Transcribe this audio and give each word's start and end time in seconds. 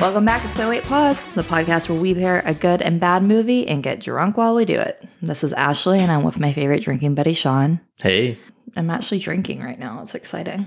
Welcome 0.00 0.24
back 0.24 0.40
to 0.42 0.48
So 0.48 0.70
Wait 0.70 0.82
Pause, 0.84 1.26
the 1.34 1.42
podcast 1.42 1.90
where 1.90 2.00
we 2.00 2.14
pair 2.14 2.42
a 2.46 2.54
good 2.54 2.80
and 2.80 2.98
bad 2.98 3.22
movie 3.22 3.68
and 3.68 3.82
get 3.82 4.00
drunk 4.00 4.38
while 4.38 4.54
we 4.54 4.64
do 4.64 4.80
it. 4.80 5.06
This 5.20 5.44
is 5.44 5.52
Ashley, 5.52 6.00
and 6.00 6.10
I'm 6.10 6.24
with 6.24 6.40
my 6.40 6.54
favorite 6.54 6.80
drinking 6.80 7.14
buddy, 7.14 7.34
Sean. 7.34 7.80
Hey, 8.02 8.38
I'm 8.76 8.88
actually 8.88 9.18
drinking 9.18 9.62
right 9.62 9.78
now. 9.78 10.00
It's 10.00 10.14
exciting. 10.14 10.66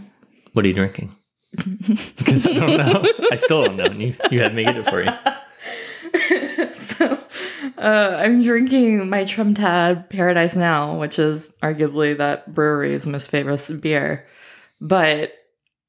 what 0.53 0.63
are 0.63 0.67
you 0.67 0.75
drinking? 0.75 1.15
Because 1.57 2.45
I 2.45 2.53
don't 2.53 2.77
know. 2.77 3.11
I 3.31 3.35
still 3.35 3.65
don't 3.65 3.75
know. 3.75 3.85
You, 3.85 4.15
you 4.29 4.39
had 4.39 4.53
me 4.53 4.65
get 4.65 4.77
it 4.77 4.87
for 4.87 5.01
you. 5.03 6.73
so, 6.79 7.19
uh, 7.79 8.15
I'm 8.19 8.43
drinking 8.43 9.09
my 9.09 9.25
Trim 9.25 9.55
Tab 9.55 10.11
Paradise 10.11 10.55
Now, 10.55 10.99
which 10.99 11.17
is 11.17 11.55
arguably 11.63 12.15
that 12.17 12.53
brewery's 12.53 13.07
most 13.07 13.31
famous 13.31 13.71
beer. 13.71 14.27
But 14.79 15.33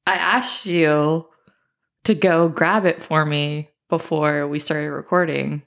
I 0.06 0.14
asked 0.14 0.64
you 0.64 1.26
to 2.04 2.14
go 2.14 2.48
grab 2.48 2.84
it 2.84 3.02
for 3.02 3.24
me 3.24 3.70
before 3.88 4.46
we 4.46 4.58
started 4.58 4.90
recording. 4.90 5.62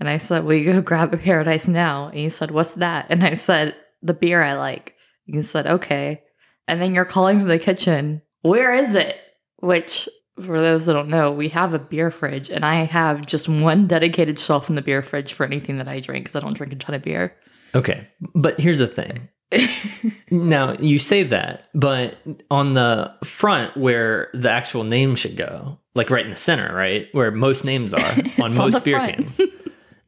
And 0.00 0.08
I 0.08 0.18
said, 0.18 0.44
Will 0.44 0.56
you 0.56 0.72
go 0.72 0.80
grab 0.82 1.14
a 1.14 1.18
Paradise 1.18 1.68
Now? 1.68 2.08
And 2.08 2.20
you 2.20 2.30
said, 2.30 2.50
What's 2.50 2.74
that? 2.74 3.06
And 3.10 3.24
I 3.24 3.34
said, 3.34 3.76
The 4.02 4.14
beer 4.14 4.42
I 4.42 4.54
like. 4.54 4.94
And 5.26 5.36
you 5.36 5.42
said, 5.42 5.66
Okay. 5.66 6.22
And 6.66 6.80
then 6.80 6.94
you're 6.94 7.04
calling 7.04 7.38
from 7.38 7.48
the 7.48 7.58
kitchen, 7.58 8.22
Where 8.42 8.74
is 8.74 8.94
it? 8.94 9.16
Which, 9.60 10.08
for 10.36 10.60
those 10.60 10.86
that 10.86 10.92
don't 10.92 11.08
know, 11.08 11.32
we 11.32 11.48
have 11.48 11.74
a 11.74 11.78
beer 11.78 12.10
fridge, 12.10 12.48
and 12.48 12.64
I 12.64 12.84
have 12.84 13.26
just 13.26 13.48
one 13.48 13.88
dedicated 13.88 14.38
shelf 14.38 14.68
in 14.68 14.76
the 14.76 14.82
beer 14.82 15.02
fridge 15.02 15.32
for 15.32 15.44
anything 15.44 15.78
that 15.78 15.88
I 15.88 15.98
drink 15.98 16.26
because 16.26 16.36
I 16.36 16.40
don't 16.40 16.56
drink 16.56 16.72
a 16.72 16.76
ton 16.76 16.94
of 16.94 17.02
beer. 17.02 17.36
Okay. 17.74 18.06
But 18.34 18.60
here's 18.60 18.78
the 18.78 18.86
thing. 18.86 19.28
Now, 20.30 20.74
you 20.74 20.98
say 20.98 21.22
that, 21.24 21.68
but 21.74 22.16
on 22.50 22.74
the 22.74 23.14
front 23.24 23.76
where 23.76 24.28
the 24.34 24.50
actual 24.50 24.84
name 24.84 25.14
should 25.16 25.36
go, 25.36 25.78
like 25.94 26.10
right 26.10 26.24
in 26.24 26.30
the 26.30 26.36
center, 26.36 26.74
right? 26.74 27.08
Where 27.12 27.30
most 27.30 27.64
names 27.64 27.94
are 27.94 28.00
on 28.38 28.54
most 28.54 28.58
on 28.58 28.82
beer 28.82 28.98
front. 28.98 29.16
cans. 29.16 29.40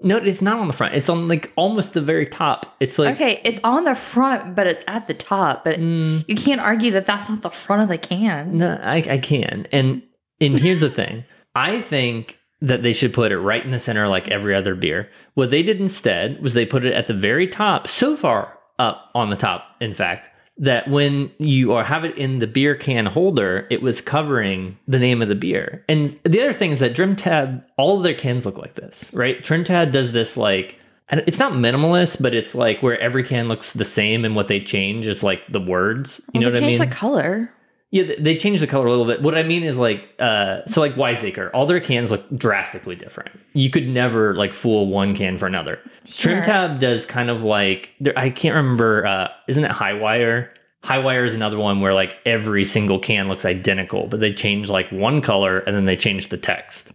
No, 0.02 0.16
it's 0.16 0.40
not 0.40 0.58
on 0.58 0.66
the 0.66 0.72
front. 0.72 0.94
It's 0.94 1.08
on 1.08 1.28
like 1.28 1.52
almost 1.56 1.92
the 1.92 2.00
very 2.00 2.26
top. 2.26 2.74
It's 2.80 2.98
like 2.98 3.16
okay, 3.16 3.40
it's 3.44 3.60
on 3.64 3.84
the 3.84 3.94
front, 3.94 4.54
but 4.54 4.66
it's 4.66 4.84
at 4.88 5.06
the 5.06 5.14
top. 5.14 5.64
But 5.64 5.78
mm, 5.78 6.24
you 6.26 6.36
can't 6.36 6.60
argue 6.60 6.90
that 6.92 7.06
that's 7.06 7.28
not 7.28 7.42
the 7.42 7.50
front 7.50 7.82
of 7.82 7.88
the 7.88 7.98
can. 7.98 8.58
No, 8.58 8.80
I, 8.82 8.96
I 8.96 9.18
can. 9.18 9.66
And 9.72 10.02
and 10.40 10.58
here's 10.58 10.80
the 10.80 10.90
thing. 10.90 11.24
I 11.54 11.80
think 11.80 12.38
that 12.62 12.82
they 12.82 12.92
should 12.92 13.12
put 13.12 13.32
it 13.32 13.38
right 13.38 13.64
in 13.64 13.70
the 13.70 13.78
center 13.78 14.08
like 14.08 14.28
every 14.28 14.54
other 14.54 14.74
beer. 14.74 15.10
What 15.34 15.50
they 15.50 15.62
did 15.62 15.80
instead 15.80 16.42
was 16.42 16.54
they 16.54 16.66
put 16.66 16.84
it 16.84 16.92
at 16.92 17.06
the 17.06 17.14
very 17.14 17.48
top, 17.48 17.86
so 17.86 18.16
far 18.16 18.58
up 18.80 19.10
on 19.14 19.28
the 19.28 19.36
top, 19.36 19.76
in 19.80 19.94
fact, 19.94 20.28
that 20.58 20.88
when 20.90 21.30
you 21.38 21.72
or 21.72 21.84
have 21.84 22.04
it 22.04 22.16
in 22.16 22.38
the 22.38 22.46
beer 22.46 22.74
can 22.74 23.06
holder, 23.06 23.66
it 23.70 23.80
was 23.82 24.00
covering 24.00 24.76
the 24.88 24.98
name 24.98 25.22
of 25.22 25.28
the 25.28 25.34
beer. 25.34 25.84
And 25.88 26.18
the 26.24 26.40
other 26.42 26.52
thing 26.52 26.70
is 26.70 26.80
that 26.80 26.94
Trim 26.94 27.16
Tab, 27.16 27.62
all 27.78 27.96
of 27.96 28.02
their 28.02 28.14
cans 28.14 28.44
look 28.44 28.58
like 28.58 28.74
this, 28.74 29.08
right? 29.12 29.42
Trim 29.42 29.64
Tab 29.64 29.90
does 29.90 30.12
this 30.12 30.36
like 30.36 30.76
and 31.10 31.24
it's 31.26 31.40
not 31.40 31.52
minimalist, 31.52 32.22
but 32.22 32.34
it's 32.34 32.54
like 32.54 32.82
where 32.82 32.98
every 33.00 33.24
can 33.24 33.48
looks 33.48 33.72
the 33.72 33.84
same 33.84 34.24
and 34.24 34.36
what 34.36 34.46
they 34.48 34.60
change 34.60 35.06
is 35.08 35.22
like 35.24 35.40
the 35.48 35.60
words. 35.60 36.20
You 36.32 36.40
know 36.40 36.46
Well, 36.46 36.52
what 36.52 36.60
they 36.60 36.66
I 36.66 36.68
mean? 36.70 36.78
changed 36.78 36.92
the 36.92 36.94
color. 36.96 37.52
Yeah, 37.92 38.14
they 38.18 38.36
changed 38.36 38.62
the 38.62 38.68
color 38.68 38.86
a 38.86 38.90
little 38.90 39.04
bit. 39.04 39.20
What 39.20 39.36
I 39.36 39.42
mean 39.42 39.64
is 39.64 39.76
like, 39.76 40.08
uh, 40.20 40.64
so 40.66 40.80
like 40.80 40.96
Wiseacre, 40.96 41.50
all 41.52 41.66
their 41.66 41.80
cans 41.80 42.12
look 42.12 42.24
drastically 42.36 42.94
different. 42.94 43.30
You 43.52 43.68
could 43.68 43.88
never 43.88 44.34
like 44.34 44.54
fool 44.54 44.86
one 44.86 45.14
can 45.14 45.38
for 45.38 45.46
another. 45.46 45.80
Sure. 46.04 46.32
Trim 46.34 46.44
Tab 46.44 46.78
does 46.78 47.04
kind 47.04 47.30
of 47.30 47.42
like, 47.42 47.90
I 48.16 48.30
can't 48.30 48.54
remember, 48.54 49.04
uh, 49.04 49.28
isn't 49.48 49.64
it 49.64 49.72
Hi-Wire? 49.72 50.52
High 50.82 50.98
Wire 50.98 51.24
is 51.24 51.34
another 51.34 51.58
one 51.58 51.80
where 51.80 51.92
like 51.92 52.16
every 52.24 52.64
single 52.64 52.98
can 52.98 53.28
looks 53.28 53.44
identical, 53.44 54.06
but 54.06 54.20
they 54.20 54.32
change 54.32 54.70
like 54.70 54.90
one 54.90 55.20
color 55.20 55.58
and 55.60 55.76
then 55.76 55.84
they 55.84 55.96
change 55.96 56.28
the 56.28 56.38
text, 56.38 56.92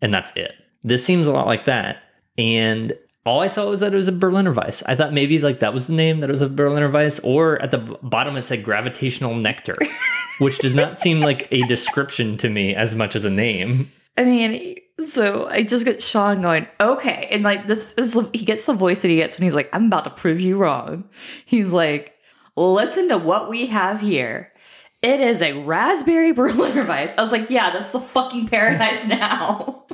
and 0.00 0.12
that's 0.12 0.32
it. 0.34 0.54
This 0.82 1.04
seems 1.04 1.26
a 1.26 1.32
lot 1.32 1.46
like 1.46 1.64
that, 1.66 1.98
and 2.36 2.92
all 3.24 3.40
I 3.40 3.46
saw 3.46 3.68
was 3.68 3.80
that 3.80 3.92
it 3.92 3.96
was 3.96 4.08
a 4.08 4.12
Berliner 4.12 4.52
Weiss. 4.52 4.82
I 4.86 4.96
thought 4.96 5.12
maybe 5.12 5.38
like 5.38 5.60
that 5.60 5.72
was 5.72 5.86
the 5.86 5.92
name 5.92 6.18
that 6.18 6.30
it 6.30 6.32
was 6.32 6.42
a 6.42 6.48
Berliner 6.48 6.90
Weiss, 6.90 7.20
or 7.20 7.62
at 7.62 7.70
the 7.70 7.78
bottom 7.78 8.36
it 8.36 8.46
said 8.46 8.64
gravitational 8.64 9.34
nectar, 9.34 9.76
which 10.38 10.58
does 10.58 10.74
not 10.74 11.00
seem 11.00 11.20
like 11.20 11.48
a 11.50 11.62
description 11.62 12.36
to 12.38 12.48
me 12.48 12.74
as 12.74 12.94
much 12.94 13.14
as 13.16 13.24
a 13.24 13.30
name. 13.30 13.90
I 14.16 14.24
mean, 14.24 14.76
so 15.06 15.46
I 15.48 15.62
just 15.62 15.84
get 15.84 16.02
Sean 16.02 16.42
going, 16.42 16.66
okay. 16.80 17.28
And 17.30 17.42
like, 17.42 17.68
this 17.68 17.94
is, 17.94 18.18
he 18.32 18.44
gets 18.44 18.64
the 18.64 18.72
voice 18.72 19.02
that 19.02 19.08
he 19.08 19.16
gets 19.16 19.38
when 19.38 19.44
he's 19.44 19.54
like, 19.54 19.68
I'm 19.72 19.86
about 19.86 20.04
to 20.04 20.10
prove 20.10 20.40
you 20.40 20.56
wrong. 20.56 21.08
He's 21.44 21.72
like, 21.72 22.14
listen 22.56 23.08
to 23.10 23.18
what 23.18 23.48
we 23.48 23.66
have 23.66 24.00
here. 24.00 24.52
It 25.02 25.20
is 25.20 25.40
a 25.42 25.52
raspberry 25.52 26.32
Berliner 26.32 26.84
Weiss. 26.84 27.14
I 27.18 27.20
was 27.20 27.30
like, 27.30 27.50
yeah, 27.50 27.70
that's 27.70 27.90
the 27.90 28.00
fucking 28.00 28.48
paradise 28.48 29.04
now. 29.06 29.84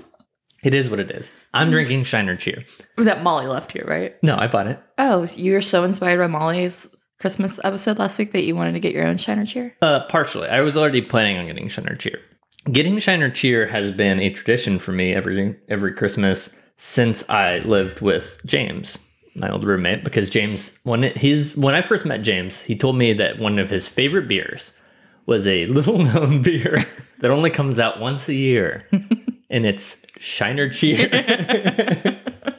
It 0.62 0.72
is 0.72 0.88
what 0.88 0.98
it 0.98 1.10
is. 1.10 1.30
I'm 1.52 1.70
drinking 1.70 2.04
Shiner 2.04 2.36
Cheer. 2.36 2.64
that 2.96 3.22
Molly 3.22 3.46
left 3.46 3.72
here, 3.72 3.84
right? 3.86 4.16
No, 4.22 4.34
I 4.34 4.46
bought 4.46 4.66
it. 4.66 4.80
Oh, 4.96 5.26
you 5.36 5.52
were 5.52 5.60
so 5.60 5.84
inspired 5.84 6.16
by 6.18 6.26
Molly's 6.26 6.88
Christmas 7.20 7.60
episode 7.64 7.98
last 7.98 8.18
week 8.18 8.32
that 8.32 8.44
you 8.44 8.56
wanted 8.56 8.72
to 8.72 8.80
get 8.80 8.92
your 8.92 9.06
own 9.06 9.16
Shiner 9.16 9.46
cheer? 9.46 9.74
Uh, 9.80 10.00
partially. 10.08 10.48
I 10.48 10.60
was 10.60 10.76
already 10.76 11.00
planning 11.00 11.38
on 11.38 11.46
getting 11.46 11.68
Shiner 11.68 11.96
Cheer. 11.96 12.20
Getting 12.70 12.98
Shiner 12.98 13.30
Cheer 13.30 13.66
has 13.66 13.90
been 13.90 14.20
a 14.20 14.30
tradition 14.30 14.78
for 14.78 14.92
me 14.92 15.14
every 15.14 15.56
every 15.68 15.92
Christmas 15.92 16.54
since 16.76 17.28
I 17.28 17.58
lived 17.58 18.00
with 18.00 18.40
James, 18.46 18.98
my 19.34 19.48
old 19.50 19.64
roommate. 19.64 20.02
Because 20.02 20.28
James, 20.28 20.78
when 20.84 21.04
it, 21.04 21.18
his 21.18 21.56
when 21.56 21.74
I 21.74 21.82
first 21.82 22.04
met 22.06 22.22
James, 22.22 22.62
he 22.62 22.76
told 22.76 22.96
me 22.96 23.12
that 23.12 23.38
one 23.38 23.58
of 23.58 23.70
his 23.70 23.88
favorite 23.88 24.28
beers 24.28 24.72
was 25.26 25.46
a 25.46 25.66
little 25.78 25.98
known 25.98 26.42
beer 26.42 26.84
that 27.20 27.30
only 27.30 27.50
comes 27.50 27.78
out 27.78 28.00
once 28.00 28.28
a 28.28 28.34
year, 28.34 28.86
and 29.50 29.66
it's 29.66 30.04
Shiner 30.18 30.68
Cheer. 30.68 31.08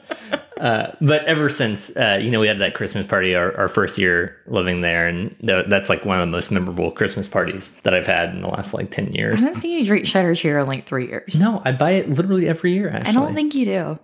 Uh, 0.56 0.94
but 1.00 1.24
ever 1.24 1.48
since, 1.48 1.94
uh, 1.96 2.18
you 2.20 2.30
know, 2.30 2.40
we 2.40 2.46
had 2.46 2.58
that 2.60 2.74
Christmas 2.74 3.06
party 3.06 3.34
our, 3.34 3.56
our 3.56 3.68
first 3.68 3.98
year 3.98 4.36
living 4.46 4.80
there, 4.80 5.06
and 5.06 5.36
th- 5.40 5.66
that's 5.68 5.88
like 5.90 6.04
one 6.04 6.18
of 6.18 6.26
the 6.26 6.30
most 6.30 6.50
memorable 6.50 6.90
Christmas 6.90 7.28
parties 7.28 7.70
that 7.82 7.94
I've 7.94 8.06
had 8.06 8.30
in 8.30 8.40
the 8.40 8.48
last 8.48 8.72
like 8.74 8.90
10 8.90 9.12
years. 9.12 9.34
I 9.36 9.40
haven't 9.40 9.56
seen 9.56 9.78
you 9.78 9.84
drink 9.84 10.06
Shiner 10.06 10.34
cheer 10.34 10.58
in 10.58 10.66
like 10.66 10.86
three 10.86 11.08
years. 11.08 11.38
No, 11.38 11.60
I 11.64 11.72
buy 11.72 11.92
it 11.92 12.08
literally 12.08 12.48
every 12.48 12.72
year, 12.72 12.88
actually. 12.88 13.10
I 13.10 13.12
don't 13.12 13.34
think 13.34 13.54
you 13.54 13.64
do. 13.66 13.98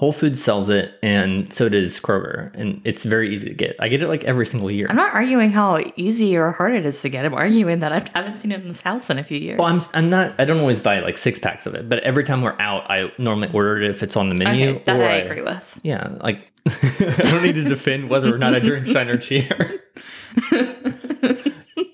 Whole 0.00 0.12
Foods 0.12 0.42
sells 0.42 0.70
it, 0.70 0.94
and 1.02 1.52
so 1.52 1.68
does 1.68 2.00
Kroger, 2.00 2.50
and 2.54 2.80
it's 2.86 3.04
very 3.04 3.34
easy 3.34 3.50
to 3.50 3.54
get. 3.54 3.76
I 3.78 3.88
get 3.88 4.00
it 4.00 4.08
like 4.08 4.24
every 4.24 4.46
single 4.46 4.70
year. 4.70 4.86
I'm 4.88 4.96
not 4.96 5.12
arguing 5.12 5.50
how 5.50 5.78
easy 5.94 6.38
or 6.38 6.52
hard 6.52 6.74
it 6.74 6.86
is 6.86 7.02
to 7.02 7.10
get. 7.10 7.26
I'm 7.26 7.34
arguing 7.34 7.80
that 7.80 7.92
I 7.92 7.98
haven't 8.14 8.36
seen 8.36 8.50
it 8.50 8.62
in 8.62 8.68
this 8.68 8.80
house 8.80 9.10
in 9.10 9.18
a 9.18 9.22
few 9.22 9.36
years. 9.36 9.58
well, 9.58 9.68
I'm, 9.68 9.80
I'm 9.92 10.08
not, 10.08 10.34
I 10.38 10.46
don't 10.46 10.58
always 10.60 10.80
buy 10.80 11.00
like 11.00 11.18
six 11.18 11.38
packs 11.38 11.66
of 11.66 11.74
it, 11.74 11.86
but 11.90 11.98
every 11.98 12.24
time 12.24 12.40
we're 12.40 12.56
out, 12.58 12.90
I 12.90 13.12
normally 13.18 13.50
order 13.52 13.76
it 13.82 13.90
if 13.90 14.02
it's 14.02 14.16
on 14.16 14.30
the 14.30 14.34
menu. 14.34 14.70
okay, 14.70 14.82
that 14.86 15.00
or 15.00 15.04
I 15.04 15.16
agree 15.16 15.42
with. 15.42 15.78
Yeah, 15.82 16.16
like 16.22 16.50
I 16.66 17.16
don't 17.24 17.42
need 17.42 17.56
to 17.56 17.64
defend 17.64 18.08
whether 18.08 18.34
or 18.34 18.38
not 18.38 18.54
I 18.54 18.60
drink 18.60 18.86
Shiner 18.94 19.18
Cheer. 19.18 19.82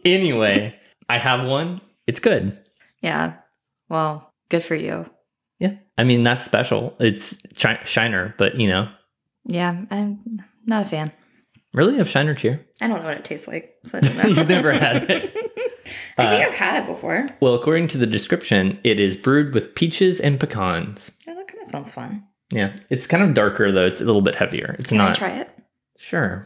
anyway, 0.04 0.78
I 1.08 1.18
have 1.18 1.44
one. 1.44 1.80
It's 2.06 2.20
good. 2.20 2.56
Yeah. 3.00 3.34
Well, 3.88 4.32
good 4.48 4.62
for 4.62 4.76
you. 4.76 5.06
Yeah, 5.58 5.74
I 5.96 6.04
mean 6.04 6.22
that's 6.22 6.44
special. 6.44 6.94
It's 7.00 7.38
chi- 7.58 7.82
Shiner, 7.84 8.34
but 8.38 8.56
you 8.60 8.68
know, 8.68 8.88
Yeah, 9.46 9.84
I'm 9.90 10.40
not 10.66 10.82
a 10.82 10.88
fan. 10.88 11.12
really 11.72 11.98
of 11.98 12.08
Shiner 12.08 12.34
Cheer. 12.34 12.64
I 12.80 12.88
don't 12.88 13.00
know 13.00 13.08
what 13.08 13.16
it 13.16 13.24
tastes 13.24 13.48
like. 13.48 13.74
So 13.84 13.98
I 13.98 14.00
don't 14.02 14.16
know. 14.16 14.24
You've 14.24 14.48
never 14.48 14.72
had 14.72 15.10
it. 15.10 15.32
I 16.18 16.26
think 16.30 16.44
Uh, 16.44 16.48
I've 16.48 16.54
had 16.54 16.82
it 16.82 16.86
before. 16.86 17.28
Well, 17.40 17.54
according 17.54 17.88
to 17.88 17.98
the 17.98 18.06
description, 18.06 18.78
it 18.84 18.98
is 18.98 19.16
brewed 19.16 19.54
with 19.54 19.74
peaches 19.74 20.18
and 20.20 20.38
pecans. 20.40 21.10
Yeah, 21.26 21.34
that 21.34 21.46
kind 21.48 21.62
of 21.62 21.68
sounds 21.68 21.92
fun. 21.92 22.24
Yeah, 22.50 22.74
it's 22.90 23.06
kind 23.06 23.22
of 23.22 23.34
darker 23.34 23.70
though. 23.72 23.86
It's 23.86 24.00
a 24.00 24.04
little 24.04 24.22
bit 24.22 24.34
heavier. 24.34 24.76
It's 24.78 24.90
Can 24.90 25.00
I 25.00 25.06
not 25.08 25.16
try 25.16 25.30
it? 25.30 25.50
sure. 25.96 26.44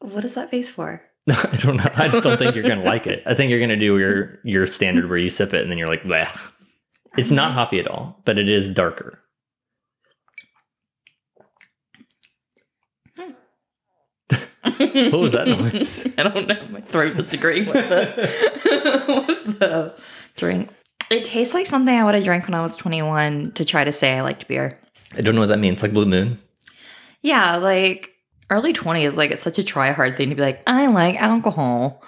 What 0.00 0.24
is 0.24 0.34
that 0.34 0.50
base 0.50 0.70
for? 0.70 1.02
I 1.28 1.56
don't 1.60 1.76
know. 1.76 1.90
I 1.96 2.08
just 2.08 2.22
don't 2.22 2.38
think 2.38 2.54
you're 2.54 2.66
gonna 2.66 2.84
like 2.84 3.06
it. 3.06 3.22
I 3.26 3.34
think 3.34 3.50
you're 3.50 3.60
gonna 3.60 3.76
do 3.76 3.98
your 3.98 4.38
your 4.44 4.66
standard 4.66 5.08
where 5.08 5.18
you 5.18 5.28
sip 5.28 5.52
it 5.54 5.62
and 5.62 5.70
then 5.70 5.76
you're 5.78 5.88
like, 5.88 6.02
Bleh. 6.04 6.50
It's 7.18 7.32
not 7.32 7.48
mm-hmm. 7.48 7.58
hoppy 7.58 7.80
at 7.80 7.88
all, 7.88 8.20
but 8.24 8.38
it 8.38 8.48
is 8.48 8.68
darker. 8.68 9.18
Hmm. 13.16 13.32
What 15.10 15.20
was 15.20 15.32
that 15.32 15.48
noise? 15.48 16.06
I 16.16 16.22
don't 16.22 16.46
know. 16.46 16.68
My 16.70 16.80
throat 16.80 17.18
is 17.18 17.32
agreeing 17.32 17.66
with 17.66 17.88
the 17.88 19.24
with 19.26 19.58
the 19.58 19.94
drink. 20.36 20.70
It 21.10 21.24
tastes 21.24 21.54
like 21.54 21.66
something 21.66 21.92
I 21.92 22.04
would 22.04 22.14
have 22.14 22.22
drank 22.22 22.46
when 22.46 22.54
I 22.54 22.62
was 22.62 22.76
21 22.76 23.52
to 23.52 23.64
try 23.64 23.82
to 23.82 23.90
say 23.90 24.16
I 24.16 24.20
liked 24.20 24.46
beer. 24.46 24.78
I 25.16 25.22
don't 25.22 25.34
know 25.34 25.40
what 25.40 25.48
that 25.48 25.58
means. 25.58 25.82
Like 25.82 25.92
Blue 25.92 26.06
Moon. 26.06 26.38
Yeah, 27.22 27.56
like 27.56 28.12
early 28.48 28.72
20s, 28.72 29.16
like 29.16 29.32
it's 29.32 29.42
such 29.42 29.58
a 29.58 29.64
try 29.64 29.90
hard 29.90 30.16
thing 30.16 30.28
to 30.30 30.36
be 30.36 30.42
like, 30.42 30.62
I 30.68 30.86
like 30.86 31.20
alcohol. 31.20 32.04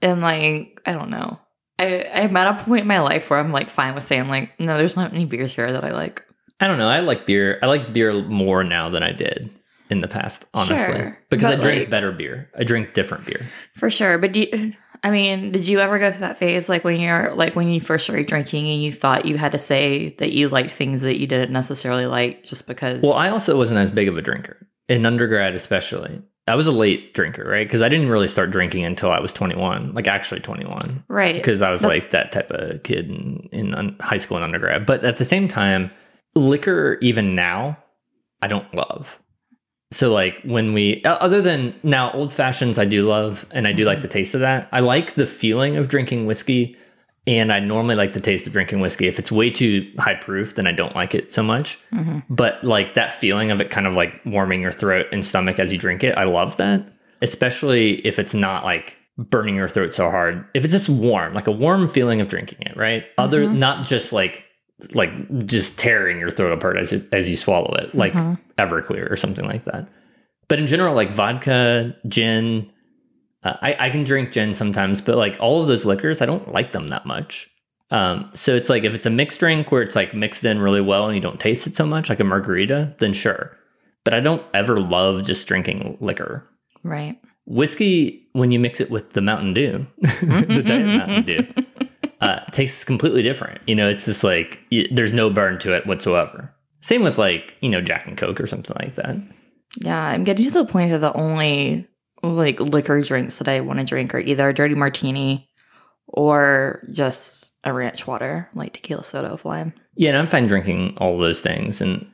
And 0.00 0.22
like, 0.22 0.80
I 0.86 0.92
don't 0.92 1.10
know. 1.10 1.40
I, 1.78 2.04
I'm 2.12 2.36
at 2.36 2.60
a 2.60 2.64
point 2.64 2.82
in 2.82 2.86
my 2.86 3.00
life 3.00 3.28
where 3.30 3.38
I'm 3.38 3.52
like 3.52 3.68
fine 3.68 3.94
with 3.94 4.02
saying 4.04 4.28
like, 4.28 4.58
no, 4.58 4.78
there's 4.78 4.96
not 4.96 5.12
any 5.12 5.24
beers 5.24 5.52
here 5.54 5.70
that 5.70 5.84
I 5.84 5.90
like. 5.92 6.22
I 6.60 6.66
don't 6.66 6.78
know. 6.78 6.88
I 6.88 7.00
like 7.00 7.26
beer. 7.26 7.58
I 7.62 7.66
like 7.66 7.92
beer 7.92 8.12
more 8.22 8.64
now 8.64 8.88
than 8.88 9.02
I 9.02 9.12
did 9.12 9.50
in 9.90 10.00
the 10.00 10.08
past, 10.08 10.46
honestly. 10.54 10.78
Sure, 10.78 11.18
because 11.28 11.44
I 11.44 11.56
drink 11.56 11.80
like- 11.80 11.90
better 11.90 12.12
beer. 12.12 12.50
I 12.58 12.64
drink 12.64 12.94
different 12.94 13.26
beer. 13.26 13.40
For 13.74 13.90
sure. 13.90 14.16
But 14.18 14.32
do 14.32 14.40
you, 14.40 14.72
I 15.04 15.10
mean, 15.10 15.52
did 15.52 15.68
you 15.68 15.78
ever 15.80 15.98
go 15.98 16.10
through 16.10 16.20
that 16.20 16.38
phase 16.38 16.68
like 16.70 16.82
when 16.82 16.98
you're 16.98 17.34
like 17.34 17.54
when 17.54 17.68
you 17.68 17.80
first 17.80 18.04
started 18.04 18.26
drinking 18.26 18.68
and 18.68 18.82
you 18.82 18.90
thought 18.90 19.26
you 19.26 19.36
had 19.36 19.52
to 19.52 19.58
say 19.58 20.14
that 20.18 20.32
you 20.32 20.48
liked 20.48 20.70
things 20.70 21.02
that 21.02 21.18
you 21.18 21.26
didn't 21.26 21.52
necessarily 21.52 22.06
like 22.06 22.42
just 22.42 22.66
because 22.66 23.02
Well, 23.02 23.12
I 23.12 23.28
also 23.28 23.56
wasn't 23.58 23.78
as 23.78 23.90
big 23.90 24.08
of 24.08 24.16
a 24.16 24.22
drinker 24.22 24.66
in 24.88 25.04
undergrad, 25.04 25.54
especially. 25.54 26.22
I 26.48 26.54
was 26.54 26.66
a 26.66 26.72
late 26.72 27.12
drinker, 27.12 27.44
right? 27.44 27.66
Because 27.66 27.82
I 27.82 27.88
didn't 27.88 28.08
really 28.08 28.28
start 28.28 28.50
drinking 28.50 28.84
until 28.84 29.10
I 29.10 29.18
was 29.18 29.32
21, 29.32 29.94
like 29.94 30.06
actually 30.06 30.40
21, 30.40 31.04
right 31.08 31.34
because 31.34 31.60
I 31.60 31.70
was 31.70 31.80
That's- 31.80 32.02
like 32.02 32.10
that 32.12 32.32
type 32.32 32.50
of 32.50 32.82
kid 32.84 33.10
in, 33.10 33.48
in 33.52 33.96
high 34.00 34.18
school 34.18 34.36
and 34.36 34.44
undergrad. 34.44 34.86
But 34.86 35.04
at 35.04 35.16
the 35.16 35.24
same 35.24 35.48
time, 35.48 35.90
liquor, 36.34 36.98
even 37.00 37.34
now, 37.34 37.78
I 38.42 38.48
don't 38.48 38.72
love. 38.74 39.18
So, 39.92 40.12
like, 40.12 40.40
when 40.42 40.72
we, 40.72 41.02
other 41.04 41.40
than 41.40 41.74
now, 41.84 42.10
old 42.12 42.32
fashions, 42.32 42.78
I 42.78 42.84
do 42.84 43.08
love, 43.08 43.46
and 43.52 43.68
I 43.68 43.72
do 43.72 43.84
like 43.84 43.98
mm-hmm. 43.98 44.02
the 44.02 44.08
taste 44.08 44.34
of 44.34 44.40
that. 44.40 44.68
I 44.72 44.80
like 44.80 45.14
the 45.14 45.26
feeling 45.26 45.76
of 45.76 45.88
drinking 45.88 46.26
whiskey, 46.26 46.76
and 47.26 47.52
I 47.52 47.58
normally 47.60 47.94
like 47.96 48.12
the 48.12 48.20
taste 48.20 48.46
of 48.46 48.52
drinking 48.52 48.80
whiskey. 48.80 49.06
If 49.08 49.18
it's 49.18 49.32
way 49.32 49.50
too 49.50 49.90
high 49.98 50.14
proof, 50.14 50.54
then 50.54 50.66
I 50.66 50.72
don't 50.72 50.94
like 50.94 51.14
it 51.14 51.32
so 51.32 51.42
much. 51.42 51.78
Mhm. 51.92 52.22
But 52.30 52.62
like 52.62 52.94
that 52.94 53.10
feeling 53.14 53.50
of 53.50 53.60
it 53.60 53.70
kind 53.70 53.86
of 53.86 53.94
like 53.94 54.12
warming 54.24 54.60
your 54.60 54.72
throat 54.72 55.06
and 55.12 55.24
stomach 55.24 55.58
as 55.58 55.72
you 55.72 55.78
drink 55.78 56.04
it, 56.04 56.16
I 56.16 56.24
love 56.24 56.56
that. 56.58 56.82
Especially 57.22 57.94
if 58.06 58.18
it's 58.18 58.34
not 58.34 58.64
like 58.64 58.96
burning 59.18 59.56
your 59.56 59.68
throat 59.68 59.92
so 59.94 60.10
hard. 60.10 60.44
If 60.54 60.64
it's 60.64 60.72
just 60.74 60.88
warm, 60.88 61.32
like 61.34 61.46
a 61.46 61.52
warm 61.52 61.88
feeling 61.88 62.20
of 62.20 62.28
drinking 62.28 62.58
it, 62.60 62.76
right? 62.76 63.04
Other 63.18 63.46
Mhm. 63.46 63.58
not 63.58 63.86
just 63.86 64.12
like 64.12 64.44
like 64.92 65.10
just 65.46 65.78
tearing 65.78 66.20
your 66.20 66.30
throat 66.30 66.52
apart 66.52 66.76
as 66.76 66.92
it, 66.92 67.02
as 67.10 67.30
you 67.30 67.34
swallow 67.34 67.72
it, 67.78 67.94
like 67.94 68.12
Mhm. 68.12 68.38
Everclear 68.58 69.10
or 69.10 69.16
something 69.16 69.46
like 69.46 69.64
that. 69.64 69.88
But 70.48 70.58
in 70.58 70.66
general, 70.66 70.94
like 70.94 71.10
vodka, 71.12 71.96
gin, 72.06 72.70
uh, 73.46 73.56
I, 73.62 73.86
I 73.86 73.90
can 73.90 74.04
drink 74.04 74.32
gin 74.32 74.54
sometimes, 74.54 75.00
but 75.00 75.16
like 75.16 75.36
all 75.40 75.62
of 75.62 75.68
those 75.68 75.84
liquors, 75.84 76.20
I 76.22 76.26
don't 76.26 76.52
like 76.52 76.72
them 76.72 76.88
that 76.88 77.06
much. 77.06 77.48
Um, 77.90 78.30
so 78.34 78.54
it's 78.56 78.68
like 78.68 78.84
if 78.84 78.94
it's 78.94 79.06
a 79.06 79.10
mixed 79.10 79.38
drink 79.40 79.70
where 79.70 79.82
it's 79.82 79.94
like 79.94 80.12
mixed 80.14 80.44
in 80.44 80.58
really 80.60 80.80
well 80.80 81.06
and 81.06 81.14
you 81.14 81.20
don't 81.20 81.38
taste 81.40 81.66
it 81.66 81.76
so 81.76 81.86
much, 81.86 82.08
like 82.08 82.20
a 82.20 82.24
margarita, 82.24 82.94
then 82.98 83.12
sure. 83.12 83.56
But 84.04 84.14
I 84.14 84.20
don't 84.20 84.42
ever 84.54 84.76
love 84.78 85.24
just 85.24 85.46
drinking 85.46 85.98
liquor. 86.00 86.48
right 86.82 87.16
Whiskey, 87.48 88.26
when 88.32 88.50
you 88.50 88.58
mix 88.58 88.80
it 88.80 88.90
with 88.90 89.12
the 89.12 89.20
Mountain 89.20 89.54
Dew, 89.54 89.86
the 90.02 90.64
Diet 90.66 90.86
Mountain 90.86 91.22
Dew, 91.24 91.46
uh, 92.20 92.40
tastes 92.50 92.82
completely 92.82 93.22
different. 93.22 93.60
You 93.68 93.76
know, 93.76 93.88
it's 93.88 94.04
just 94.04 94.24
like 94.24 94.60
y- 94.72 94.86
there's 94.90 95.12
no 95.12 95.30
burn 95.30 95.58
to 95.60 95.72
it 95.72 95.86
whatsoever. 95.86 96.52
Same 96.80 97.02
with 97.04 97.18
like 97.18 97.54
you 97.60 97.68
know 97.70 97.80
Jack 97.80 98.06
and 98.08 98.16
Coke 98.18 98.40
or 98.40 98.46
something 98.48 98.76
like 98.80 98.96
that. 98.96 99.16
yeah 99.80 100.00
i'm 100.02 100.24
getting 100.24 100.44
to 100.46 100.50
the 100.50 100.64
point 100.64 100.90
that 100.90 100.98
the 101.00 101.12
only 101.14 101.86
like 102.34 102.60
liquor 102.60 103.00
drinks 103.02 103.38
that 103.38 103.48
i 103.48 103.60
want 103.60 103.78
to 103.78 103.84
drink 103.84 104.14
are 104.14 104.18
either 104.20 104.48
a 104.48 104.54
dirty 104.54 104.74
martini 104.74 105.48
or 106.08 106.86
just 106.92 107.52
a 107.64 107.72
ranch 107.72 108.06
water 108.06 108.48
like 108.54 108.74
tequila 108.74 109.04
soda 109.04 109.30
with 109.32 109.44
lime 109.44 109.72
Yeah, 109.96 110.10
and 110.10 110.18
I'm 110.18 110.28
fine 110.28 110.46
drinking 110.46 110.96
all 110.98 111.18
those 111.18 111.40
things, 111.40 111.80
and 111.80 112.06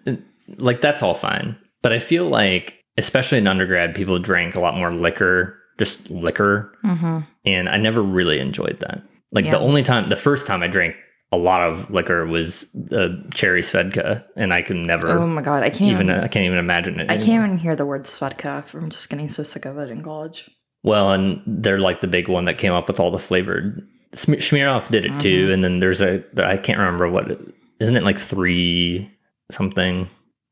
like 0.56 0.80
that's 0.80 1.02
all 1.02 1.14
fine. 1.14 1.56
But 1.82 1.92
I 1.92 1.98
feel 1.98 2.26
like, 2.28 2.80
especially 2.96 3.38
in 3.38 3.46
undergrad, 3.46 3.94
people 3.94 4.18
drank 4.18 4.54
a 4.54 4.60
lot 4.60 4.76
more 4.76 4.92
liquor, 4.92 5.58
just 5.78 6.08
liquor, 6.10 6.72
mm-hmm. 6.84 7.20
and 7.44 7.68
I 7.68 7.76
never 7.76 8.00
really 8.02 8.38
enjoyed 8.38 8.78
that. 8.80 9.02
Like 9.32 9.44
Yeah. 9.46 9.52
the 9.52 9.60
only 9.60 9.82
time, 9.82 10.06
the 10.08 10.16
first 10.16 10.46
time 10.46 10.62
I 10.62 10.68
drank 10.68 10.94
a 11.32 11.36
lot 11.38 11.62
of 11.62 11.90
liquor 11.90 12.26
was 12.26 12.66
uh, 12.92 13.08
cherry 13.32 13.62
svedka, 13.62 14.22
and 14.36 14.52
I 14.52 14.60
can 14.62 14.82
never 14.82 15.08
oh 15.08 15.26
my 15.26 15.42
god 15.42 15.62
i 15.62 15.70
can't 15.70 15.90
even 15.92 16.10
I 16.10 16.28
can't 16.28 16.44
even 16.44 16.58
imagine 16.58 17.00
it. 17.00 17.10
i 17.10 17.16
can't 17.16 17.44
even 17.44 17.58
hear 17.58 17.74
the 17.74 17.86
word 17.86 18.04
svedka 18.04 18.64
from 18.66 18.90
just 18.90 19.08
getting 19.08 19.28
so 19.28 19.42
sick 19.42 19.64
of 19.64 19.78
it 19.78 19.90
in 19.90 20.02
college 20.02 20.50
Well, 20.84 21.12
and 21.12 21.40
they're 21.46 21.78
like 21.78 22.00
the 22.00 22.08
big 22.08 22.28
one 22.28 22.44
that 22.46 22.58
came 22.58 22.72
up 22.72 22.86
with 22.88 22.98
all 23.00 23.10
the 23.10 23.18
flavored. 23.18 23.80
Sm- 24.14 24.34
Smirnoff 24.34 24.88
did 24.90 25.06
it 25.06 25.18
too, 25.20 25.48
Mhm. 25.48 25.52
and 25.54 25.64
then 25.64 25.80
there's 25.80 26.02
a 26.02 26.22
I 26.36 26.56
can't 26.58 26.78
remember 26.78 27.08
what 27.08 27.30
it, 27.30 27.38
isn't 27.80 27.96
it 27.96 28.02
like 28.04 28.18
three 28.18 29.08
something. 29.50 30.08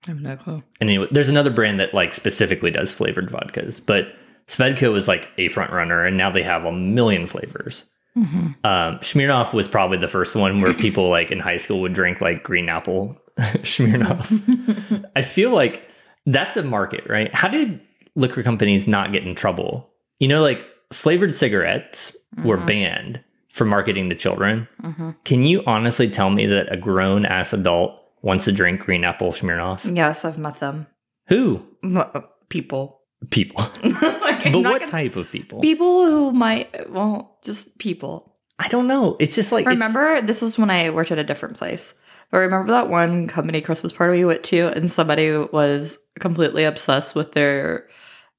i 0.06 0.10
have 0.10 0.20
no 0.22 0.36
clue 0.36 0.62
Anyway, 0.80 1.06
there's 1.10 1.28
another 1.28 1.50
brand 1.50 1.78
that 1.80 1.92
like 1.92 2.12
specifically 2.14 2.70
does 2.70 2.90
flavored 2.92 3.28
vodkas, 3.28 3.84
but 3.84 4.14
Svedka 4.46 4.90
was 4.90 5.06
like 5.06 5.28
a 5.38 5.48
front 5.48 5.72
runner, 5.72 6.04
and 6.04 6.16
now 6.16 6.30
they 6.30 6.42
have 6.42 6.64
a 6.64 6.72
million 6.72 7.26
flavors. 7.26 7.86
Mm-hmm. 8.16 8.46
Um, 8.64 8.98
Smirnoff 9.00 9.52
was 9.52 9.68
probably 9.68 9.98
the 9.98 10.08
first 10.08 10.34
one 10.36 10.60
where 10.60 10.74
people 10.74 11.08
like 11.08 11.30
in 11.30 11.38
high 11.40 11.56
school 11.56 11.80
would 11.80 11.92
drink 11.92 12.20
like 12.20 12.42
green 12.42 12.68
apple 12.68 13.16
Smirnoff. 13.38 15.04
I 15.16 15.22
feel 15.22 15.50
like 15.50 15.86
that's 16.26 16.56
a 16.56 16.62
market, 16.62 17.04
right? 17.08 17.32
How 17.34 17.48
did 17.48 17.80
liquor 18.14 18.42
companies 18.42 18.86
not 18.86 19.12
get 19.12 19.24
in 19.26 19.34
trouble? 19.34 19.88
You 20.18 20.28
know, 20.28 20.42
like 20.42 20.64
flavored 20.92 21.34
cigarettes 21.34 22.16
were 22.44 22.58
Mhm. 22.58 22.66
banned 22.66 23.24
for 23.52 23.64
marketing 23.64 24.10
to 24.10 24.16
children. 24.16 24.68
hmm 24.80 25.10
Can 25.24 25.44
you 25.44 25.62
honestly 25.66 26.08
tell 26.08 26.30
me 26.30 26.46
that 26.46 26.72
a 26.72 26.76
grown 26.76 27.24
ass 27.26 27.52
adult 27.52 27.96
wants 28.22 28.44
to 28.44 28.52
drink 28.52 28.80
green 28.80 29.02
apple 29.04 29.32
Smirnoff? 29.32 29.96
yes 29.96 30.24
i've 30.24 30.38
met 30.38 30.60
them 30.60 30.86
Who? 31.28 31.64
M- 31.82 32.02
people 32.48 33.00
People. 33.30 33.64
like, 34.44 34.52
but 34.52 34.62
what 34.62 34.80
gonna- 34.80 34.90
type 34.90 35.16
of 35.16 35.30
people? 35.30 35.60
people 35.60 36.04
who 36.06 36.32
might 36.32 36.90
well 36.90 37.38
just 37.44 37.78
people 37.78 38.26
I 38.58 38.68
don't 38.68 38.86
know. 38.86 39.16
It's 39.18 39.34
just 39.34 39.52
like 39.52 39.62
it's- 39.62 39.74
remember 39.74 40.20
this 40.20 40.42
is 40.42 40.58
when 40.58 40.70
i 40.70 40.90
worked 40.90 41.10
at 41.10 41.18
a 41.18 41.24
different 41.24 41.56
place 41.56 41.94
but 42.30 42.38
remember 42.38 42.70
that 42.72 42.88
one 42.90 43.26
company 43.26 43.60
christmas 43.60 43.92
party 43.92 44.18
we 44.18 44.24
went 44.24 44.44
to 44.44 44.68
and 44.76 44.90
somebody 44.92 45.30
was 45.36 45.98
completely 46.20 46.64
obsessed 46.64 47.14
with 47.14 47.32
their 47.32 47.88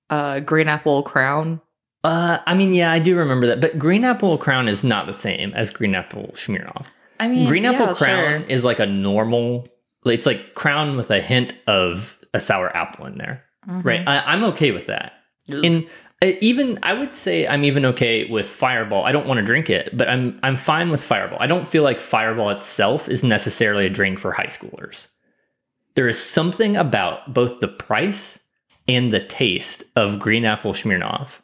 uh, 0.09 0.39
green 0.41 0.67
apple 0.67 1.01
crown 1.03 1.59
Uh, 2.03 2.39
I 2.47 2.53
mean, 2.55 2.73
yeah, 2.73 2.91
I 2.91 2.97
do 2.99 3.15
remember 3.15 3.45
that. 3.47 3.61
But 3.61 3.77
green 3.77 4.03
apple 4.03 4.37
crown 4.39 4.67
is 4.67 4.83
not 4.83 5.05
the 5.05 5.13
same 5.13 5.53
as 5.53 5.69
green 5.71 5.93
apple 5.95 6.31
Smirnoff. 6.33 6.85
i 7.19 7.27
mean 7.27 7.47
green 7.47 7.65
apple 7.65 7.87
yeah, 7.87 7.93
crown 7.93 8.41
sure. 8.41 8.49
is 8.49 8.63
like 8.63 8.79
a 8.79 8.85
normal. 8.87 9.67
It's 10.05 10.25
like 10.25 10.55
crown 10.55 10.97
with 10.97 11.11
a 11.11 11.21
hint 11.21 11.53
of 11.67 12.17
a 12.33 12.39
sour 12.39 12.75
apple 12.75 13.05
in 13.05 13.17
there, 13.19 13.43
Mhm. 13.69 13.85
right? 13.85 14.03
I, 14.07 14.19
I'm 14.33 14.43
okay 14.45 14.71
with 14.71 14.87
that. 14.87 15.13
And 15.65 15.87
uh, 16.21 16.33
even 16.41 16.79
I 16.83 16.93
would 16.93 17.13
say 17.13 17.47
I'm 17.47 17.63
even 17.63 17.85
okay 17.85 18.25
with 18.25 18.47
Fireball. 18.47 19.05
I 19.05 19.11
don't 19.11 19.27
want 19.27 19.39
to 19.39 19.45
drink 19.45 19.69
it, 19.69 19.95
but 19.95 20.07
I'm 20.07 20.39
I'm 20.43 20.55
fine 20.55 20.89
with 20.89 21.03
Fireball. 21.03 21.37
I 21.41 21.47
don't 21.47 21.67
feel 21.67 21.83
like 21.83 21.99
Fireball 21.99 22.49
itself 22.49 23.09
is 23.09 23.23
necessarily 23.23 23.85
a 23.85 23.89
drink 23.89 24.19
for 24.19 24.31
high 24.31 24.45
schoolers. 24.45 25.07
There 25.95 26.07
is 26.07 26.23
something 26.23 26.77
about 26.77 27.33
both 27.33 27.59
the 27.59 27.67
price 27.67 28.39
and 28.87 29.11
the 29.11 29.23
taste 29.25 29.83
of 29.95 30.19
green 30.19 30.45
apple 30.45 30.73
Smirnoff, 30.73 31.39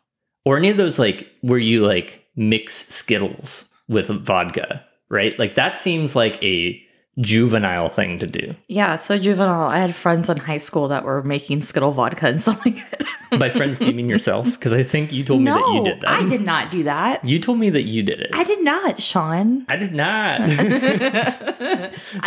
or 0.46 0.58
any 0.58 0.70
of 0.70 0.78
those 0.78 1.00
like 1.00 1.28
where 1.42 1.60
you 1.60 1.86
like 1.86 2.26
mix 2.36 2.88
Skittles 2.88 3.66
with 3.88 4.08
vodka, 4.08 4.86
right? 5.10 5.38
Like 5.40 5.56
that 5.56 5.80
seems 5.80 6.16
like 6.16 6.42
a 6.44 6.82
juvenile 7.20 7.90
thing 7.90 8.20
to 8.20 8.28
do. 8.28 8.54
yeah 8.68 8.96
so 8.96 9.18
juvenile 9.18 9.64
i 9.68 9.80
had 9.80 9.96
friends 9.96 10.30
in 10.30 10.38
high 10.38 10.58
school 10.58 10.88
that 10.88 11.04
were 11.04 11.24
making 11.24 11.60
skittle 11.60 11.92
vodka 11.92 12.28
and 12.28 12.42
selling 12.48 12.78
it 12.92 13.04
By 13.40 13.50
friends, 13.50 13.78
do 13.80 13.88
you 13.88 13.94
mean 13.94 14.08
yourself? 14.08 14.46
Because 14.52 14.72
I 14.72 14.84
think 14.84 15.12
you 15.12 15.22
told 15.26 15.42
me 15.42 15.52
that 15.52 15.68
you 15.74 15.84
did 15.84 16.00
that. 16.02 16.10
i 16.10 16.24
did 16.30 16.42
not 16.42 16.72
do 16.72 16.84
that 16.84 17.26
You 17.26 17.40
told 17.40 17.60
me 17.60 17.70
that 17.72 17.84
you 17.84 18.02
did 18.04 18.22
it. 18.22 18.30
i 18.34 18.44
did 18.44 18.64
not 18.64 19.02
sean 19.02 19.66
I 19.68 19.76
did 19.76 19.94
not. 19.94 20.42
I 20.42 20.48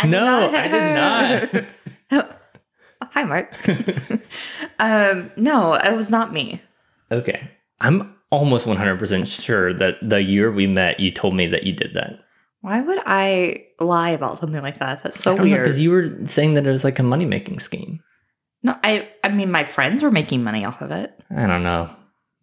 did 0.03 0.05
no, 0.05 0.19
not- 0.51 0.55
I 0.55 0.67
did 0.67 0.93
not. 2.21 2.27
Hi, 3.13 3.23
Mark. 3.23 3.49
um, 4.79 5.31
no, 5.35 5.73
it 5.73 5.95
was 5.95 6.09
not 6.11 6.31
me. 6.33 6.61
okay. 7.11 7.49
I'm 7.79 8.13
almost 8.29 8.67
100% 8.67 9.43
sure 9.43 9.73
that 9.73 9.95
the 10.07 10.21
year 10.21 10.51
we 10.51 10.67
met, 10.67 10.99
you 10.99 11.11
told 11.11 11.33
me 11.35 11.47
that 11.47 11.63
you 11.63 11.73
did 11.73 11.93
that. 11.95 12.19
Why 12.61 12.81
would 12.81 12.99
I 13.05 13.65
lie 13.79 14.11
about 14.11 14.37
something 14.37 14.61
like 14.61 14.79
that? 14.79 15.03
That's 15.03 15.19
so 15.19 15.35
weird. 15.35 15.63
Because 15.63 15.79
you 15.79 15.91
were 15.91 16.27
saying 16.27 16.53
that 16.53 16.65
it 16.65 16.71
was 16.71 16.83
like 16.83 16.99
a 16.99 17.03
money 17.03 17.25
making 17.25 17.59
scheme. 17.59 18.01
no, 18.63 18.77
I. 18.83 19.09
I 19.23 19.29
mean, 19.29 19.51
my 19.51 19.65
friends 19.65 20.03
were 20.03 20.11
making 20.11 20.43
money 20.43 20.63
off 20.63 20.81
of 20.81 20.91
it. 20.91 21.13
I 21.35 21.47
don't 21.47 21.63
know. 21.63 21.89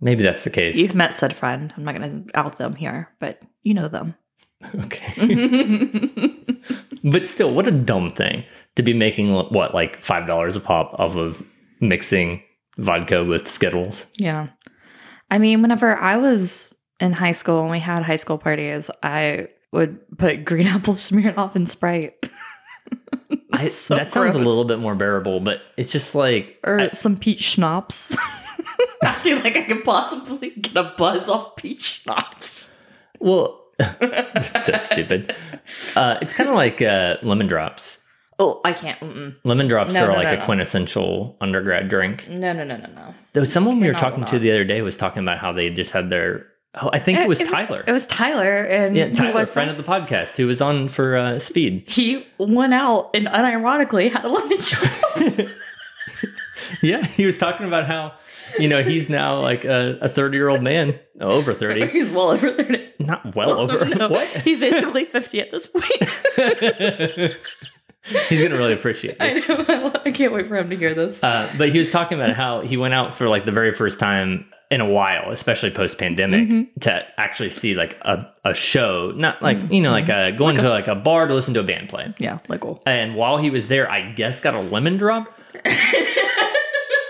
Maybe 0.01 0.23
that's 0.23 0.45
the 0.45 0.51
case. 0.51 0.77
You've 0.77 0.95
met 0.95 1.15
said 1.15 1.37
friend. 1.37 1.73
I'm 1.77 1.85
not 1.85 1.97
going 1.97 2.27
to 2.27 2.39
out 2.39 2.59
them 2.59 2.75
here, 2.75 3.11
but 3.19 3.43
you 3.63 3.75
know 3.75 3.89
them. 3.89 4.15
okay. 4.85 6.35
but 7.05 7.27
still, 7.27 7.53
what 7.53 7.67
a 7.67 7.73
dumb 7.73 8.11
thing 8.11 8.45
to 8.77 8.83
be 8.83 8.95
making, 8.95 9.33
what, 9.33 9.75
like 9.75 10.01
$5 10.03 10.57
a 10.57 10.61
pop 10.61 10.95
off 10.99 11.17
of 11.17 11.43
mixing 11.81 12.43
vodka 12.77 13.25
with 13.25 13.49
Skittles. 13.49 14.07
yeah. 14.17 14.49
I 15.31 15.39
mean, 15.39 15.61
whenever 15.61 15.95
I 15.95 16.17
was 16.17 16.75
in 17.01 17.13
high 17.13 17.33
school 17.33 17.61
and 17.61 17.71
we 17.71 17.81
had 17.81 18.03
high 18.03 18.17
school 18.17 18.39
parties, 18.39 18.91
I 19.03 19.49
would 19.73 19.99
put 20.19 20.45
green 20.45 20.67
apple 20.69 20.95
Smirnoff 20.95 21.57
in 21.57 21.67
Sprite. 21.67 22.29
I, 23.53 23.67
So 23.67 23.95
that 23.97 24.11
sounds 24.11 24.35
a 24.35 24.39
little 24.39 24.65
bit 24.65 24.79
more 24.79 24.95
bearable, 24.95 25.41
but 25.41 25.61
it's 25.77 25.93
just 25.93 26.15
like 26.15 26.59
or 26.65 26.81
I- 26.81 26.91
some 26.91 27.17
peach 27.17 27.43
schnapps. 27.43 28.17
Acting 29.03 29.43
like 29.43 29.57
I 29.57 29.63
could 29.63 29.85
possibly 29.85 30.51
get 30.51 30.77
a 30.77 30.93
buzz 30.97 31.29
off 31.29 31.57
peach 31.57 32.03
schnapps. 32.03 32.79
Well, 33.21 33.65
that's 33.79 34.67
so 34.67 34.77
stupid. 34.77 35.35
Uh, 35.97 36.19
it's 36.21 36.33
kind 36.35 36.49
of 36.49 36.55
like 36.57 36.83
uh, 36.83 37.17
lemon 37.23 37.47
drops. 37.47 38.03
Oh, 38.41 38.61
I 38.65 38.73
can't. 38.73 38.99
Mm-mm. 39.01 39.35
Lemon 39.45 39.67
drops 39.69 39.95
No, 39.95 40.05
are 40.05 40.09
no, 40.09 40.15
like 40.15 40.29
no, 40.29 40.35
a 40.35 40.37
no. 40.39 40.45
quessential 40.45 41.37
undergrad 41.41 41.89
drink. 41.89 42.29
No, 42.29 42.53
no, 42.53 42.65
no, 42.65 42.77
no, 42.77 42.87
no. 42.95 43.15
Though 43.33 43.45
someone 43.45 43.81
we 43.81 43.89
were 43.89 43.95
talking 43.95 44.25
to 44.27 44.39
the 44.39 44.51
other 44.51 44.65
day 44.65 44.83
was 44.83 44.97
talking 44.97 45.23
about 45.23 45.39
how 45.39 45.53
they 45.53 45.71
just 45.71 45.91
had 45.93 46.11
their 46.11 46.47
Oh, 46.75 46.91
I 46.93 46.99
think 46.99 47.19
it 47.19 47.27
was 47.29 47.41
It- 47.41 47.49
Tyler. 47.49 47.83
It 47.87 47.93
was 47.93 48.07
Tyler 48.07 48.63
and 48.65 48.95
yeah, 48.97 49.13
Tyler, 49.15 49.47
friend 49.47 49.71
of 49.71 49.77
the 49.79 49.83
podcast, 49.83 50.37
who 50.37 50.47
was 50.47 50.61
on 50.61 50.89
for 50.89 51.17
uh, 51.17 51.39
Speed. 51.39 51.85
He 51.89 52.27
went 52.39 52.75
out 52.75 53.11
and 53.15 53.27
unironically 53.27 54.13
had 54.13 54.25
a 54.25 54.29
lemon 54.29 54.59
drop. 54.65 55.49
Yeah, 56.83 57.03
he 57.05 57.25
was 57.25 57.37
talking 57.39 57.67
about 57.67 57.87
how, 57.87 58.13
you 58.59 58.69
know, 58.69 58.83
he's 58.83 59.09
now 59.09 59.41
like 59.41 59.65
a 59.65 60.09
30 60.09 60.37
year 60.37 60.49
old 60.49 60.63
man, 60.63 60.99
oh, 61.21 61.31
over 61.31 61.55
30. 61.55 61.87
He's 61.99 62.11
well 62.11 62.31
over 62.31 62.53
thirty. 62.53 62.93
Not 62.99 63.35
well 63.35 63.53
over. 63.59 63.85
No, 63.87 64.09
What? 64.09 64.29
He's 64.29 64.61
basically 64.61 65.05
fifty 65.07 65.41
at 65.41 65.51
this 65.51 65.67
point. 65.67 65.87
he's 68.29 68.41
going 68.41 68.51
to 68.53 68.57
really 68.59 68.73
appreciate 68.75 69.17
I 69.21 69.35
know. 69.41 69.93
I 70.05 70.11
can't 70.11 70.33
wait 70.33 70.47
for 70.47 70.57
him 70.57 70.71
to 70.71 70.77
hear 70.77 70.95
this. 70.95 71.23
Uh, 71.25 71.51
but 71.59 71.71
he 71.71 71.79
was 71.79 71.91
talking 71.91 72.21
about 72.21 72.37
how 72.37 72.61
he 72.61 72.77
went 72.77 72.95
out 72.95 73.15
for 73.15 73.29
like 73.29 73.45
the 73.45 73.53
very 73.53 73.73
first 73.73 73.99
time 73.99 74.51
in 74.71 74.81
a 74.83 74.89
while, 74.89 75.31
especially 75.31 75.71
post 75.71 75.99
pandemic, 75.99 76.41
Mm-hmm. 76.49 76.81
to 76.81 77.03
actually 77.19 77.51
see 77.51 77.75
like 77.75 77.97
a, 78.03 78.31
a 78.45 78.53
show, 78.55 79.13
not 79.17 79.41
like, 79.43 79.59
you 79.73 79.81
know, 79.81 79.91
like 79.91 80.09
a, 80.11 80.33
going 80.33 80.57
to 80.59 80.69
like 80.69 80.89
a 80.89 80.95
bar 80.95 81.27
to 81.27 81.33
listen 81.35 81.55
to 81.55 81.61
a 81.61 81.65
band 81.65 81.89
play. 81.89 82.13
yeah, 82.19 82.39
legal. 82.49 82.83
And 82.87 83.15
while 83.17 83.39
he 83.39 83.49
was 83.51 83.69
there, 83.69 83.91
I 83.91 84.13
guess 84.13 84.41
got 84.41 84.55
a 84.55 84.61
lemon 84.61 84.97
drop. 84.99 85.33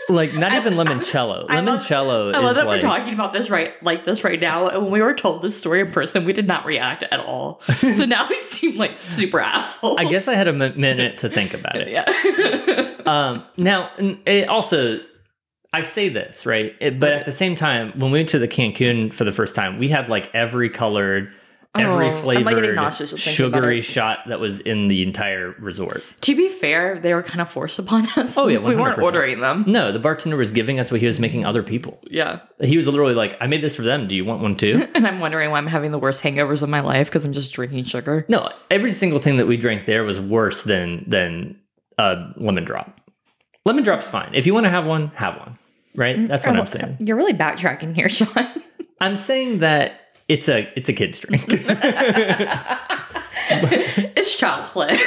like 0.09 0.33
not 0.35 0.53
even 0.55 0.75
limoncello. 0.75 1.47
I 1.49 1.61
love- 1.61 1.81
Limoncello 1.83 2.35
I 2.35 2.39
love 2.39 2.55
that 2.57 2.67
like 2.67 2.77
we're 2.83 2.89
talking 2.89 3.13
about 3.13 3.33
this 3.33 3.51
right 3.51 3.73
like 3.83 4.05
this 4.05 4.25
right 4.25 4.41
now. 4.41 4.69
And 4.69 4.85
when 4.85 4.93
we 4.93 5.03
were 5.03 5.15
told 5.15 5.43
this 5.43 5.59
story 5.59 5.81
in 5.81 5.91
person, 5.93 6.25
we 6.25 6.33
did 6.33 6.47
not 6.47 6.65
react 6.65 7.03
at 7.03 7.21
all. 7.21 7.61
so 7.95 8.05
now 8.05 8.29
we 8.29 8.39
seem 8.39 8.77
like 8.77 8.93
super 9.03 9.41
assholes. 9.41 9.99
I 9.99 10.05
guess 10.09 10.29
I 10.29 10.35
had 10.35 10.49
a 10.49 10.53
minute 10.53 11.19
to 11.19 11.29
think 11.29 11.55
about 11.55 11.75
it. 11.79 11.89
Yeah. 11.89 12.95
Um, 13.05 13.43
now, 13.57 13.91
it 14.27 14.49
also, 14.49 15.01
I 15.73 15.83
say 15.83 16.09
this 16.09 16.47
right, 16.47 16.75
It- 16.81 16.99
but 16.99 17.13
at 17.13 17.25
the 17.25 17.33
same 17.33 17.55
time, 17.57 17.93
when 17.97 18.11
we 18.11 18.19
went 18.21 18.31
to 18.31 18.39
the 18.39 18.49
Cancun 18.49 19.13
for 19.13 19.25
the 19.25 19.33
first 19.33 19.55
time, 19.55 19.79
we 19.79 19.89
had 19.89 20.09
like 20.09 20.31
every 20.35 20.71
colored, 20.71 21.31
every 21.75 22.07
Oh, 22.07 22.09
like, 22.09 22.43
flavored, 22.43 22.79
thinking 22.79 23.17
sugary 23.19 23.83
shot 23.83 24.21
that 24.29 24.41
was 24.41 24.61
in 24.61 24.89
the 24.89 25.03
entire 25.03 25.55
resort. 25.61 26.03
to 26.23 26.35
be 26.35 26.49
fair, 26.49 26.99
they 26.99 27.13
were 27.13 27.23
kind 27.23 27.43
of 27.43 27.51
forced 27.51 27.79
upon 27.79 28.09
us. 28.17 28.39
Oh, 28.39 28.49
yeah, 28.49 28.59
we 28.59 28.75
weren't 28.75 28.99
ordering 28.99 29.41
them. 29.41 29.65
No, 29.69 29.93
the 29.93 29.99
bartender 29.99 30.39
was 30.39 30.51
giving 30.51 30.81
us 30.81 30.91
what 30.91 31.01
he 31.01 31.07
was 31.07 31.21
making 31.21 31.45
other 31.45 31.63
people. 31.63 32.01
Yeah. 32.11 32.41
He 32.63 32.79
was 32.79 32.87
literally 32.87 33.15
like, 33.15 33.37
"I 33.41 33.47
made 33.47 33.63
this 33.63 33.77
for 33.77 33.83
them. 33.83 34.09
Do 34.09 34.17
you 34.17 34.25
want 34.25 34.41
one 34.41 34.57
too?" 34.57 34.89
And 34.95 35.07
I'm 35.07 35.21
wondering 35.21 35.51
why 35.51 35.59
I'm 35.59 35.67
having 35.67 35.91
the 35.93 35.99
worst 35.99 36.23
hangovers 36.25 36.63
of 36.63 36.71
my 36.71 36.81
life 36.81 37.09
because 37.09 37.27
I'm 37.27 37.35
just 37.35 37.53
drinking 37.53 37.85
sugar. 37.85 38.25
no, 38.29 38.49
every 38.71 38.93
single 38.93 39.19
thing 39.21 39.37
that 39.37 39.47
we 39.47 39.59
drank 39.59 39.85
there 39.85 40.03
was 40.03 40.19
worse 40.19 40.63
than 40.63 41.05
than 41.07 41.57
a 41.99 42.33
lemon 42.37 42.65
drop. 42.65 42.98
Lemon 43.69 43.85
drop's 43.85 44.09
fine. 44.09 44.31
If 44.33 44.47
you 44.47 44.55
want 44.55 44.65
to 44.65 44.71
have 44.71 44.87
one, 44.87 45.09
have 45.09 45.37
one. 45.37 45.59
Right? 45.95 46.27
That's 46.27 46.47
what 46.47 46.59
I'm 46.59 46.67
saying. 46.67 46.97
You're 47.01 47.19
really 47.19 47.35
backtracking 47.35 47.95
here, 47.95 48.09
Sean. 48.19 48.49
I'm 48.99 49.17
saying 49.17 49.59
that 49.59 50.01
it's 50.27 50.49
a 50.49 50.73
it's 50.75 50.89
a 50.89 50.95
kid's 50.95 51.21
drink. 51.21 51.45
it's 53.51 54.35
child's 54.37 54.71
play. 54.71 54.99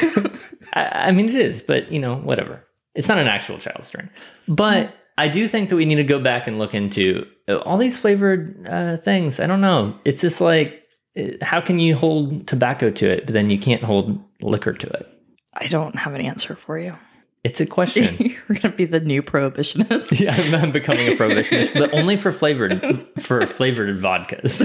I, 0.74 1.08
I 1.08 1.12
mean, 1.12 1.28
it 1.28 1.36
is, 1.36 1.64
but 1.64 1.92
you 1.92 2.00
know, 2.00 2.18
whatever. 2.18 2.64
It's 2.94 3.08
not 3.08 3.18
an 3.18 3.28
actual 3.28 3.58
child's 3.58 3.90
drink. 3.90 4.12
But 4.48 4.94
I 5.18 5.28
do 5.28 5.48
think 5.48 5.70
that 5.70 5.76
we 5.76 5.86
need 5.86 5.96
to 5.96 6.04
go 6.04 6.20
back 6.20 6.46
and 6.46 6.60
look 6.60 6.76
into 6.76 7.26
uh, 7.48 7.58
all 7.60 7.78
these 7.78 7.98
flavored 7.98 8.68
uh, 8.70 8.98
things. 8.98 9.40
I 9.40 9.48
don't 9.48 9.62
know. 9.62 9.98
It's 10.06 10.22
just 10.22 10.40
like, 10.40 10.84
uh, 11.18 11.30
how 11.42 11.62
can 11.62 11.80
you 11.80 11.96
hold 11.96 12.48
tobacco 12.48 12.92
to 12.92 13.10
it, 13.10 13.26
but 13.26 13.34
then 13.34 13.50
you 13.50 13.58
can't 13.58 13.82
hold 13.82 14.24
liquor 14.40 14.74
to 14.74 14.88
it? 14.88 15.08
I 15.56 15.68
don't 15.68 15.96
have 15.96 16.14
an 16.14 16.22
answer 16.22 16.56
for 16.56 16.78
you. 16.78 16.96
It's 17.44 17.60
a 17.60 17.66
question. 17.66 18.16
You're 18.20 18.58
gonna 18.60 18.76
be 18.76 18.86
the 18.86 19.00
new 19.00 19.24
prohibitionist. 19.24 20.20
yeah, 20.20 20.36
I'm, 20.38 20.66
I'm 20.66 20.72
becoming 20.72 21.08
a 21.08 21.16
prohibitionist, 21.16 21.74
but 21.74 21.94
only 21.98 22.16
for 22.18 22.32
flavored 22.32 23.08
for 23.20 23.46
flavored 23.48 24.00
vodkas. 24.00 24.60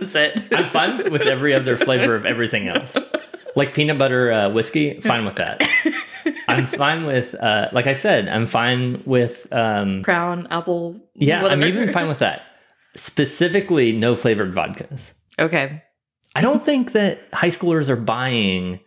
That's 0.00 0.14
it. 0.14 0.40
I'm 0.52 0.70
fine 0.70 1.10
with 1.10 1.22
every 1.22 1.52
other 1.52 1.76
flavor 1.76 2.14
of 2.14 2.24
everything 2.24 2.68
else. 2.68 2.96
Like 3.56 3.74
peanut 3.74 3.98
butter 3.98 4.30
uh, 4.32 4.50
whiskey, 4.50 5.00
fine 5.00 5.24
with 5.24 5.36
that. 5.36 5.62
I'm 6.48 6.66
fine 6.66 7.04
with, 7.04 7.34
uh, 7.34 7.68
like 7.72 7.86
I 7.86 7.92
said, 7.92 8.28
I'm 8.28 8.46
fine 8.46 9.02
with, 9.04 9.46
um, 9.52 10.02
Crown, 10.02 10.46
apple. 10.50 11.00
yeah, 11.14 11.44
I'm 11.44 11.62
even 11.64 11.92
fine 11.92 12.08
with 12.08 12.20
that. 12.20 12.42
Specifically, 12.94 13.92
no 13.92 14.14
flavored 14.14 14.54
vodkas. 14.54 15.12
Okay. 15.38 15.82
I 16.34 16.40
don't 16.40 16.64
think 16.64 16.92
that 16.92 17.20
high 17.32 17.48
schoolers 17.48 17.88
are 17.88 17.96
buying, 17.96 18.80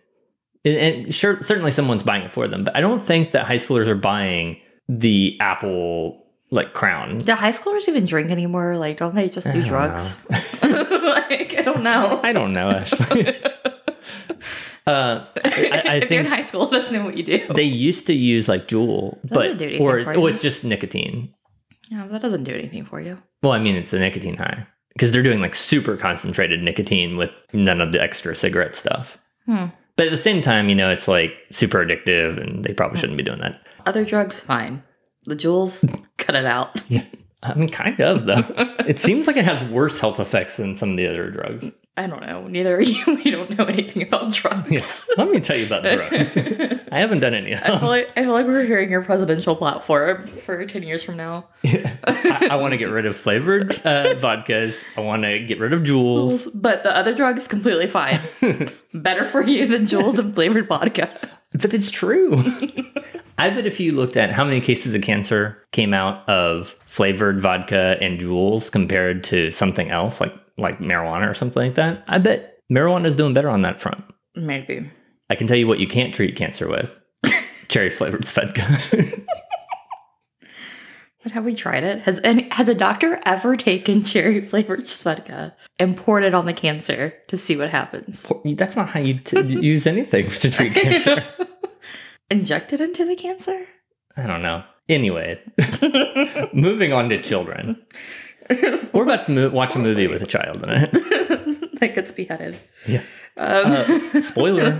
and- 0.65 1.13
sure, 1.13 1.41
certainly 1.41 1.71
someone's 1.71 2.03
buying 2.03 2.23
it 2.23 2.31
for 2.31 2.47
them, 2.47 2.63
but 2.63 2.75
I 2.75 2.81
don't 2.81 3.05
think 3.05 3.31
that 3.31 3.45
high 3.45 3.57
schoolers 3.57 3.87
are 3.87 3.95
buying 3.95 4.59
the 4.89 5.37
apple 5.39 6.25
like 6.51 6.73
crown. 6.73 7.19
Do 7.19 7.33
high 7.33 7.51
schoolers 7.51 7.87
even 7.87 8.05
drink 8.05 8.31
anymore? 8.31 8.77
Like, 8.77 8.97
don't 8.97 9.15
they 9.15 9.29
just 9.29 9.47
do 9.47 9.53
don't 9.53 9.67
drugs? 9.67 10.19
like, 10.29 11.55
I 11.57 11.61
don't 11.63 11.83
know. 11.83 12.19
I 12.23 12.33
don't 12.33 12.53
know, 12.53 12.69
actually. 12.69 13.27
uh, 14.87 15.25
I, 15.43 15.81
I 15.85 15.95
if 16.03 16.11
you're 16.11 16.21
in 16.21 16.25
high 16.27 16.41
school, 16.41 16.67
that's 16.67 16.91
not 16.91 17.03
what 17.03 17.17
you 17.17 17.23
do. 17.23 17.47
they 17.53 17.63
used 17.63 18.07
to 18.07 18.13
use 18.13 18.47
like 18.47 18.67
Juul, 18.67 19.17
but 19.23 19.61
or 19.79 19.99
you. 19.99 20.27
it's 20.27 20.41
just 20.41 20.63
nicotine. 20.63 21.33
yeah, 21.89 22.03
but 22.03 22.13
that 22.13 22.21
doesn't 22.21 22.43
do 22.43 22.53
anything 22.53 22.85
for 22.85 23.01
you. 23.01 23.17
Well, 23.41 23.51
I 23.51 23.59
mean, 23.59 23.75
it's 23.75 23.93
a 23.93 23.99
nicotine 23.99 24.37
high 24.37 24.65
because 24.93 25.11
they're 25.11 25.23
doing 25.23 25.41
like 25.41 25.55
super 25.55 25.97
concentrated 25.97 26.61
nicotine 26.61 27.17
with 27.17 27.31
none 27.53 27.81
of 27.81 27.91
the 27.91 28.01
extra 28.01 28.35
cigarette 28.35 28.75
stuff. 28.75 29.17
Hmm. 29.45 29.65
But 29.97 30.07
at 30.07 30.11
the 30.11 30.17
same 30.17 30.41
time, 30.41 30.67
you 30.69 30.75
know, 30.75 30.89
it's 30.89 31.07
like 31.07 31.33
super 31.51 31.85
addictive, 31.85 32.41
and 32.41 32.63
they 32.63 32.73
probably 32.73 32.99
shouldn't 32.99 33.17
be 33.17 33.23
doing 33.23 33.39
that. 33.39 33.57
Other 33.85 34.03
drugs, 34.03 34.39
fine. 34.39 34.83
The 35.25 35.35
Juuls, 35.35 35.87
cut 36.17 36.35
it 36.35 36.45
out. 36.45 36.81
Yeah, 36.89 37.05
I 37.43 37.53
mean, 37.55 37.69
kind 37.69 37.99
of 38.01 38.25
though. 38.25 38.43
it 38.87 38.99
seems 38.99 39.27
like 39.27 39.37
it 39.37 39.45
has 39.45 39.63
worse 39.69 39.99
health 39.99 40.19
effects 40.19 40.57
than 40.57 40.75
some 40.75 40.91
of 40.91 40.97
the 40.97 41.07
other 41.07 41.31
drugs. 41.31 41.71
I 41.97 42.07
don't 42.07 42.21
know. 42.21 42.47
Neither 42.47 42.75
are 42.75 42.81
you. 42.81 43.03
We 43.25 43.31
don't 43.31 43.57
know 43.57 43.65
anything 43.65 44.03
about 44.03 44.33
drugs. 44.33 45.09
Let 45.17 45.29
me 45.29 45.39
tell 45.39 45.57
you 45.57 45.65
about 45.65 45.83
drugs. 45.83 46.37
I 46.37 46.99
haven't 46.99 47.21
done 47.21 47.33
any 47.33 47.53
of 47.53 47.61
I 47.63 47.79
feel 47.79 47.87
like 47.87 48.09
I 48.15 48.23
feel 48.23 48.33
like 48.33 48.45
we're 48.45 48.65
hearing 48.65 48.91
your 48.91 49.03
presidential 49.03 49.55
platform 49.55 50.27
for 50.27 50.63
ten 50.65 50.83
years 50.83 51.01
from 51.01 51.17
now. 51.17 51.47
I, 51.63 52.49
I 52.51 52.55
want 52.57 52.73
to 52.73 52.77
get 52.77 52.89
rid 52.89 53.05
of 53.05 53.15
flavored 53.15 53.71
uh, 53.85 54.13
vodkas. 54.15 54.83
I 54.97 55.01
want 55.01 55.23
to 55.23 55.39
get 55.39 55.59
rid 55.59 55.73
of 55.73 55.81
Juuls. 55.81 56.49
But 56.53 56.83
the 56.83 56.95
other 56.95 57.15
drugs 57.15 57.47
completely 57.47 57.87
fine. 57.87 58.19
Better 58.93 59.25
for 59.25 59.41
you 59.41 59.65
than 59.65 59.83
Juuls 59.83 60.19
and 60.19 60.33
flavored 60.35 60.67
vodka. 60.67 61.09
But 61.53 61.73
it's 61.73 61.89
true. 61.89 62.43
I 63.37 63.49
bet 63.49 63.65
if 63.65 63.79
you 63.79 63.91
looked 63.91 64.17
at 64.17 64.31
how 64.31 64.43
many 64.43 64.61
cases 64.61 64.93
of 64.93 65.01
cancer 65.01 65.57
came 65.71 65.93
out 65.93 66.27
of 66.29 66.75
flavored 66.85 67.41
vodka 67.41 67.97
and 68.01 68.19
Juuls 68.19 68.71
compared 68.71 69.23
to 69.25 69.51
something 69.51 69.89
else 69.89 70.21
like 70.21 70.33
like 70.57 70.79
marijuana 70.79 71.29
or 71.29 71.33
something 71.33 71.61
like 71.61 71.75
that, 71.75 72.03
I 72.07 72.17
bet 72.17 72.59
marijuana 72.71 73.05
is 73.05 73.15
doing 73.15 73.33
better 73.33 73.49
on 73.49 73.61
that 73.63 73.79
front. 73.79 74.03
Maybe. 74.35 74.89
I 75.29 75.35
can 75.35 75.47
tell 75.47 75.57
you 75.57 75.67
what 75.67 75.79
you 75.79 75.87
can't 75.87 76.13
treat 76.13 76.35
cancer 76.35 76.67
with. 76.67 76.99
Cherry 77.67 77.89
flavored 77.89 78.25
vodka. 78.25 78.63
But 81.25 81.31
have 81.31 81.43
we 81.43 81.55
tried 81.55 81.83
it? 81.83 82.01
Has 82.03 82.21
any 82.23 82.47
has 82.51 82.67
a 82.67 82.75
doctor 82.75 83.19
ever 83.25 83.57
taken 83.57 84.03
cherry 84.03 84.41
flavored 84.41 84.87
vodka 84.87 85.55
and 85.79 85.97
poured 85.97 86.23
it 86.23 86.35
on 86.35 86.45
the 86.45 86.53
cancer 86.53 87.15
to 87.29 87.35
see 87.35 87.57
what 87.57 87.71
happens? 87.71 88.31
That's 88.45 88.75
not 88.75 88.89
how 88.89 88.99
you 88.99 89.17
t- 89.17 89.41
use 89.41 89.87
anything 89.87 90.29
to 90.29 90.51
treat 90.51 90.75
cancer. 90.75 91.25
Injected 92.29 92.79
into 92.79 93.05
the 93.05 93.15
cancer? 93.15 93.65
I 94.15 94.27
don't 94.27 94.43
know. 94.43 94.63
Anyway, 94.87 95.41
moving 96.53 96.93
on 96.93 97.09
to 97.09 97.19
children. 97.19 97.83
We're 98.93 99.03
about 99.03 99.25
to 99.25 99.31
mo- 99.31 99.49
watch 99.49 99.75
a 99.75 99.79
movie 99.79 100.07
with 100.07 100.21
a 100.21 100.27
child 100.27 100.63
in 100.63 100.69
it. 100.69 100.91
that 101.79 101.95
gets 101.95 102.11
beheaded. 102.11 102.57
Yeah. 102.87 103.01
Um, 103.37 103.71
Uh, 103.71 104.21
spoiler. 104.21 104.67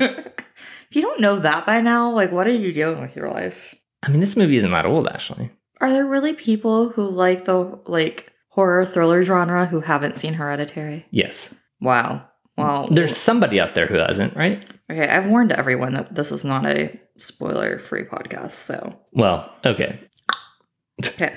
if 0.89 0.95
you 0.95 1.01
don't 1.01 1.19
know 1.19 1.39
that 1.39 1.65
by 1.65 1.81
now, 1.81 2.11
like 2.11 2.31
what 2.31 2.47
are 2.47 2.53
you 2.53 2.71
doing 2.73 3.01
with 3.01 3.15
your 3.15 3.29
life? 3.29 3.75
I 4.03 4.09
mean, 4.09 4.19
this 4.19 4.37
movie 4.37 4.57
isn't 4.57 4.71
that 4.71 4.85
old, 4.85 5.07
actually. 5.07 5.49
Are 5.81 5.91
there 5.91 6.05
really 6.05 6.33
people 6.33 6.89
who 6.89 7.09
like 7.09 7.45
the 7.45 7.79
like 7.85 8.31
horror 8.49 8.85
thriller 8.85 9.23
genre 9.23 9.65
who 9.65 9.81
haven't 9.81 10.15
seen 10.15 10.33
Hereditary? 10.35 11.05
Yes. 11.11 11.53
Wow. 11.81 12.27
Well, 12.57 12.87
There's 12.89 13.17
somebody 13.17 13.59
out 13.59 13.75
there 13.75 13.87
who 13.87 13.95
hasn't, 13.95 14.35
right? 14.37 14.63
okay. 14.89 15.09
I've 15.09 15.27
warned 15.27 15.51
everyone 15.51 15.93
that 15.95 16.15
this 16.15 16.31
is 16.31 16.45
not 16.45 16.65
a 16.65 16.97
spoiler-free 17.17 18.03
podcast. 18.03 18.51
So 18.51 18.97
Well, 19.11 19.51
okay. 19.65 19.99
okay. 21.05 21.33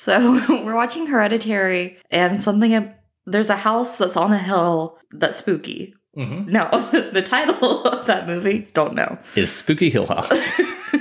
So 0.00 0.40
we're 0.64 0.74
watching 0.74 1.06
Hereditary, 1.06 1.98
and 2.10 2.42
something. 2.42 2.94
There's 3.26 3.50
a 3.50 3.56
house 3.56 3.98
that's 3.98 4.16
on 4.16 4.32
a 4.32 4.38
hill 4.38 4.98
that's 5.10 5.36
spooky. 5.36 5.94
Mm-hmm. 6.16 6.50
No, 6.50 6.70
the 7.12 7.20
title 7.20 7.84
of 7.86 8.06
that 8.06 8.26
movie, 8.26 8.60
don't 8.72 8.94
know. 8.94 9.18
Is 9.36 9.52
Spooky 9.52 9.90
Hill 9.90 10.06
House. 10.06 10.52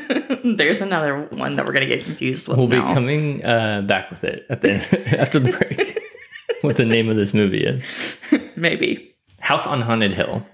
There's 0.44 0.82
another 0.82 1.28
one 1.32 1.56
that 1.56 1.66
we're 1.66 1.72
gonna 1.72 1.86
get 1.86 2.04
confused 2.04 2.50
with 2.50 2.58
we'll 2.58 2.68
now. 2.68 2.88
be 2.88 2.94
coming 2.94 3.46
uh, 3.46 3.84
back 3.84 4.12
with 4.12 4.26
it 4.26 4.46
at 4.50 4.64
the 4.64 4.74
after 5.18 5.40
the 5.40 5.54
break. 5.54 5.98
what 6.60 6.76
the 6.76 6.84
name 6.84 7.08
of 7.08 7.16
this 7.16 7.34
movie 7.34 7.64
is 7.64 8.20
Maybe 8.58 9.16
House 9.40 9.66
on 9.66 9.80
Haunted 9.80 10.14
Hill. 10.14 10.46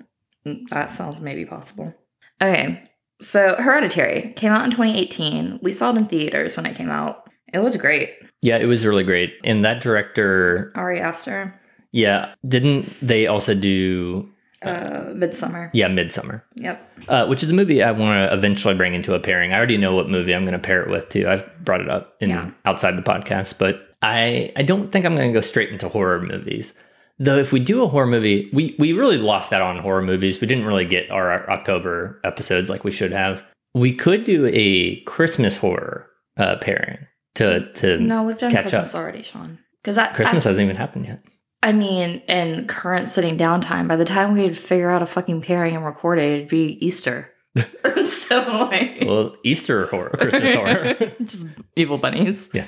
that 0.70 0.92
sounds 0.92 1.20
maybe 1.20 1.46
possible. 1.46 1.96
Okay, 2.40 2.84
so 3.22 3.56
Hereditary 3.56 4.34
came 4.36 4.52
out 4.52 4.66
in 4.66 4.70
2018. 4.70 5.62
We 5.64 5.72
saw 5.72 5.90
it 5.90 5.98
in 5.98 6.06
theaters 6.06 6.56
when 6.56 6.68
it 6.68 6.76
came 6.76 6.92
out. 6.92 7.28
It 7.52 7.60
was 7.60 7.76
great. 7.78 8.12
Yeah, 8.46 8.58
it 8.58 8.66
was 8.66 8.86
really 8.86 9.04
great. 9.04 9.34
And 9.44 9.66
that 9.66 9.82
director, 9.82 10.72
Ari 10.76 11.00
Aster. 11.00 11.54
Yeah. 11.92 12.34
Didn't 12.48 12.94
they 13.02 13.26
also 13.28 13.54
do 13.56 14.30
Uh, 14.62 15.14
Midsommar. 15.14 15.70
yeah 15.74 15.88
Midsommar, 15.88 16.42
Yep. 16.56 16.78
uh, 17.08 17.26
which 17.28 17.44
is 17.44 17.50
a 17.52 17.54
movie 17.54 17.82
I 17.84 17.92
want 17.92 18.14
to 18.30 18.34
eventually 18.36 18.76
bring 18.76 18.94
into 18.94 19.14
a 19.14 19.20
pairing. 19.20 19.54
I 19.54 19.58
already 19.58 19.78
know 19.78 19.94
what 19.96 20.10
movie 20.10 20.34
I'm 20.36 20.44
going 20.44 20.54
to 20.62 20.68
pair 20.68 20.82
it 20.84 20.90
with 20.90 21.10
too. 21.10 21.28
I've 21.28 21.44
brought 21.64 21.82
it 21.82 21.90
up 21.90 22.16
in 22.20 22.30
Yeah. 22.30 22.50
outside 22.66 22.98
the 22.98 23.04
podcast, 23.04 23.58
but 23.60 23.76
I 24.02 24.52
I 24.56 24.64
don't 24.64 24.92
think 24.92 25.06
I'm 25.06 25.16
going 25.16 25.30
to 25.30 25.34
go 25.34 25.42
straight 25.42 25.70
into 25.70 25.88
horror 25.90 26.22
movies. 26.22 26.74
Though 27.20 27.38
if 27.38 27.52
we 27.54 27.60
do 27.60 27.84
a 27.84 27.88
horror 27.88 28.08
movie, 28.08 28.50
we 28.54 28.76
we 28.80 28.92
really 28.94 29.18
lost 29.18 29.50
that 29.52 29.62
on 29.62 29.78
horror 29.80 30.02
movies. 30.02 30.42
We 30.42 30.48
didn't 30.48 30.66
really 30.66 30.86
get 30.86 31.10
our, 31.12 31.32
our 31.32 31.50
October 31.50 32.20
episodes 32.24 32.70
like 32.70 32.84
we 32.84 32.92
should 32.92 33.12
have. 33.14 33.42
We 33.74 33.94
could 33.94 34.24
do 34.26 34.50
a 34.54 35.00
Christmas 35.06 35.58
horror 35.58 36.08
uh, 36.38 36.58
pairing 36.58 37.00
to 37.36 37.72
to 37.74 37.98
No, 38.00 38.24
we've 38.24 38.38
done 38.38 38.52
catch 38.52 38.64
Christmas 38.64 38.94
up. 38.96 39.02
already, 39.02 39.24
Sean. 39.24 39.60
Because 39.82 39.96
that 39.96 40.14
Christmas 40.16 40.44
hasn't 40.46 40.64
even 40.64 40.76
happened 40.76 41.06
yet. 41.06 41.20
I, 41.62 41.70
I 41.70 41.72
mean, 41.72 42.22
in 42.28 42.66
current 42.66 43.08
sitting 43.10 43.38
down 43.38 43.62
time, 43.62 43.88
by 43.88 43.96
the 43.96 44.06
time 44.06 44.34
we'd 44.34 44.58
figure 44.58 44.90
out 44.90 45.02
a 45.02 45.06
fucking 45.06 45.42
pairing 45.42 45.76
and 45.76 45.86
record 45.86 46.18
it, 46.20 46.24
it'd 46.32 46.48
be 46.50 46.84
Easter. 46.86 47.32
so 48.06 48.68
like, 48.72 49.04
Well, 49.06 49.36
Easter 49.44 49.86
horror, 49.88 50.10
Christmas 50.10 50.56
horror. 50.56 50.94
just 51.24 51.48
evil 51.76 51.98
bunnies. 51.98 52.50
Uh, 52.54 52.62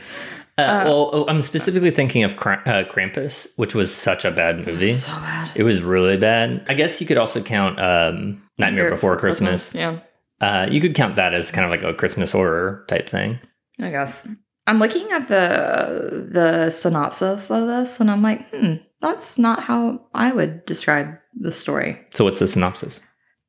well, 0.85 1.09
oh, 1.13 1.25
I'm 1.27 1.41
specifically 1.43 1.91
thinking 1.91 2.23
of 2.23 2.35
Kra- 2.35 2.65
uh, 2.65 2.83
Krampus, 2.87 3.47
which 3.57 3.75
was 3.75 3.93
such 3.93 4.25
a 4.25 4.31
bad 4.31 4.65
movie. 4.65 4.93
So 4.93 5.11
bad. 5.11 5.51
It 5.55 5.63
was 5.63 5.81
really 5.81 6.17
bad. 6.17 6.65
I 6.67 6.73
guess 6.73 6.99
you 6.99 7.05
could 7.05 7.17
also 7.19 7.41
count 7.43 7.79
um, 7.79 8.41
Nightmare 8.57 8.89
Before 8.89 9.15
Christmas. 9.17 9.75
Yeah, 9.75 9.99
Uh, 10.41 10.67
you 10.71 10.81
could 10.81 10.95
count 10.95 11.15
that 11.17 11.33
as 11.35 11.51
kind 11.51 11.65
of 11.65 11.69
like 11.71 11.83
a 11.83 11.93
Christmas 11.95 12.31
horror 12.31 12.85
type 12.87 13.07
thing. 13.09 13.39
I 13.79 13.91
guess. 13.91 14.27
I'm 14.67 14.79
looking 14.79 15.09
at 15.11 15.29
the 15.29 16.29
the 16.31 16.69
synopsis 16.69 17.49
of 17.49 17.67
this, 17.67 17.99
and 17.99 18.11
I'm 18.11 18.21
like, 18.21 18.47
hmm, 18.49 18.75
that's 19.01 19.39
not 19.39 19.63
how 19.63 20.01
I 20.13 20.31
would 20.33 20.65
describe 20.65 21.17
the 21.33 21.51
story. 21.51 21.99
So, 22.11 22.25
what's 22.25 22.39
the 22.39 22.47
synopsis? 22.47 22.99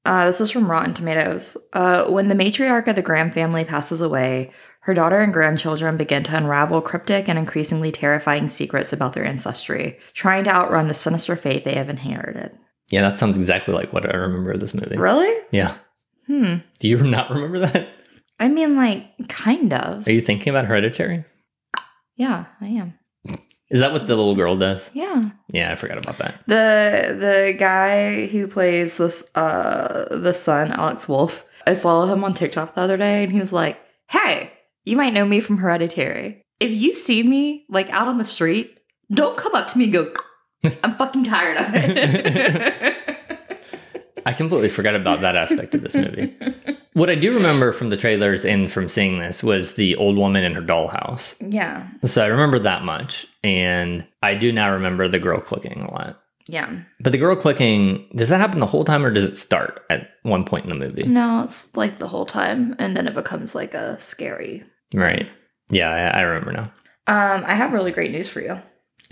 Uh, 0.04 0.26
this 0.26 0.40
is 0.40 0.50
from 0.50 0.70
Rotten 0.70 0.94
Tomatoes. 0.94 1.56
Uh, 1.72 2.06
when 2.06 2.28
the 2.28 2.34
matriarch 2.34 2.86
of 2.86 2.96
the 2.96 3.02
Graham 3.02 3.30
family 3.30 3.64
passes 3.64 4.00
away, 4.00 4.52
her 4.80 4.94
daughter 4.94 5.18
and 5.18 5.32
grandchildren 5.32 5.96
begin 5.96 6.22
to 6.22 6.36
unravel 6.36 6.80
cryptic 6.80 7.28
and 7.28 7.38
increasingly 7.38 7.92
terrifying 7.92 8.48
secrets 8.48 8.92
about 8.92 9.12
their 9.12 9.24
ancestry, 9.26 9.98
trying 10.14 10.44
to 10.44 10.50
outrun 10.50 10.88
the 10.88 10.94
sinister 10.94 11.36
fate 11.36 11.64
they 11.64 11.74
have 11.74 11.90
inherited. 11.90 12.56
Yeah, 12.90 13.02
that 13.02 13.18
sounds 13.18 13.36
exactly 13.36 13.74
like 13.74 13.92
what 13.92 14.06
I 14.06 14.16
remember 14.16 14.52
of 14.52 14.60
this 14.60 14.72
movie. 14.72 14.96
Really? 14.96 15.46
Yeah. 15.50 15.74
Hmm. 16.26 16.58
Do 16.78 16.88
you 16.88 16.96
not 16.98 17.30
remember 17.30 17.58
that? 17.58 17.88
I 18.38 18.48
mean, 18.48 18.76
like, 18.76 19.28
kind 19.28 19.72
of. 19.72 20.06
Are 20.06 20.12
you 20.12 20.20
thinking 20.20 20.50
about 20.50 20.66
Hereditary? 20.66 21.24
Yeah, 22.16 22.46
I 22.60 22.66
am. 22.66 22.98
Is 23.70 23.80
that 23.80 23.92
what 23.92 24.06
the 24.06 24.16
little 24.16 24.34
girl 24.34 24.56
does? 24.56 24.90
Yeah. 24.94 25.30
Yeah, 25.52 25.70
I 25.70 25.74
forgot 25.74 25.98
about 25.98 26.18
that. 26.18 26.34
The 26.46 27.16
the 27.18 27.56
guy 27.58 28.26
who 28.26 28.48
plays 28.48 28.96
this 28.96 29.30
uh 29.34 30.06
the 30.10 30.32
son, 30.32 30.72
Alex 30.72 31.08
Wolff, 31.08 31.44
I 31.66 31.74
saw 31.74 32.06
him 32.06 32.24
on 32.24 32.32
TikTok 32.32 32.74
the 32.74 32.80
other 32.80 32.96
day 32.96 33.22
and 33.22 33.32
he 33.32 33.38
was 33.38 33.52
like, 33.52 33.78
Hey, 34.08 34.52
you 34.84 34.96
might 34.96 35.12
know 35.12 35.26
me 35.26 35.40
from 35.40 35.58
Hereditary. 35.58 36.42
If 36.60 36.70
you 36.70 36.94
see 36.94 37.22
me 37.22 37.66
like 37.68 37.90
out 37.90 38.08
on 38.08 38.16
the 38.16 38.24
street, 38.24 38.78
don't 39.12 39.36
come 39.36 39.54
up 39.54 39.70
to 39.70 39.78
me 39.78 39.84
and 39.84 39.92
go, 39.92 40.12
I'm 40.82 40.94
fucking 40.94 41.24
tired 41.24 41.58
of 41.58 41.66
it. 41.74 42.96
I 44.28 44.34
completely 44.34 44.68
forgot 44.68 44.94
about 44.94 45.22
that 45.22 45.36
aspect 45.36 45.74
of 45.74 45.80
this 45.80 45.94
movie. 45.94 46.36
What 46.94 47.10
I 47.10 47.14
do 47.14 47.32
remember 47.32 47.72
from 47.72 47.90
the 47.90 47.96
trailers 47.96 48.44
and 48.44 48.68
from 48.68 48.88
seeing 48.88 49.20
this 49.20 49.44
was 49.44 49.74
the 49.74 49.94
old 49.96 50.16
woman 50.16 50.42
in 50.42 50.52
her 50.54 50.60
dollhouse. 50.60 51.36
yeah. 51.38 51.86
So 52.04 52.24
I 52.24 52.26
remember 52.26 52.58
that 52.58 52.82
much. 52.82 53.28
And 53.44 54.04
I 54.20 54.34
do 54.34 54.50
now 54.50 54.72
remember 54.72 55.06
the 55.06 55.20
girl 55.20 55.40
clicking 55.40 55.82
a 55.82 55.92
lot. 55.92 56.20
Yeah. 56.48 56.76
But 56.98 57.12
the 57.12 57.18
girl 57.18 57.36
clicking, 57.36 58.08
does 58.16 58.30
that 58.30 58.40
happen 58.40 58.58
the 58.58 58.66
whole 58.66 58.84
time 58.84 59.06
or 59.06 59.12
does 59.12 59.24
it 59.24 59.36
start 59.36 59.84
at 59.90 60.10
one 60.24 60.44
point 60.44 60.64
in 60.64 60.70
the 60.70 60.86
movie? 60.86 61.04
No, 61.04 61.44
it's 61.44 61.76
like 61.76 61.98
the 62.00 62.08
whole 62.08 62.26
time 62.26 62.74
and 62.80 62.96
then 62.96 63.06
it 63.06 63.14
becomes 63.14 63.54
like 63.54 63.74
a 63.74 64.00
scary. 64.00 64.64
Right. 64.92 65.30
Yeah, 65.70 65.90
I, 65.90 66.18
I 66.18 66.20
remember 66.22 66.52
now. 66.52 66.64
Um, 67.06 67.44
I 67.46 67.54
have 67.54 67.72
really 67.72 67.92
great 67.92 68.10
news 68.10 68.28
for 68.28 68.40
you. 68.40 68.60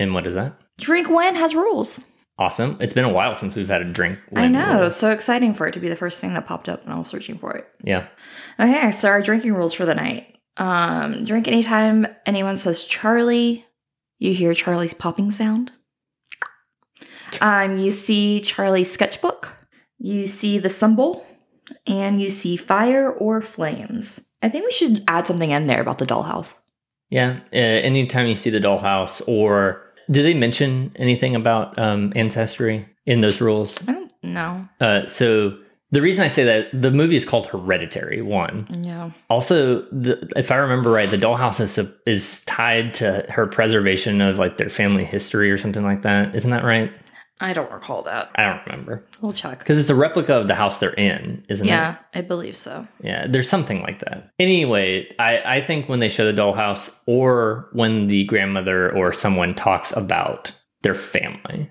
And 0.01 0.13
what 0.13 0.27
is 0.27 0.35
that? 0.35 0.55
Drink 0.79 1.09
when 1.09 1.37
has 1.37 1.55
rules. 1.55 2.05
Awesome. 2.39 2.77
It's 2.81 2.93
been 2.93 3.07
a 3.07 3.13
while 3.13 3.35
since 3.35 3.57
we've 3.57 3.69
had 3.69 3.81
a 3.81 3.91
drink. 3.91 4.19
I 4.35 4.49
know. 4.49 4.85
It's 4.85 4.97
so 4.97 5.11
exciting 5.11 5.55
for 5.55 5.67
it 5.67 5.73
to 5.73 5.81
be 5.81 5.89
the 5.89 5.97
first 5.97 6.21
thing 6.21 6.35
that 6.35 6.47
popped 6.47 6.69
up 6.69 6.85
when 6.85 6.95
I 6.95 6.99
was 6.99 7.09
searching 7.09 7.39
for 7.39 7.57
it. 7.57 7.67
Yeah. 7.83 8.09
Okay, 8.61 8.93
so 8.93 9.09
our 9.09 9.23
drinking 9.23 9.55
rules 9.55 9.73
for 9.73 9.87
the 9.87 9.95
night. 9.95 10.39
Um, 10.59 11.25
drink 11.25 11.49
anytime 11.49 12.07
anyone 12.27 12.59
says 12.59 12.85
Charlie, 12.85 13.65
you 14.19 14.35
hear 14.35 14.53
Charlie's 14.53 14.95
popping 14.95 15.31
sound. 15.31 15.73
Um, 17.41 17.79
you 17.79 17.91
see 17.91 18.41
Charlie's 18.41 18.91
sketchbook, 18.91 19.55
you 19.99 20.27
see 20.27 20.59
the 20.59 20.71
symbol, 20.71 21.27
and 21.87 22.21
you 22.21 22.31
see 22.31 22.57
fire 22.57 23.11
or 23.11 23.41
flames. 23.43 24.21
I 24.43 24.49
think 24.49 24.65
we 24.65 24.71
should 24.71 25.05
add 25.09 25.27
something 25.27 25.51
in 25.51 25.67
there 25.67 25.81
about 25.81 25.99
the 25.99 26.07
dollhouse. 26.07 26.61
Yeah. 27.11 27.41
Uh, 27.53 27.57
anytime 27.57 28.27
you 28.27 28.37
see 28.37 28.51
the 28.51 28.61
dollhouse 28.61 29.27
or 29.27 29.86
did 30.11 30.25
they 30.25 30.35
mention 30.35 30.93
anything 30.97 31.35
about 31.35 31.79
um, 31.79 32.13
ancestry 32.17 32.87
in 33.07 33.21
those 33.21 33.41
rules? 33.41 33.79
I 33.89 33.93
don't 33.93 34.13
know. 34.23 34.69
Uh, 34.81 35.07
so 35.07 35.59
the 35.93 36.03
reason 36.03 36.25
I 36.25 36.29
say 36.29 36.45
that 36.45 36.69
the 36.73 36.91
movie 36.91 37.17
is 37.17 37.25
called 37.25 37.47
Hereditary. 37.47 38.21
One. 38.21 38.67
Yeah. 38.83 39.11
Also, 39.31 39.83
the, 39.93 40.29
if 40.37 40.51
I 40.51 40.57
remember 40.57 40.91
right, 40.91 41.09
the 41.09 41.17
dollhouse 41.17 41.61
is 41.61 41.79
is 42.07 42.41
tied 42.41 42.93
to 42.95 43.25
her 43.31 43.47
preservation 43.47 44.21
of 44.21 44.39
like 44.39 44.57
their 44.57 44.69
family 44.69 45.05
history 45.05 45.51
or 45.51 45.57
something 45.57 45.85
like 45.85 46.03
that. 46.03 46.35
Isn't 46.35 46.51
that 46.51 46.65
right? 46.65 46.93
I 47.41 47.53
don't 47.53 47.71
recall 47.71 48.03
that. 48.03 48.31
I 48.35 48.45
don't 48.45 48.65
remember 48.67 49.05
We'll 49.21 49.33
check. 49.33 49.59
because 49.59 49.79
it's 49.79 49.91
a 49.91 49.95
replica 49.95 50.35
of 50.35 50.49
the 50.49 50.55
house 50.55 50.79
they're 50.79 50.95
in, 50.95 51.45
isn't 51.51 51.67
it? 51.67 51.71
Yeah, 51.71 51.97
I 52.15 52.23
believe 52.23 52.57
so. 52.57 52.89
Yeah, 53.03 53.27
there's 53.27 53.49
something 53.49 53.83
like 53.83 53.99
that. 53.99 54.31
Anyway, 54.39 55.09
I, 55.19 55.57
I 55.57 55.61
think 55.61 55.89
when 55.89 56.01
they 56.01 56.09
show 56.09 56.31
the 56.31 56.41
dollhouse 56.41 56.91
or 57.07 57.69
when 57.73 58.07
the 58.07 58.25
grandmother 58.25 58.91
or 58.97 59.13
someone 59.13 59.55
talks 59.55 59.93
about 59.95 60.53
their 60.83 60.95
family, 60.95 61.71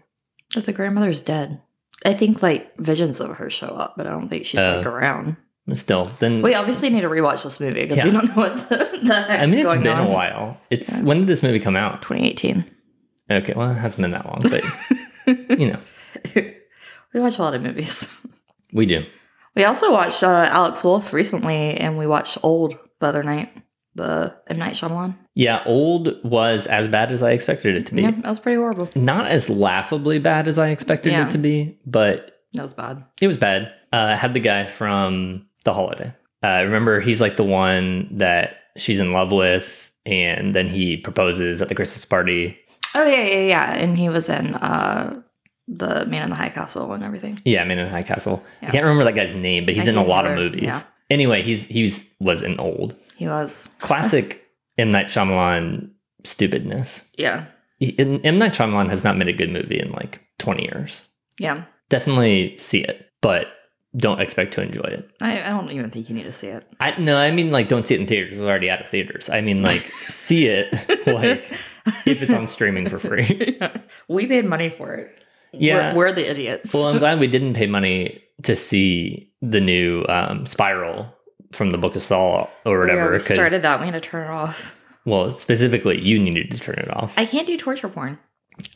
But 0.53 0.65
the 0.65 0.73
grandmother's 0.73 1.21
dead. 1.21 1.61
I 2.05 2.13
think 2.13 2.43
like 2.43 2.75
visions 2.77 3.19
of 3.19 3.35
her 3.37 3.49
show 3.49 3.69
up, 3.69 3.95
but 3.97 4.05
I 4.05 4.11
don't 4.11 4.29
think 4.29 4.45
she's 4.45 4.59
Oh. 4.59 4.77
like 4.77 4.85
around. 4.85 5.37
still, 5.73 6.11
then 6.19 6.43
We 6.43 6.53
obviously 6.53 6.91
need 6.91 7.01
to 7.01 7.09
rewatch 7.09 7.43
this 7.43 7.59
movie 7.59 7.87
because 7.87 8.03
we 8.03 8.11
don't 8.11 8.27
know 8.27 8.33
what 8.35 8.57
the, 8.69 8.99
the 9.03 9.15
I 9.31 9.47
mean, 9.47 9.59
it's 9.65 9.73
been 9.73 9.87
on. 9.87 10.05
a 10.05 10.11
while. 10.11 10.61
It's 10.69 10.91
Yeah. 10.99 11.03
when 11.05 11.17
did 11.21 11.27
this 11.27 11.41
movie 11.41 11.59
come 11.59 11.75
out? 11.75 12.03
2018. 12.03 12.65
Okay, 13.31 13.53
well, 13.55 13.71
it 13.71 13.75
hasn't 13.75 14.03
been 14.03 14.11
that 14.11 14.27
long, 14.27 14.41
but 14.43 14.63
you 15.49 15.71
know, 15.73 15.79
we 17.13 17.19
watch 17.19 17.37
a 17.37 17.41
lot 17.41 17.53
of 17.53 17.61
movies. 17.61 18.09
we 18.73 18.85
do. 18.85 19.05
We 19.55 19.63
also 19.63 19.91
watched 19.91 20.21
uh, 20.23 20.49
Alex 20.51 20.83
Wolff 20.83 21.13
recently, 21.13 21.75
and 21.77 21.97
we 21.97 22.07
watched 22.07 22.37
Old 22.43 22.77
the 22.99 23.07
other 23.07 23.23
night. 23.23 23.49
The 23.97 24.35
M 24.47 24.57
Night 24.57 24.73
Shyamalan. 24.73 25.15
Yeah, 25.35 25.63
old 25.65 26.21
was 26.25 26.67
as 26.67 26.89
bad 26.89 27.13
as 27.13 27.23
I 27.23 27.31
expected 27.31 27.77
it 27.77 27.85
to 27.85 27.95
be. 27.95 28.01
Yeah, 28.01 28.11
that 28.11 28.25
was 28.27 28.41
pretty 28.41 28.57
horrible. 28.57 28.89
Not 28.93 29.27
as 29.27 29.49
laughably 29.49 30.19
bad 30.19 30.49
as 30.49 30.59
I 30.59 30.67
expected 30.71 31.13
Yeah. 31.13 31.27
it 31.27 31.31
to 31.31 31.37
be, 31.37 31.79
but 31.85 32.41
That 32.51 32.63
was 32.63 32.73
bad. 32.73 33.05
it 33.21 33.27
was 33.27 33.37
bad. 33.37 33.67
Uh, 33.93 34.11
I 34.11 34.15
had 34.15 34.33
the 34.33 34.41
guy 34.41 34.65
from 34.65 35.45
The 35.63 35.73
Holiday. 35.73 36.13
Uh, 36.43 36.63
remember, 36.65 36.99
he's 36.99 37.21
like 37.21 37.37
the 37.37 37.45
one 37.45 38.09
that 38.17 38.57
she's 38.75 38.99
in 38.99 39.13
love 39.13 39.31
with, 39.31 39.93
and 40.05 40.53
then 40.53 40.67
he 40.67 40.97
proposes 40.97 41.61
at 41.61 41.69
the 41.69 41.75
Christmas 41.75 42.03
party. 42.03 42.57
Oh 42.95 43.05
yeah, 43.05 43.23
yeah, 43.25 43.39
yeah. 43.47 43.73
And 43.73 43.97
he 43.97 44.09
was 44.09 44.29
in 44.29 44.55
uh, 44.55 45.21
the 45.67 46.05
Man 46.07 46.23
in 46.23 46.29
the 46.29 46.35
High 46.35 46.49
Castle 46.49 46.91
and 46.93 47.03
everything. 47.03 47.37
Yeah, 47.45 47.63
Man 47.65 47.77
in 47.77 47.85
the 47.85 47.91
High 47.91 48.03
Castle. 48.03 48.43
I 48.61 48.67
can't 48.71 48.83
remember 48.83 49.03
that 49.03 49.15
guy's 49.15 49.33
name, 49.35 49.65
but 49.65 49.75
he's 49.75 49.87
I 49.87 49.91
in 49.91 49.97
a 49.97 50.03
lot 50.03 50.25
of 50.25 50.35
movies. 50.35 50.63
Yeah. 50.63 50.81
Anyway, 51.09 51.41
he's 51.43 51.67
he 51.67 51.83
was, 52.19 52.41
in 52.41 52.59
old 52.59 52.95
He 53.15 53.27
was. 53.27 53.69
classic 53.79 54.43
M 54.77 54.89
Night 54.91 55.07
Shyamalan 55.07 55.91
stupidness. 56.23 57.03
Yeah, 57.17 57.45
He- 57.79 57.97
M 57.99 58.37
Night 58.39 58.53
Shyamalan 58.53 58.89
has 58.89 59.03
not 59.03 59.17
made 59.17 59.27
a 59.27 59.33
good 59.33 59.51
movie 59.51 59.79
in 59.79 59.91
like 59.91 60.21
twenty 60.39 60.63
years. 60.63 61.03
yeah. 61.37 61.63
Definitely 61.89 62.57
see 62.57 62.79
it, 62.83 63.11
but 63.21 63.45
don't 63.97 64.19
expect 64.19 64.53
to 64.55 64.61
enjoy 64.61 64.83
it. 64.83 65.09
I, 65.21 65.41
I 65.43 65.49
don't 65.49 65.71
even 65.71 65.89
think 65.89 66.09
you 66.09 66.15
need 66.15 66.23
to 66.23 66.33
see 66.33 66.47
it. 66.47 66.67
I 66.79 66.99
no, 66.99 67.17
I 67.17 67.31
mean 67.31 67.51
like 67.51 67.67
don't 67.69 67.85
see 67.85 67.95
it 67.95 68.01
in 68.01 68.07
theaters. 68.07 68.33
It's 68.37 68.41
already 68.43 68.69
out 68.69 68.81
of 68.81 68.89
theaters. 68.89 69.29
I 69.29 69.41
mean 69.41 69.61
like 69.63 69.79
see 70.09 70.47
it 70.47 70.71
like 71.07 71.51
if 72.05 72.21
it's 72.21 72.33
on 72.33 72.47
streaming 72.47 72.87
for 72.89 72.99
free. 72.99 73.55
Yeah. 73.61 73.77
We 74.07 74.25
paid 74.27 74.45
money 74.45 74.69
for 74.69 74.93
it. 74.95 75.17
Yeah. 75.53 75.93
We're, 75.93 76.07
we're 76.07 76.11
the 76.11 76.29
idiots. 76.29 76.73
Well, 76.73 76.87
I'm 76.87 76.97
glad 76.99 77.19
we 77.19 77.27
didn't 77.35 77.53
pay 77.53 77.67
money 77.67 78.21
to 78.43 78.55
see 78.55 79.31
the 79.41 79.61
new 79.61 80.03
um, 80.09 80.45
Spiral 80.45 81.13
from 81.53 81.71
the 81.71 81.77
Book 81.77 81.95
of 81.95 82.03
Saw 82.03 82.47
or 82.65 82.73
yeah, 82.87 82.93
whatever. 82.95 83.11
we 83.13 83.17
'cause- 83.19 83.27
started 83.27 83.61
that. 83.61 83.79
We 83.79 83.85
had 83.85 83.93
to 83.93 84.01
turn 84.01 84.25
it 84.25 84.29
off. 84.29 84.75
well, 85.05 85.29
specifically, 85.29 86.01
you 86.01 86.19
needed 86.19 86.51
to 86.51 86.59
turn 86.59 86.75
it 86.79 86.91
off. 86.93 87.13
I 87.15 87.25
can't 87.25 87.47
do 87.47 87.55
torture 87.57 87.87
porn. 87.87 88.19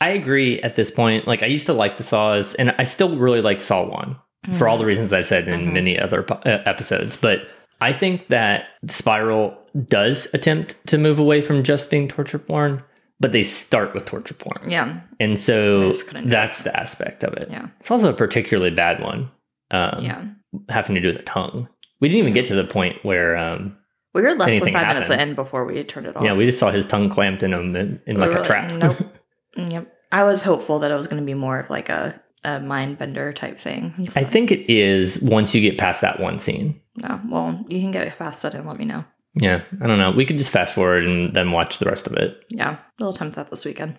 I 0.00 0.10
agree 0.10 0.60
at 0.62 0.76
this 0.76 0.90
point. 0.90 1.26
Like 1.26 1.42
I 1.42 1.46
used 1.46 1.66
to 1.66 1.72
like 1.74 1.96
the 1.98 2.02
Saws, 2.04 2.54
and 2.54 2.74
I 2.78 2.84
still 2.84 3.16
really 3.16 3.42
like 3.42 3.60
Saw 3.62 3.84
One 3.84 4.16
for 4.56 4.68
all 4.68 4.78
the 4.78 4.84
reasons 4.86 5.12
I've 5.12 5.26
said 5.26 5.48
in 5.48 5.68
Mhm. 5.68 5.72
many 5.72 5.98
other 5.98 6.22
po- 6.22 6.40
uh, 6.46 6.62
episodes. 6.64 7.16
But 7.16 7.46
I 7.80 7.92
think 7.92 8.28
that 8.28 8.64
Spiral 8.88 9.56
does 9.86 10.26
attempt 10.34 10.76
to 10.88 10.98
move 10.98 11.18
away 11.18 11.40
from 11.40 11.62
just 11.62 11.90
being 11.90 12.08
torture 12.08 12.38
porn, 12.38 12.82
but 13.20 13.32
they 13.32 13.42
start 13.42 13.94
with 13.94 14.04
torture 14.06 14.34
porn. 14.34 14.70
Yeah. 14.70 15.00
And 15.18 15.38
so 15.38 15.88
just 15.88 16.06
couldn't 16.06 16.24
do 16.24 16.28
it. 16.28 16.30
that's 16.30 16.62
the 16.62 16.74
aspect 16.78 17.22
of 17.24 17.34
it. 17.34 17.48
Yeah. 17.50 17.66
It's 17.80 17.90
also 17.90 18.10
a 18.10 18.14
particularly 18.14 18.70
bad 18.70 19.00
one. 19.02 19.30
Um, 19.70 19.98
Yeah. 20.02 20.22
Having 20.68 20.96
to 20.96 21.00
do 21.02 21.08
with 21.08 21.18
the 21.18 21.22
tongue. 21.24 21.68
We 22.00 22.08
didn't 22.08 22.20
even 22.20 22.32
get 22.32 22.46
to 22.46 22.54
the 22.56 22.64
point 22.64 22.98
where, 23.04 23.36
um, 23.36 23.76
We 24.14 24.22
were 24.22 24.34
less 24.34 24.58
than 24.58 24.72
five 24.72 24.88
minutes 24.88 25.08
happened. 25.08 25.30
in 25.30 25.34
before 25.36 25.64
we 25.64 25.84
turned 25.84 26.06
it 26.06 26.16
off. 26.16 26.24
yeah, 26.24 26.32
we 26.32 26.46
just 26.46 26.58
saw 26.58 26.70
his 26.72 26.84
tongue 26.86 27.08
clamped 27.08 27.42
in 27.44 27.52
him 27.52 27.76
in, 27.76 28.00
in 28.06 28.16
We 28.18 28.26
like 28.26 28.36
a 28.36 28.42
trap. 28.42 28.72
Nope. 28.72 28.96
yep. 29.56 29.86
I 30.10 30.24
was 30.24 30.42
hopeful 30.42 30.80
that 30.80 30.90
it 30.90 30.94
was 30.94 31.06
going 31.06 31.22
to 31.22 31.26
be 31.26 31.34
more 31.34 31.60
of 31.60 31.70
like 31.70 31.88
a, 31.88 32.20
a 32.44 32.60
mind 32.60 32.98
bender 32.98 33.32
type 33.32 33.58
thing. 33.58 33.94
And 33.96 34.08
I 34.16 34.24
think 34.24 34.50
it 34.50 34.70
is 34.70 35.20
once 35.22 35.54
you 35.54 35.60
get 35.60 35.78
past 35.78 36.00
that 36.00 36.20
one 36.20 36.38
scene. 36.38 36.80
No. 36.96 37.20
Well, 37.28 37.64
you 37.68 37.80
can 37.80 37.92
get 37.92 38.18
past 38.18 38.44
it 38.44 38.54
and 38.54 38.66
let 38.66 38.78
me 38.78 38.84
know. 38.84 39.04
Yeah, 39.34 39.62
I 39.80 39.86
don't 39.86 39.98
know. 39.98 40.10
We 40.10 40.24
could 40.24 40.38
just 40.38 40.50
fast 40.50 40.74
forward 40.74 41.04
and 41.04 41.32
then 41.34 41.52
watch 41.52 41.78
the 41.78 41.86
rest 41.86 42.08
of 42.08 42.14
it. 42.14 42.42
Yeah. 42.48 42.78
We'll 42.98 43.10
attempt 43.10 43.36
that 43.36 43.48
this 43.50 43.64
weekend. 43.64 43.96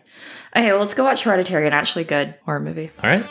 Okay. 0.56 0.71
Well, 0.71 0.82
let's 0.82 0.93
go 0.93 1.06
watch 1.06 1.23
Hereditary, 1.23 1.67
an 1.67 1.73
actually 1.73 2.04
good 2.04 2.36
horror 2.43 2.60
movie. 2.60 2.91
All 3.01 3.10
right. 3.10 3.25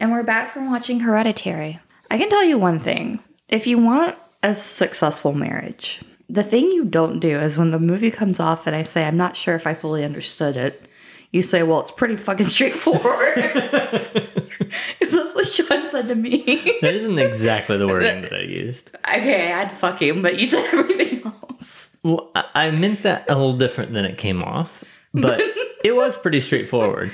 And 0.00 0.12
we're 0.12 0.24
back 0.24 0.52
from 0.52 0.70
watching 0.70 1.00
Hereditary. 1.00 1.78
I 2.10 2.18
can 2.18 2.28
tell 2.28 2.44
you 2.44 2.58
one 2.58 2.80
thing. 2.80 3.22
If 3.48 3.66
you 3.66 3.78
want 3.78 4.16
a 4.42 4.54
successful 4.54 5.32
marriage, 5.32 6.02
the 6.28 6.42
thing 6.42 6.70
you 6.72 6.84
don't 6.84 7.20
do 7.20 7.38
is 7.38 7.56
when 7.56 7.70
the 7.70 7.78
movie 7.78 8.10
comes 8.10 8.40
off 8.40 8.66
and 8.66 8.74
I 8.74 8.82
say, 8.82 9.04
I'm 9.04 9.16
not 9.16 9.36
sure 9.36 9.54
if 9.54 9.66
I 9.66 9.74
fully 9.74 10.04
understood 10.04 10.56
it, 10.56 10.88
you 11.32 11.42
say, 11.42 11.62
Well, 11.62 11.80
it's 11.80 11.90
pretty 11.90 12.16
fucking 12.16 12.46
straightforward. 12.46 13.02
Because 14.98 15.14
that's 15.14 15.34
what 15.34 15.46
Sean 15.46 15.86
said 15.86 16.08
to 16.08 16.14
me. 16.14 16.78
That 16.80 16.94
isn't 16.94 17.18
exactly 17.18 17.76
the 17.76 17.86
wording 17.86 18.22
that 18.22 18.32
I 18.32 18.40
used. 18.42 18.90
okay, 19.06 19.52
I'd 19.52 19.70
fuck 19.70 20.00
him, 20.02 20.22
but 20.22 20.38
you 20.38 20.46
said 20.46 20.64
everything 20.72 21.22
else. 21.24 21.96
Well, 22.02 22.30
I 22.34 22.44
I 22.54 22.70
meant 22.70 23.02
that 23.02 23.30
a 23.30 23.34
little 23.34 23.56
different 23.56 23.92
than 23.92 24.04
it 24.04 24.18
came 24.18 24.42
off, 24.42 24.82
but 25.14 25.40
it 25.84 25.94
was 25.94 26.16
pretty 26.16 26.40
straightforward. 26.40 27.12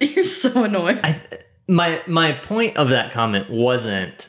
You're 0.00 0.24
so 0.24 0.64
annoying. 0.64 1.00
I, 1.02 1.20
my 1.68 2.00
my 2.06 2.32
point 2.32 2.76
of 2.76 2.88
that 2.90 3.12
comment 3.12 3.50
wasn't 3.50 4.28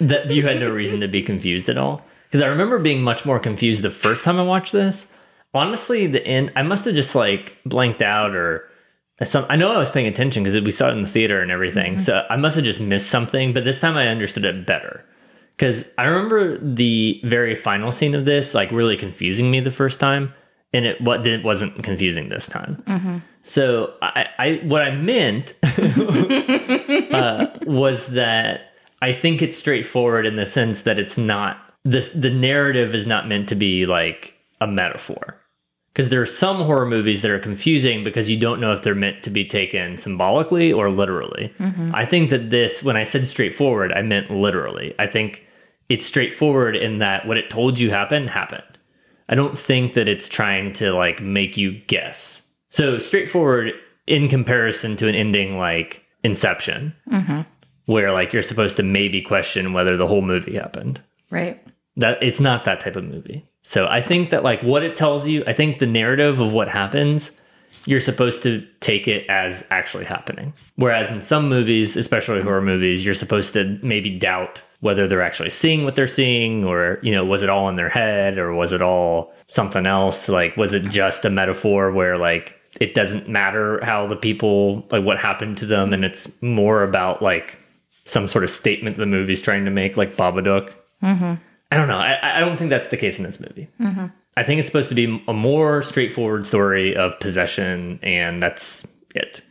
that 0.00 0.30
you 0.30 0.42
had 0.46 0.60
no 0.60 0.70
reason 0.70 1.00
to 1.00 1.08
be 1.08 1.22
confused 1.22 1.68
at 1.68 1.78
all, 1.78 2.04
because 2.34 2.42
I 2.42 2.48
remember 2.48 2.80
being 2.80 3.00
much 3.00 3.24
more 3.24 3.38
confused 3.38 3.84
the 3.84 3.90
first 3.90 4.24
time 4.24 4.40
I 4.40 4.42
watched 4.42 4.72
this. 4.72 5.06
Honestly, 5.54 6.08
the 6.08 6.26
end, 6.26 6.50
I 6.56 6.62
must 6.64 6.84
have 6.84 6.96
just 6.96 7.14
like 7.14 7.56
blanked 7.64 8.02
out 8.02 8.34
or 8.34 8.68
some. 9.22 9.46
I 9.48 9.54
know 9.54 9.70
I 9.70 9.78
was 9.78 9.88
paying 9.88 10.08
attention 10.08 10.42
because 10.42 10.60
we 10.60 10.72
saw 10.72 10.88
it 10.88 10.94
in 10.94 11.02
the 11.02 11.08
theater 11.08 11.40
and 11.40 11.52
everything, 11.52 11.96
so 11.96 12.26
I 12.28 12.36
must 12.36 12.56
have 12.56 12.64
just 12.64 12.80
missed 12.80 13.08
something. 13.08 13.52
But 13.52 13.62
this 13.62 13.78
time 13.78 13.96
I 13.96 14.08
understood 14.08 14.44
it 14.44 14.66
better. 14.66 15.04
Because 15.50 15.88
I 15.96 16.06
remember 16.06 16.58
the 16.58 17.20
very 17.22 17.54
final 17.54 17.92
scene 17.92 18.16
of 18.16 18.24
this 18.24 18.52
like 18.52 18.72
really 18.72 18.96
confusing 18.96 19.52
me 19.52 19.60
the 19.60 19.70
first 19.70 20.00
time, 20.00 20.34
and 20.72 20.86
it 20.86 21.00
what 21.00 21.22
did 21.22 21.44
wasn't 21.44 21.84
confusing 21.84 22.30
this 22.30 22.48
time. 22.48 22.82
So 23.44 23.94
I, 24.02 24.28
I 24.40 24.60
what 24.64 24.82
I 24.82 24.90
meant 24.90 25.54
uh, 27.12 27.46
was 27.62 28.08
that 28.08 28.72
I 29.00 29.12
think 29.12 29.40
it's 29.40 29.56
straightforward 29.56 30.26
in 30.26 30.34
the 30.34 30.46
sense 30.46 30.80
that 30.82 30.98
it's 30.98 31.16
not 31.16 31.63
this 31.84 32.10
the 32.10 32.30
narrative 32.30 32.94
is 32.94 33.06
not 33.06 33.28
meant 33.28 33.48
to 33.50 33.54
be 33.54 33.86
like 33.86 34.34
a 34.60 34.66
metaphor. 34.66 35.40
Because 35.92 36.08
there 36.08 36.20
are 36.20 36.26
some 36.26 36.56
horror 36.56 36.86
movies 36.86 37.22
that 37.22 37.30
are 37.30 37.38
confusing 37.38 38.02
because 38.02 38.28
you 38.28 38.36
don't 38.36 38.60
know 38.60 38.72
if 38.72 38.82
they're 38.82 38.96
meant 38.96 39.22
to 39.22 39.30
be 39.30 39.44
taken 39.44 39.96
symbolically 39.96 40.72
or 40.72 40.90
literally. 40.90 41.54
Mm-hmm. 41.60 41.94
I 41.94 42.04
think 42.04 42.30
that 42.30 42.50
this, 42.50 42.82
when 42.82 42.96
I 42.96 43.04
said 43.04 43.28
straightforward, 43.28 43.92
I 43.92 44.02
meant 44.02 44.28
literally. 44.28 44.92
I 44.98 45.06
think 45.06 45.46
it's 45.88 46.04
straightforward 46.04 46.74
in 46.74 46.98
that 46.98 47.28
what 47.28 47.36
it 47.36 47.48
told 47.48 47.78
you 47.78 47.90
happened 47.90 48.28
happened. 48.28 48.64
I 49.28 49.36
don't 49.36 49.56
think 49.56 49.92
that 49.92 50.08
it's 50.08 50.28
trying 50.28 50.72
to 50.74 50.92
like 50.92 51.22
make 51.22 51.56
you 51.56 51.78
guess. 51.86 52.42
So 52.70 52.98
straightforward 52.98 53.72
in 54.08 54.28
comparison 54.28 54.96
to 54.96 55.08
an 55.08 55.14
ending 55.14 55.58
like 55.58 56.04
Inception, 56.24 56.94
mm-hmm. 57.10 57.42
where 57.84 58.10
like 58.10 58.32
you're 58.32 58.42
supposed 58.42 58.78
to 58.78 58.82
maybe 58.82 59.20
question 59.20 59.74
whether 59.74 59.96
the 59.96 60.06
whole 60.06 60.22
movie 60.22 60.56
happened. 60.56 61.00
Right. 61.30 61.62
That 61.96 62.22
it's 62.22 62.40
not 62.40 62.64
that 62.64 62.80
type 62.80 62.96
of 62.96 63.04
movie. 63.04 63.46
So 63.62 63.86
I 63.86 64.02
think 64.02 64.30
that 64.30 64.44
like 64.44 64.62
what 64.62 64.82
it 64.82 64.96
tells 64.96 65.26
you, 65.26 65.42
I 65.46 65.52
think 65.52 65.78
the 65.78 65.86
narrative 65.86 66.40
of 66.40 66.52
what 66.52 66.68
happens, 66.68 67.32
you're 67.86 68.00
supposed 68.00 68.42
to 68.42 68.66
take 68.80 69.08
it 69.08 69.26
as 69.28 69.66
actually 69.70 70.04
happening. 70.04 70.52
Whereas 70.76 71.10
in 71.10 71.22
some 71.22 71.48
movies, 71.48 71.96
especially 71.96 72.42
horror 72.42 72.62
movies, 72.62 73.04
you're 73.04 73.14
supposed 73.14 73.52
to 73.54 73.78
maybe 73.82 74.10
doubt 74.18 74.62
whether 74.80 75.06
they're 75.06 75.22
actually 75.22 75.50
seeing 75.50 75.84
what 75.84 75.94
they're 75.94 76.06
seeing 76.06 76.64
or, 76.64 76.98
you 77.02 77.10
know, 77.10 77.24
was 77.24 77.42
it 77.42 77.48
all 77.48 77.68
in 77.68 77.76
their 77.76 77.88
head 77.88 78.38
or 78.38 78.52
was 78.52 78.72
it 78.72 78.82
all 78.82 79.32
something 79.48 79.86
else? 79.86 80.28
Like 80.28 80.56
was 80.56 80.74
it 80.74 80.82
just 80.84 81.24
a 81.24 81.30
metaphor 81.30 81.90
where 81.90 82.18
like 82.18 82.54
it 82.80 82.94
doesn't 82.94 83.28
matter 83.28 83.82
how 83.82 84.06
the 84.06 84.16
people 84.16 84.86
like 84.90 85.04
what 85.04 85.18
happened 85.18 85.56
to 85.58 85.66
them 85.66 85.92
and 85.92 86.04
it's 86.04 86.30
more 86.42 86.82
about 86.82 87.22
like 87.22 87.58
some 88.04 88.28
sort 88.28 88.44
of 88.44 88.50
statement 88.50 88.96
the 88.96 89.06
movie's 89.06 89.40
trying 89.40 89.64
to 89.64 89.70
make 89.70 89.96
like 89.96 90.16
Babadook. 90.16 90.74
Mm-hmm. 91.02 91.34
I 91.74 91.76
don't 91.76 91.88
know. 91.88 91.98
I, 91.98 92.36
I 92.36 92.40
don't 92.40 92.56
think 92.56 92.70
that's 92.70 92.88
the 92.88 92.96
case 92.96 93.18
in 93.18 93.24
this 93.24 93.40
movie. 93.40 93.68
I 94.36 94.42
think 94.42 94.58
it's 94.58 94.66
supposed 94.66 94.88
to 94.90 94.94
be 94.94 95.22
a 95.28 95.32
more 95.32 95.82
straightforward 95.82 96.46
story 96.46 96.94
of 96.96 97.18
possession, 97.20 97.98
and 98.02 98.42
that's 98.42 98.86
it. 99.14 99.42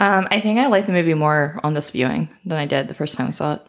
Um, 0.00 0.28
I 0.30 0.40
think 0.40 0.58
I 0.58 0.66
like 0.66 0.86
the 0.86 0.92
movie 0.92 1.14
more 1.14 1.58
on 1.64 1.74
this 1.74 1.90
viewing 1.90 2.28
than 2.44 2.58
I 2.58 2.66
did 2.66 2.88
the 2.88 2.94
first 2.94 3.16
time 3.16 3.26
we 3.26 3.32
saw 3.32 3.54
it. 3.54 3.62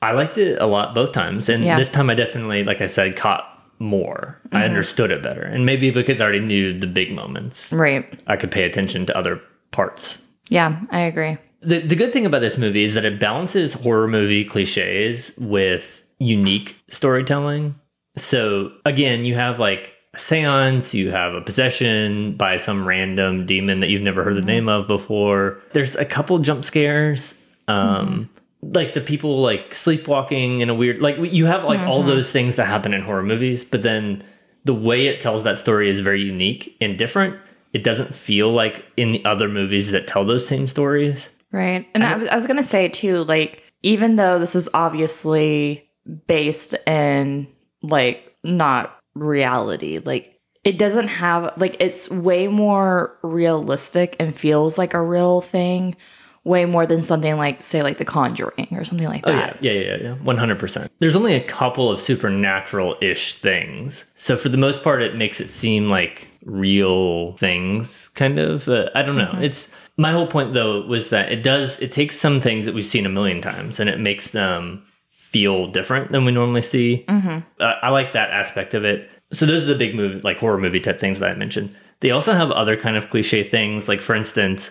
I 0.00 0.12
liked 0.12 0.38
it 0.38 0.60
a 0.60 0.66
lot 0.66 0.94
both 0.94 1.12
times, 1.12 1.48
and 1.48 1.64
Yeah. 1.64 1.76
this 1.76 1.90
time 1.90 2.08
I 2.10 2.14
definitely, 2.14 2.62
like 2.64 2.80
I 2.80 2.86
said, 2.86 3.16
caught 3.16 3.44
more. 3.78 4.40
I 4.52 4.64
understood 4.64 5.10
it 5.10 5.22
better, 5.22 5.42
and 5.42 5.64
maybe 5.66 5.90
because 5.90 6.20
I 6.20 6.24
already 6.24 6.40
knew 6.40 6.78
the 6.78 6.86
big 6.86 7.12
moments, 7.12 7.72
Right. 7.72 8.06
I 8.26 8.36
could 8.36 8.50
pay 8.50 8.64
attention 8.64 9.06
to 9.06 9.16
other 9.16 9.40
parts. 9.72 10.20
Yeah, 10.48 10.80
I 10.90 11.00
agree. 11.00 11.36
The 11.60 11.80
the 11.80 11.96
good 11.96 12.12
thing 12.12 12.24
about 12.24 12.40
this 12.40 12.56
movie 12.56 12.84
is 12.84 12.94
that 12.94 13.04
it 13.04 13.18
balances 13.20 13.74
horror 13.74 14.06
movie 14.08 14.44
cliches 14.44 15.32
with 15.38 16.02
unique 16.18 16.76
storytelling. 16.88 17.74
So 18.16 18.72
again, 18.84 19.24
you 19.24 19.34
have 19.34 19.60
like 19.60 19.94
a 20.14 20.18
seance, 20.18 20.94
you 20.94 21.10
have 21.10 21.34
a 21.34 21.40
possession 21.40 22.36
by 22.36 22.56
some 22.56 22.86
random 22.86 23.46
demon 23.46 23.80
that 23.80 23.90
you've 23.90 24.02
never 24.02 24.24
heard 24.24 24.34
the 24.34 24.40
mm-hmm. 24.40 24.48
name 24.48 24.68
of 24.68 24.88
before. 24.88 25.60
There's 25.72 25.96
a 25.96 26.04
couple 26.04 26.38
jump 26.38 26.64
scares. 26.64 27.34
Um 27.68 28.28
mm-hmm. 28.62 28.72
like 28.72 28.94
the 28.94 29.00
people 29.00 29.40
like 29.40 29.74
sleepwalking 29.74 30.60
in 30.60 30.70
a 30.70 30.74
weird 30.74 31.00
like 31.00 31.16
you 31.18 31.46
have 31.46 31.64
like 31.64 31.80
all 31.80 32.00
mm-hmm. 32.00 32.08
those 32.08 32.32
things 32.32 32.56
that 32.56 32.64
happen 32.64 32.94
in 32.94 33.02
horror 33.02 33.22
movies, 33.22 33.64
but 33.64 33.82
then 33.82 34.22
the 34.64 34.74
way 34.74 35.06
it 35.06 35.20
tells 35.20 35.44
that 35.44 35.56
story 35.56 35.88
is 35.88 36.00
very 36.00 36.22
unique 36.22 36.76
and 36.80 36.98
different. 36.98 37.36
It 37.72 37.84
doesn't 37.84 38.14
feel 38.14 38.50
like 38.50 38.84
in 38.96 39.12
the 39.12 39.24
other 39.24 39.48
movies 39.48 39.92
that 39.92 40.06
tell 40.06 40.24
those 40.24 40.46
same 40.46 40.68
stories. 40.68 41.30
Right. 41.52 41.86
And 41.94 42.04
I, 42.04 42.16
was, 42.16 42.28
I 42.28 42.34
was 42.34 42.46
going 42.46 42.58
to 42.58 42.62
say 42.62 42.88
too, 42.88 43.24
like, 43.24 43.62
even 43.82 44.16
though 44.16 44.38
this 44.38 44.54
is 44.54 44.68
obviously 44.74 45.87
based 46.26 46.74
in 46.86 47.48
like 47.82 48.34
not 48.42 48.98
reality, 49.14 49.98
like, 49.98 50.34
it 50.64 50.78
doesn't 50.78 51.08
have, 51.08 51.54
like, 51.56 51.76
it's 51.80 52.10
way 52.10 52.48
more 52.48 53.16
realistic 53.22 54.16
and 54.18 54.36
feels 54.36 54.76
like 54.76 54.92
a 54.92 55.00
real 55.00 55.40
thing, 55.40 55.96
way 56.44 56.64
more 56.64 56.84
than 56.84 57.00
something 57.00 57.36
like, 57.36 57.62
say, 57.62 57.82
like 57.82 57.98
The 57.98 58.04
Conjuring 58.04 58.68
or 58.72 58.84
something 58.84 59.06
like 59.06 59.24
that. 59.24 59.54
Oh 59.54 59.58
yeah, 59.60 59.72
yeah, 59.72 59.80
yeah, 59.80 59.96
yeah, 60.02 60.14
one 60.14 60.36
hundred 60.36 60.58
percent. 60.58 60.90
There's 60.98 61.16
only 61.16 61.34
a 61.34 61.44
couple 61.44 61.90
of 61.90 62.00
supernatural-ish 62.00 63.34
things, 63.34 64.06
so 64.14 64.36
for 64.36 64.48
the 64.48 64.58
most 64.58 64.82
part, 64.82 65.02
it 65.02 65.16
makes 65.16 65.40
it 65.40 65.48
seem 65.48 65.88
like 65.88 66.26
real 66.44 67.32
things, 67.34 68.08
kind 68.08 68.38
of. 68.38 68.68
Uh, 68.68 68.90
I 68.94 69.02
don't 69.02 69.16
know. 69.16 69.38
It's 69.40 69.70
my 69.96 70.12
whole 70.12 70.26
point 70.26 70.54
though 70.54 70.82
was 70.82 71.10
that 71.10 71.30
it 71.30 71.42
does 71.42 71.80
it 71.80 71.92
takes 71.92 72.18
some 72.18 72.40
things 72.40 72.64
that 72.64 72.74
we've 72.74 72.86
seen 72.86 73.04
a 73.04 73.10
million 73.10 73.42
times 73.42 73.80
and 73.80 73.90
it 73.90 74.00
makes 74.00 74.28
them 74.30 74.84
feel 75.30 75.66
different 75.68 76.10
than 76.12 76.24
we 76.24 76.32
normally 76.32 76.62
see. 76.62 77.04
Uh, 77.08 77.40
I 77.60 77.90
like 77.90 78.12
that 78.12 78.30
aspect 78.30 78.74
of 78.74 78.84
it. 78.84 79.10
So 79.30 79.44
those 79.46 79.62
are 79.64 79.66
the 79.66 79.74
big 79.74 79.94
movie, 79.94 80.20
like 80.20 80.38
horror 80.38 80.58
movie 80.58 80.80
type 80.80 80.98
things 81.00 81.18
that 81.18 81.30
I 81.30 81.34
mentioned. 81.34 81.74
They 82.00 82.10
also 82.10 82.32
have 82.32 82.50
other 82.50 82.76
kind 82.76 82.96
of 82.96 83.10
cliche 83.10 83.42
things, 83.44 83.88
like 83.88 84.00
for 84.00 84.14
instance, 84.14 84.70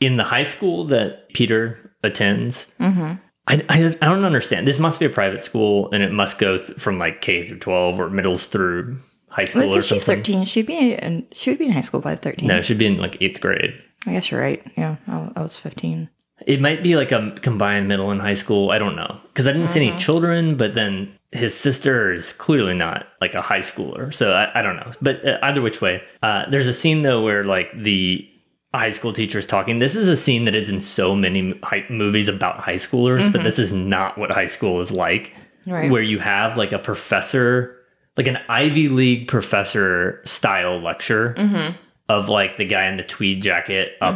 in 0.00 0.16
the 0.16 0.24
high 0.24 0.44
school 0.44 0.84
that 0.86 1.28
Peter 1.34 1.76
attends. 2.02 2.66
I, 2.80 3.64
I, 3.68 3.96
I 4.00 4.06
don't 4.06 4.24
understand. 4.24 4.66
This 4.66 4.78
must 4.78 5.00
be 5.00 5.06
a 5.06 5.10
private 5.10 5.42
school, 5.42 5.90
and 5.92 6.02
it 6.02 6.12
must 6.12 6.38
go 6.38 6.58
th- 6.58 6.78
from 6.78 6.98
like 6.98 7.20
K 7.20 7.44
through 7.44 7.58
twelve 7.58 7.98
or 7.98 8.08
middles 8.10 8.46
through 8.46 8.98
high 9.28 9.44
school 9.44 9.62
Let's 9.62 9.76
or 9.78 9.82
say 9.82 9.94
she's 9.96 10.04
something. 10.04 10.22
13. 10.24 10.44
She'd 10.44 10.66
be 10.66 10.92
in, 10.94 11.26
she 11.32 11.50
would 11.50 11.58
be 11.58 11.66
in 11.66 11.72
high 11.72 11.82
school 11.82 12.00
by 12.00 12.14
13. 12.16 12.46
No, 12.48 12.60
she'd 12.60 12.78
be 12.78 12.86
in 12.86 12.96
like 12.96 13.20
eighth 13.20 13.40
grade. 13.40 13.74
I 14.06 14.12
guess 14.12 14.30
you're 14.30 14.40
right. 14.40 14.64
Yeah. 14.76 14.96
I, 15.06 15.32
I 15.36 15.42
was 15.42 15.58
15. 15.58 16.08
It 16.46 16.60
might 16.60 16.82
be 16.82 16.94
like 16.96 17.12
a 17.12 17.32
combined 17.42 17.88
middle 17.88 18.10
and 18.10 18.20
high 18.20 18.34
school. 18.34 18.70
I 18.70 18.78
don't 18.78 18.96
know 18.96 19.18
because 19.28 19.46
I 19.48 19.52
didn't 19.52 19.68
see 19.68 19.86
any 19.88 19.98
children, 19.98 20.56
but 20.56 20.74
then 20.74 21.12
his 21.32 21.54
sister 21.54 22.12
is 22.12 22.32
clearly 22.32 22.74
not 22.74 23.06
like 23.20 23.34
a 23.34 23.42
high 23.42 23.58
schooler, 23.58 24.14
so 24.14 24.32
I, 24.32 24.58
I 24.58 24.62
don't 24.62 24.76
know. 24.76 24.92
But 25.02 25.26
uh, 25.26 25.38
either 25.42 25.60
which 25.60 25.80
way, 25.80 26.02
uh, 26.22 26.48
there's 26.48 26.68
a 26.68 26.72
scene 26.72 27.02
though 27.02 27.22
where 27.22 27.44
like 27.44 27.68
the 27.76 28.26
high 28.74 28.90
school 28.90 29.12
teacher 29.12 29.38
is 29.38 29.46
talking. 29.46 29.78
This 29.78 29.96
is 29.96 30.08
a 30.08 30.16
scene 30.16 30.44
that 30.44 30.54
is 30.54 30.70
in 30.70 30.80
so 30.80 31.14
many 31.16 31.58
high, 31.62 31.84
movies 31.90 32.28
about 32.28 32.60
high 32.60 32.74
schoolers, 32.74 33.30
but 33.32 33.42
this 33.42 33.58
is 33.58 33.72
not 33.72 34.16
what 34.16 34.30
high 34.30 34.46
school 34.46 34.78
is 34.80 34.90
like. 34.92 35.32
Right. 35.66 35.90
where 35.90 36.00
you 36.00 36.18
have 36.18 36.56
like 36.56 36.72
a 36.72 36.78
professor, 36.78 37.76
like 38.16 38.26
an 38.26 38.38
Ivy 38.48 38.88
League 38.88 39.28
professor 39.28 40.22
style 40.24 40.78
lecture 40.80 41.34
Mm-hmm. 41.36 41.76
of 42.08 42.30
like 42.30 42.56
the 42.56 42.64
guy 42.64 42.86
in 42.86 42.96
the 42.96 43.02
tweed 43.02 43.42
jacket 43.42 43.92
up 44.00 44.14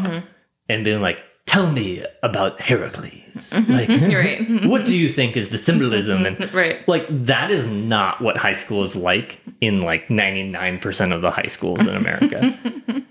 and 0.71 0.83
being 0.83 1.03
like, 1.03 1.23
"Tell 1.47 1.71
me 1.71 2.05
about 2.23 2.61
Heracles." 2.61 3.23
Mm-hmm. 3.35 3.73
Like, 3.73 3.89
Right. 4.61 4.65
what 4.69 4.85
do 4.87 4.97
you 4.97 5.09
think 5.09 5.37
is 5.37 5.49
the 5.49 5.59
symbolism? 5.59 6.25
Mm-hmm. 6.25 6.43
And 6.43 6.55
Right. 6.55 6.87
like 6.89 7.07
that 7.27 7.51
is 7.51 7.67
not 7.67 8.21
what 8.21 8.37
high 8.37 8.53
school 8.53 8.83
is 8.83 8.95
like 8.97 9.41
in 9.61 9.81
like 9.81 10.09
99% 10.09 11.15
of 11.15 11.23
the 11.23 11.31
high 11.31 11.47
schools 11.47 11.87
in 11.87 11.95
America. 11.95 12.55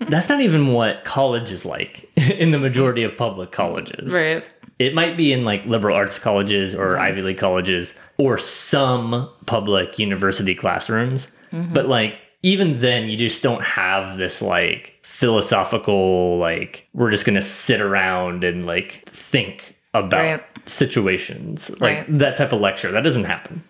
That's 0.08 0.28
not 0.28 0.40
even 0.40 0.72
what 0.72 1.04
college 1.04 1.50
is 1.50 1.64
like 1.64 2.10
in 2.16 2.50
the 2.50 2.58
majority 2.58 3.02
of 3.02 3.16
public 3.16 3.50
colleges. 3.52 4.12
Right. 4.12 4.44
It 4.78 4.94
might 4.94 5.16
be 5.16 5.32
in 5.32 5.44
like 5.44 5.64
liberal 5.66 5.96
arts 5.96 6.18
colleges 6.18 6.74
or 6.74 6.90
mm-hmm. 6.92 7.02
Ivy 7.02 7.22
League 7.22 7.38
colleges 7.38 7.94
or 8.18 8.38
some 8.38 9.28
public 9.46 9.98
university 9.98 10.54
classrooms. 10.54 11.30
But 11.52 11.86
like 11.86 12.18
even 12.42 12.80
then 12.80 13.08
you 13.08 13.16
just 13.16 13.42
don't 13.42 13.62
have 13.62 14.16
this 14.16 14.40
like 14.40 14.91
philosophical 15.22 16.36
like 16.38 16.88
we're 16.94 17.12
just 17.12 17.24
going 17.24 17.36
to 17.36 17.40
sit 17.42 17.80
around 17.80 18.42
and 18.42 18.66
like 18.66 19.04
think 19.06 19.76
about 19.94 20.20
Right. 20.20 20.42
situations. 20.68 21.70
Like 21.80 21.80
Right. 22.08 22.18
that 22.18 22.36
type 22.36 22.52
of 22.52 22.60
lecture 22.60 22.90
that 22.90 23.02
doesn't 23.04 23.22
happen. 23.24 23.62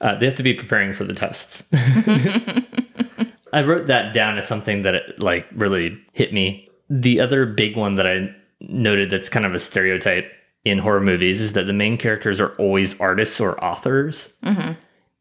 Uh, 0.00 0.14
they 0.16 0.26
have 0.26 0.36
to 0.36 0.44
be 0.44 0.54
preparing 0.54 0.92
for 0.92 1.02
the 1.04 1.12
tests. 1.14 1.64
I 3.52 3.62
wrote 3.62 3.86
that 3.88 4.12
down 4.14 4.38
as 4.38 4.46
something 4.46 4.82
that 4.82 4.94
it, 4.94 5.18
like 5.18 5.46
really 5.54 5.98
hit 6.12 6.32
me. 6.32 6.68
The 6.88 7.18
other 7.20 7.46
big 7.46 7.76
one 7.76 7.96
that 7.96 8.06
I 8.06 8.30
noted 8.60 9.10
that's 9.10 9.28
kind 9.28 9.44
of 9.44 9.54
a 9.54 9.58
stereotype 9.58 10.30
in 10.64 10.78
horror 10.78 11.00
movies 11.00 11.40
is 11.40 11.52
that 11.54 11.64
the 11.66 11.72
main 11.72 11.98
characters 11.98 12.40
are 12.40 12.54
always 12.56 12.98
artists 13.00 13.40
or 13.40 13.62
authors. 13.62 14.32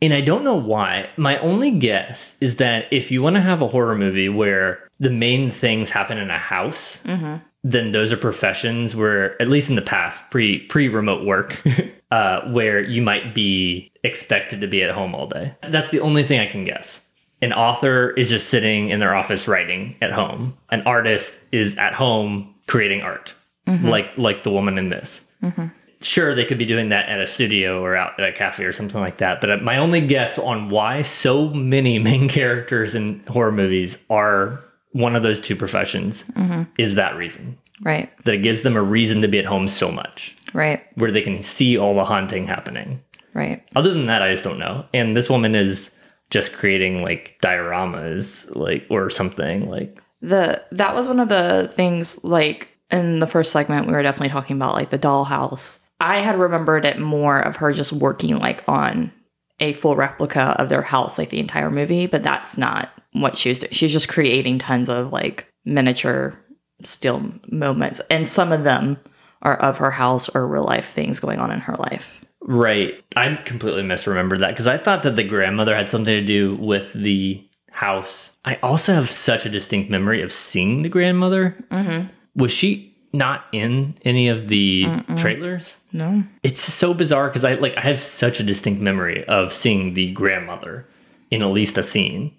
And 0.03 0.13
I 0.15 0.21
don't 0.21 0.43
know 0.43 0.55
why. 0.55 1.09
My 1.17 1.37
only 1.39 1.71
guess 1.71 2.37
is 2.41 2.55
that 2.57 2.85
if 2.91 3.11
you 3.11 3.21
want 3.21 3.35
to 3.35 3.41
have 3.41 3.61
a 3.61 3.67
horror 3.67 3.95
movie 3.95 4.29
where 4.29 4.87
the 5.01 5.09
main 5.09 5.49
things 5.49 5.89
happen 5.89 6.19
in 6.19 6.29
a 6.29 6.37
house, 6.37 7.01
mm-hmm. 7.03 7.37
then 7.63 7.91
those 7.91 8.13
are 8.13 8.17
professions 8.17 8.95
where, 8.95 9.41
at 9.41 9.49
least 9.49 9.69
in 9.69 9.75
the 9.75 9.81
past, 9.81 10.21
pre 10.29 10.59
pre 10.59 10.87
remote 10.87 11.25
work, 11.25 11.61
uh, 12.11 12.41
where 12.51 12.81
you 12.81 13.01
might 13.01 13.33
be 13.33 13.91
expected 14.03 14.61
to 14.61 14.67
be 14.67 14.83
at 14.83 14.91
home 14.91 15.15
all 15.15 15.27
day. 15.27 15.53
That's 15.61 15.89
the 15.89 15.99
only 15.99 16.23
thing 16.23 16.39
I 16.39 16.45
can 16.45 16.63
guess. 16.63 17.05
An 17.41 17.51
author 17.51 18.11
is 18.11 18.29
just 18.29 18.49
sitting 18.49 18.89
in 18.89 18.99
their 18.99 19.15
office 19.15 19.47
writing 19.47 19.95
at 20.01 20.11
home. 20.11 20.55
An 20.69 20.83
artist 20.83 21.39
is 21.51 21.75
at 21.77 21.95
home 21.95 22.53
creating 22.67 23.01
art, 23.01 23.33
mm-hmm. 23.65 23.87
like 23.87 24.15
like 24.19 24.43
the 24.43 24.51
woman 24.51 24.77
in 24.77 24.89
this. 24.89 25.25
Mm-hmm. 25.41 25.65
Sure, 26.01 26.35
they 26.35 26.45
could 26.45 26.59
be 26.59 26.65
doing 26.65 26.89
that 26.89 27.09
at 27.09 27.19
a 27.19 27.25
studio 27.25 27.83
or 27.83 27.95
out 27.95 28.19
at 28.19 28.29
a 28.29 28.31
cafe 28.31 28.63
or 28.65 28.71
something 28.71 29.01
like 29.01 29.17
that. 29.17 29.41
But 29.41 29.63
my 29.63 29.77
only 29.77 30.01
guess 30.01 30.37
on 30.37 30.69
why 30.69 31.01
so 31.01 31.49
many 31.49 31.97
main 32.11 32.29
characters 32.29 32.93
in 32.93 33.21
horror 33.21 33.51
movies 33.51 34.03
are 34.07 34.63
one 34.91 35.15
of 35.15 35.23
those 35.23 35.39
two 35.39 35.55
professions 35.55 36.23
mm-hmm. 36.31 36.63
is 36.77 36.95
that 36.95 37.15
reason 37.15 37.57
Right. 37.83 38.11
that 38.25 38.35
it 38.35 38.43
gives 38.43 38.61
them 38.61 38.75
a 38.75 38.81
reason 38.81 39.21
to 39.21 39.27
be 39.27 39.39
at 39.39 39.45
home 39.45 39.67
so 39.67 39.91
much 39.91 40.35
Right. 40.53 40.81
where 40.95 41.11
they 41.11 41.21
can 41.21 41.41
see 41.41 41.77
all 41.77 41.93
the 41.95 42.03
haunting 42.05 42.47
happening. 42.47 43.01
Right. 43.33 43.63
Other 43.75 43.93
than 43.93 44.07
that, 44.07 44.21
I 44.21 44.31
just 44.31 44.43
don't 44.43 44.59
know. 44.59 44.85
And 44.93 45.15
this 45.15 45.29
woman 45.29 45.55
is 45.55 45.97
just 46.29 46.53
creating 46.53 47.01
like 47.01 47.37
dioramas, 47.41 48.53
like 48.55 48.85
or 48.89 49.09
something 49.09 49.69
like 49.69 50.01
the 50.21 50.63
that 50.71 50.95
was 50.95 51.07
one 51.07 51.19
of 51.19 51.29
the 51.29 51.69
things 51.73 52.23
like 52.23 52.69
in 52.91 53.19
the 53.19 53.27
first 53.27 53.51
segment 53.51 53.87
we 53.87 53.93
were 53.93 54.03
definitely 54.03 54.29
talking 54.29 54.55
about 54.55 54.75
like 54.75 54.89
the 54.91 54.99
dollhouse 54.99 55.79
i 55.99 56.19
had 56.19 56.37
remembered 56.37 56.85
it 56.85 56.99
more 56.99 57.39
of 57.39 57.55
her 57.57 57.73
just 57.73 57.91
working 57.91 58.37
like 58.37 58.63
on 58.67 59.11
a 59.59 59.73
full 59.73 59.95
replica 59.95 60.55
of 60.59 60.69
their 60.69 60.81
house 60.83 61.17
like 61.17 61.29
the 61.29 61.39
entire 61.39 61.71
movie 61.71 62.05
but 62.05 62.21
that's 62.23 62.57
not 62.57 62.91
what 63.13 63.37
she 63.37 63.49
was 63.49 63.59
doing 63.59 63.71
she's 63.71 63.91
just 63.91 64.09
creating 64.09 64.57
tons 64.57 64.89
of 64.89 65.11
like 65.11 65.47
miniature 65.65 66.37
still 66.83 67.33
moments 67.49 68.01
and 68.09 68.27
some 68.27 68.51
of 68.51 68.63
them 68.63 68.97
are 69.41 69.57
of 69.57 69.77
her 69.77 69.91
house 69.91 70.29
or 70.29 70.47
real 70.47 70.63
life 70.63 70.89
things 70.89 71.19
going 71.19 71.39
on 71.39 71.51
in 71.51 71.59
her 71.59 71.75
life 71.77 72.21
Right. 72.41 73.03
I 73.15 73.35
completely 73.35 73.83
misremembered 73.83 74.39
that 74.39 74.49
because 74.49 74.67
I 74.67 74.77
thought 74.77 75.03
that 75.03 75.15
the 75.15 75.23
grandmother 75.23 75.75
had 75.75 75.89
something 75.89 76.13
to 76.13 76.25
do 76.25 76.55
with 76.55 76.91
the 76.93 77.47
house. 77.69 78.35
I 78.43 78.55
also 78.57 78.93
have 78.93 79.11
such 79.11 79.45
a 79.45 79.49
distinct 79.49 79.89
memory 79.89 80.21
of 80.21 80.33
seeing 80.33 80.81
the 80.81 80.89
grandmother. 80.89 81.55
mm-hmm. 81.69 82.07
Was 82.35 82.51
she 82.51 82.95
not 83.13 83.45
in 83.51 83.95
any 84.03 84.27
of 84.27 84.47
the 84.47 84.87
trailers? 85.17 85.77
no 85.91 86.23
It's 86.43 86.61
so 86.61 86.93
bizarre 86.93 87.27
because 87.27 87.43
I 87.43 87.55
like 87.55 87.77
I 87.77 87.81
have 87.81 88.01
such 88.01 88.39
a 88.39 88.43
distinct 88.43 88.81
memory 88.81 89.25
of 89.27 89.53
seeing 89.53 89.93
the 89.93 90.11
grandmother 90.11 90.87
in 91.29 91.41
at 91.41 91.47
least 91.47 91.77
a 91.77 91.83
scene, 91.83 92.33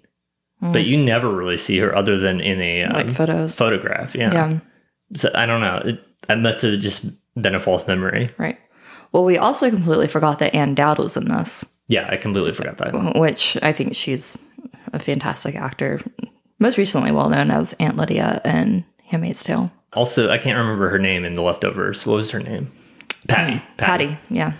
but 0.71 0.85
you 0.85 0.97
never 0.97 1.29
really 1.29 1.57
see 1.57 1.77
her 1.79 1.95
other 1.95 2.17
than 2.17 2.39
in 2.39 2.61
a 2.61 2.83
um, 2.83 2.93
like 2.93 3.09
photos 3.09 3.57
photograph. 3.57 4.15
Yeah. 4.15 4.31
yeah 4.33 4.59
So 5.15 5.29
I 5.35 5.45
don't 5.45 5.61
know. 5.61 5.81
It, 6.29 6.37
must 6.39 6.61
have 6.61 6.79
just 6.79 7.05
been 7.41 7.55
a 7.55 7.59
false 7.59 7.85
memory. 7.87 8.29
right 8.37 8.57
well 9.11 9.25
we 9.25 9.37
also 9.37 9.69
completely 9.69 10.07
forgot 10.07 10.39
that 10.39 10.55
ann 10.55 10.73
dowd 10.75 10.97
was 10.99 11.17
in 11.17 11.25
this 11.25 11.65
Yeah, 11.89 12.07
I 12.09 12.17
completely 12.17 12.53
forgot 12.53 12.77
that. 12.77 13.17
which 13.19 13.57
I 13.61 13.73
think 13.73 13.93
she's 13.95 14.37
a 14.93 14.99
fantastic 14.99 15.55
actor. 15.55 15.99
Most 16.59 16.77
recently, 16.77 17.11
well 17.11 17.29
known 17.29 17.51
as 17.51 17.73
Aunt 17.79 17.97
Lydia 17.97 18.39
in 18.45 18.85
*Handmaid's 19.05 19.43
Tale*. 19.43 19.69
Also, 19.93 20.29
I 20.29 20.37
can't 20.37 20.57
remember 20.57 20.87
her 20.89 20.99
name 20.99 21.25
in 21.25 21.33
The 21.33 21.43
Leftovers. 21.43 22.05
What 22.05 22.15
was 22.15 22.31
her 22.31 22.39
name? 22.39 22.71
Patty. 23.27 23.61
Patty, 23.77 24.17
yeah, 24.29 24.53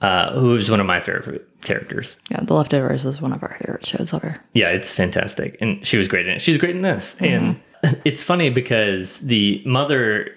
Uh, 0.00 0.32
who 0.38 0.50
was 0.50 0.70
one 0.70 0.80
of 0.80 0.86
my 0.86 1.00
favorite 1.00 1.48
characters. 1.64 2.16
yeah. 2.30 2.40
*The 2.42 2.54
Leftovers* 2.54 3.04
is 3.04 3.20
one 3.20 3.32
of 3.32 3.42
our 3.42 3.56
favorite 3.60 3.86
shows 3.86 4.12
ever. 4.14 4.40
Yeah, 4.54 4.70
it's 4.70 4.92
fantastic. 4.94 5.56
And 5.60 5.84
she 5.86 5.96
was 5.96 6.08
great 6.08 6.26
in 6.26 6.34
it. 6.34 6.40
She's 6.40 6.58
great 6.58 6.74
in 6.76 6.82
this. 6.82 7.16
And 7.20 7.60
it's 8.04 8.22
funny 8.22 8.50
because 8.50 9.18
the 9.20 9.62
mother 9.66 10.30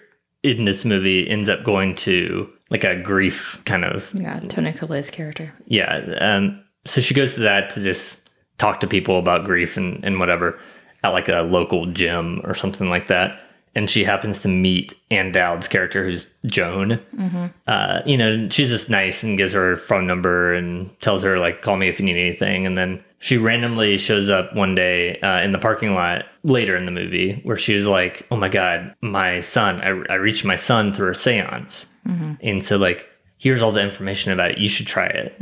in 0.43 0.65
this 0.65 0.83
movie 0.85 1.29
ends 1.29 1.47
up 1.49 1.63
going 1.63 1.95
to 1.95 2.49
like 2.69 2.83
a 2.83 2.95
grief 3.01 3.61
kind 3.65 3.85
of 3.85 4.11
Yeah, 4.13 4.39
Toni 4.41 4.73
Collette's 4.73 5.09
character. 5.09 5.53
yeah 5.67 5.97
um 6.19 6.59
so 6.85 6.99
she 6.99 7.13
goes 7.13 7.33
to 7.35 7.39
that 7.41 7.69
to 7.71 7.81
just 7.83 8.19
talk 8.57 8.79
to 8.81 8.87
people 8.87 9.17
about 9.19 9.45
grief 9.45 9.77
and, 9.77 10.03
and 10.03 10.19
whatever 10.19 10.59
at 11.03 11.09
like 11.09 11.29
a 11.29 11.41
local 11.43 11.85
gym 11.87 12.41
or 12.43 12.53
something 12.53 12.89
like 12.89 13.07
that 13.07 13.39
and 13.75 13.89
she 13.89 14.03
happens 14.03 14.39
to 14.39 14.47
meet 14.47 14.93
Ann 15.11 15.31
Dowd's 15.31 15.67
character 15.67 16.03
who's 16.05 16.27
Joan. 16.45 16.99
Uh 17.67 18.01
you 18.05 18.17
know 18.17 18.47
she's 18.49 18.69
just 18.69 18.89
nice 18.89 19.23
and 19.23 19.37
gives 19.37 19.53
her 19.53 19.71
her 19.71 19.77
phone 19.77 20.05
number 20.07 20.53
and 20.53 20.89
tells 21.01 21.23
her 21.23 21.39
like 21.39 21.61
call 21.61 21.77
me 21.77 21.87
if 21.87 21.99
you 21.99 22.05
need 22.05 22.17
anything. 22.17 22.65
And 22.65 22.77
then 22.77 23.03
she 23.19 23.37
randomly 23.37 23.97
shows 23.97 24.29
up 24.29 24.53
one 24.53 24.75
day 24.75 25.17
uh, 25.21 25.39
in 25.41 25.53
the 25.53 25.59
parking 25.59 25.93
lot 25.93 26.25
later 26.43 26.75
in 26.75 26.85
the 26.85 26.91
movie 26.91 27.39
where 27.43 27.55
she 27.55 27.73
was 27.73 27.87
like 27.87 28.27
oh 28.31 28.35
my 28.35 28.49
god 28.49 28.93
my 28.99 29.39
son 29.39 29.79
i, 29.81 29.87
I 30.11 30.15
reached 30.15 30.43
my 30.43 30.57
son 30.57 30.91
through 30.93 31.11
a 31.11 31.15
seance. 31.15 31.85
And 32.41 32.63
so 32.63 32.77
like 32.77 33.07
here's 33.37 33.61
all 33.61 33.71
the 33.71 33.81
information 33.81 34.31
about 34.33 34.51
it. 34.51 34.57
You 34.57 34.67
should 34.67 34.87
try 34.87 35.07
it 35.07 35.35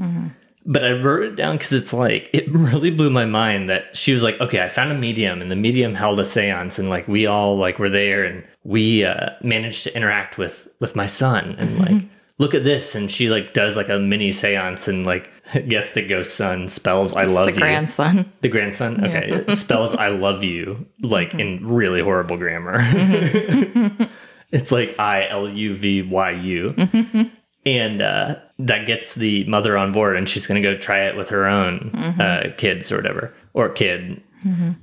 but 0.65 0.84
I 0.84 0.91
wrote 0.91 1.24
it 1.24 1.36
down 1.36 1.56
because 1.58 1.74
it's 1.74 1.93
like 1.93 2.30
it 2.34 2.50
really 2.52 2.91
blew 2.91 3.10
my 3.10 3.26
mind 3.26 3.69
that 3.69 3.95
she 3.95 4.13
was 4.13 4.24
like, 4.24 4.39
okay, 4.39 4.62
I 4.62 4.69
found 4.69 4.91
a 4.91 4.95
medium, 4.95 5.41
and 5.41 5.52
the 5.52 5.56
medium 5.56 5.93
held 5.93 6.19
a 6.19 6.24
séance, 6.24 6.80
and 6.80 6.89
like 6.89 7.08
we 7.08 7.26
all 7.26 7.58
like 7.58 7.80
were 7.80 7.89
there, 7.89 8.24
and 8.24 8.43
we 8.63 9.04
uh, 9.04 9.32
managed 9.41 9.84
to 9.84 9.95
interact 9.95 10.38
with 10.38 10.67
with 10.80 10.95
my 10.95 11.06
son, 11.06 11.56
and 11.58 11.71
mm-hmm. 11.71 11.93
like 11.95 12.04
look 12.38 12.54
at 12.54 12.63
this, 12.63 12.95
and 12.95 13.12
she 13.12 13.30
like 13.30 13.54
does 13.54 13.76
like 13.76 13.89
a 13.89 14.00
mini 14.00 14.30
séance, 14.30 14.88
and 14.88 15.06
like 15.06 15.32
guess 15.67 15.93
the 15.93 16.06
ghost 16.06 16.36
son 16.36 16.67
spells 16.67 17.13
I 17.13 17.24
It's 17.24 17.34
love 17.34 17.47
the 17.47 17.54
you, 17.54 17.60
grandson. 17.60 18.32
the 18.41 18.50
grandson, 18.50 19.04
okay, 19.06 19.43
it 19.47 19.58
spells 19.58 19.93
I 19.95 20.10
love 20.10 20.43
you 20.43 20.86
like 21.02 21.30
mm-hmm. 21.30 21.39
in 21.39 21.67
really 21.67 22.02
horrible 22.02 22.38
grammar. 22.38 22.78
Mm-hmm. 22.78 24.04
it's 24.52 24.71
like 24.71 25.00
I 25.00 25.28
L 25.28 25.50
U 25.50 25.76
V 25.76 26.04
Y 26.04 26.32
U 26.32 27.32
and 27.65 28.02
uh, 28.02 28.36
that 28.60 28.86
gets 28.86 29.15
the 29.15 29.43
mother 29.45 29.78
on 29.78 29.91
board 29.91 30.17
and 30.17 30.28
she's 30.28 30.47
going 30.47 30.62
to 30.62 30.67
go 30.67 30.78
try 30.78 31.00
it 31.02 31.15
with 31.15 31.30
her 31.30 31.45
own 31.45 31.91
uh, 32.19 32.52
kids 32.58 32.91
or 32.91 32.97
whatever 32.97 33.34
or 33.54 33.69
kid. 33.69 34.21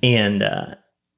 And 0.03 0.43
uh, 0.43 0.75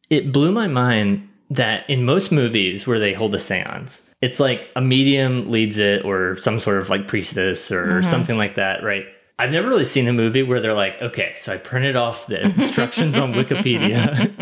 it 0.08 0.32
blew 0.32 0.52
my 0.52 0.66
mind 0.66 1.28
that 1.50 1.88
in 1.90 2.04
most 2.04 2.30
movies 2.32 2.86
where 2.86 2.98
they 2.98 3.12
hold 3.12 3.34
a 3.34 3.38
seance 3.38 4.02
it's 4.20 4.38
like 4.38 4.68
a 4.76 4.80
medium 4.80 5.50
leads 5.50 5.78
it 5.78 6.04
or 6.04 6.36
some 6.36 6.60
sort 6.60 6.78
of 6.78 6.90
like 6.90 7.08
priestess 7.08 7.72
or 7.72 8.02
something 8.02 8.36
like 8.36 8.54
that 8.54 8.82
right? 8.82 9.04
I've 9.38 9.52
never 9.52 9.68
really 9.68 9.86
seen 9.86 10.06
a 10.06 10.12
movie 10.12 10.42
where 10.42 10.60
they're 10.60 10.74
like 10.74 11.00
okay 11.00 11.32
so 11.36 11.52
i 11.52 11.56
printed 11.56 11.96
off 11.96 12.26
the 12.26 12.42
instructions 12.42 13.16
on 13.16 13.32
wikipedia. 13.32 14.36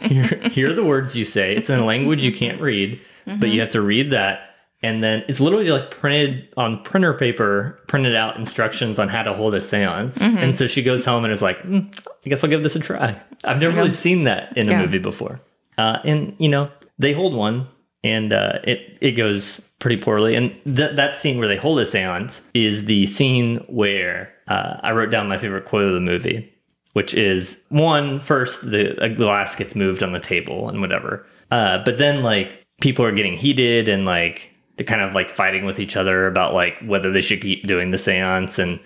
Here, 0.10 0.48
here 0.48 0.70
are 0.70 0.74
the 0.74 0.84
words 0.84 1.14
you 1.16 1.24
say. 1.24 1.54
It's 1.54 1.70
in 1.70 1.78
a 1.78 1.84
language 1.84 2.24
you 2.24 2.32
can't 2.32 2.60
read 2.60 3.00
but 3.38 3.50
you 3.50 3.60
have 3.60 3.70
to 3.70 3.80
read 3.80 4.10
that 4.10 4.49
and 4.82 5.02
then 5.02 5.24
it's 5.28 5.40
literally 5.40 5.70
like 5.70 5.90
printed 5.90 6.48
on 6.56 6.82
printer 6.82 7.12
paper, 7.14 7.78
printed 7.86 8.14
out 8.14 8.36
instructions 8.36 8.98
on 8.98 9.08
how 9.08 9.22
to 9.22 9.32
hold 9.34 9.54
a 9.54 9.60
seance. 9.60 10.20
And 10.20 10.56
so 10.56 10.66
she 10.66 10.82
goes 10.82 11.04
home 11.04 11.24
and 11.24 11.32
is 11.32 11.42
like, 11.42 11.58
"Hmm, 11.60 11.80
I 12.24 12.28
guess 12.28 12.42
I'll 12.42 12.50
give 12.50 12.62
this 12.62 12.76
a 12.76 12.80
try. 12.80 13.14
I've 13.44 13.60
never 13.60 13.76
really 13.76 13.90
seen 13.90 14.24
that 14.24 14.56
in 14.56 14.68
a 14.68 14.72
Yeah. 14.72 14.80
movie 14.82 14.98
before. 14.98 15.40
Uh, 15.78 15.98
and, 16.04 16.34
you 16.38 16.48
know, 16.48 16.70
they 16.98 17.12
hold 17.12 17.34
one 17.34 17.66
and 18.04 18.32
uh, 18.32 18.58
it 18.64 18.96
it 19.00 19.12
goes 19.12 19.60
pretty 19.80 19.96
poorly. 19.98 20.34
And 20.34 20.50
th- 20.64 20.96
that 20.96 21.16
scene 21.16 21.38
where 21.38 21.48
they 21.48 21.56
hold 21.56 21.78
a 21.78 21.84
séance 21.84 22.42
is 22.54 22.86
the 22.86 23.06
scene 23.06 23.56
where 23.68 24.32
uh, 24.48 24.76
I 24.82 24.92
wrote 24.92 25.10
down 25.10 25.28
my 25.28 25.36
favorite 25.38 25.64
quote 25.66 25.84
of 25.84 25.92
the 25.94 26.00
movie, 26.00 26.50
which 26.94 27.12
is 27.14 27.62
one 27.68 28.18
first 28.18 28.70
the 28.70 28.98
a 29.02 29.08
glass 29.10 29.54
gets 29.56 29.74
moved 29.74 30.02
on 30.02 30.12
the 30.12 30.20
table 30.20 30.68
and 30.68 30.80
whatever, 30.80 31.24
uh, 31.50 31.82
but 31.84 31.98
then 31.98 32.22
like 32.22 32.64
people 32.80 33.04
are 33.04 33.12
getting 33.12 33.34
heated 33.34 33.88
and 33.88 34.04
like 34.06 34.50
they're 34.80 34.86
kind 34.86 35.02
of 35.02 35.14
like 35.14 35.28
fighting 35.30 35.66
with 35.66 35.78
each 35.78 35.94
other 35.94 36.26
about 36.26 36.54
like 36.54 36.78
whether 36.78 37.12
they 37.12 37.20
should 37.20 37.42
keep 37.42 37.66
doing 37.66 37.90
the 37.90 37.98
séance 37.98 38.58
and 38.58 38.80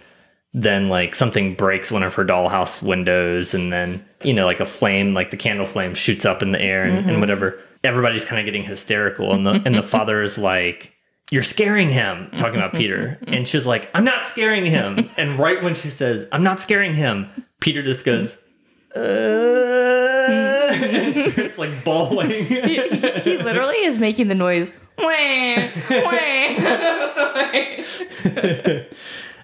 then 0.52 0.88
like 0.88 1.14
something 1.14 1.54
breaks 1.54 1.92
one 1.92 2.02
of 2.02 2.12
her 2.14 2.24
dollhouse 2.24 2.82
windows 2.82 3.54
and 3.54 3.72
then 3.72 4.04
you 4.24 4.32
know 4.32 4.44
like 4.44 4.58
a 4.58 4.66
flame 4.66 5.14
like 5.14 5.30
the 5.30 5.36
candle 5.36 5.64
flame 5.64 5.94
shoots 5.94 6.26
up 6.26 6.42
in 6.42 6.50
the 6.50 6.60
air 6.60 6.82
and, 6.82 6.96
and 6.96 7.06
mm-hmm. 7.06 7.20
whatever. 7.20 7.60
Everybody's 7.84 8.24
kind 8.24 8.40
of 8.40 8.44
getting 8.44 8.64
hysterical 8.64 9.32
and 9.32 9.46
the 9.46 9.62
and 9.64 9.76
the 9.76 9.82
father 9.84 10.20
is 10.20 10.36
like 10.36 10.92
you're 11.30 11.44
scaring 11.44 11.90
him 11.90 12.28
talking 12.38 12.56
about 12.56 12.74
peter. 12.74 13.16
Mm-hmm. 13.22 13.32
And 13.32 13.46
she's 13.46 13.64
like 13.64 13.88
i'm 13.94 14.04
not 14.04 14.24
scaring 14.24 14.66
him. 14.66 15.08
And 15.16 15.38
right 15.38 15.62
when 15.62 15.76
she 15.76 15.86
says 15.86 16.26
i'm 16.32 16.42
not 16.42 16.60
scaring 16.60 16.96
him 16.96 17.28
peter 17.60 17.84
just 17.84 18.04
goes 18.04 18.36
mm-hmm. 18.96 19.00
uh, 19.00 20.03
starts 21.32 21.58
like 21.58 21.84
bawling 21.84 22.30
he, 22.30 22.60
he 22.60 23.36
literally 23.38 23.76
is 23.84 23.98
making 23.98 24.28
the 24.28 24.34
noise. 24.34 24.72
Wah, 24.98 25.04
wah. 25.90 26.12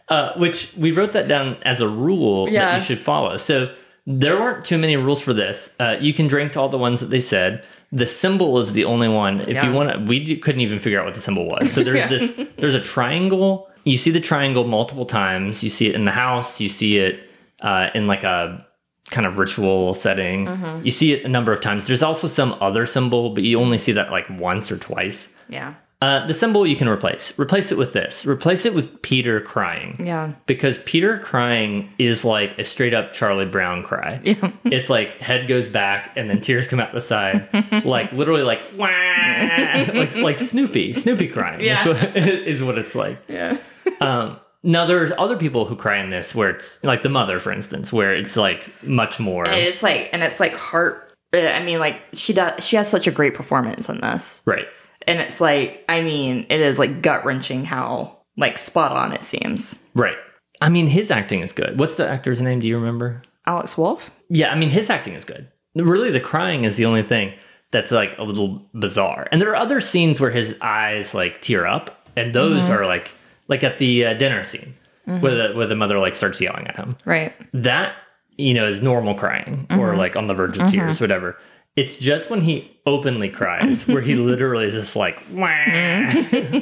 uh, 0.09 0.33
which 0.38 0.73
we 0.77 0.93
wrote 0.93 1.12
that 1.12 1.29
down 1.29 1.57
as 1.62 1.81
a 1.81 1.88
rule 1.88 2.51
that 2.51 2.77
you 2.77 2.83
should 2.83 2.99
follow. 2.99 3.37
So 3.37 3.75
there 4.07 4.38
weren't 4.40 4.64
too 4.64 4.79
many 4.79 4.97
rules 4.97 5.21
for 5.21 5.33
this. 5.33 5.75
Uh, 5.79 5.97
you 6.01 6.12
can 6.12 6.27
drink 6.27 6.53
to 6.53 6.61
all 6.61 6.69
the 6.69 6.79
ones 6.79 7.01
that 7.01 7.11
they 7.11 7.21
said. 7.21 7.64
The 7.93 8.07
symbol 8.07 8.59
is 8.59 8.73
the 8.73 8.85
only 8.85 9.09
one. 9.09 9.40
If 9.43 9.49
Yeah. 9.49 9.66
you 9.66 9.73
want 9.73 9.90
to, 9.93 9.99
we 9.99 10.37
couldn't 10.37 10.61
even 10.61 10.79
figure 10.79 10.99
out 11.01 11.05
what 11.07 11.14
the 11.14 11.21
symbol 11.21 11.47
was. 11.47 11.73
So 11.73 11.83
there's 11.83 11.99
Yeah. 12.01 12.07
this. 12.09 12.33
There's 12.57 12.75
a 12.75 12.81
triangle. 12.81 13.69
You 13.85 13.97
see 13.99 14.11
the 14.11 14.21
triangle 14.21 14.64
multiple 14.64 15.07
times. 15.07 15.64
You 15.64 15.71
see 15.71 15.88
it 15.88 15.95
in 15.95 16.05
the 16.05 16.11
house. 16.12 16.61
You 16.61 16.69
see 16.69 16.99
it 16.99 17.19
uh, 17.61 17.90
in 17.95 18.07
like 18.07 18.23
a 18.25 18.64
kind 19.11 19.27
of 19.27 19.38
ritual 19.38 19.94
setting. 19.94 20.46
Mm-hmm. 20.46 20.85
You 20.85 20.90
see 20.90 21.12
it 21.12 21.25
a 21.25 21.29
number 21.29 21.53
of 21.53 21.61
times. 21.61 21.87
There's 21.87 22.03
also 22.03 22.27
some 22.27 22.57
other 22.61 22.87
symbol, 22.87 23.31
but 23.31 23.42
you 23.44 23.59
only 23.61 23.79
see 23.79 23.92
that 23.92 24.11
like 24.11 24.29
once 24.31 24.70
or 24.73 24.77
twice. 24.79 25.29
yeah. 25.49 25.75
Uh, 26.03 26.27
the 26.27 26.33
symbol 26.33 26.66
you 26.66 26.77
can 26.77 26.88
replace. 26.88 27.38
Replace 27.38 27.70
it 27.70 27.77
with 27.77 27.92
this. 27.92 28.25
Replace 28.25 28.64
it 28.64 28.73
with 28.75 29.03
Peter 29.03 29.38
crying. 29.38 30.01
Yeah. 30.03 30.33
Because 30.46 30.79
Peter 30.87 31.18
crying 31.18 31.92
is 31.99 32.25
like 32.25 32.59
a 32.59 32.64
straight 32.64 32.94
up 32.94 33.12
Charlie 33.12 33.44
Brown 33.44 33.83
cry. 33.83 34.18
Yeah. 34.25 34.51
It's 34.64 34.88
like 34.88 35.18
head 35.18 35.46
goes 35.46 35.68
back 35.68 36.12
and 36.16 36.31
then 36.31 36.40
tears 36.40 36.66
come 36.68 36.81
out 36.81 36.94
the 36.94 37.03
side, 37.03 37.51
like 37.85 38.12
literally 38.12 38.40
like 38.44 38.61
wah, 38.79 38.87
like 39.94 40.16
like 40.16 40.38
Snoopy, 40.40 40.94
Snoopy 40.94 41.29
crying. 41.29 41.61
Yeah. 41.61 41.79
is, 41.81 41.87
what, 41.87 42.16
is 42.16 42.62
what 42.62 42.79
it's 42.79 42.94
like. 42.94 43.18
Yeah. 43.29 43.59
Um, 44.01 44.38
now 44.62 44.85
there's 44.87 45.12
other 45.18 45.37
people 45.37 45.64
who 45.64 45.77
cry 45.77 45.99
in 45.99 46.11
this 46.11 46.35
where 46.35 46.51
it's 46.51 46.83
like 46.85 47.03
the 47.03 47.09
mother, 47.09 47.38
for 47.38 47.53
instance, 47.53 47.92
where 47.92 48.14
it's 48.14 48.37
like 48.37 48.68
much 48.83 49.18
more. 49.18 49.49
And 49.49 49.57
it's 49.61 49.83
like, 49.83 50.11
and 50.12 50.23
it's 50.23 50.40
like 50.40 50.55
heart. 50.55 51.12
Uh, 51.33 51.38
I 51.38 51.62
mean, 51.62 51.79
like 51.79 52.01
she 52.12 52.33
does. 52.33 52.64
She 52.64 52.77
has 52.77 52.88
such 52.88 53.07
a 53.07 53.11
great 53.11 53.35
performance 53.35 53.88
in 53.88 54.01
this, 54.01 54.42
Right. 54.44 54.66
and 55.07 55.20
it's 55.20 55.40
like, 55.40 55.85
I 55.88 56.03
mean, 56.03 56.46
it 56.51 56.61
is 56.61 56.79
like 56.79 57.03
gut 57.03 57.25
wrenching 57.25 57.64
how 57.64 58.18
like 58.37 58.59
spot 58.59 58.92
on 58.92 59.12
it 59.12 59.23
seems. 59.23 59.81
Right. 59.94 60.16
I 60.61 60.68
mean, 60.68 60.88
his 60.88 61.11
acting 61.11 61.40
is 61.40 61.53
good. 61.53 61.79
What's 61.79 61.94
the 61.94 62.07
actor's 62.07 62.42
name? 62.42 62.61
Do 62.61 62.66
you 62.66 62.77
remember? 62.77 63.23
Alex 63.46 63.79
Wolff. 63.79 64.11
Yeah, 64.29 64.53
I 64.53 64.57
mean, 64.57 64.68
his 64.68 64.90
acting 64.90 65.14
is 65.14 65.25
good. 65.25 65.49
Really, 65.75 66.11
the 66.11 66.20
crying 66.20 66.64
is 66.64 66.77
the 66.77 66.85
only 66.85 67.03
thing 67.03 67.33
that's 67.70 67.92
like 67.92 68.18
a 68.18 68.25
little 68.25 68.68
bizarre. 68.75 69.29
And 69.33 69.40
there 69.40 69.51
are 69.51 69.57
other 69.57 69.81
scenes 69.81 70.20
where 70.20 70.31
his 70.31 70.57
eyes 70.61 71.14
like 71.14 71.40
tear 71.40 71.66
up, 71.66 72.09
and 72.16 72.35
those 72.35 72.64
mm-hmm. 72.64 72.75
are 72.75 72.87
like 72.87 73.12
like 73.51 73.63
at 73.63 73.77
the 73.77 74.07
uh, 74.07 74.15
dinner 74.15 74.43
scene 74.45 74.75
where 75.19 75.49
the 75.49 75.55
where 75.55 75.67
the 75.67 75.75
mother 75.75 75.99
like 75.99 76.15
starts 76.15 76.41
yelling 76.41 76.67
at 76.67 76.77
him. 76.77 76.97
Right. 77.05 77.35
That 77.53 77.95
you 78.37 78.55
know 78.55 78.67
is 78.67 78.81
normal 78.81 79.15
crying 79.15 79.67
or 79.71 79.97
like 79.97 80.17
on 80.17 80.29
the 80.29 80.35
verge 80.35 80.57
of 80.57 80.71
tears, 80.71 81.01
whatever. 81.01 81.37
It's 81.77 81.97
just 81.97 82.31
when 82.31 82.41
he 82.41 82.81
openly 82.87 83.29
cries 83.29 83.87
where 83.89 84.01
he 84.01 84.15
literally 84.15 84.67
is 84.67 84.75
just 84.75 84.97
like 84.97 85.23
wah, 85.33 85.51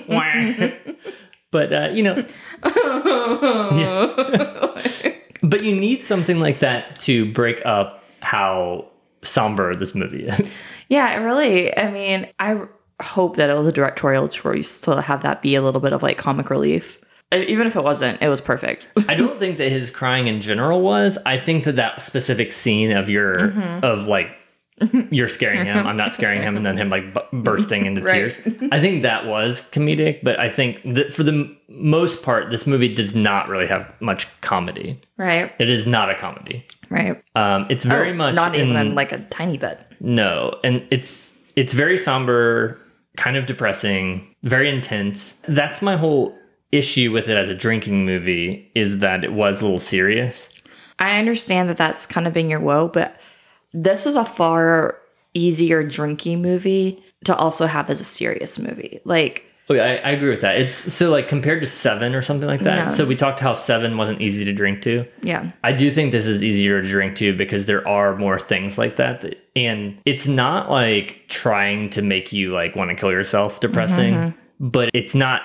wah. 0.08 0.70
But 1.50 1.72
uh, 1.72 1.88
you 1.92 2.02
know, 2.02 2.26
but 5.42 5.64
you 5.64 5.74
need 5.74 6.04
something 6.04 6.40
like 6.40 6.58
that 6.58 7.00
to 7.00 7.32
break 7.32 7.64
up 7.64 8.04
how 8.20 8.86
somber 9.22 9.74
this 9.74 9.94
movie 9.94 10.26
is. 10.26 10.62
Yeah, 10.90 11.22
really. 11.22 11.74
I 11.74 11.90
mean, 11.90 12.28
I 12.38 12.66
hope 13.00 13.36
that 13.36 13.50
it 13.50 13.54
was 13.56 13.66
a 13.66 13.72
directorial 13.72 14.28
choice 14.28 14.80
to 14.80 15.00
have 15.00 15.22
that 15.22 15.42
be 15.42 15.54
a 15.54 15.62
little 15.62 15.80
bit 15.80 15.92
of 15.92 16.02
like 16.02 16.18
comic 16.18 16.50
relief. 16.50 17.00
Even 17.32 17.66
if 17.66 17.76
it 17.76 17.84
wasn't, 17.84 18.20
it 18.22 18.28
was 18.28 18.40
perfect. 18.40 18.88
I 19.06 19.14
don't 19.14 19.38
think 19.38 19.58
that 19.58 19.68
his 19.70 19.90
crying 19.90 20.28
in 20.28 20.40
general 20.40 20.80
was. 20.80 21.18
I 21.26 21.38
think 21.38 21.64
that 21.64 21.76
that 21.76 22.00
specific 22.00 22.52
scene 22.52 22.90
of 22.90 23.10
your 23.10 23.50
of 23.84 24.06
like 24.06 24.42
you're 25.10 25.28
scaring 25.28 25.64
him, 25.64 25.86
I'm 25.86 25.96
not 25.96 26.14
scaring 26.14 26.40
him, 26.42 26.56
and 26.56 26.64
then 26.64 26.78
him 26.78 26.88
like 26.88 27.12
bu- 27.12 27.42
bursting 27.42 27.84
into 27.84 28.00
Right. 28.00 28.32
tears. 28.32 28.38
I 28.72 28.80
think 28.80 29.02
that 29.02 29.26
was 29.26 29.60
comedic, 29.72 30.20
but 30.22 30.38
I 30.40 30.48
think 30.48 30.80
that 30.94 31.12
for 31.12 31.22
the 31.24 31.32
m- 31.32 31.56
most 31.68 32.22
part, 32.22 32.48
this 32.50 32.64
movie 32.66 32.94
does 32.94 33.14
not 33.14 33.48
really 33.48 33.66
have 33.66 33.92
much 34.00 34.26
comedy. 34.40 34.98
right. 35.18 35.52
It 35.58 35.68
is 35.68 35.84
not 35.86 36.10
a 36.10 36.14
comedy. 36.14 36.64
Right. 36.90 37.22
Um, 37.34 37.66
it's 37.68 37.84
very 37.84 38.12
Oh, 38.12 38.14
much 38.14 38.34
not 38.36 38.54
even 38.54 38.94
like 38.94 39.12
a 39.12 39.18
tiny 39.30 39.58
bit. 39.58 39.78
No, 40.00 40.58
and 40.64 40.86
it's 40.90 41.32
it's 41.56 41.72
very 41.74 41.98
somber, 41.98 42.78
kind 43.18 43.36
of 43.36 43.44
depressing, 43.44 44.34
very 44.44 44.70
intense. 44.70 45.34
That's 45.46 45.82
my 45.82 45.96
whole 45.96 46.34
issue 46.72 47.12
with 47.12 47.28
it 47.28 47.36
as 47.36 47.48
a 47.48 47.54
drinking 47.54 48.06
movie 48.06 48.70
is 48.74 48.98
that 48.98 49.24
it 49.24 49.32
was 49.32 49.60
a 49.60 49.64
little 49.64 49.80
serious. 49.80 50.50
I 50.98 51.18
understand 51.18 51.68
that 51.68 51.76
that's 51.76 52.06
kind 52.06 52.26
of 52.26 52.32
been 52.32 52.48
your 52.48 52.60
woe, 52.60 52.88
but 52.88 53.20
this 53.72 54.06
is 54.06 54.16
a 54.16 54.24
far 54.24 54.98
easier 55.34 55.82
drinking 55.82 56.42
movie 56.42 57.02
to 57.24 57.34
also 57.36 57.66
have 57.66 57.90
as 57.90 58.00
a 58.00 58.04
serious 58.04 58.58
movie. 58.58 59.00
Like, 59.04 59.44
Oh, 59.70 59.74
yeah, 59.74 59.84
I, 59.84 60.08
I 60.08 60.10
agree 60.12 60.30
with 60.30 60.40
that. 60.40 60.58
It's 60.58 60.74
so 60.74 61.10
like 61.10 61.28
compared 61.28 61.60
to 61.60 61.66
Seven 61.66 62.14
or 62.14 62.22
something 62.22 62.48
like 62.48 62.60
that. 62.60 62.76
Yeah. 62.76 62.88
So 62.88 63.04
we 63.04 63.14
talked 63.14 63.38
how 63.40 63.52
Seven 63.52 63.96
wasn't 63.98 64.20
easy 64.22 64.44
to 64.44 64.52
drink 64.52 64.80
to. 64.82 65.04
yeah, 65.22 65.50
I 65.62 65.72
do 65.72 65.90
think 65.90 66.12
this 66.12 66.26
is 66.26 66.42
easier 66.42 66.80
to 66.80 66.88
drink 66.88 67.16
to 67.16 67.36
because 67.36 67.66
there 67.66 67.86
are 67.86 68.16
more 68.16 68.38
things 68.38 68.78
like 68.78 68.96
that. 68.96 69.20
that- 69.20 69.36
And 69.54 70.00
it's 70.06 70.26
not 70.26 70.70
like 70.70 71.22
trying 71.28 71.90
to 71.90 72.02
make 72.02 72.32
you 72.32 72.52
like 72.52 72.76
want 72.76 72.90
to 72.90 72.96
kill 72.96 73.10
yourself 73.10 73.60
depressing, 73.60 74.14
mm-hmm. 74.14 74.68
but 74.68 74.90
it's 74.94 75.14
not 75.14 75.42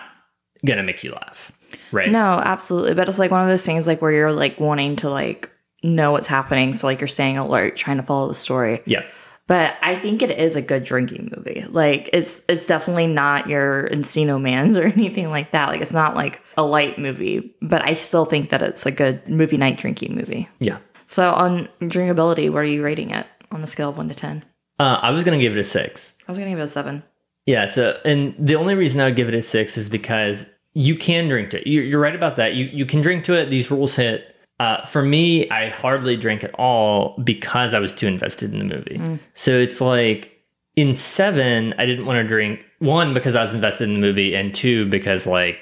going 0.66 0.78
to 0.78 0.84
make 0.84 1.04
you 1.04 1.12
laugh. 1.12 1.52
Right. 1.92 2.10
no, 2.10 2.42
absolutely. 2.44 2.94
But 2.96 3.10
it's 3.10 3.20
like 3.20 3.30
one 3.30 3.42
of 3.44 3.48
those 3.50 3.66
things 3.66 3.86
like 3.88 4.02
where 4.02 4.12
you're 4.12 4.32
like 4.32 4.60
wanting 4.60 4.96
to 4.98 5.10
like 5.10 5.52
know 5.84 6.12
what's 6.12 6.28
happening, 6.28 6.72
so 6.74 6.88
like 6.88 7.02
you're 7.02 7.08
staying 7.08 7.38
alert, 7.38 7.76
trying 7.76 7.98
to 7.98 8.04
follow 8.04 8.28
the 8.30 8.36
story. 8.36 8.82
Yeah. 8.86 9.04
But 9.48 9.76
I 9.82 9.96
think 9.96 10.22
it 10.22 10.32
is 10.32 10.56
a 10.56 10.62
good 10.62 10.84
drinking 10.84 11.32
movie. 11.36 11.66
Like 11.68 12.10
it's 12.14 12.42
it's 12.48 12.66
definitely 12.66 13.08
not 13.08 13.50
your 13.50 13.90
Encino 13.90 14.42
Man's 14.42 14.78
or 14.78 14.84
anything 14.84 15.30
like 15.30 15.52
that. 15.52 15.70
Like 15.70 15.82
it's 15.82 15.94
not 15.94 16.16
like 16.16 16.42
a 16.58 16.64
light 16.64 16.98
movie, 16.98 17.56
but 17.62 17.82
I 17.82 17.94
still 17.94 18.26
think 18.26 18.50
that 18.50 18.62
it's 18.62 18.86
a 18.86 18.92
good 18.92 19.28
movie 19.28 19.58
night 19.58 19.78
drinking 19.78 20.16
movie. 20.16 20.48
Yeah. 20.60 20.78
So 21.06 21.32
on 21.32 21.68
drinkability, 21.82 22.50
what 22.50 22.60
are 22.60 22.66
you 22.66 22.84
rating 22.84 23.10
it 23.10 23.28
on 23.52 23.62
a 23.62 23.68
scale 23.68 23.90
of 23.90 23.98
one 23.98 24.10
to 24.10 24.16
ten? 24.16 24.44
Uh, 24.80 25.00
I 25.02 25.12
was 25.12 25.24
going 25.24 25.38
to 25.38 25.42
give 25.42 25.56
it 25.56 25.60
a 25.60 25.64
six. 25.64 26.14
I 26.28 26.32
was 26.32 26.38
gonna 26.38 26.50
give 26.50 26.60
it 26.60 26.64
a 26.64 26.68
seven. 26.68 27.04
Yeah. 27.46 27.66
So, 27.66 28.00
and 28.06 28.34
the 28.40 28.56
only 28.56 28.76
reason 28.76 29.00
I 29.02 29.06
would 29.06 29.16
give 29.16 29.28
it 29.28 29.36
a 29.36 29.42
six 29.42 29.78
is 29.78 29.90
because 29.90 30.46
you 30.74 30.96
can 30.96 31.28
drink 31.28 31.52
to 31.52 31.62
it. 31.62 31.68
You're, 31.68 31.84
you're 31.84 32.00
right 32.00 32.16
about 32.16 32.38
that. 32.38 32.56
You 32.56 32.66
you 32.66 32.86
can 32.86 33.02
drink 33.02 33.26
to 33.26 33.34
it. 33.34 33.50
These 33.50 33.70
rules 33.70 33.96
hit. 33.96 34.33
Uh, 34.64 34.82
for 34.86 35.04
me, 35.04 35.50
I 35.50 35.68
hardly 35.68 36.16
drank 36.16 36.46
at 36.46 36.56
all 36.56 37.18
because 37.22 37.74
I 37.74 37.80
was 37.80 37.92
too 37.92 38.08
invested 38.08 38.54
in 38.54 38.60
the 38.60 38.76
movie. 38.76 38.98
Mm. 38.98 39.20
So 39.34 39.52
it's 39.52 39.82
like 39.82 40.40
in 40.78 40.94
seven, 40.94 41.74
I 41.78 41.86
didn't 41.86 42.06
want 42.06 42.24
to 42.24 42.24
drink 42.26 42.66
one 42.80 43.14
because 43.14 43.36
I 43.36 43.42
was 43.42 43.54
invested 43.54 43.90
in 43.90 43.96
the 43.96 44.00
movie, 44.00 44.34
and 44.34 44.56
two 44.56 44.86
because 44.86 45.28
like 45.28 45.58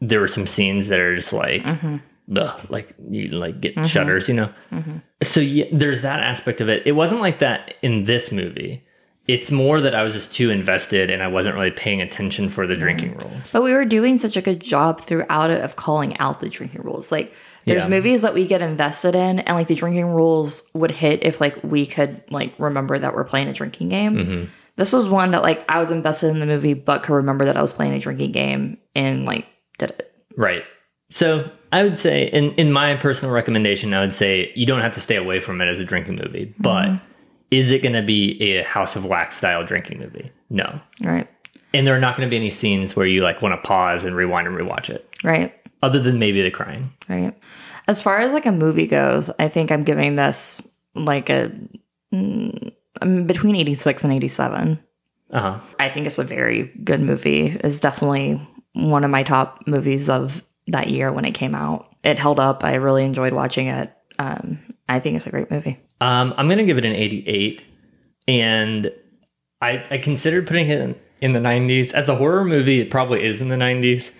there 0.00 0.20
were 0.20 0.28
some 0.28 0.46
scenes 0.46 0.86
that 0.86 1.00
are 1.00 1.16
just 1.16 1.32
like, 1.32 1.64
mm-hmm. 1.64 1.96
ugh, 2.36 2.60
like 2.68 2.92
you 3.10 3.26
like 3.30 3.60
get 3.60 3.74
mm-hmm. 3.74 3.86
shudders, 3.86 4.28
you 4.28 4.36
know. 4.36 4.52
Mm-hmm. 4.70 4.98
So 5.20 5.40
yeah, 5.40 5.64
there's 5.72 6.02
that 6.02 6.20
aspect 6.20 6.60
of 6.60 6.68
it. 6.68 6.86
It 6.86 6.92
wasn't 6.92 7.22
like 7.22 7.40
that 7.40 7.74
in 7.82 8.04
this 8.04 8.30
movie. 8.30 8.86
It's 9.26 9.50
more 9.50 9.80
that 9.80 9.96
I 9.96 10.04
was 10.04 10.12
just 10.12 10.32
too 10.32 10.50
invested 10.50 11.10
and 11.10 11.24
I 11.24 11.28
wasn't 11.28 11.56
really 11.56 11.72
paying 11.72 12.00
attention 12.02 12.50
for 12.50 12.68
the 12.68 12.76
drinking 12.76 13.16
rules. 13.16 13.50
But 13.52 13.62
we 13.62 13.72
were 13.72 13.86
doing 13.86 14.18
such 14.18 14.36
a 14.36 14.42
good 14.42 14.60
job 14.60 15.00
throughout 15.00 15.50
it 15.50 15.64
of 15.64 15.74
calling 15.74 16.16
out 16.18 16.38
the 16.38 16.48
drinking 16.50 16.82
rules. 16.82 17.10
Like 17.10 17.34
there's 17.66 17.84
Yeah. 17.84 17.90
movies 17.90 18.22
that 18.22 18.34
we 18.34 18.46
get 18.46 18.62
invested 18.62 19.14
in 19.14 19.40
and 19.40 19.56
like 19.56 19.66
the 19.68 19.74
drinking 19.74 20.06
rules 20.06 20.62
would 20.74 20.90
hit 20.90 21.24
if 21.24 21.40
like 21.40 21.56
we 21.62 21.86
could 21.86 22.22
like 22.30 22.52
remember 22.58 22.98
that 22.98 23.14
we're 23.14 23.24
playing 23.24 23.48
a 23.48 23.52
drinking 23.52 23.88
game. 23.88 24.14
Mm-hmm. 24.16 24.44
This 24.76 24.92
was 24.92 25.08
one 25.08 25.30
that 25.32 25.42
like 25.42 25.64
I 25.70 25.78
was 25.78 25.90
invested 25.90 26.28
in 26.28 26.40
the 26.40 26.46
movie 26.46 26.74
but 26.74 27.02
could 27.02 27.14
remember 27.14 27.44
that 27.44 27.56
I 27.56 27.62
was 27.62 27.72
playing 27.72 27.92
a 27.94 27.98
drinking 28.00 28.32
game 28.32 28.78
and 28.94 29.24
like 29.24 29.46
did 29.78 29.90
it. 29.90 30.12
Right. 30.36 30.64
So 31.10 31.48
I 31.70 31.82
would 31.82 31.96
say, 31.96 32.24
in, 32.26 32.52
in 32.54 32.72
my 32.72 32.94
personal 32.96 33.32
recommendation, 33.34 33.94
I 33.94 34.00
would 34.00 34.12
say 34.12 34.52
you 34.54 34.64
don't 34.66 34.80
have 34.80 34.92
to 34.92 35.00
stay 35.00 35.16
away 35.16 35.38
from 35.40 35.60
it 35.60 35.66
as 35.66 35.78
a 35.78 35.84
drinking 35.84 36.16
movie. 36.16 36.52
But 36.58 37.00
is 37.50 37.70
it 37.70 37.82
going 37.82 37.92
to 37.94 38.02
be 38.02 38.40
a 38.40 38.62
House 38.64 38.96
of 38.96 39.04
Wax 39.04 39.36
style 39.36 39.64
drinking 39.64 39.98
movie? 39.98 40.30
No. 40.50 40.80
Right. 41.02 41.28
And 41.72 41.86
there 41.86 41.94
are 41.96 42.00
not 42.00 42.16
going 42.16 42.28
to 42.28 42.30
be 42.30 42.36
any 42.36 42.50
scenes 42.50 42.96
where 42.96 43.06
you 43.06 43.22
like 43.22 43.42
want 43.42 43.54
to 43.60 43.66
pause 43.68 44.04
and 44.04 44.14
rewind 44.16 44.46
and 44.46 44.56
rewatch 44.56 44.88
it, 44.90 45.08
Right. 45.22 45.52
Other 45.84 46.00
than 46.00 46.18
maybe 46.18 46.42
the 46.42 46.50
crying. 46.50 46.92
Right. 47.08 47.34
As 47.86 48.02
far 48.02 48.18
as 48.18 48.32
like 48.32 48.46
a 48.46 48.52
movie 48.52 48.86
goes, 48.86 49.30
I 49.38 49.48
think 49.48 49.70
I'm 49.70 49.84
giving 49.84 50.16
this 50.16 50.66
like 50.94 51.28
a 51.28 51.52
mm, 52.12 52.72
I'm 53.02 53.26
between 53.26 53.56
86 53.56 54.04
and 54.04 54.12
87. 54.12 54.78
Uh 55.30 55.40
huh. 55.40 55.60
I 55.78 55.90
think 55.90 56.06
it's 56.06 56.18
a 56.18 56.24
very 56.24 56.72
good 56.82 57.00
movie. 57.00 57.58
It's 57.62 57.80
definitely 57.80 58.40
one 58.72 59.04
of 59.04 59.10
my 59.10 59.22
top 59.22 59.66
movies 59.66 60.08
of 60.08 60.42
that 60.68 60.88
year 60.88 61.12
when 61.12 61.24
it 61.24 61.32
came 61.32 61.54
out. 61.54 61.94
It 62.02 62.18
held 62.18 62.40
up. 62.40 62.64
I 62.64 62.74
really 62.74 63.04
enjoyed 63.04 63.32
watching 63.32 63.66
it. 63.66 63.92
Um, 64.18 64.58
I 64.88 65.00
think 65.00 65.16
it's 65.16 65.26
a 65.26 65.30
great 65.30 65.50
movie. 65.50 65.78
Um, 66.00 66.34
I'm 66.36 66.46
going 66.46 66.58
to 66.58 66.64
give 66.64 66.78
it 66.78 66.84
an 66.84 66.94
88. 66.94 67.64
And 68.26 68.92
I, 69.60 69.84
I 69.90 69.98
considered 69.98 70.46
putting 70.46 70.68
it 70.68 70.80
in, 70.80 71.00
in 71.20 71.32
the 71.32 71.40
90s. 71.40 71.92
As 71.92 72.08
a 72.08 72.14
horror 72.14 72.44
movie, 72.44 72.80
it 72.80 72.90
probably 72.90 73.22
is 73.22 73.40
in 73.40 73.48
the 73.48 73.56
90s. 73.56 74.12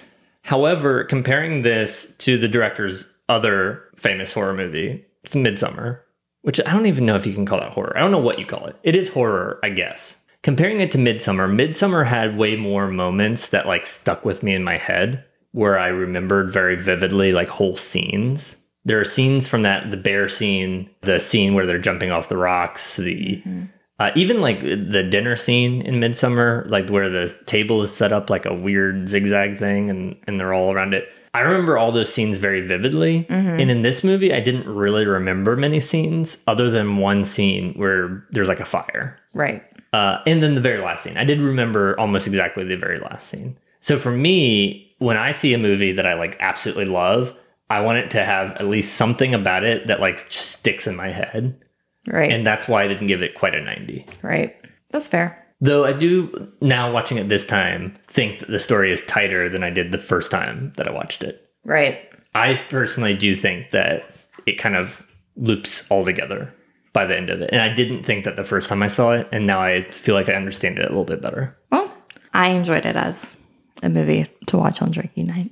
However, 0.45 1.05
comparing 1.05 1.63
this 1.63 2.15
to 2.19 2.37
the 2.37 2.49
director's 2.49 3.11
other 3.31 3.83
famous 3.97 4.33
horror 4.33 4.53
movie, 4.53 5.03
it's 5.23 5.35
Midsommar, 5.35 6.01
which 6.43 6.61
I 6.67 6.73
don't 6.73 6.85
even 6.85 7.07
know 7.07 7.17
if 7.17 7.27
you 7.27 7.33
can 7.33 7.47
call 7.47 7.61
that 7.61 7.73
horror. 7.73 7.97
I 7.97 8.01
don't 8.01 8.11
know 8.11 8.19
what 8.19 8.39
you 8.39 8.45
call 8.45 8.67
it. 8.67 8.77
It 8.83 8.95
is 8.95 9.09
horror, 9.09 9.59
I 9.63 9.71
guess. 9.71 10.19
Comparing 10.43 10.81
it 10.81 10.91
to 10.91 10.99
Midsommar, 10.99 11.49
Midsommar 11.49 12.05
had 12.05 12.37
way 12.37 12.57
more 12.57 12.89
moments 12.89 13.49
that 13.49 13.67
like 13.67 13.87
stuck 13.87 14.27
with 14.27 14.43
me 14.43 14.55
in 14.55 14.63
my 14.63 14.77
head 14.77 15.25
where 15.53 15.79
I 15.79 15.87
remembered 15.87 16.53
very 16.53 16.77
vividly 16.77 17.33
like 17.33 17.49
whole 17.49 17.77
scenes. 17.77 18.57
There 18.85 19.01
are 19.01 19.05
scenes 19.05 19.49
from 19.49 19.63
that 19.63 19.91
the 19.91 19.97
bear 19.97 20.29
scene, 20.29 20.91
the 21.01 21.21
scene 21.21 21.55
where 21.55 21.65
they're 21.65 21.79
jumping 21.79 22.11
off 22.11 22.29
the 22.29 22.37
rocks, 22.37 22.97
the 22.97 23.37
mm-hmm. 23.37 23.65
Uh, 23.99 24.11
even 24.17 24.41
like 24.41 24.61
the 24.61 25.07
dinner 25.09 25.37
scene 25.37 25.83
in 25.83 26.01
Midsommar, 26.01 26.69
like 26.69 26.91
where 26.91 27.09
the 27.09 27.33
table 27.47 27.83
is 27.83 27.95
set 27.95 28.13
up 28.13 28.29
like 28.29 28.45
a 28.45 28.55
weird 28.55 29.09
zigzag 29.09 29.57
thing 29.57 29.89
and, 29.89 30.17
and 30.27 30.41
they're 30.41 30.53
all 30.53 30.73
around 30.73 30.95
it. 30.95 31.09
I 31.33 31.41
remember 31.41 31.79
all 31.79 31.91
those 31.91 32.13
scenes 32.13 32.39
very 32.39 32.61
vividly. 32.61 33.27
And 33.61 33.71
in 33.71 33.83
this 33.83 34.05
movie, 34.05 34.33
I 34.33 34.41
didn't 34.41 34.67
really 34.67 35.05
remember 35.05 35.57
many 35.57 35.81
scenes 35.81 36.39
other 36.47 36.71
than 36.71 36.99
one 36.99 37.25
scene 37.25 37.75
where 37.75 38.25
there's 38.31 38.49
like 38.49 38.61
a 38.61 38.65
fire. 38.65 39.19
Right. 39.33 39.63
Uh, 39.93 40.21
and 40.27 40.43
then 40.43 40.55
the 40.55 40.61
very 40.61 40.81
last 40.81 41.03
scene. 41.03 41.17
I 41.17 41.25
did 41.25 41.41
remember 41.41 41.99
almost 41.99 42.27
exactly 42.27 42.65
the 42.65 42.77
very 42.77 42.99
last 42.99 43.29
scene. 43.29 43.59
So 43.81 43.99
for 43.99 44.13
me, 44.13 44.95
when 44.99 45.17
I 45.17 45.33
see 45.33 45.55
a 45.55 45.59
movie 45.59 45.93
that 45.93 46.07
I 46.07 46.15
like 46.15 46.37
absolutely 46.41 46.87
love, 46.87 47.37
I 47.69 47.81
want 47.81 47.99
it 47.99 48.11
to 48.13 48.25
have 48.25 48.53
at 48.53 48.67
least 48.67 48.95
something 48.95 49.35
about 49.35 49.65
it 49.65 49.87
that 49.89 50.01
like 50.01 50.25
sticks 50.31 50.87
in 50.87 50.97
my 50.97 51.11
head. 51.11 51.61
Right. 52.07 52.33
And 52.33 52.47
that's 52.47 52.69
why 52.69 52.83
I 52.85 52.89
didn't 52.89 53.07
give 53.07 53.23
it 53.23 53.35
quite 53.35 53.55
a 53.55 53.61
90. 53.61 54.07
right. 54.23 54.55
That's 54.91 55.09
fair. 55.09 55.41
Though 55.61 55.85
I 55.85 55.93
do 55.93 56.53
now 56.61 56.93
watching 56.93 57.17
it 57.19 57.29
this 57.29 57.45
time 57.45 57.97
think 58.07 58.41
that 58.41 58.51
the 58.51 58.59
story 58.59 58.93
is 58.93 59.01
tighter 59.07 59.49
than 59.49 59.65
I 59.65 59.71
did 59.71 59.93
the 59.93 59.99
first 59.99 60.31
time 60.31 60.73
that 60.77 60.87
I 60.87 60.91
watched 60.93 61.23
it. 61.23 61.49
Right. 61.65 61.99
I 62.35 62.61
personally 62.69 63.15
do 63.15 63.35
think 63.35 63.71
that 63.71 64.05
it 64.47 64.59
kind 64.59 64.77
of 64.77 65.05
loops 65.37 65.91
all 65.91 66.05
together 66.05 66.53
by 66.93 67.07
the 67.07 67.17
end 67.17 67.31
of 67.31 67.41
it. 67.41 67.51
And 67.53 67.61
I 67.61 67.73
didn't 67.73 68.03
think 68.05 68.25
that 68.25 68.37
the 68.37 68.45
first 68.45 68.69
time 68.69 68.83
I 68.83 68.89
saw 68.89 69.13
it, 69.13 69.29
and 69.33 69.47
now 69.47 69.61
I 69.61 69.83
feel 69.83 70.15
like 70.15 70.29
I 70.29 70.35
understand 70.35 70.79
it 70.79 70.85
a 70.85 70.89
little 70.89 71.05
bit 71.05 71.21
better. 71.23 71.57
Well, 71.73 71.93
I 72.35 72.51
enjoyed 72.51 72.85
it 72.85 72.97
as 72.97 73.37
a 73.83 73.89
movie 73.89 74.27
to 74.47 74.57
watch 74.57 74.81
on 74.83 74.91
drinking 74.91 75.27
night. 75.27 75.51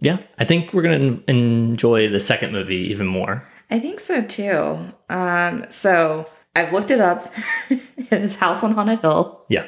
Yeah, 0.00 0.18
I 0.38 0.44
think 0.44 0.72
we're 0.72 0.82
going 0.82 1.18
to 1.18 1.30
enjoy 1.30 2.08
the 2.08 2.20
second 2.20 2.52
movie 2.52 2.90
even 2.90 3.06
more. 3.06 3.46
I 3.70 3.80
think 3.80 4.00
so 4.00 4.22
too. 4.22 4.78
Um, 5.08 5.66
so 5.68 6.28
I've 6.56 6.72
looked 6.72 6.90
it 6.90 7.00
up. 7.00 7.32
it's 7.70 8.36
House 8.36 8.64
on 8.64 8.72
Haunted 8.72 9.00
Hill. 9.00 9.44
Yeah. 9.48 9.66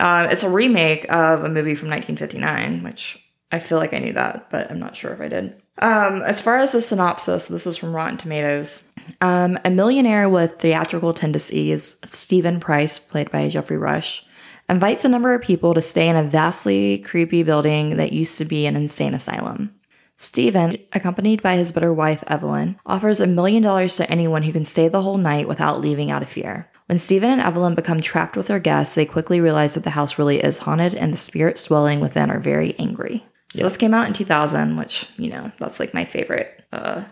Um, 0.00 0.26
it's 0.30 0.42
a 0.42 0.50
remake 0.50 1.04
of 1.10 1.44
a 1.44 1.48
movie 1.48 1.74
from 1.74 1.88
1959, 1.88 2.82
which 2.82 3.18
I 3.52 3.58
feel 3.58 3.78
like 3.78 3.94
I 3.94 3.98
knew 3.98 4.12
that, 4.12 4.50
but 4.50 4.70
I'm 4.70 4.80
not 4.80 4.96
sure 4.96 5.12
if 5.12 5.20
I 5.20 5.28
did. 5.28 5.60
Um, 5.80 6.22
as 6.22 6.40
far 6.40 6.58
as 6.58 6.72
the 6.72 6.80
synopsis, 6.80 7.48
this 7.48 7.66
is 7.66 7.76
from 7.76 7.94
Rotten 7.94 8.16
Tomatoes. 8.16 8.84
Um, 9.20 9.58
a 9.64 9.70
millionaire 9.70 10.28
with 10.28 10.58
theatrical 10.58 11.14
tendencies, 11.14 11.96
Stephen 12.04 12.60
Price, 12.60 12.98
played 12.98 13.30
by 13.30 13.48
Geoffrey 13.48 13.76
Rush, 13.76 14.24
invites 14.68 15.04
a 15.04 15.08
number 15.08 15.34
of 15.34 15.42
people 15.42 15.74
to 15.74 15.82
stay 15.82 16.08
in 16.08 16.16
a 16.16 16.22
vastly 16.22 16.98
creepy 16.98 17.42
building 17.42 17.96
that 17.96 18.12
used 18.12 18.38
to 18.38 18.44
be 18.44 18.66
an 18.66 18.76
insane 18.76 19.14
asylum. 19.14 19.74
Stephen, 20.16 20.76
accompanied 20.92 21.42
by 21.42 21.56
his 21.56 21.72
bitter 21.72 21.92
wife 21.92 22.22
Evelyn, 22.28 22.76
offers 22.86 23.20
a 23.20 23.26
million 23.26 23.62
dollars 23.62 23.96
to 23.96 24.10
anyone 24.10 24.42
who 24.42 24.52
can 24.52 24.64
stay 24.64 24.88
the 24.88 25.02
whole 25.02 25.18
night 25.18 25.48
without 25.48 25.80
leaving 25.80 26.10
out 26.10 26.22
of 26.22 26.28
fear. 26.28 26.68
When 26.86 26.98
Stephen 26.98 27.30
and 27.30 27.40
Evelyn 27.40 27.74
become 27.74 28.00
trapped 28.00 28.36
with 28.36 28.46
their 28.46 28.60
guests, 28.60 28.94
they 28.94 29.06
quickly 29.06 29.40
realize 29.40 29.74
that 29.74 29.84
the 29.84 29.90
house 29.90 30.18
really 30.18 30.38
is 30.40 30.58
haunted 30.58 30.94
and 30.94 31.12
the 31.12 31.16
spirits 31.18 31.64
dwelling 31.64 32.00
within 32.00 32.30
are 32.30 32.38
very 32.38 32.74
angry. 32.78 33.24
So 33.54 33.62
this 33.64 33.76
came 33.76 33.94
out 33.94 34.06
in 34.06 34.12
2000, 34.14 34.76
which, 34.76 35.08
you 35.16 35.30
know, 35.30 35.50
that's 35.58 35.80
like 35.80 35.94
my 35.94 36.04
favorite. 36.04 36.62
Uh, 36.72 37.04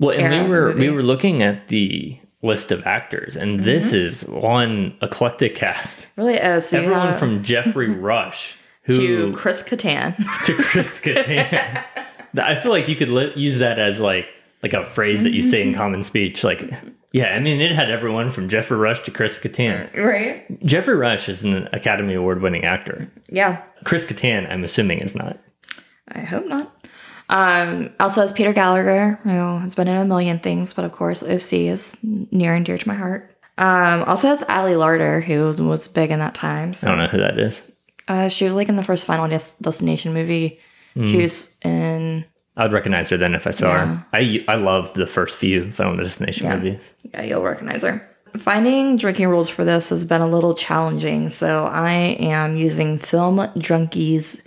Well, 0.00 0.18
and 0.18 0.44
we 0.44 0.50
were 0.50 0.68
movie. 0.72 0.88
we 0.88 0.94
were 0.94 1.02
looking 1.02 1.42
at 1.42 1.68
the 1.68 2.18
list 2.42 2.72
of 2.72 2.86
actors, 2.86 3.36
and 3.36 3.60
this 3.60 3.92
is 3.92 4.26
one 4.26 4.96
eclectic 5.00 5.54
cast. 5.54 6.08
really 6.16 6.34
is. 6.34 6.66
So 6.66 6.78
Everyone 6.78 7.08
have 7.08 7.18
from 7.18 7.42
Geoffrey 7.44 7.90
Rush 7.90 8.56
who 8.82 9.30
to 9.30 9.36
Chris 9.36 9.62
Kattan. 9.62 10.16
to 10.44 10.54
Chris 10.54 11.00
Kattan. 11.00 11.84
I 12.36 12.54
feel 12.54 12.70
like 12.72 12.88
you 12.88 12.96
could 12.96 13.08
li- 13.08 13.32
use 13.36 13.58
that 13.58 13.78
as 13.78 14.00
like 14.00 14.32
like 14.62 14.72
a 14.72 14.84
phrase 14.84 15.22
that 15.22 15.34
you 15.34 15.42
say 15.42 15.62
in 15.62 15.74
common 15.74 16.02
speech. 16.02 16.44
Like, 16.44 16.72
yeah, 17.12 17.34
I 17.34 17.40
mean, 17.40 17.60
it 17.60 17.72
had 17.72 17.90
everyone 17.90 18.30
from 18.30 18.48
Geoffrey 18.48 18.76
Rush 18.76 19.02
to 19.04 19.10
Chris 19.10 19.38
Kattan. 19.38 19.94
right? 19.96 20.46
Geoffrey 20.64 20.94
Rush 20.94 21.28
is 21.28 21.42
an 21.42 21.68
Academy 21.72 22.14
Award 22.14 22.40
winning 22.42 22.64
actor. 22.64 23.10
Yeah. 23.28 23.60
Chris 23.84 24.04
Kattan, 24.04 24.50
I'm 24.50 24.62
assuming, 24.62 25.00
is 25.00 25.14
not. 25.14 25.38
I 26.08 26.20
hope 26.20 26.46
not. 26.46 26.86
Um, 27.28 27.90
also 27.98 28.20
has 28.20 28.32
Peter 28.32 28.52
Gallagher, 28.52 29.18
who 29.22 29.30
has 29.30 29.74
been 29.74 29.88
in 29.88 29.96
a 29.96 30.04
million 30.04 30.38
things, 30.38 30.72
but 30.74 30.84
of 30.84 30.92
course 30.92 31.22
OC 31.22 31.52
is 31.54 31.96
near 32.02 32.54
and 32.54 32.64
dear 32.64 32.78
to 32.78 32.88
my 32.88 32.94
heart. 32.94 33.36
Um, 33.58 34.02
also 34.04 34.28
has 34.28 34.42
Ali 34.48 34.72
Larter, 34.72 35.22
who 35.22 35.44
was, 35.44 35.60
was 35.60 35.88
big 35.88 36.10
in 36.10 36.18
that 36.18 36.34
time. 36.34 36.72
I 36.82 36.86
don't 36.86 36.98
know 36.98 37.06
who 37.06 37.18
that 37.18 37.38
is. 37.38 37.70
Uh, 38.08 38.28
she 38.28 38.44
was 38.44 38.54
like 38.54 38.68
in 38.68 38.76
the 38.76 38.82
first 38.82 39.06
Final 39.06 39.28
Des- 39.28 39.54
Destination 39.60 40.12
movie. 40.12 40.58
She 41.06 41.16
was 41.16 41.54
in 41.64 42.24
I 42.56 42.64
would 42.64 42.72
recognize 42.72 43.08
her 43.08 43.16
then 43.16 43.34
if 43.34 43.46
I 43.46 43.50
saw 43.50 43.68
Yeah. 43.72 43.86
her. 43.86 44.06
I 44.12 44.40
I 44.46 44.56
loved 44.56 44.94
the 44.94 45.06
first 45.06 45.38
few 45.38 45.70
Final 45.72 45.96
Destination 45.96 46.46
Yeah. 46.46 46.56
movies. 46.56 46.94
yeah, 47.02 47.22
you'll 47.22 47.42
recognize 47.42 47.82
her. 47.82 48.06
Finding 48.36 48.96
drinking 48.96 49.28
rules 49.28 49.48
for 49.48 49.64
this 49.64 49.88
has 49.90 50.04
been 50.04 50.20
a 50.22 50.26
little 50.26 50.54
challenging, 50.54 51.28
so 51.28 51.64
I 51.66 51.92
am 52.18 52.56
using 52.56 52.98
Film 52.98 53.38
Junkies 53.56 54.42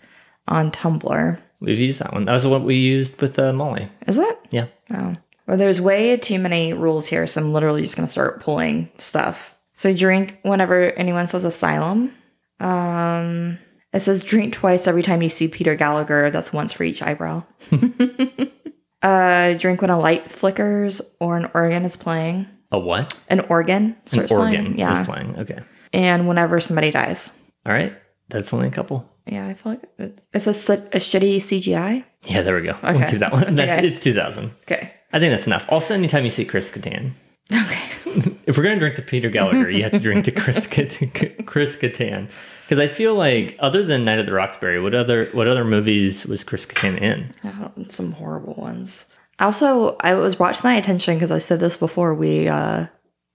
on 0.48 0.72
Tumblr. 0.72 1.38
We've 1.62 1.80
used 1.80 2.00
that 2.00 2.14
one. 2.14 2.26
That 2.26 2.34
was 2.34 2.46
what 2.48 2.64
we 2.64 2.76
used 2.76 3.22
with 3.22 3.40
uh, 3.40 3.54
Molly. 3.54 3.88
Is 4.08 4.18
it? 4.18 4.40
Yeah. 4.52 4.66
Oh. 4.94 5.14
Well, 5.48 5.58
there's 5.58 5.80
way 5.82 6.18
too 6.18 6.40
many 6.40 6.74
rules 6.74 7.08
here, 7.08 7.26
so 7.28 7.42
I'm 7.42 7.54
literally 7.54 7.82
just 7.82 7.96
gonna 7.96 8.10
start 8.10 8.40
pulling 8.42 8.90
stuff. 8.98 9.56
So 9.74 9.94
drink 9.94 10.40
whenever 10.44 10.92
anyone 10.94 11.28
says 11.28 11.44
asylum. 11.46 12.12
Um 12.60 13.58
it 13.94 14.00
says 14.02 14.24
drink 14.24 14.54
twice 14.54 14.88
every 14.88 15.04
time 15.04 15.22
you 15.22 15.30
see 15.30 15.48
Peter 15.48 15.76
Gallagher. 15.76 16.30
That's 16.32 16.52
once 16.54 16.74
for 16.74 16.84
each 16.84 17.02
eyebrow. 17.02 17.44
uh 19.02 19.54
drink 19.54 19.82
when 19.82 19.90
a 19.90 20.00
light 20.00 20.32
flickers 20.32 21.02
or 21.20 21.38
an 21.38 21.50
organ 21.54 21.84
is 21.84 21.98
playing. 21.98 22.48
A 22.72 22.80
what? 22.80 23.14
An 23.30 23.42
organ 23.42 23.96
An 24.14 24.20
organ 24.20 24.28
playing. 24.28 24.80
Yeah. 24.80 25.00
is 25.02 25.08
playing. 25.08 25.40
Okay. 25.40 25.60
And 25.94 26.28
whenever 26.28 26.60
somebody 26.60 26.92
dies. 26.92 27.32
All 27.66 27.74
right. 27.74 27.96
That's 28.30 28.52
only 28.54 28.68
a 28.68 28.72
couple. 28.72 29.10
Yeah, 29.28 29.48
I 29.48 29.54
feel 29.54 29.74
like 29.74 29.84
it, 29.98 30.20
it 30.34 30.40
says 30.40 30.70
a 30.70 30.78
shitty 30.78 31.38
CGI. 31.38 32.04
Yeah, 32.28 32.42
there 32.42 32.56
we 32.56 32.62
go. 32.64 32.76
We'll 32.84 32.96
Okay. 32.96 33.12
keep 33.12 33.20
that 33.20 33.32
one. 33.32 33.56
That's 33.56 33.78
Okay. 33.80 33.88
it's 33.88 34.00
2000. 34.00 34.52
Okay. 34.64 34.92
I 35.14 35.20
think 35.20 35.32
that's 35.32 35.48
enough. 35.48 35.66
Also, 35.70 35.94
anytime 35.94 36.24
you 36.26 36.30
see 36.32 36.44
Chris 36.46 36.70
Kattan, 36.72 37.12
Okay. 37.54 37.82
if 38.46 38.58
we're 38.58 38.64
gonna 38.64 38.80
drink 38.80 38.96
to 38.96 39.02
Peter 39.02 39.30
Gallagher, 39.30 39.70
you 39.70 39.84
have 39.84 39.92
to 39.92 40.00
drink 40.00 40.26
to 40.26 40.32
Chris 40.32 40.66
Chris 41.46 41.76
Kattan, 41.76 42.30
because 42.64 42.80
I 42.80 42.88
feel 42.88 43.16
like 43.16 43.56
other 43.60 43.84
than 43.84 44.06
Night 44.06 44.20
at 44.20 44.26
the 44.26 44.34
Roxbury, 44.34 44.80
what 44.80 44.96
other 44.96 45.30
what 45.34 45.48
other 45.48 45.66
movies 45.66 46.26
was 46.26 46.44
Chris 46.44 46.66
Kattan 46.66 47.00
in? 47.02 47.90
Some 47.90 48.14
horrible 48.14 48.56
ones. 48.56 49.06
Also, 49.40 49.98
I 50.00 50.14
was 50.14 50.36
brought 50.36 50.56
to 50.56 50.64
my 50.64 50.76
attention 50.76 51.16
because 51.16 51.32
I 51.32 51.40
said 51.40 51.60
this 51.60 51.78
before 51.78 52.16
we 52.16 52.48
uh, 52.48 52.86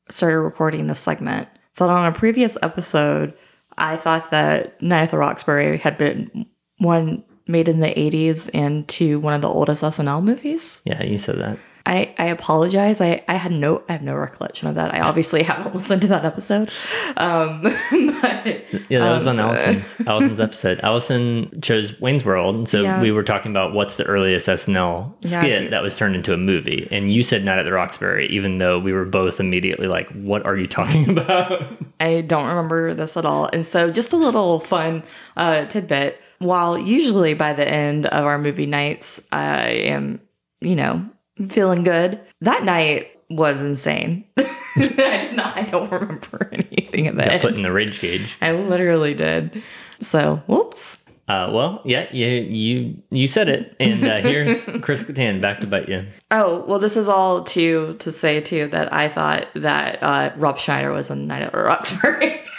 started 0.09 0.41
recording 0.41 0.87
this 0.87 1.01
segment. 1.01 1.49
That 1.76 1.91
on 1.91 2.07
a 2.07 2.12
previous 2.16 2.59
episode, 2.62 3.35
I 3.78 3.97
thought 3.97 4.31
that 4.31 4.81
Night 4.83 5.05
at 5.05 5.11
the 5.11 5.18
Roxbury 5.18 5.76
had 5.78 5.97
been 5.99 6.47
one 6.78 7.24
made 7.47 7.68
in 7.68 7.81
the 7.81 7.89
'80s 7.89 8.51
and 8.55 8.89
to 8.89 9.20
one 9.20 9.35
of 9.35 9.43
the 9.43 9.49
oldest 9.49 9.83
SNL 9.83 10.22
movies. 10.22 10.81
Yeah, 10.85 11.03
you 11.03 11.18
said 11.18 11.39
that. 11.39 11.59
I, 11.87 12.14
I 12.18 12.26
apologize. 12.26 13.01
I, 13.01 13.24
I 13.26 13.35
had 13.35 13.53
no 13.53 13.83
I 13.89 13.93
have 13.93 14.03
no 14.03 14.14
recollection 14.14 14.68
of 14.68 14.74
that. 14.76 14.95
I 14.95 15.01
obviously 15.01 15.43
haven't 15.43 15.74
listened 15.76 16.03
to 16.03 16.09
that 16.09 16.24
episode. 16.24 16.70
Um, 17.16 17.62
but 18.22 18.64
Yeah, 18.91 19.01
that 19.01 19.12
was 19.12 19.26
on 19.26 19.41
Um, 19.41 19.47
Allison's 19.51 20.01
Allison's 20.07 20.41
episode. 20.41 20.81
Allison 20.83 21.61
chose 21.62 21.99
Wayne's 22.01 22.24
World, 22.24 22.55
and 22.55 22.68
so 22.68 22.83
Yeah. 22.83 23.01
we 23.01 23.11
were 23.12 23.22
talking 23.22 23.51
about 23.51 23.72
what's 23.74 23.97
the 23.97 24.05
earliest 24.05 24.49
SNL 24.49 25.14
skit 25.26 25.45
if 25.45 25.62
you- 25.64 25.70
that 25.70 25.83
was 25.83 25.97
turned 25.97 26.14
into 26.16 26.33
a 26.35 26.37
movie, 26.37 26.87
and 26.91 27.12
you 27.12 27.22
said 27.22 27.45
Night 27.45 27.59
at 27.59 27.64
the 27.64 27.72
Roxbury, 27.72 28.26
even 28.28 28.59
though 28.59 28.78
we 28.78 28.93
were 28.93 29.05
both 29.05 29.41
immediately 29.41 29.87
like, 29.87 30.09
"What 30.11 30.45
are 30.47 30.57
you 30.57 30.66
talking 30.66 31.09
about?" 31.18 31.66
I 31.99 32.20
don't 32.22 32.47
remember 32.47 32.95
this 32.95 33.16
at 33.16 33.24
all. 33.24 33.49
And 33.53 33.64
so, 33.64 33.91
just 33.91 34.12
a 34.12 34.16
little 34.16 34.61
fun 34.61 35.03
uh, 35.37 35.66
tidbit. 35.66 36.20
While 36.39 36.78
usually 36.78 37.35
by 37.35 37.53
the 37.53 37.68
end 37.68 38.07
of 38.07 38.24
our 38.24 38.39
movie 38.39 38.64
nights, 38.66 39.20
I 39.31 39.68
am, 39.68 40.20
you 40.62 40.74
know, 40.74 41.05
feeling 41.49 41.82
good, 41.82 42.20
that 42.41 42.64
night 42.64 43.09
was 43.28 43.61
insane. 43.62 44.24
I, 44.36 44.47
did 44.76 45.34
not, 45.36 45.57
I 45.57 45.62
don't 45.62 45.91
remember 45.91 46.49
anything 46.53 47.09
of 47.09 47.16
Got 47.16 47.26
it. 47.28 47.43
put 47.43 47.57
in 47.57 47.62
the 47.62 47.70
rage 47.72 48.01
cage. 48.01 48.36
I 48.41 48.53
literally 48.53 49.14
did. 49.14 49.62
So, 50.01 50.43
whoops. 50.47 50.99
Uh, 51.28 51.49
well, 51.53 51.80
yeah, 51.84 52.12
you 52.12 52.26
you 52.26 53.03
you 53.11 53.26
said 53.28 53.49
it, 53.49 53.76
and 53.78 54.05
uh, 54.05 54.20
here's 54.20 54.64
Chris 54.82 55.05
Kattan 55.05 55.41
back 55.41 55.61
to 55.61 55.66
bite 55.68 55.88
you. 55.88 56.05
Oh, 56.32 56.64
well, 56.66 56.80
this 56.80 56.97
is 56.97 57.07
all 57.07 57.45
to 57.45 57.95
to 58.01 58.11
say 58.11 58.41
too 58.41 58.66
that 58.68 58.93
I 58.93 59.09
thought 59.09 59.47
that 59.55 60.03
uh, 60.03 60.32
Rob 60.36 60.59
Schneider 60.59 60.91
was 60.91 61.09
in 61.09 61.28
Night 61.28 61.43
at 61.43 61.55
Roxbury. 61.55 62.41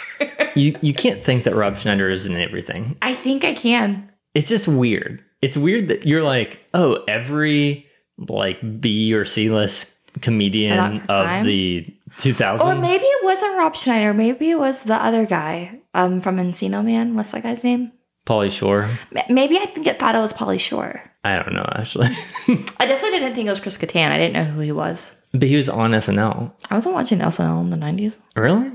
You 0.54 0.76
you 0.82 0.92
can't 0.92 1.24
think 1.24 1.44
that 1.44 1.54
Rob 1.56 1.78
Schneider 1.78 2.08
is 2.08 2.26
in 2.26 2.36
everything. 2.36 2.96
I 3.02 3.12
think 3.14 3.44
I 3.44 3.54
can. 3.54 4.08
It's 4.34 4.48
just 4.48 4.68
weird. 4.68 5.20
It's 5.40 5.56
weird 5.56 5.88
that 5.88 6.06
you're 6.06 6.22
like, 6.22 6.60
oh, 6.74 7.02
every 7.08 7.86
like 8.28 8.80
B 8.80 9.12
or 9.14 9.24
C 9.24 9.48
list 9.48 9.92
comedian 10.20 11.00
of 11.08 11.44
the 11.44 11.86
2000s. 12.18 12.60
Or 12.60 12.74
maybe 12.74 13.04
it 13.04 13.24
wasn't 13.24 13.56
Rob 13.56 13.76
Schneider. 13.76 14.12
Maybe 14.12 14.50
it 14.50 14.58
was 14.58 14.84
the 14.84 14.94
other 14.94 15.24
guy 15.26 15.80
um, 15.94 16.20
from 16.20 16.36
Encino 16.36 16.84
Man. 16.84 17.14
What's 17.14 17.32
that 17.32 17.42
guy's 17.42 17.64
name? 17.64 17.92
Pauly 18.26 18.50
Shore. 18.50 18.88
Maybe 19.28 19.56
I 19.58 19.66
think 19.66 19.86
it 19.86 19.98
thought 19.98 20.14
it 20.14 20.18
was 20.18 20.32
Pauly 20.32 20.60
Shore. 20.60 21.02
I 21.24 21.36
don't 21.36 21.54
know 21.54 21.66
actually, 21.76 22.08
I 22.78 22.86
definitely 22.86 23.20
didn't 23.20 23.34
think 23.34 23.46
it 23.46 23.50
was 23.50 23.60
Chris 23.60 23.78
Kattan. 23.78 24.10
I 24.10 24.18
didn't 24.18 24.34
know 24.34 24.44
who 24.44 24.60
he 24.60 24.72
was. 24.72 25.14
but 25.32 25.44
he 25.44 25.54
was 25.56 25.68
on 25.68 25.92
SNL. 25.92 26.52
I 26.70 26.74
wasn't 26.74 26.94
watching 26.96 27.20
SNL 27.20 27.60
in 27.60 27.70
the 27.70 27.76
90s. 27.76 28.18
Really? 28.36 28.70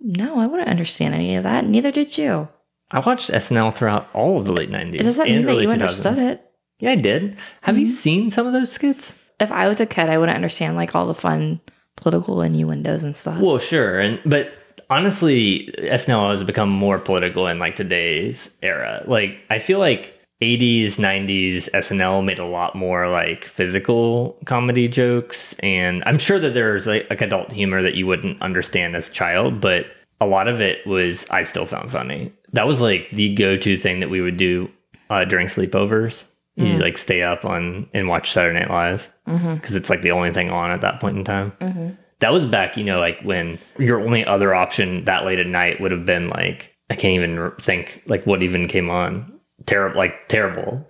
No, 0.00 0.38
I 0.40 0.46
wouldn't 0.46 0.68
understand 0.68 1.14
any 1.14 1.36
of 1.36 1.44
that. 1.44 1.64
Neither 1.64 1.92
did 1.92 2.18
you. 2.18 2.48
I 2.90 2.98
watched 2.98 3.30
SNL 3.30 3.72
throughout 3.74 4.08
all 4.12 4.38
of 4.38 4.44
the 4.44 4.52
late 4.52 4.70
90s. 4.70 4.96
It 4.96 5.02
doesn't 5.04 5.28
mean 5.28 5.46
that 5.46 5.54
you 5.56 5.68
2000s. 5.68 5.72
understood 5.72 6.18
it. 6.18 6.51
Mm-hmm. 6.82 6.84
Yeah, 6.84 6.92
I 6.92 6.96
did. 6.96 7.36
Have 7.62 7.78
you 7.78 7.88
seen 7.88 8.30
some 8.30 8.46
of 8.46 8.52
those 8.52 8.72
skits? 8.72 9.14
If 9.40 9.52
I 9.52 9.68
was 9.68 9.80
a 9.80 9.86
kid, 9.86 10.08
I 10.08 10.18
wouldn't 10.18 10.36
understand 10.36 10.76
like 10.76 10.94
all 10.94 11.06
the 11.06 11.14
fun 11.14 11.60
political 11.96 12.42
innuendos 12.42 13.04
and 13.04 13.14
stuff. 13.14 13.40
Well, 13.40 13.58
sure, 13.58 14.00
and 14.00 14.20
but 14.26 14.52
honestly, 14.90 15.72
SNL 15.78 16.30
has 16.30 16.44
become 16.44 16.68
more 16.68 16.98
political 16.98 17.46
in 17.46 17.58
like 17.58 17.76
today's 17.76 18.50
era. 18.62 19.02
Like, 19.06 19.42
I 19.50 19.58
feel 19.58 19.78
like 19.78 20.18
80s, 20.42 20.98
90s 20.98 21.70
SNL 21.70 22.24
made 22.24 22.38
a 22.38 22.44
lot 22.44 22.74
more 22.74 23.08
like 23.08 23.44
physical 23.44 24.36
comedy 24.44 24.88
jokes, 24.88 25.54
and 25.60 26.02
I'm 26.04 26.18
sure 26.18 26.38
that 26.38 26.54
there's 26.54 26.86
like, 26.86 27.08
like 27.10 27.22
adult 27.22 27.52
humor 27.52 27.82
that 27.82 27.94
you 27.94 28.06
wouldn't 28.06 28.42
understand 28.42 28.96
as 28.96 29.08
a 29.08 29.12
child, 29.12 29.60
but 29.60 29.86
a 30.20 30.26
lot 30.26 30.46
of 30.48 30.60
it 30.60 30.86
was 30.86 31.28
I 31.30 31.42
still 31.42 31.66
found 31.66 31.90
funny. 31.90 32.32
That 32.52 32.66
was 32.66 32.80
like 32.80 33.08
the 33.10 33.34
go-to 33.34 33.76
thing 33.76 34.00
that 34.00 34.10
we 34.10 34.20
would 34.20 34.36
do 34.36 34.70
uh, 35.10 35.24
during 35.24 35.46
sleepovers. 35.46 36.26
You 36.56 36.64
just 36.64 36.76
mm-hmm. 36.76 36.84
like 36.84 36.98
stay 36.98 37.22
up 37.22 37.44
on 37.46 37.88
and 37.94 38.08
watch 38.08 38.32
Saturday 38.32 38.58
Night 38.60 38.70
Live 38.70 39.10
mm-hmm. 39.26 39.54
because 39.54 39.74
it's 39.74 39.88
like 39.88 40.02
the 40.02 40.10
only 40.10 40.32
thing 40.32 40.50
on 40.50 40.70
at 40.70 40.82
that 40.82 41.00
point 41.00 41.16
in 41.16 41.24
time 41.24 41.52
mm-hmm. 41.60 41.90
that 42.18 42.32
was 42.32 42.44
back, 42.44 42.76
you 42.76 42.84
know, 42.84 42.98
like 42.98 43.18
when 43.22 43.58
your 43.78 44.00
only 44.00 44.24
other 44.24 44.54
option 44.54 45.04
that 45.06 45.24
late 45.24 45.38
at 45.38 45.46
night 45.46 45.80
would 45.80 45.92
have 45.92 46.04
been 46.04 46.28
like, 46.28 46.76
I 46.90 46.94
can't 46.94 47.14
even 47.14 47.52
think 47.58 48.02
like 48.06 48.26
what 48.26 48.42
even 48.42 48.68
came 48.68 48.90
on. 48.90 49.40
Terrible, 49.64 49.96
like 49.96 50.28
terrible. 50.28 50.86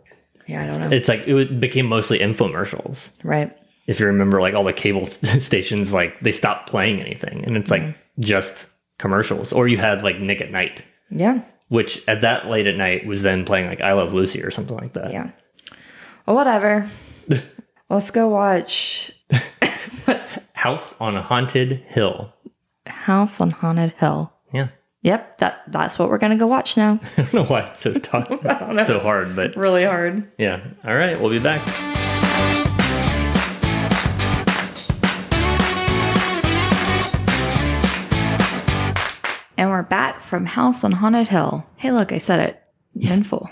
yeah, 0.49 0.63
I 0.63 0.67
don't 0.67 0.81
know. 0.81 0.91
It's 0.91 1.07
like 1.07 1.29
it 1.29 1.61
became 1.61 1.87
mostly 1.87 2.19
infomercials. 2.19 3.11
right. 3.23 3.57
If 3.87 3.99
you 3.99 4.07
remember, 4.07 4.41
like 4.41 4.55
all 4.55 4.65
the 4.65 4.73
cable 4.73 5.05
stations, 5.07 5.93
like 5.93 6.19
they 6.21 6.33
stopped 6.33 6.71
playing 6.71 7.01
anything, 7.01 7.45
and 7.45 7.57
it's 7.57 7.71
like 7.71 7.97
just 8.21 8.69
commercials. 8.99 9.53
Or 9.53 9.69
you 9.69 9.77
had 9.77 10.03
like 10.03 10.21
Nick 10.21 10.41
at 10.41 10.51
Nite, 10.51 10.83
Yeah. 11.11 11.43
which 11.69 12.03
at 12.09 12.21
that 12.21 12.47
late 12.49 12.67
at 12.67 12.77
night 12.77 13.07
was 13.07 13.23
then 13.23 13.45
playing 13.45 13.67
like 13.67 13.81
I 13.81 13.93
Love 13.93 14.13
Lucy 14.15 14.43
or 14.43 14.51
something 14.51 14.77
like 14.77 14.93
that. 14.95 15.13
Yeah. 15.13 15.31
Well, 16.27 16.37
whatever. 16.37 16.89
Let's 17.91 18.11
go 18.11 18.29
watch 18.29 19.13
what's 20.05 20.41
House 20.55 20.99
on 21.01 21.17
Haunted 21.17 21.83
Hill. 21.87 22.33
House 22.87 23.41
on 23.41 23.51
Haunted 23.51 23.93
Hill. 23.93 24.33
Yeah, 24.53 24.69
Yep, 25.03 25.39
that 25.39 25.63
that's 25.69 25.99
what 25.99 26.09
we're 26.09 26.19
gonna 26.19 26.37
go 26.37 26.47
watch 26.47 26.77
now. 26.77 27.01
I 27.17 27.23
don't 27.23 27.35
know 27.35 27.45
why 27.45 27.63
it's 27.63 27.81
so 27.81 27.95
tough, 27.95 28.29
so 28.87 28.99
hard, 29.01 29.35
but 29.37 29.57
really 29.57 29.85
hard. 29.85 30.31
yeah. 30.39 30.61
All 30.85 30.95
right, 30.95 31.21
we'll 31.21 31.31
be 31.31 31.39
back. 31.41 31.61
And 39.59 39.71
we're 39.71 39.83
back 39.83 40.21
from 40.23 40.45
House 40.47 40.83
on 40.83 40.93
Haunted 40.93 41.29
Hill. 41.29 41.65
Hey, 41.77 41.93
look, 41.93 42.11
I 42.11 42.19
said 42.19 42.41
it 42.41 42.63
in 42.99 43.23
full. 43.23 43.49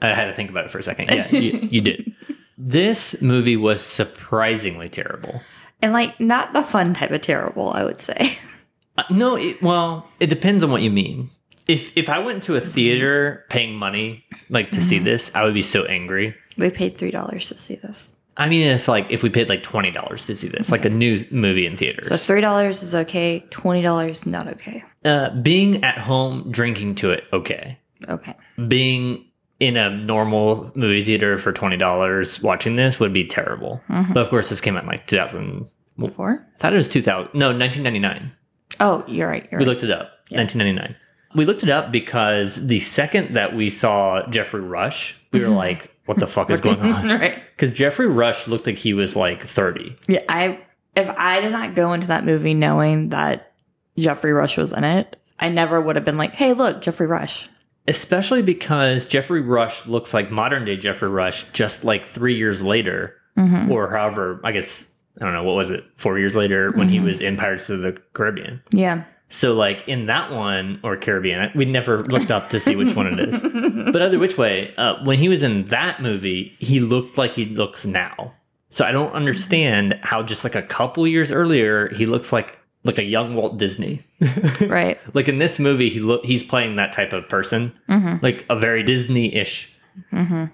I 0.00 0.14
had 0.14 0.26
to 0.26 0.34
think 0.34 0.50
about 0.50 0.64
it 0.66 0.70
for 0.70 0.78
a 0.78 0.82
second. 0.82 1.10
Yeah, 1.10 1.28
you, 1.30 1.58
you 1.70 1.80
did. 1.80 2.12
This 2.58 3.20
movie 3.20 3.56
was 3.56 3.84
surprisingly 3.84 4.88
terrible. 4.88 5.40
And 5.82 5.92
like 5.92 6.18
not 6.20 6.52
the 6.52 6.62
fun 6.62 6.94
type 6.94 7.10
of 7.10 7.20
terrible, 7.20 7.70
I 7.70 7.84
would 7.84 8.00
say. 8.00 8.38
Uh, 8.96 9.02
no, 9.10 9.34
it, 9.34 9.60
well, 9.60 10.08
it 10.20 10.28
depends 10.28 10.62
on 10.62 10.70
what 10.70 10.80
you 10.80 10.88
mean. 10.88 11.28
If 11.66 11.90
if 11.96 12.08
I 12.08 12.20
went 12.20 12.44
to 12.44 12.54
a 12.54 12.60
theater 12.60 13.44
paying 13.50 13.74
money 13.74 14.24
like 14.50 14.70
to 14.70 14.80
see 14.80 15.00
this, 15.00 15.34
I 15.34 15.42
would 15.42 15.52
be 15.52 15.62
so 15.62 15.84
angry. 15.86 16.32
We 16.56 16.70
paid 16.70 16.96
three 16.96 17.10
dollars 17.10 17.48
to 17.48 17.58
see 17.58 17.74
this. 17.74 18.12
I 18.36 18.48
mean, 18.48 18.68
if 18.68 18.86
like 18.86 19.10
if 19.10 19.24
we 19.24 19.30
paid 19.30 19.48
like 19.48 19.64
twenty 19.64 19.90
dollars 19.90 20.26
to 20.26 20.36
see 20.36 20.46
this, 20.46 20.70
like 20.70 20.84
a 20.84 20.90
new 20.90 21.24
movie 21.32 21.66
in 21.66 21.76
theaters, 21.76 22.06
So 22.06 22.16
three 22.16 22.40
dollars 22.40 22.84
is 22.84 22.94
okay, 22.94 23.44
twenty 23.50 23.82
dollars 23.82 24.26
not 24.26 24.46
okay. 24.46 24.84
uh, 25.04 25.30
being 25.40 25.82
at 25.82 25.98
home 25.98 26.52
drinking 26.52 26.94
to 26.96 27.10
it, 27.10 27.24
okay. 27.32 27.76
Okay. 28.08 28.36
Being 28.68 29.24
in 29.66 29.76
a 29.76 29.90
normal 29.90 30.70
movie 30.74 31.04
theater 31.04 31.38
for 31.38 31.52
twenty 31.52 31.76
dollars 31.76 32.42
watching 32.42 32.76
this 32.76 33.00
would 33.00 33.12
be 33.12 33.26
terrible. 33.26 33.82
Mm-hmm. 33.88 34.12
But 34.12 34.22
of 34.22 34.30
course, 34.30 34.48
this 34.48 34.60
came 34.60 34.76
out 34.76 34.84
in 34.84 34.88
like 34.88 35.06
two 35.06 35.16
thousand 35.16 35.70
four. 36.10 36.46
I 36.54 36.58
thought 36.58 36.72
it 36.72 36.76
was 36.76 36.88
two 36.88 37.02
thousand. 37.02 37.34
No, 37.34 37.52
nineteen 37.52 37.82
ninety 37.82 37.98
nine. 37.98 38.32
Oh, 38.80 39.04
you're 39.06 39.28
right. 39.28 39.46
You're 39.50 39.60
We 39.60 39.64
right. 39.64 39.70
looked 39.70 39.84
it 39.84 39.90
up. 39.90 40.10
1999. 40.30 40.96
We 41.36 41.44
looked 41.44 41.62
it 41.62 41.70
up 41.70 41.92
because 41.92 42.66
the 42.66 42.80
second 42.80 43.34
that 43.34 43.54
we 43.54 43.68
saw 43.68 44.26
Geoffrey 44.30 44.60
Rush, 44.60 45.16
we 45.32 45.40
were 45.40 45.46
mm-hmm. 45.46 45.56
like, 45.56 45.90
"What 46.06 46.18
the 46.18 46.26
fuck 46.26 46.50
is 46.50 46.60
going 46.62 46.80
on?" 46.80 47.08
right. 47.20 47.38
Because 47.56 47.72
Geoffrey 47.72 48.06
Rush 48.06 48.46
looked 48.48 48.66
like 48.66 48.76
he 48.76 48.94
was 48.94 49.16
like 49.16 49.42
30. 49.42 49.96
Yeah, 50.08 50.22
I 50.28 50.60
if 50.96 51.08
I 51.10 51.40
did 51.40 51.52
not 51.52 51.74
go 51.74 51.92
into 51.92 52.06
that 52.08 52.24
movie 52.24 52.54
knowing 52.54 53.08
that 53.10 53.52
Geoffrey 53.98 54.32
Rush 54.32 54.56
was 54.56 54.72
in 54.72 54.84
it, 54.84 55.16
I 55.38 55.48
never 55.48 55.80
would 55.80 55.96
have 55.96 56.04
been 56.04 56.18
like, 56.18 56.34
"Hey, 56.34 56.52
look, 56.52 56.82
Geoffrey 56.82 57.06
Rush." 57.06 57.48
Especially 57.86 58.42
because 58.42 59.06
Geoffrey 59.06 59.40
Rush 59.42 59.86
looks 59.86 60.14
like 60.14 60.30
modern 60.30 60.64
day 60.64 60.76
Geoffrey 60.76 61.08
Rush, 61.08 61.44
just 61.52 61.84
like 61.84 62.06
three 62.06 62.34
years 62.36 62.62
later, 62.62 63.16
Mm-hmm. 63.36 63.72
or 63.72 63.90
however, 63.90 64.40
I 64.44 64.52
guess 64.52 64.86
I 65.20 65.24
don't 65.24 65.34
know 65.34 65.42
what 65.42 65.56
was 65.56 65.68
it, 65.68 65.84
four 65.96 66.20
years 66.20 66.36
later 66.36 66.70
when 66.70 66.88
he 66.88 67.00
was 67.00 67.20
in 67.20 67.36
Pirates 67.36 67.68
of 67.68 67.80
the 67.82 68.00
Caribbean. 68.12 68.62
Yeah. 68.70 69.02
So 69.28 69.54
like 69.54 69.82
in 69.88 70.06
that 70.06 70.30
one 70.30 70.78
or 70.84 70.96
Caribbean, 70.96 71.50
we 71.56 71.64
never 71.64 71.98
looked 72.02 72.30
up 72.30 72.50
to 72.50 72.60
see 72.60 72.76
which 72.76 72.94
one 72.94 73.08
it 73.08 73.18
is. 73.28 73.40
But 73.92 74.02
either 74.02 74.20
which 74.20 74.38
way, 74.38 74.72
uh, 74.76 75.02
when 75.04 75.18
he 75.18 75.28
was 75.28 75.42
in 75.42 75.66
that 75.66 76.00
movie, 76.00 76.54
he 76.60 76.78
looked 76.78 77.18
like 77.18 77.32
he 77.32 77.44
looks 77.46 77.84
now. 77.84 78.32
So 78.70 78.84
I 78.84 78.92
don't 78.92 79.12
understand 79.12 79.98
how 80.04 80.22
just 80.22 80.44
like 80.44 80.54
a 80.54 80.62
couple 80.62 81.04
years 81.06 81.32
earlier 81.32 81.88
he 81.92 82.06
looks 82.06 82.32
like 82.32 82.60
like 82.84 82.98
a 82.98 83.02
young 83.04 83.34
Walt 83.34 83.58
Disney. 83.58 84.02
Right. 84.60 84.98
like 85.14 85.28
in 85.28 85.38
this 85.38 85.58
movie, 85.58 85.90
he 85.90 86.00
look 86.00 86.24
he's 86.24 86.42
playing 86.44 86.76
that 86.76 86.92
type 86.92 87.12
of 87.12 87.28
person, 87.28 87.72
Mm-hmm. 87.88 88.16
like 88.22 88.44
a 88.48 88.56
very 88.58 88.82
Disney-ish 88.82 89.70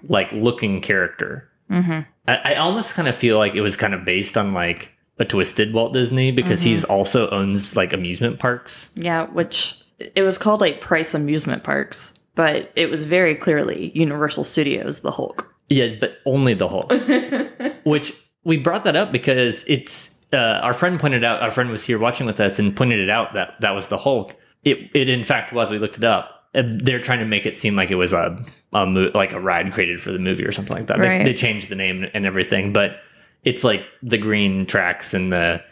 like 0.07 0.31
looking 0.31 0.81
character. 0.81 1.47
Mm-hmm. 1.69 1.99
I, 2.27 2.35
I 2.35 2.55
almost 2.55 2.93
kind 2.93 3.07
of 3.07 3.15
feel 3.15 3.37
like 3.37 3.55
it 3.55 3.61
was 3.61 3.75
kind 3.77 3.93
of 3.93 4.05
based 4.05 4.37
on 4.37 4.53
like 4.53 4.91
a 5.19 5.25
twisted 5.25 5.73
Walt 5.73 5.93
Disney 5.93 6.31
because 6.31 6.61
he's 6.61 6.83
also 6.83 7.29
owns 7.29 7.75
like 7.75 7.93
amusement 7.93 8.39
parks. 8.39 8.91
Yeah, 8.95 9.27
which 9.27 9.81
it 10.15 10.23
was 10.23 10.37
called 10.37 10.61
like 10.61 10.81
Price 10.81 11.13
Amusement 11.13 11.63
Parks, 11.63 12.13
but 12.35 12.71
it 12.75 12.89
was 12.89 13.03
very 13.03 13.35
clearly 13.35 13.91
Universal 13.95 14.43
Studios, 14.45 15.01
the 15.01 15.11
Hulk. 15.11 15.47
Yeah, 15.69 15.95
but 15.99 16.17
only 16.25 16.53
the 16.53 16.67
Hulk. 16.67 16.91
Which 17.85 18.13
we 18.43 18.57
brought 18.57 18.83
that 18.83 18.95
up 18.95 19.11
because 19.11 19.63
it's 19.67 20.15
uh, 20.33 20.59
our 20.63 20.73
friend 20.73 20.99
pointed 20.99 21.23
out. 21.23 21.41
Our 21.41 21.51
friend 21.51 21.69
was 21.69 21.85
here 21.85 21.99
watching 21.99 22.25
with 22.25 22.39
us 22.39 22.59
and 22.59 22.75
pointed 22.75 22.99
it 22.99 23.09
out 23.09 23.33
that 23.33 23.59
that 23.61 23.71
was 23.71 23.87
the 23.89 23.97
Hulk. 23.97 24.35
It 24.63 24.89
it 24.93 25.09
in 25.09 25.23
fact 25.23 25.51
was. 25.53 25.71
We 25.71 25.79
looked 25.79 25.97
it 25.97 26.03
up. 26.03 26.37
They're 26.53 26.99
trying 27.01 27.19
to 27.19 27.25
make 27.25 27.45
it 27.45 27.57
seem 27.57 27.75
like 27.77 27.91
it 27.91 27.95
was 27.95 28.11
a, 28.13 28.37
a 28.73 28.85
mo- 28.85 29.09
like 29.13 29.31
a 29.33 29.39
ride 29.39 29.71
created 29.71 30.01
for 30.01 30.11
the 30.11 30.19
movie 30.19 30.43
or 30.45 30.51
something 30.51 30.75
like 30.75 30.87
that. 30.87 30.99
Right. 30.99 31.19
They, 31.19 31.31
they 31.31 31.33
changed 31.33 31.69
the 31.69 31.75
name 31.75 32.05
and 32.13 32.25
everything, 32.25 32.73
but 32.73 32.97
it's 33.45 33.63
like 33.63 33.83
the 34.03 34.17
green 34.17 34.65
tracks 34.65 35.13
and 35.13 35.31
the 35.31 35.63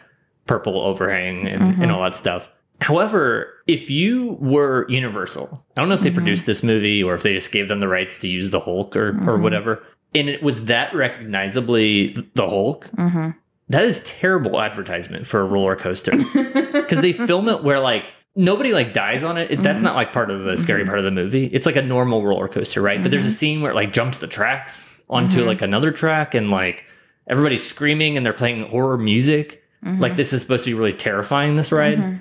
purple 0.46 0.80
overhang 0.80 1.46
and, 1.46 1.62
Mhm. 1.76 1.82
and 1.82 1.92
all 1.92 2.02
that 2.02 2.16
stuff. 2.16 2.48
However, 2.80 3.52
if 3.66 3.90
you 3.90 4.38
were 4.40 4.86
Universal, 4.88 5.62
I 5.76 5.80
don't 5.82 5.90
know 5.90 5.94
if 5.94 6.00
they 6.00 6.10
Mhm. 6.10 6.14
produced 6.14 6.46
this 6.46 6.62
movie 6.62 7.02
or 7.02 7.12
if 7.14 7.22
they 7.22 7.34
just 7.34 7.52
gave 7.52 7.68
them 7.68 7.80
the 7.80 7.86
rights 7.88 8.18
to 8.20 8.28
use 8.28 8.48
the 8.48 8.58
Hulk 8.60 8.96
or, 8.96 9.08
or 9.10 9.36
Mhm. 9.38 9.42
whatever, 9.42 9.82
and 10.14 10.30
it 10.30 10.42
was 10.42 10.64
that 10.64 10.94
recognizably 10.94 12.16
the 12.34 12.48
Hulk, 12.48 12.88
Mm-hmm. 12.96 13.30
That 13.70 13.82
is 13.84 14.00
terrible 14.04 14.60
advertisement 14.60 15.26
for 15.26 15.40
a 15.40 15.44
roller 15.44 15.74
coaster 15.76 16.12
because 16.72 17.00
they 17.00 17.12
film 17.12 17.48
it 17.48 17.62
where 17.64 17.80
like 17.80 18.04
nobody 18.36 18.72
like 18.72 18.92
dies 18.92 19.22
on 19.24 19.38
it. 19.38 19.50
It- 19.50 19.62
That's 19.62 19.80
Mhm. 19.80 19.84
not 19.84 19.96
like 19.96 20.12
part 20.12 20.30
of 20.30 20.44
the 20.44 20.56
scary 20.56 20.82
Mhm. 20.84 20.86
part 20.86 20.98
of 20.98 21.04
the 21.04 21.10
movie. 21.10 21.46
It's 21.52 21.66
like 21.66 21.76
a 21.76 21.82
normal 21.82 22.22
roller 22.22 22.48
coaster, 22.48 22.82
right? 22.82 23.02
But 23.02 23.10
there's 23.10 23.26
a 23.26 23.30
scene 23.32 23.60
where 23.62 23.72
it 23.72 23.74
like 23.74 23.92
jumps 23.92 24.18
the 24.18 24.26
tracks 24.26 24.88
onto 25.08 25.42
Mhm. 25.42 25.46
like 25.46 25.62
another 25.62 25.90
track 25.90 26.34
and 26.34 26.50
like 26.50 26.84
everybody's 27.28 27.66
screaming 27.66 28.16
and 28.16 28.24
they're 28.26 28.32
playing 28.32 28.68
horror 28.68 28.98
music. 28.98 29.62
Like 29.82 30.14
this 30.16 30.32
is 30.34 30.42
supposed 30.42 30.64
to 30.64 30.70
be 30.70 30.74
really 30.74 30.92
terrifying. 30.92 31.56
This 31.56 31.72
ride. 31.72 31.98
Mm-hmm. 31.98 32.16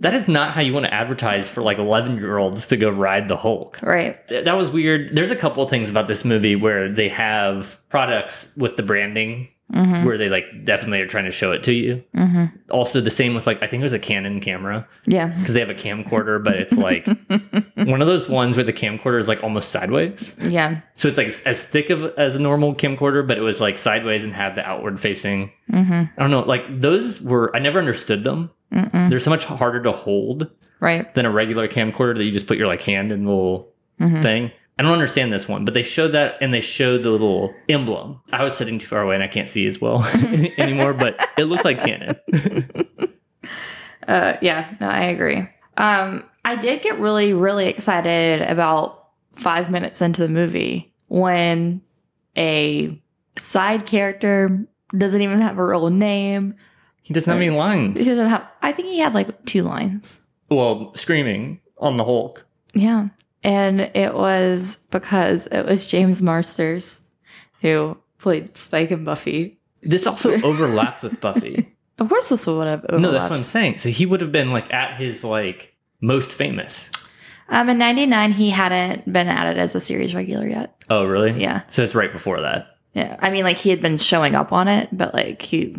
That 0.00 0.14
is 0.14 0.28
not 0.28 0.50
how 0.50 0.60
you 0.62 0.72
want 0.72 0.86
to 0.86 0.92
advertise 0.92 1.48
for 1.48 1.62
like 1.62 1.78
11 1.78 2.16
year 2.18 2.38
olds 2.38 2.66
to 2.66 2.76
go 2.76 2.90
ride 2.90 3.28
the 3.28 3.36
Hulk. 3.36 3.78
Right. 3.82 4.16
That 4.28 4.56
was 4.56 4.70
weird. 4.72 5.14
There's 5.14 5.30
a 5.30 5.36
couple 5.36 5.62
of 5.62 5.70
things 5.70 5.88
about 5.88 6.08
this 6.08 6.24
movie 6.24 6.56
where 6.56 6.88
they 6.88 7.08
have 7.10 7.78
products 7.90 8.52
with 8.56 8.76
the 8.76 8.82
branding 8.82 9.48
Mm-hmm. 9.72 10.04
where 10.04 10.18
they 10.18 10.28
like 10.28 10.44
definitely 10.64 11.00
are 11.00 11.06
trying 11.06 11.24
to 11.24 11.30
show 11.30 11.50
it 11.50 11.62
to 11.64 11.72
you. 11.72 12.04
Mm-hmm. 12.14 12.44
Also, 12.70 13.00
the 13.00 13.10
same 13.10 13.34
with 13.34 13.46
like 13.46 13.62
I 13.62 13.66
think 13.66 13.80
it 13.80 13.82
was 13.84 13.94
a 13.94 13.98
Canon 13.98 14.38
camera 14.40 14.86
Yeah. 15.06 15.28
because 15.28 15.54
they 15.54 15.60
have 15.60 15.70
a 15.70 15.74
camcorder, 15.74 16.44
but 16.44 16.54
it's 16.56 16.76
like 16.76 17.06
one 17.76 18.00
of 18.02 18.06
those 18.06 18.28
ones 18.28 18.56
where 18.56 18.64
the 18.64 18.74
camcorder 18.74 19.18
is 19.18 19.26
like 19.26 19.42
almost 19.42 19.70
sideways. 19.70 20.36
yeah. 20.38 20.82
So 20.94 21.08
it's 21.08 21.16
like 21.16 21.28
as 21.46 21.64
thick 21.64 21.88
of 21.88 22.04
as 22.18 22.34
a 22.36 22.38
normal 22.38 22.74
camcorder, 22.74 23.26
but 23.26 23.38
it 23.38 23.40
was 23.40 23.60
like 23.60 23.78
sideways 23.78 24.22
and 24.22 24.34
had 24.34 24.54
the 24.54 24.64
outward 24.68 25.00
facing. 25.00 25.50
Mm-hmm. 25.72 25.92
I 26.16 26.20
don't 26.20 26.30
know, 26.30 26.42
like 26.42 26.80
those 26.80 27.22
were 27.22 27.50
I 27.56 27.58
never 27.58 27.78
understood 27.78 28.22
them. 28.22 28.50
Mm-mm. 28.70 29.08
They're 29.08 29.18
so 29.18 29.30
much 29.30 29.46
harder 29.46 29.82
to 29.82 29.92
hold 29.92 30.50
Right. 30.80 31.12
than 31.14 31.24
a 31.24 31.30
regular 31.30 31.68
camcorder 31.68 32.16
that 32.18 32.24
you 32.24 32.32
just 32.32 32.46
put 32.46 32.58
your 32.58 32.66
like 32.66 32.82
hand 32.82 33.12
in 33.12 33.24
the 33.24 33.30
little 33.30 33.72
Mhm. 34.00 34.22
thing. 34.22 34.50
I 34.78 34.82
don't 34.82 34.92
understand 34.92 35.32
this 35.32 35.48
one, 35.48 35.64
but 35.64 35.72
they 35.74 35.82
showed 35.84 36.08
that 36.08 36.36
and 36.40 36.52
they 36.52 36.60
showed 36.60 37.02
the 37.04 37.10
little 37.10 37.54
emblem. 37.68 38.20
I 38.32 38.42
was 38.42 38.56
sitting 38.56 38.78
too 38.80 38.86
far 38.86 39.02
away 39.02 39.14
and 39.14 39.22
I 39.22 39.28
can't 39.28 39.48
see 39.48 39.66
as 39.66 39.80
well 39.80 40.04
anymore, 40.58 40.92
but 40.94 41.28
it 41.38 41.44
looked 41.44 41.64
like 41.64 41.78
Canon. 41.78 42.16
Uh, 44.06 44.36
yeah, 44.42 44.74
no, 44.80 44.88
I 44.88 45.04
agree. 45.04 45.48
Um, 45.76 46.24
I 46.44 46.56
did 46.56 46.82
get 46.82 46.98
really, 46.98 47.32
really 47.32 47.66
excited 47.68 48.42
about 48.42 49.08
five 49.32 49.70
minutes 49.70 50.02
into 50.02 50.20
the 50.20 50.28
movie 50.28 50.92
when 51.08 51.80
a 52.36 53.00
side 53.38 53.86
character 53.86 54.66
doesn't 54.96 55.22
even 55.22 55.40
have 55.40 55.58
a 55.58 55.64
real 55.66 55.88
name. 55.90 56.54
he 57.02 57.14
doesn't 57.14 57.30
have 57.32 57.40
any 57.40 57.50
lines. 57.56 57.98
He 58.00 58.04
doesn't 58.06 58.28
have. 58.28 58.46
I 58.62 58.72
think 58.72 58.88
he 58.88 58.98
had 58.98 59.14
like 59.14 59.44
two 59.46 59.62
lines. 59.62 60.20
Well, 60.50 60.94
screaming 60.94 61.60
on 61.78 61.96
the 61.96 62.04
Hulk. 62.04 62.46
Yeah, 62.74 63.08
and 63.44 63.80
it 63.94 64.14
was 64.14 64.78
because 64.90 65.46
it 65.48 65.64
was 65.66 65.86
James 65.86 66.22
Marsters 66.22 67.02
who 67.60 67.96
played 68.18 68.56
Spike 68.56 68.90
and 68.90 69.04
Buffy. 69.04 69.60
This 69.82 70.06
also 70.06 70.40
overlapped 70.42 71.02
with 71.02 71.20
Buffy. 71.20 71.68
Of 71.98 72.08
course, 72.08 72.30
this 72.30 72.46
would 72.46 72.66
have 72.66 72.84
overlapped. 72.88 73.02
No, 73.02 73.12
that's 73.12 73.30
what 73.30 73.36
I'm 73.36 73.44
saying. 73.44 73.78
So 73.78 73.90
he 73.90 74.06
would 74.06 74.20
have 74.22 74.32
been 74.32 74.50
like 74.50 74.72
at 74.72 74.96
his 74.96 75.22
like 75.22 75.74
most 76.00 76.32
famous. 76.32 76.90
Um, 77.50 77.68
in 77.68 77.76
'99, 77.78 78.32
he 78.32 78.50
hadn't 78.50 79.12
been 79.12 79.28
added 79.28 79.58
as 79.58 79.74
a 79.74 79.80
series 79.80 80.14
regular 80.14 80.48
yet. 80.48 80.82
Oh, 80.88 81.04
really? 81.04 81.32
Yeah. 81.40 81.62
So 81.66 81.82
it's 81.82 81.94
right 81.94 82.10
before 82.10 82.40
that. 82.40 82.78
Yeah, 82.94 83.16
I 83.20 83.30
mean, 83.30 83.44
like 83.44 83.58
he 83.58 83.70
had 83.70 83.82
been 83.82 83.98
showing 83.98 84.34
up 84.34 84.52
on 84.52 84.68
it, 84.68 84.88
but 84.90 85.12
like 85.12 85.42
he 85.42 85.76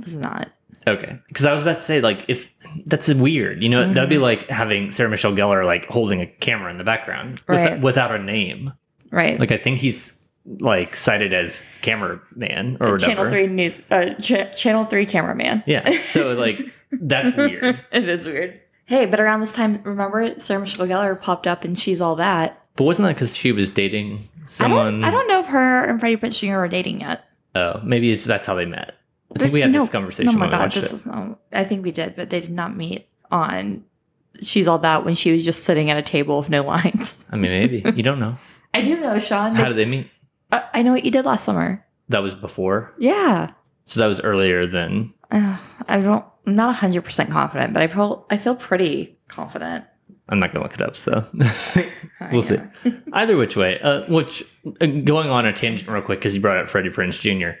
was 0.00 0.16
not. 0.16 0.50
Okay. 0.88 1.18
Because 1.28 1.44
I 1.46 1.52
was 1.52 1.62
about 1.62 1.76
to 1.76 1.82
say, 1.82 2.00
like, 2.00 2.24
if 2.28 2.48
that's 2.86 3.12
weird, 3.14 3.62
you 3.62 3.68
know, 3.68 3.92
that'd 3.92 4.08
be 4.10 4.18
like 4.18 4.48
having 4.48 4.90
Sarah 4.90 5.08
Michelle 5.10 5.32
Gellar 5.34 5.64
like 5.64 5.86
holding 5.86 6.20
a 6.20 6.26
camera 6.26 6.70
in 6.70 6.78
the 6.78 6.84
background 6.84 7.40
with- 7.48 7.82
without 7.82 8.14
a 8.14 8.18
name. 8.18 8.72
Right. 9.10 9.38
Like, 9.38 9.52
I 9.52 9.56
think 9.56 9.78
he's 9.78 10.14
like 10.60 10.96
cited 10.96 11.32
as 11.34 11.64
cameraman 11.82 12.78
or 12.80 12.92
whatever. 12.92 12.98
Channel 12.98 13.30
Three 13.30 13.46
news. 13.46 13.82
Uh, 13.90 14.14
ch- 14.14 14.56
Channel 14.56 14.84
Three 14.86 15.04
cameraman. 15.06 15.62
Yeah. 15.66 16.00
So 16.00 16.32
like 16.34 16.72
that's 16.90 17.36
weird. 17.36 17.80
it 17.92 18.08
is 18.08 18.26
weird. 18.26 18.60
Hey, 18.86 19.04
but 19.04 19.20
around 19.20 19.40
this 19.40 19.52
time, 19.52 19.82
remember 19.84 20.38
Sarah 20.40 20.60
Michelle 20.60 20.86
Gellar 20.86 21.20
popped 21.20 21.46
up 21.46 21.64
and 21.64 21.78
she's 21.78 22.00
all 22.00 22.16
that. 22.16 22.62
But 22.76 22.84
wasn't 22.84 23.06
that 23.08 23.14
because 23.16 23.36
she 23.36 23.52
was 23.52 23.70
dating 23.70 24.26
someone? 24.46 25.04
I 25.04 25.10
don't. 25.10 25.16
I 25.16 25.18
don't 25.18 25.28
know 25.28 25.40
if 25.40 25.46
her 25.48 25.84
and 25.84 26.00
Freddie 26.00 26.16
Prinze 26.16 26.38
Jr. 26.40 26.56
are 26.60 26.68
dating 26.68 27.02
yet. 27.02 27.24
Oh, 27.54 27.80
maybe 27.84 28.10
it's, 28.10 28.24
that's 28.24 28.46
how 28.46 28.54
they 28.54 28.64
met. 28.66 28.92
I 29.34 29.38
think 29.40 29.52
we 29.52 29.60
had 29.60 29.70
no- 29.72 29.80
this 29.80 29.90
conversation 29.90 30.34
Oh 30.34 30.38
my 30.38 30.48
god, 30.50 30.70
this 30.70 30.90
it. 30.90 30.94
is 30.94 31.06
no. 31.06 31.38
I 31.52 31.64
think 31.64 31.84
we 31.84 31.90
did, 31.92 32.16
but 32.16 32.30
they 32.30 32.40
did 32.40 32.50
not 32.50 32.76
meet 32.76 33.08
on. 33.30 33.84
She's 34.40 34.68
all 34.68 34.78
that 34.78 35.04
when 35.04 35.14
she 35.14 35.32
was 35.32 35.44
just 35.44 35.64
sitting 35.64 35.90
at 35.90 35.96
a 35.96 36.02
table 36.02 36.38
with 36.38 36.48
no 36.50 36.62
lines. 36.74 37.26
I 37.30 37.36
mean, 37.36 37.50
maybe 37.50 37.82
you 37.96 38.02
don't 38.02 38.20
know. 38.20 38.36
I 38.74 38.82
do 38.82 38.98
know, 39.00 39.18
Sean. 39.18 39.54
How 39.54 39.68
did 39.68 39.76
they 39.76 39.84
meet? 39.84 40.08
uh, 40.52 40.60
I 40.72 40.82
know 40.82 40.92
what 40.92 41.04
you 41.04 41.10
did 41.10 41.24
last 41.26 41.44
summer. 41.44 41.84
That 42.10 42.22
was 42.22 42.32
before, 42.34 42.94
Yeah. 42.98 43.50
so 43.84 44.00
that 44.00 44.06
was 44.06 44.20
earlier 44.20 44.66
than. 44.66 45.12
Uh, 45.30 45.58
I 45.88 46.00
don't. 46.00 46.24
I'm 46.46 46.56
not 46.56 46.68
100 46.68 47.04
percent 47.04 47.30
confident, 47.30 47.74
but 47.74 47.82
I 47.82 47.86
pro- 47.86 48.24
I 48.30 48.38
feel 48.38 48.56
pretty 48.56 49.18
confident. 49.28 49.84
I'm 50.30 50.38
not 50.38 50.52
gonna 50.52 50.62
look 50.62 50.74
it 50.74 50.80
up, 50.82 50.96
so 50.96 51.24
we'll 52.32 52.42
see. 52.42 52.56
Either 53.12 53.36
which 53.36 53.56
way, 53.56 53.78
uh, 53.80 54.02
which 54.12 54.42
uh, 54.80 54.86
going 54.86 55.28
on 55.30 55.44
a 55.46 55.52
tangent 55.52 55.88
real 55.90 56.00
quick 56.02 56.18
because 56.20 56.34
you 56.34 56.40
brought 56.40 56.56
up 56.58 56.68
Freddie 56.68 56.90
Prinze 56.90 57.20
Jr. 57.20 57.58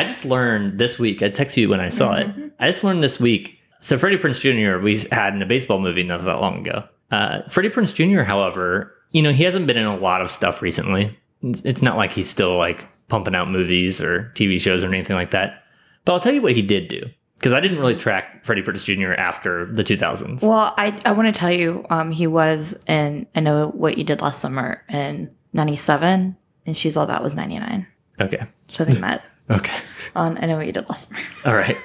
I 0.00 0.04
just 0.04 0.24
learned 0.24 0.78
this 0.78 0.98
week. 0.98 1.22
I 1.22 1.28
texted 1.28 1.58
you 1.58 1.68
when 1.68 1.80
I 1.80 1.90
saw 1.90 2.14
Mhm. 2.14 2.38
it. 2.46 2.52
I 2.58 2.66
just 2.68 2.82
learned 2.82 3.02
this 3.02 3.20
week. 3.20 3.58
So 3.80 3.98
Freddie 3.98 4.16
Prinze 4.16 4.40
Jr. 4.40 4.82
we 4.82 4.98
had 5.12 5.34
in 5.34 5.42
a 5.42 5.46
baseball 5.46 5.78
movie 5.78 6.02
not 6.02 6.24
that 6.24 6.40
long 6.40 6.66
ago. 6.66 6.84
Uh, 7.10 7.42
Freddie 7.48 7.68
Prinze 7.68 7.94
Jr. 7.94 8.22
However, 8.22 8.94
you 9.12 9.20
know 9.22 9.32
he 9.32 9.44
hasn't 9.44 9.66
been 9.66 9.76
in 9.76 9.84
a 9.86 9.96
lot 9.96 10.22
of 10.22 10.30
stuff 10.30 10.62
recently. 10.62 11.16
It's, 11.42 11.82
not 11.82 11.96
like 11.96 12.12
he's 12.12 12.28
still 12.30 12.56
like 12.56 12.86
pumping 13.08 13.34
out 13.34 13.50
movies 13.50 14.00
or 14.02 14.30
TV 14.34 14.58
shows 14.58 14.84
or 14.84 14.88
anything 14.88 15.16
like 15.16 15.30
that. 15.32 15.64
But 16.04 16.12
I'll 16.14 16.20
tell 16.20 16.32
you 16.32 16.40
what 16.42 16.52
he 16.54 16.62
did 16.62 16.88
do 16.88 17.02
because 17.38 17.52
I 17.52 17.60
didn't 17.60 17.78
really 17.78 17.96
track 17.96 18.44
Freddie 18.44 18.62
Prinze 18.62 18.84
Jr. 18.84 19.12
after 19.14 19.66
the 19.72 19.82
2000s. 19.84 20.42
Well, 20.42 20.72
I 20.78 20.98
I 21.04 21.12
want 21.12 21.26
to 21.34 21.38
tell 21.38 21.50
you, 21.52 21.84
um, 21.90 22.10
he 22.10 22.26
was 22.26 22.78
in 22.86 23.26
I 23.34 23.40
know 23.40 23.68
what 23.74 23.98
you 23.98 24.04
did 24.04 24.22
last 24.22 24.40
summer 24.40 24.82
in 24.88 25.30
'97, 25.54 26.36
and 26.66 26.76
she's 26.76 26.96
all 26.96 27.06
that 27.06 27.22
was 27.22 27.34
'99. 27.34 27.86
okay, 28.20 28.44
So 28.68 28.84
they 28.84 28.98
met 28.98 29.22
okay. 29.50 29.74
On 30.14 30.38
I 30.38 30.46
know 30.46 30.56
what 30.56 30.66
you 30.66 30.72
did 30.72 30.88
last 30.88 31.08
summer. 31.08 31.20
All 31.44 31.54
right. 31.54 31.76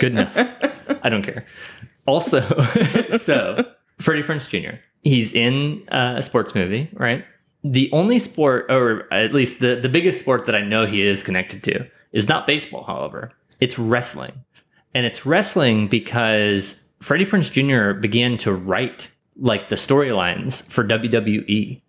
Good 0.00 0.12
enough. 0.12 0.36
I 1.02 1.08
don't 1.08 1.22
care. 1.22 1.44
Also, 2.06 2.40
so 3.18 3.64
Freddie 3.98 4.22
Prinze 4.22 4.48
Jr. 4.48 4.78
He's 5.02 5.32
in 5.32 5.86
uh, 5.90 6.14
a 6.16 6.22
sports 6.22 6.54
movie, 6.54 6.88
right? 6.94 7.24
The 7.64 7.90
only 7.92 8.18
sport, 8.18 8.66
or 8.70 9.12
at 9.12 9.32
least 9.32 9.60
the, 9.60 9.76
the 9.76 9.88
biggest 9.88 10.20
sport 10.20 10.46
that 10.46 10.54
I 10.54 10.62
know 10.62 10.86
he 10.86 11.02
is 11.02 11.22
connected 11.22 11.62
to, 11.64 11.86
is 12.12 12.28
not 12.28 12.46
baseball, 12.46 12.84
however. 12.84 13.30
It's 13.60 13.78
wrestling. 13.78 14.32
And 14.94 15.04
it's 15.04 15.26
wrestling 15.26 15.88
because 15.88 16.82
Freddie 17.00 17.26
Prinze 17.26 17.50
Jr. 17.50 17.98
began 17.98 18.36
to 18.38 18.52
write 18.52 19.10
like 19.36 19.68
the 19.68 19.76
storylines 19.76 20.64
for 20.68 20.84
WWE 20.84 21.80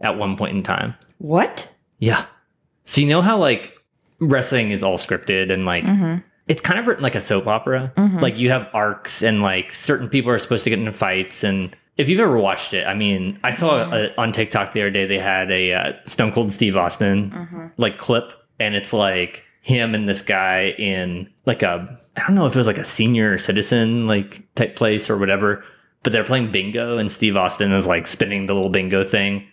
at 0.00 0.18
one 0.18 0.36
point 0.36 0.56
in 0.56 0.62
time. 0.62 0.94
What? 1.18 1.72
Yeah. 1.98 2.24
So 2.84 3.00
you 3.00 3.06
know 3.06 3.22
how 3.22 3.38
like 3.38 3.72
wrestling 4.26 4.70
is 4.70 4.82
all 4.82 4.98
scripted 4.98 5.50
and 5.52 5.64
like 5.64 5.84
Mm-hmm. 5.84 6.16
it's 6.48 6.60
kind 6.62 6.78
of 6.80 6.86
written 6.86 7.02
like 7.02 7.14
a 7.14 7.20
soap 7.20 7.46
opera. 7.46 7.92
Mhm. 7.96 8.20
Like 8.20 8.38
you 8.38 8.50
have 8.50 8.68
arcs 8.72 9.22
and 9.22 9.42
like 9.42 9.72
certain 9.72 10.08
people 10.08 10.30
are 10.30 10.38
supposed 10.38 10.64
to 10.64 10.70
get 10.70 10.78
into 10.78 10.92
fights. 10.92 11.44
And 11.44 11.76
if 11.98 12.08
you've 12.08 12.20
ever 12.20 12.36
watched 12.38 12.72
it, 12.74 12.86
I 12.86 12.94
mean, 12.94 13.38
I 13.44 13.50
saw 13.50 13.84
Mm-hmm. 13.84 13.92
a, 14.18 14.20
on 14.22 14.32
TikTok 14.32 14.72
the 14.72 14.80
other 14.80 14.90
day 14.90 15.06
they 15.06 15.18
had 15.18 15.50
a 15.50 15.72
uh, 15.72 15.92
Stone 16.06 16.32
Cold 16.32 16.50
Steve 16.52 16.76
Austin 16.76 17.30
Mm-hmm. 17.30 17.66
like 17.76 17.98
clip, 17.98 18.32
and 18.58 18.74
it's 18.74 18.92
like 18.92 19.44
him 19.60 19.94
and 19.94 20.08
this 20.08 20.22
guy 20.22 20.74
in 20.78 21.30
like 21.46 21.62
a 21.62 21.86
I 22.16 22.20
don't 22.26 22.34
know 22.34 22.46
if 22.46 22.54
it 22.54 22.58
was 22.58 22.66
like 22.66 22.78
a 22.78 22.84
senior 22.84 23.38
citizen 23.38 24.06
like 24.06 24.42
type 24.54 24.74
place 24.76 25.08
or 25.08 25.16
whatever, 25.16 25.62
but 26.02 26.12
they're 26.12 26.24
playing 26.24 26.50
bingo 26.50 26.98
and 26.98 27.10
Steve 27.10 27.36
Austin 27.36 27.72
is 27.72 27.86
like 27.86 28.06
spinning 28.06 28.46
the 28.46 28.54
little 28.54 28.70
bingo 28.70 29.04
thing, 29.04 29.46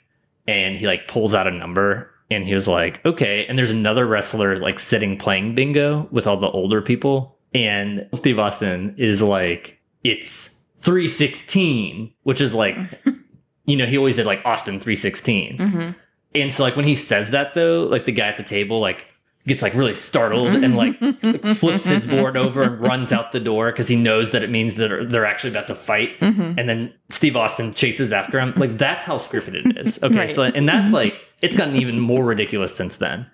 and 0.48 0.76
he 0.76 0.88
like 0.88 1.08
pulls 1.08 1.34
out 1.36 1.46
a 1.48 1.52
number 1.52 2.10
and 2.32 2.46
he 2.46 2.54
was 2.54 2.68
like, 2.68 3.04
okay. 3.06 3.46
And 3.48 3.58
there's 3.58 3.72
another 3.72 4.06
wrestler 4.06 4.58
like 4.58 4.80
sitting 4.80 5.18
playing 5.18 5.56
bingo 5.56 6.08
with 6.12 6.28
all 6.28 6.38
the 6.38 6.52
older 6.52 6.82
people. 6.82 7.38
And 7.54 8.08
Steve 8.14 8.38
Austin 8.38 8.94
is 8.98 9.22
like, 9.22 9.80
it's 10.04 10.56
316, 10.80 12.14
which 12.24 12.42
is 12.42 12.54
like, 12.54 12.78
you 13.66 13.76
know, 13.76 13.86
he 13.86 13.98
always 13.98 14.16
did 14.16 14.26
like 14.26 14.42
Austin 14.46 14.80
316. 14.80 15.58
Mm-hmm. 15.58 15.90
And 16.36 16.54
so 16.54 16.64
like 16.64 16.76
when 16.76 16.86
he 16.86 16.96
says 16.96 17.32
that 17.32 17.56
though, 17.56 17.84
like 17.84 18.06
the 18.06 18.12
guy 18.12 18.28
at 18.28 18.38
the 18.38 18.44
table 18.44 18.80
like 18.80 19.08
gets 19.50 19.62
like 19.62 19.74
really 19.74 19.94
startled 19.94 20.56
and 20.56 20.78
like 20.78 20.98
flips 21.58 21.86
his 21.86 22.06
board 22.06 22.38
over 22.38 22.64
and 22.64 22.80
runs 22.80 23.12
out 23.12 23.34
the 23.34 23.40
door 23.42 23.72
because 23.72 23.90
he 23.90 23.98
knows 23.98 24.32
that 24.32 24.42
it 24.44 24.50
means 24.50 24.76
that 24.76 25.10
they're- 25.10 25.26
actually 25.26 25.50
about 25.52 25.68
to 25.68 25.76
fight. 25.76 26.18
Mm-hmm. 26.22 26.58
And 26.58 26.70
then 26.70 26.94
Steve 27.10 27.36
Austin 27.36 27.74
chases 27.74 28.14
after 28.14 28.40
him. 28.40 28.54
Like 28.56 28.78
that's 28.78 29.04
how 29.04 29.18
scripted 29.18 29.56
it 29.56 29.78
is. 29.78 30.00
Okay, 30.04 30.16
Right. 30.16 30.30
so 30.34 30.44
and 30.44 30.68
that's 30.70 30.92
like 30.94 31.20
it's 31.42 31.56
gotten 31.58 31.76
even 31.76 32.00
more 32.00 32.24
ridiculous 32.24 32.74
since 32.76 32.96
then. 32.98 33.26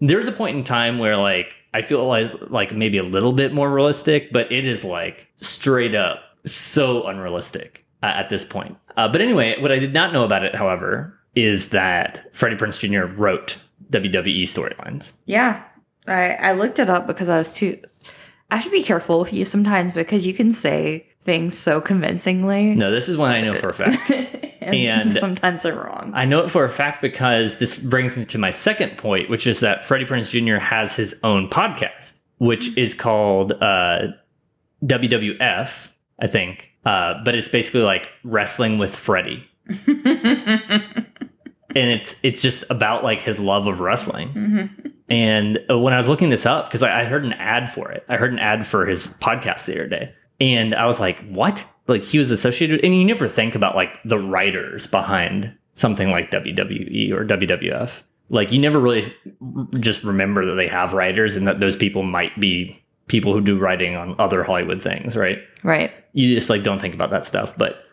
there's 0.00 0.26
a 0.28 0.32
point 0.32 0.56
in 0.56 0.64
time 0.64 0.98
where 0.98 1.16
like 1.16 1.54
I 1.74 1.82
feel 1.82 2.06
like 2.06 2.28
like 2.50 2.72
maybe 2.72 2.98
a 2.98 3.02
little 3.02 3.32
bit 3.32 3.52
more 3.52 3.70
realistic, 3.72 4.32
but 4.32 4.50
it 4.50 4.66
is 4.66 4.84
like 4.84 5.28
straight 5.36 5.94
up 5.94 6.20
so 6.46 7.02
unrealistic 7.04 7.84
uh, 8.02 8.06
at 8.06 8.28
this 8.28 8.44
point. 8.44 8.76
Uh, 8.96 9.08
but 9.08 9.20
anyway, 9.20 9.60
what 9.60 9.72
I 9.72 9.78
did 9.78 9.92
not 9.92 10.12
know 10.12 10.24
about 10.24 10.44
it, 10.44 10.54
however, 10.54 11.18
is 11.34 11.70
that 11.70 12.32
Freddie 12.34 12.56
Prinze 12.56 12.78
Jr. 12.78 13.12
wrote 13.12 13.58
WWE 13.94 14.42
storylines. 14.42 15.12
Yeah. 15.26 15.62
I, 16.06 16.32
I 16.34 16.52
looked 16.52 16.78
it 16.78 16.90
up 16.90 17.06
because 17.06 17.28
I 17.28 17.38
was 17.38 17.54
too. 17.54 17.80
I 18.50 18.56
have 18.56 18.64
to 18.66 18.70
be 18.70 18.82
careful 18.82 19.20
with 19.20 19.32
you 19.32 19.44
sometimes 19.44 19.92
because 19.94 20.26
you 20.26 20.34
can 20.34 20.52
say 20.52 21.06
things 21.22 21.56
so 21.56 21.80
convincingly. 21.80 22.74
No, 22.74 22.90
this 22.90 23.08
is 23.08 23.16
one 23.16 23.30
I 23.30 23.40
know 23.40 23.54
for 23.54 23.70
a 23.70 23.74
fact. 23.74 24.10
and, 24.60 24.74
And- 24.74 25.12
sometimes 25.14 25.62
they're 25.62 25.74
wrong. 25.76 26.12
I 26.14 26.26
know 26.26 26.40
it 26.44 26.50
for 26.50 26.64
a 26.64 26.68
fact 26.68 27.00
because 27.00 27.56
this 27.58 27.78
brings 27.78 28.16
me 28.16 28.26
to 28.26 28.38
my 28.38 28.50
second 28.50 28.98
point, 28.98 29.30
which 29.30 29.46
is 29.46 29.60
that 29.60 29.84
Freddie 29.86 30.04
Prinze 30.04 30.28
Jr. 30.28 30.56
has 30.56 30.94
his 30.94 31.14
own 31.22 31.48
podcast, 31.48 32.18
which 32.38 32.76
is 32.76 32.92
called 32.92 33.52
uh, 33.62 34.08
WWF, 34.84 35.88
I 36.20 36.26
think. 36.26 36.70
Uh, 36.84 37.14
but 37.24 37.34
it's 37.34 37.48
basically 37.48 37.80
like 37.80 38.10
wrestling 38.24 38.76
with 38.76 38.94
Freddie, 38.94 39.42
and 41.76 41.90
it's 41.90 42.18
it's 42.22 42.40
just 42.42 42.64
about 42.70 43.04
like 43.04 43.20
his 43.20 43.40
love 43.40 43.66
of 43.66 43.80
wrestling. 43.80 44.28
Mhm. 44.30 44.92
And 45.08 45.60
uh, 45.70 45.78
when 45.78 45.92
I 45.92 45.98
was 45.98 46.08
looking 46.08 46.30
this 46.30 46.46
up, 46.46 46.64
because 46.66 46.82
I, 46.82 47.02
I 47.02 47.04
heard 47.04 47.24
an 47.24 47.34
ad 47.34 47.70
for 47.70 47.90
it, 47.90 48.04
I 48.08 48.16
heard 48.16 48.32
an 48.32 48.38
ad 48.38 48.66
for 48.66 48.86
his 48.86 49.06
podcast 49.08 49.66
the 49.66 49.72
other 49.74 49.86
day, 49.86 50.12
and 50.40 50.74
I 50.74 50.86
was 50.86 50.98
like, 51.00 51.20
"What?" 51.28 51.64
Like 51.86 52.02
he 52.02 52.18
was 52.18 52.30
associated, 52.30 52.82
and 52.84 52.94
you 52.96 53.04
never 53.04 53.28
think 53.28 53.54
about 53.54 53.76
like 53.76 53.98
the 54.04 54.18
writers 54.18 54.86
behind 54.86 55.54
something 55.74 56.08
like 56.10 56.30
WWE 56.30 57.12
or 57.12 57.24
WWF. 57.24 58.02
Like 58.30 58.50
you 58.52 58.58
never 58.58 58.80
really 58.80 59.14
just 59.80 60.02
remember 60.04 60.46
that 60.46 60.54
they 60.54 60.68
have 60.68 60.94
writers, 60.94 61.36
and 61.36 61.46
that 61.46 61.60
those 61.60 61.76
people 61.76 62.02
might 62.02 62.38
be 62.40 62.82
people 63.06 63.34
who 63.34 63.42
do 63.42 63.58
writing 63.58 63.96
on 63.96 64.14
other 64.18 64.42
Hollywood 64.42 64.80
things, 64.82 65.14
right? 65.16 65.38
Right. 65.62 65.92
you 66.14 66.34
just 66.34 66.48
like 66.48 66.62
don't 66.62 66.78
think 66.80 66.94
about 66.94 67.10
that 67.10 67.24
stuff 67.24 67.54
but 67.56 67.83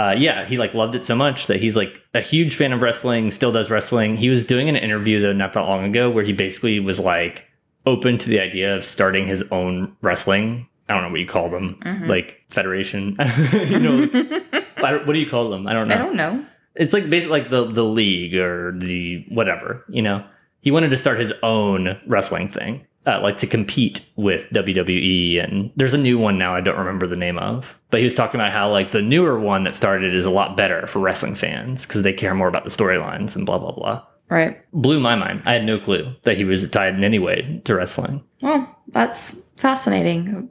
uh, 0.00 0.14
yeah 0.16 0.44
he 0.46 0.56
like 0.56 0.72
loved 0.74 0.94
it 0.94 1.04
so 1.04 1.14
much 1.14 1.46
that 1.48 1.58
he's 1.60 1.76
like 1.76 2.00
a 2.14 2.20
huge 2.20 2.54
fan 2.56 2.72
of 2.72 2.80
wrestling 2.82 3.30
still 3.30 3.52
does 3.52 3.70
wrestling. 3.70 4.16
He 4.16 4.28
was 4.30 4.44
doing 4.44 4.68
an 4.68 4.76
interview 4.76 5.20
though 5.20 5.32
not 5.34 5.52
that 5.54 5.62
long 5.62 5.84
ago 5.84 6.08
where 6.10 6.24
he 6.24 6.32
basically 6.32 6.80
was 6.80 6.98
like 7.00 7.44
open 7.86 8.16
to 8.18 8.28
the 8.28 8.40
idea 8.40 8.76
of 8.76 8.84
starting 8.84 9.26
his 9.26 9.42
own 9.50 9.94
wrestling. 10.02 10.66
I 10.88 10.94
don't 10.94 11.02
know 11.04 11.10
what 11.10 11.20
you 11.20 11.26
call 11.26 11.48
them. 11.50 11.78
Mhm. 11.84 12.08
like 12.08 12.28
federation? 12.50 13.16
You 13.72 13.78
know 13.78 13.96
I 14.86 14.90
don't- 14.92 15.06
what 15.06 15.12
do 15.14 15.18
you 15.20 15.28
call 15.28 15.50
them? 15.50 15.66
I 15.66 15.72
don't 15.74 15.88
know. 15.88 15.94
I 15.94 15.98
don't 15.98 16.16
know. 16.16 16.44
it's 16.74 16.92
like 16.94 17.10
basically 17.10 17.40
like 17.40 17.48
the 17.50 17.62
the 17.70 17.84
league 17.84 18.34
or 18.36 18.72
the 18.78 19.24
whatever 19.28 19.84
you 19.88 20.02
know? 20.02 20.24
He 20.62 20.70
wanted 20.70 20.90
to 20.90 20.96
start 20.96 21.18
his 21.18 21.32
own 21.42 21.98
wrestling 22.06 22.48
thing 22.48 22.86
uh, 23.10 23.20
like 23.22 23.38
to 23.38 23.46
compete 23.46 24.00
with 24.16 24.48
WWE 24.50 25.42
and 25.42 25.70
there's 25.76 25.94
a 25.94 25.98
new 25.98 26.18
one 26.18 26.38
now 26.38 26.54
I 26.54 26.60
don't 26.60 26.78
remember 26.78 27.06
the 27.06 27.16
name 27.16 27.38
of 27.38 27.78
but 27.90 28.00
he 28.00 28.04
was 28.04 28.14
talking 28.14 28.40
about 28.40 28.52
how 28.52 28.70
like 28.70 28.90
the 28.92 29.02
newer 29.02 29.38
one 29.38 29.64
that 29.64 29.74
started 29.74 30.14
is 30.14 30.24
a 30.24 30.30
lot 30.30 30.56
better 30.56 30.86
for 30.86 30.98
wrestling 31.00 31.34
fans 31.34 31.86
because 31.86 32.02
they 32.02 32.12
care 32.12 32.34
more 32.34 32.48
about 32.48 32.64
the 32.64 32.70
storylines 32.70 33.34
and 33.36 33.44
blah 33.46 33.58
blah 33.58 33.72
blah 33.72 34.02
Right. 34.28 34.58
blew 34.72 35.00
my 35.00 35.16
mind 35.16 35.42
I 35.44 35.54
had 35.54 35.64
no 35.64 35.78
clue 35.80 36.12
that 36.22 36.36
he 36.36 36.44
was 36.44 36.68
tied 36.70 36.94
in 36.94 37.02
any 37.02 37.18
way 37.18 37.60
to 37.64 37.74
wrestling 37.74 38.22
Well, 38.42 38.78
that's 38.88 39.42
fascinating. 39.56 40.48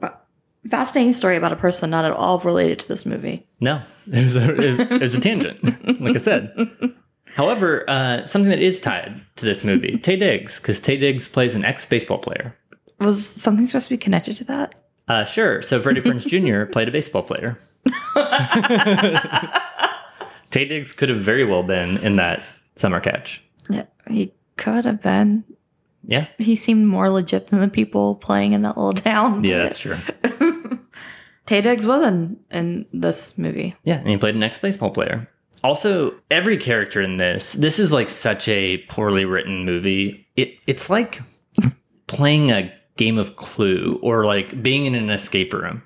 Fascinating 0.68 1.12
story 1.14 1.36
about 1.36 1.52
a 1.52 1.56
person 1.56 1.88
not 1.88 2.04
at 2.04 2.12
all 2.12 2.38
related 2.40 2.78
to 2.80 2.88
this 2.88 3.06
movie. 3.06 3.46
no 3.60 3.80
it 4.12 4.24
was 4.24 4.36
a, 4.36 4.54
it 4.94 5.00
was 5.02 5.14
a 5.14 5.20
tangent 5.20 5.62
like 6.00 6.16
I 6.16 6.18
said 6.20 6.52
However, 7.34 7.88
uh, 7.88 8.24
something 8.24 8.50
that 8.50 8.60
is 8.60 8.78
tied 8.78 9.20
to 9.36 9.44
this 9.44 9.64
movie, 9.64 9.92
Taye 10.02 10.18
Diggs, 10.18 10.58
because 10.60 10.80
Taye 10.80 10.98
Diggs 10.98 11.28
plays 11.28 11.54
an 11.54 11.64
ex 11.64 11.86
baseball 11.86 12.18
player. 12.18 12.54
Was 12.98 13.26
something 13.26 13.66
supposed 13.66 13.86
to 13.86 13.94
be 13.94 13.98
connected 13.98 14.36
to 14.38 14.44
that? 14.44 14.74
Uh, 15.08 15.24
sure. 15.24 15.62
So 15.62 15.80
Freddie 15.80 16.00
Prinze 16.02 16.26
Jr. 16.66 16.70
played 16.70 16.88
a 16.88 16.92
baseball 16.92 17.22
player. 17.22 17.58
Taye 20.50 20.68
Diggs 20.68 20.92
could 20.92 21.08
have 21.08 21.20
very 21.20 21.44
well 21.44 21.62
been 21.62 21.96
in 21.98 22.16
that 22.16 22.42
summer 22.76 23.00
catch. 23.00 23.42
Yeah, 23.68 23.86
he 24.08 24.32
could 24.56 24.84
have 24.84 25.00
been. 25.00 25.44
Yeah. 26.04 26.26
He 26.38 26.56
seemed 26.56 26.86
more 26.86 27.10
legit 27.10 27.48
than 27.48 27.60
the 27.60 27.68
people 27.68 28.16
playing 28.16 28.52
in 28.52 28.62
that 28.62 28.76
little 28.76 28.92
town. 28.94 29.44
Yeah, 29.44 29.62
that's 29.62 29.78
true. 29.78 29.96
Taye 31.46 31.62
Diggs 31.62 31.86
was 31.86 32.06
in, 32.06 32.38
in 32.50 32.86
this 32.92 33.36
movie. 33.38 33.76
Yeah, 33.84 33.98
and 33.98 34.08
he 34.08 34.16
played 34.16 34.34
an 34.34 34.42
ex 34.42 34.58
baseball 34.58 34.90
player. 34.90 35.26
Also, 35.62 36.14
every 36.30 36.56
character 36.56 37.02
in 37.02 37.18
this, 37.18 37.52
this 37.52 37.78
is 37.78 37.92
like 37.92 38.08
such 38.08 38.48
a 38.48 38.78
poorly 38.88 39.24
written 39.24 39.64
movie. 39.64 40.26
It 40.36 40.54
it's 40.66 40.88
like 40.88 41.20
playing 42.06 42.50
a 42.50 42.72
game 42.96 43.18
of 43.18 43.36
Clue 43.36 43.98
or 44.02 44.24
like 44.24 44.62
being 44.62 44.86
in 44.86 44.94
an 44.94 45.10
escape 45.10 45.52
room. 45.52 45.82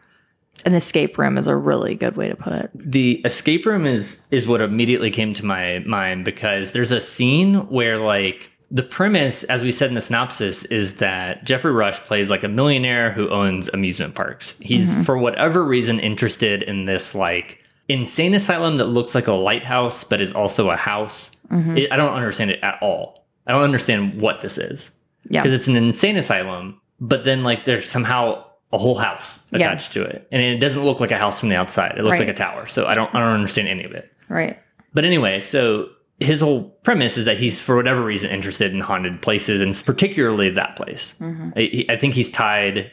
An 0.65 0.75
escape 0.75 1.19
room 1.19 1.37
is 1.37 1.47
a 1.47 1.57
really 1.57 1.95
good 1.95 2.17
way 2.17 2.29
to 2.29 2.37
put 2.37 2.53
it. 2.53 2.71
the 2.75 3.21
escape 3.25 3.67
room 3.67 3.87
is 3.87 4.23
is 4.31 4.47
what 4.47 4.61
immediately 4.61 5.11
came 5.11 5.35
to 5.35 5.45
my 5.45 5.81
mind 5.81 6.25
because 6.25 6.73
there's 6.73 6.93
a 6.93 7.01
scene 7.01 7.57
where 7.69 7.99
like 7.99 8.51
the 8.71 8.83
premise 8.83 9.45
as 9.45 9.63
we 9.63 9.71
said 9.71 9.89
in 9.89 9.95
the 9.95 10.01
synopsis 10.01 10.65
is 10.67 10.97
that 10.97 11.45
geoffrey 11.45 11.71
rush 11.71 12.01
plays 12.01 12.31
like 12.31 12.43
a 12.43 12.49
millionaire 12.49 13.13
who 13.13 13.29
owns 13.29 13.69
amusement 13.75 14.15
parks 14.15 14.57
he's 14.61 14.95
mm-hmm. 14.95 15.03
for 15.03 15.19
whatever 15.19 15.65
reason 15.65 16.01
interested 16.01 16.63
in 16.63 16.87
this 16.87 17.15
like 17.15 17.64
insane 17.89 18.35
asylum 18.35 18.79
that 18.79 18.89
looks 18.89 19.15
like 19.15 19.27
a 19.27 19.33
lighthouse 19.33 20.05
but 20.05 20.21
is 20.21 20.33
also 20.33 20.71
a 20.71 20.77
house. 20.77 21.31
Mm-hmm. 21.51 21.77
It- 21.77 21.93
i 21.93 21.97
don't 21.97 22.15
understand 22.15 22.51
it 22.51 22.61
at 22.63 22.79
all. 22.83 23.27
I 23.47 23.53
don't 23.53 23.63
understand 23.63 24.21
what 24.21 24.41
this 24.41 24.59
is. 24.59 24.91
Yeah. 25.31 25.43
because 25.43 25.55
it's 25.55 25.69
an 25.69 25.77
insane 25.77 26.17
asylum 26.17 26.81
but 27.01 27.25
then 27.25 27.43
like 27.43 27.65
there's 27.65 27.89
somehow 27.91 28.45
a 28.73 28.79
whole 28.79 28.95
house 28.97 29.45
Yeah. 29.53 29.67
attached 29.67 29.93
to 29.95 30.03
it. 30.03 30.27
And 30.33 30.43
it 30.43 30.59
doesn't 30.59 30.85
look 30.85 31.01
like 31.01 31.11
a 31.11 31.19
house 31.19 31.41
from 31.41 31.49
the 31.49 31.57
outside. 31.57 31.93
It 31.99 32.03
looks 32.05 32.19
Right. 32.21 32.27
like 32.27 32.35
a 32.35 32.39
tower. 32.39 32.67
So 32.67 32.87
i 32.87 32.95
don't 32.95 33.15
i 33.15 33.21
don't 33.21 33.31
understand 33.33 33.69
any 33.69 33.85
of 33.85 33.93
it. 33.93 34.11
Right. 34.29 34.59
but 34.95 35.05
anyway 35.05 35.41
so 35.41 35.89
his 36.21 36.41
whole 36.41 36.71
premise 36.85 37.17
is 37.19 37.25
that 37.25 37.37
he's 37.39 37.61
for 37.61 37.75
whatever 37.77 38.03
reason 38.03 38.31
interested 38.31 38.73
in 38.73 38.81
haunted 38.81 39.21
places 39.21 39.61
and 39.61 39.75
particularly 39.85 40.49
that 40.51 40.77
place. 40.77 41.15
Mm-hmm. 41.21 41.49
I, 41.57 41.85
I 41.89 41.97
think 41.97 42.15
he's 42.15 42.31
tied 42.31 42.91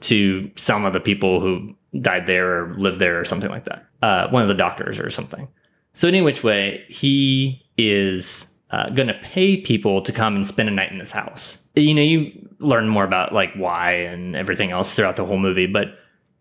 to 0.00 0.50
some 0.56 0.86
of 0.86 0.92
the 0.94 1.00
people 1.00 1.40
who 1.40 1.74
died 2.00 2.26
there 2.26 2.64
or 2.64 2.74
lived 2.74 2.98
there 2.98 3.18
or 3.18 3.24
something 3.24 3.50
like 3.50 3.64
that. 3.64 3.86
Uh, 4.02 4.28
one 4.28 4.42
of 4.42 4.48
the 4.48 4.54
doctors 4.54 4.98
or 4.98 5.10
something. 5.10 5.48
So 5.92 6.08
any 6.08 6.20
which 6.22 6.42
way 6.42 6.84
he 6.88 7.64
is 7.78 8.46
uh, 8.70 8.90
going 8.90 9.08
to 9.08 9.14
pay 9.14 9.56
people 9.56 10.02
to 10.02 10.12
come 10.12 10.34
and 10.34 10.46
spend 10.46 10.68
a 10.68 10.72
night 10.72 10.90
in 10.90 10.98
this 10.98 11.12
house. 11.12 11.58
You 11.76 11.94
know 11.94 12.02
you 12.02 12.48
learn 12.58 12.88
more 12.88 13.04
about 13.04 13.32
like 13.32 13.52
why 13.54 13.92
and 13.92 14.34
everything 14.34 14.70
else 14.70 14.94
throughout 14.94 15.16
the 15.16 15.24
whole 15.24 15.38
movie 15.38 15.66
but 15.66 15.98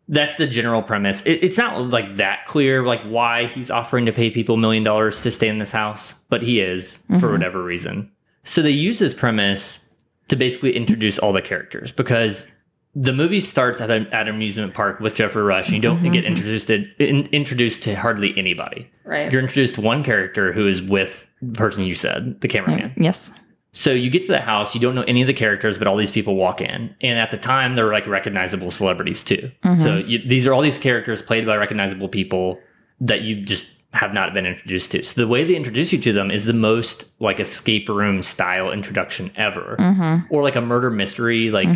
that's 0.10 0.36
the 0.36 0.48
general 0.48 0.82
premise. 0.82 1.22
It, 1.22 1.44
it's 1.44 1.58
not 1.58 1.80
like 1.90 2.18
that 2.18 2.46
clear 2.46 2.84
like 2.86 3.02
why 3.04 3.46
he's 3.46 3.72
offering 3.72 4.06
to 4.06 4.12
pay 4.12 4.30
people 4.30 4.56
a 4.56 4.58
million 4.58 4.84
dollars 4.84 5.20
to 5.22 5.32
stay 5.32 5.48
in 5.48 5.60
this 5.60 5.72
house 5.72 6.16
but 6.30 6.42
he 6.42 6.60
is 6.60 7.00
for 7.20 7.32
whatever 7.32 7.64
reason. 7.64 8.12
So 8.44 8.62
they 8.62 8.72
use 8.72 9.00
this 9.00 9.14
premise 9.14 9.80
to 10.28 10.36
basically 10.36 10.76
introduce 10.76 11.20
all 11.20 11.34
the 11.34 11.42
characters 11.42 11.92
because 11.92 12.52
the 12.96 13.14
movie 13.14 13.42
starts 13.42 13.82
at, 13.82 13.90
a, 13.90 14.08
at 14.12 14.28
an 14.28 14.36
amusement 14.36 14.74
park 14.74 15.00
with 15.00 15.16
Geoffrey 15.16 15.42
Rush. 15.42 15.68
And 15.68 15.76
you 15.76 15.82
don't 15.82 16.02
get 16.04 16.12
mm-hmm. 16.12 16.26
introduced 16.28 16.68
to, 16.68 16.86
in, 17.00 17.26
introduced 17.28 17.82
to 17.84 17.96
hardly 17.96 18.38
anybody. 18.38 18.90
Right. 19.04 19.32
You're 19.32 19.42
introduced 19.42 19.76
to 19.76 19.82
one 19.82 20.04
character 20.04 20.54
who 20.54 20.68
is 20.68 20.82
with 20.82 21.28
the 21.42 21.54
person 21.54 21.86
you 21.86 21.96
said, 21.96 22.40
the 22.42 22.48
cameraman. 22.48 22.94
Yes. 22.96 23.32
So 23.72 23.90
you 23.90 24.12
get 24.12 24.22
to 24.22 24.28
the 24.28 24.40
house, 24.40 24.76
you 24.76 24.82
don't 24.82 24.94
know 24.94 25.02
any 25.04 25.22
of 25.22 25.28
the 25.28 25.34
characters, 25.34 25.80
but 25.80 25.88
all 25.88 25.98
these 25.98 26.12
people 26.12 26.36
walk 26.36 26.62
in. 26.62 26.96
And 27.02 27.18
at 27.18 27.32
the 27.32 27.38
time, 27.38 27.76
they're 27.76 27.92
like 27.92 28.06
recognizable 28.06 28.70
celebrities 28.70 29.24
too. 29.24 29.52
Mm-hmm. 29.64 29.82
So 29.82 29.98
you, 29.98 30.20
these 30.20 30.46
are 30.46 30.54
all 30.54 30.62
these 30.62 30.78
characters 30.78 31.24
played 31.24 31.48
by 31.48 31.56
recognizable 31.56 32.08
people 32.08 32.60
that 33.02 33.22
you 33.22 33.42
just 33.42 33.66
have 33.94 34.14
not 34.14 34.34
been 34.34 34.46
introduced 34.46 34.92
to. 34.92 35.04
So 35.04 35.22
the 35.22 35.28
way 35.28 35.44
they 35.44 35.56
introduce 35.56 35.92
you 35.92 36.00
to 36.02 36.14
them 36.14 36.30
is 36.30 36.46
the 36.46 36.54
most 36.54 37.06
like 37.20 37.40
escape 37.40 37.90
room 37.90 38.22
style 38.22 38.72
introduction 38.72 39.32
ever, 39.36 39.76
mm-hmm. 39.80 40.34
or 40.34 40.44
like 40.44 40.56
a 40.56 40.62
murder 40.62 40.92
mystery. 40.92 41.50
Like, 41.50 41.68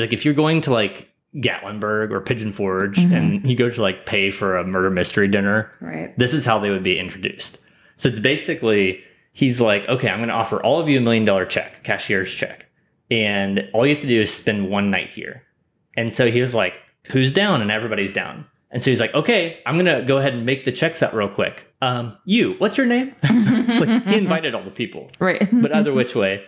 like 0.00 0.12
if 0.12 0.24
you're 0.24 0.34
going 0.34 0.60
to 0.62 0.72
like 0.72 1.08
Gatlinburg 1.36 2.10
or 2.10 2.20
Pigeon 2.20 2.52
Forge 2.52 2.98
and 2.98 3.46
you 3.48 3.54
go 3.56 3.68
to 3.70 3.82
like 3.82 4.06
pay 4.06 4.30
for 4.30 4.56
a 4.56 4.64
murder 4.64 4.90
mystery 4.90 5.28
dinner, 5.28 5.70
Right. 5.80 6.16
this 6.18 6.32
is 6.34 6.44
how 6.44 6.58
they 6.58 6.70
would 6.70 6.82
be 6.82 6.98
introduced. 6.98 7.58
So 7.96 8.08
it's 8.08 8.20
basically 8.20 9.02
he's 9.32 9.60
like, 9.60 9.88
okay, 9.88 10.08
I'm 10.08 10.18
going 10.18 10.28
to 10.28 10.34
offer 10.34 10.62
all 10.62 10.80
of 10.80 10.88
you 10.88 10.98
a 10.98 11.00
million 11.00 11.24
dollar 11.24 11.44
check, 11.46 11.84
cashier's 11.84 12.32
check, 12.32 12.66
and 13.10 13.68
all 13.72 13.86
you 13.86 13.94
have 13.94 14.02
to 14.02 14.08
do 14.08 14.20
is 14.20 14.32
spend 14.32 14.70
one 14.70 14.90
night 14.90 15.10
here. 15.10 15.42
And 15.96 16.12
so 16.12 16.30
he 16.30 16.40
was 16.40 16.54
like, 16.54 16.80
who's 17.10 17.30
down? 17.30 17.60
And 17.62 17.70
everybody's 17.70 18.12
down. 18.12 18.46
And 18.70 18.82
so 18.82 18.90
he's 18.90 19.00
like, 19.00 19.14
okay, 19.14 19.60
I'm 19.64 19.78
going 19.78 19.86
to 20.00 20.04
go 20.06 20.18
ahead 20.18 20.34
and 20.34 20.44
make 20.44 20.64
the 20.64 20.72
checks 20.72 21.02
out 21.02 21.14
real 21.14 21.28
quick. 21.28 21.72
Um, 21.80 22.16
you, 22.24 22.54
what's 22.58 22.76
your 22.76 22.86
name? 22.86 23.14
like 23.22 24.04
he 24.06 24.16
invited 24.18 24.54
all 24.54 24.62
the 24.62 24.70
people 24.70 25.08
Right. 25.20 25.46
but 25.52 25.74
either 25.74 25.92
which 25.92 26.14
way. 26.14 26.44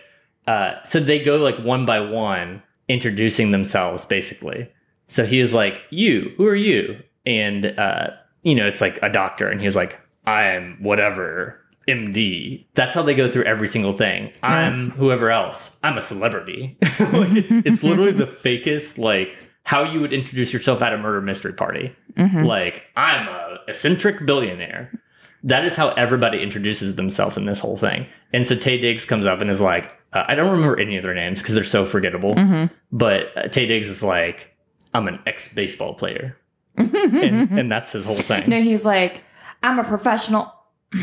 Uh, 0.47 0.81
so 0.83 0.99
they 0.99 1.21
go 1.23 1.37
like 1.37 1.57
one 1.59 1.85
by 1.85 1.99
one, 1.99 2.61
introducing 2.91 3.51
themselves 3.51 4.05
basically. 4.05 4.69
So 5.07 5.25
he 5.25 5.39
was 5.39 5.53
like, 5.53 5.81
"You, 5.89 6.33
who 6.37 6.45
are 6.47 6.55
you?" 6.55 7.01
And 7.25 7.65
uh, 7.77 8.11
you 8.43 8.55
know, 8.55 8.65
it's 8.67 8.81
like 8.81 8.99
a 9.01 9.09
doctor, 9.09 9.47
and 9.49 9.59
he 9.59 9.67
was 9.67 9.75
like, 9.75 9.99
"I 10.25 10.43
am 10.43 10.77
whatever 10.81 11.59
MD. 11.87 12.65
That's 12.75 12.93
how 12.95 13.01
they 13.01 13.15
go 13.15 13.29
through 13.29 13.43
every 13.43 13.67
single 13.67 13.97
thing. 13.97 14.31
I'm 14.43 14.91
whoever 14.91 15.31
else. 15.31 15.77
I'm 15.83 15.97
a 15.97 16.01
celebrity. 16.01 16.77
like 16.99 17.35
it's 17.35 17.51
it's 17.51 17.83
literally 17.83 18.11
the 18.11 18.25
fakest 18.25 18.97
like 18.97 19.35
how 19.63 19.83
you 19.83 19.99
would 19.99 20.13
introduce 20.13 20.53
yourself 20.53 20.81
at 20.81 20.93
a 20.93 20.97
murder 20.97 21.21
mystery 21.21 21.53
party. 21.53 21.95
Mhm. 22.15 22.45
Like 22.45 22.83
I'm 22.95 23.27
a 23.27 23.57
eccentric 23.67 24.25
billionaire. 24.25 24.91
That 25.43 25.65
is 25.65 25.75
how 25.75 25.89
everybody 25.89 26.41
introduces 26.41 26.95
themselves 26.95 27.35
in 27.37 27.45
this 27.45 27.59
whole 27.59 27.77
thing. 27.77 28.05
And 28.33 28.45
so 28.45 28.55
Taye 28.55 28.79
Diggs 28.79 29.05
comes 29.05 29.25
up 29.25 29.41
and 29.41 29.49
is 29.49 29.59
like, 29.61 29.91
uh, 30.13 30.23
I 30.27 30.35
don't 30.35 30.51
remember 30.51 30.79
any 30.79 30.97
of 30.97 31.03
their 31.03 31.15
names 31.15 31.41
because 31.41 31.55
they're 31.55 31.63
so 31.63 31.85
forgettable. 31.85 32.35
Mhm. 32.35 32.69
But 32.91 33.35
uh, 33.35 33.43
Taye 33.43 33.67
Diggs 33.67 33.87
is 33.89 34.03
like, 34.03 34.55
I'm 34.93 35.07
an 35.07 35.19
ex 35.25 35.53
baseball 35.53 35.93
player, 35.95 36.37
and, 36.77 36.93
and 37.51 37.71
that's 37.71 37.91
his 37.93 38.05
whole 38.05 38.15
thing. 38.17 38.49
no, 38.49 38.61
he's 38.61 38.85
like, 38.85 39.23
I'm 39.63 39.79
a 39.79 39.83
professional. 39.83 40.53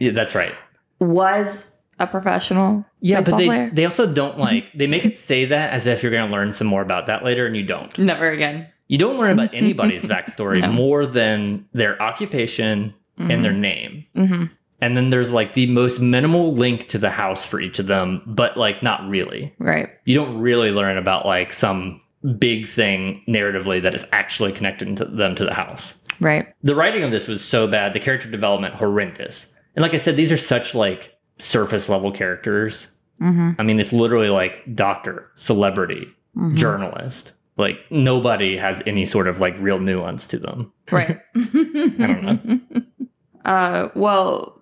Yeah, 0.00 0.12
that's 0.12 0.36
right. 0.36 0.54
Was 1.00 1.76
a 1.98 2.06
professional. 2.06 2.84
Yeah, 3.00 3.20
but 3.22 3.36
they 3.36 3.46
player? 3.46 3.70
they 3.72 3.84
also 3.84 4.06
don't 4.12 4.38
like 4.38 4.72
they 4.72 4.86
make 4.86 5.04
it 5.04 5.16
say 5.16 5.44
that 5.46 5.72
as 5.72 5.88
if 5.88 6.04
you're 6.04 6.12
going 6.12 6.28
to 6.28 6.32
learn 6.32 6.52
some 6.52 6.68
more 6.68 6.82
about 6.82 7.06
that 7.06 7.24
later, 7.24 7.46
and 7.46 7.56
you 7.56 7.64
don't. 7.64 7.98
Never 7.98 8.30
again. 8.30 8.68
You 8.86 8.96
don't 8.98 9.18
learn 9.18 9.32
about 9.32 9.52
anybody's 9.52 10.06
backstory 10.14 10.60
No. 10.60 10.70
more 10.72 11.04
than 11.04 11.66
their 11.72 12.00
occupation 12.00 12.94
and 13.18 13.44
their 13.44 13.52
name. 13.52 14.04
hmm 14.14 14.44
And 14.80 14.96
then 14.96 15.10
there's 15.10 15.32
like 15.32 15.54
the 15.54 15.66
most 15.66 16.00
minimal 16.00 16.52
link 16.52 16.88
to 16.88 16.98
the 16.98 17.10
house 17.10 17.44
for 17.44 17.60
each 17.60 17.78
of 17.78 17.86
them, 17.86 18.22
but 18.26 18.56
like 18.56 18.82
not 18.82 19.08
really. 19.08 19.52
Right. 19.58 19.90
You 20.04 20.14
don't 20.16 20.38
really 20.38 20.70
learn 20.70 20.96
about 20.96 21.26
like 21.26 21.52
some 21.52 22.00
big 22.38 22.66
thing 22.66 23.22
narratively 23.28 23.82
that 23.82 23.94
is 23.94 24.04
actually 24.12 24.52
connected 24.52 24.96
to 24.96 25.04
them 25.04 25.34
to 25.36 25.44
the 25.44 25.54
house. 25.54 25.96
Right. 26.20 26.46
The 26.62 26.74
writing 26.74 27.02
of 27.04 27.10
this 27.10 27.28
was 27.28 27.44
so 27.44 27.66
bad, 27.68 27.92
the 27.92 28.00
character 28.00 28.30
development 28.30 28.74
horrendous. 28.74 29.46
And 29.76 29.82
like 29.82 29.94
I 29.94 29.98
said, 29.98 30.16
these 30.16 30.32
are 30.32 30.36
such 30.36 30.74
like 30.74 31.16
surface 31.38 31.88
level 31.88 32.10
characters. 32.12 32.88
hmm 33.18 33.50
I 33.58 33.62
mean, 33.62 33.78
it's 33.80 33.92
literally 33.92 34.28
like 34.30 34.62
doctor, 34.74 35.30
celebrity, 35.34 36.08
Mm-hmm. 36.36 36.56
journalist. 36.56 37.32
Like 37.56 37.78
nobody 37.90 38.56
has 38.56 38.80
any 38.86 39.04
sort 39.04 39.26
of 39.26 39.40
like 39.40 39.56
real 39.58 39.80
nuance 39.80 40.26
to 40.28 40.38
them. 40.38 40.72
Right. 40.92 41.18
I 41.34 41.40
don't 41.98 42.22
know. 42.22 42.60
Uh, 43.48 43.88
well, 43.94 44.60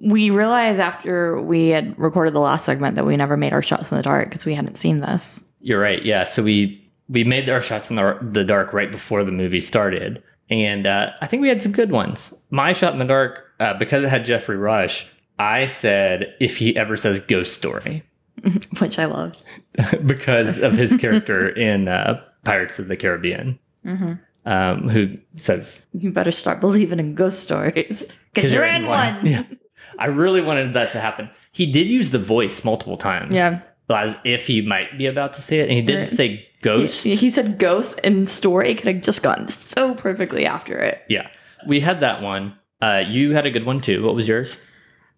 we 0.00 0.30
realized 0.30 0.78
after 0.78 1.42
we 1.42 1.68
had 1.68 1.98
recorded 1.98 2.32
the 2.32 2.40
last 2.40 2.64
segment 2.64 2.94
that 2.94 3.04
we 3.04 3.16
never 3.16 3.36
made 3.36 3.52
our 3.52 3.60
shots 3.60 3.90
in 3.90 3.96
the 3.96 4.04
dark 4.04 4.28
because 4.28 4.44
we 4.44 4.54
hadn't 4.54 4.76
seen 4.76 5.00
this. 5.00 5.42
You're 5.60 5.80
right. 5.80 6.04
Yeah. 6.04 6.22
So 6.22 6.44
we 6.44 6.88
we 7.08 7.24
made 7.24 7.50
our 7.50 7.60
shots 7.60 7.90
in 7.90 7.96
the, 7.96 8.16
the 8.22 8.44
dark 8.44 8.72
right 8.72 8.92
before 8.92 9.24
the 9.24 9.32
movie 9.32 9.58
started, 9.58 10.22
and 10.48 10.86
uh, 10.86 11.10
I 11.20 11.26
think 11.26 11.40
we 11.40 11.48
had 11.48 11.60
some 11.60 11.72
good 11.72 11.90
ones. 11.90 12.32
My 12.50 12.72
shot 12.72 12.92
in 12.92 13.00
the 13.00 13.04
dark, 13.04 13.52
uh, 13.58 13.74
because 13.74 14.04
it 14.04 14.10
had 14.10 14.24
Geoffrey 14.24 14.56
Rush, 14.56 15.10
I 15.40 15.66
said 15.66 16.32
if 16.38 16.56
he 16.56 16.76
ever 16.76 16.96
says 16.96 17.18
ghost 17.18 17.54
story, 17.54 18.04
which 18.78 18.96
I 18.96 19.06
loved. 19.06 19.42
because 20.06 20.62
of 20.62 20.74
his 20.74 20.96
character 21.00 21.48
in 21.48 21.88
uh, 21.88 22.22
Pirates 22.44 22.78
of 22.78 22.86
the 22.86 22.96
Caribbean, 22.96 23.58
hmm 23.84 24.12
um, 24.46 24.88
who 24.88 25.18
says 25.34 25.80
You 25.92 26.10
better 26.10 26.32
start 26.32 26.60
believing 26.60 26.98
in 26.98 27.14
ghost 27.14 27.40
stories 27.42 28.08
because 28.34 28.52
you're, 28.52 28.64
in 28.64 28.86
one. 28.86 29.26
Yeah. 29.26 29.44
I 29.98 30.06
really 30.06 30.40
wanted 30.40 30.72
that 30.74 30.92
to 30.92 31.00
happen. 31.00 31.30
He 31.52 31.66
did 31.66 31.88
use 31.88 32.10
the 32.10 32.18
voice 32.18 32.64
multiple 32.64 32.96
times. 32.96 33.34
Yeah. 33.34 33.60
As 33.88 34.14
if 34.24 34.46
he 34.46 34.62
might 34.62 34.96
be 34.96 35.06
about 35.06 35.32
to 35.34 35.42
say 35.42 35.58
it. 35.60 35.64
And 35.64 35.72
he 35.72 35.82
didn't 35.82 36.02
Right. 36.02 36.08
say 36.08 36.48
ghost. 36.62 37.02
He, 37.04 37.14
he 37.16 37.28
said 37.28 37.58
ghost 37.58 37.98
and 38.04 38.28
story 38.28 38.74
could 38.76 38.86
have 38.86 39.02
just 39.02 39.22
gotten 39.22 39.48
so 39.48 39.94
perfectly 39.94 40.46
after 40.46 40.78
it. 40.78 41.02
yeah. 41.08 41.28
We 41.66 41.80
had 41.80 42.00
that 42.00 42.22
one. 42.22 42.54
Uh, 42.80 43.02
you 43.06 43.32
had 43.34 43.44
a 43.46 43.50
good 43.50 43.66
one 43.66 43.80
too. 43.80 44.02
What 44.04 44.14
was 44.14 44.26
yours? 44.28 44.56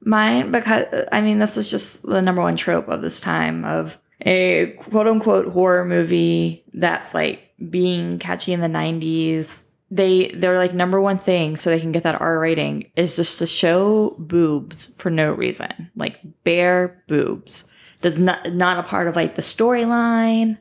Mine, 0.05 0.51
because 0.51 0.87
I 1.13 1.21
mean, 1.21 1.39
this 1.39 1.57
is 1.57 1.71
just 1.71 2.03
the 2.03 2.21
number 2.23 2.43
one 2.43 2.57
trope 2.57 2.89
of 2.89 3.03
this 3.03 3.21
time 3.21 3.65
of 3.65 3.99
a 4.23 4.69
quote 4.79 5.07
unquote 5.07 5.53
horror 5.53 5.85
movie 5.85 6.65
that's 6.75 7.15
like 7.15 7.41
being 7.71 8.19
catchy 8.19 8.53
in 8.53 8.61
the 8.61 8.69
90s. 8.69 9.65
They 9.91 10.29
they're 10.29 10.57
like 10.57 10.73
number 10.73 11.01
one 11.01 11.19
thing 11.19 11.57
so 11.57 11.69
they 11.69 11.81
can 11.81 11.93
get 11.93 12.03
that 12.05 12.21
R 12.21 12.39
rating 12.39 12.91
is 12.97 13.15
just 13.15 13.39
to 13.41 13.47
show 13.47 14.17
boobs 14.19 14.87
for 14.97 15.11
no 15.11 15.33
reason. 15.33 15.91
Like 15.95 16.19
bare 16.45 17.03
boobs. 17.09 17.71
Does 18.01 18.19
not 18.19 18.53
not 18.53 18.79
a 18.79 18.83
part 18.83 19.07
of 19.07 19.17
like 19.17 19.35
the 19.35 19.43
storyline, 19.43 20.59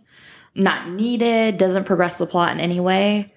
not 0.54 0.90
needed, 0.90 1.58
doesn't 1.58 1.86
progress 1.86 2.18
the 2.18 2.28
plot 2.28 2.52
in 2.52 2.60
any 2.60 2.80
way. 2.80 3.34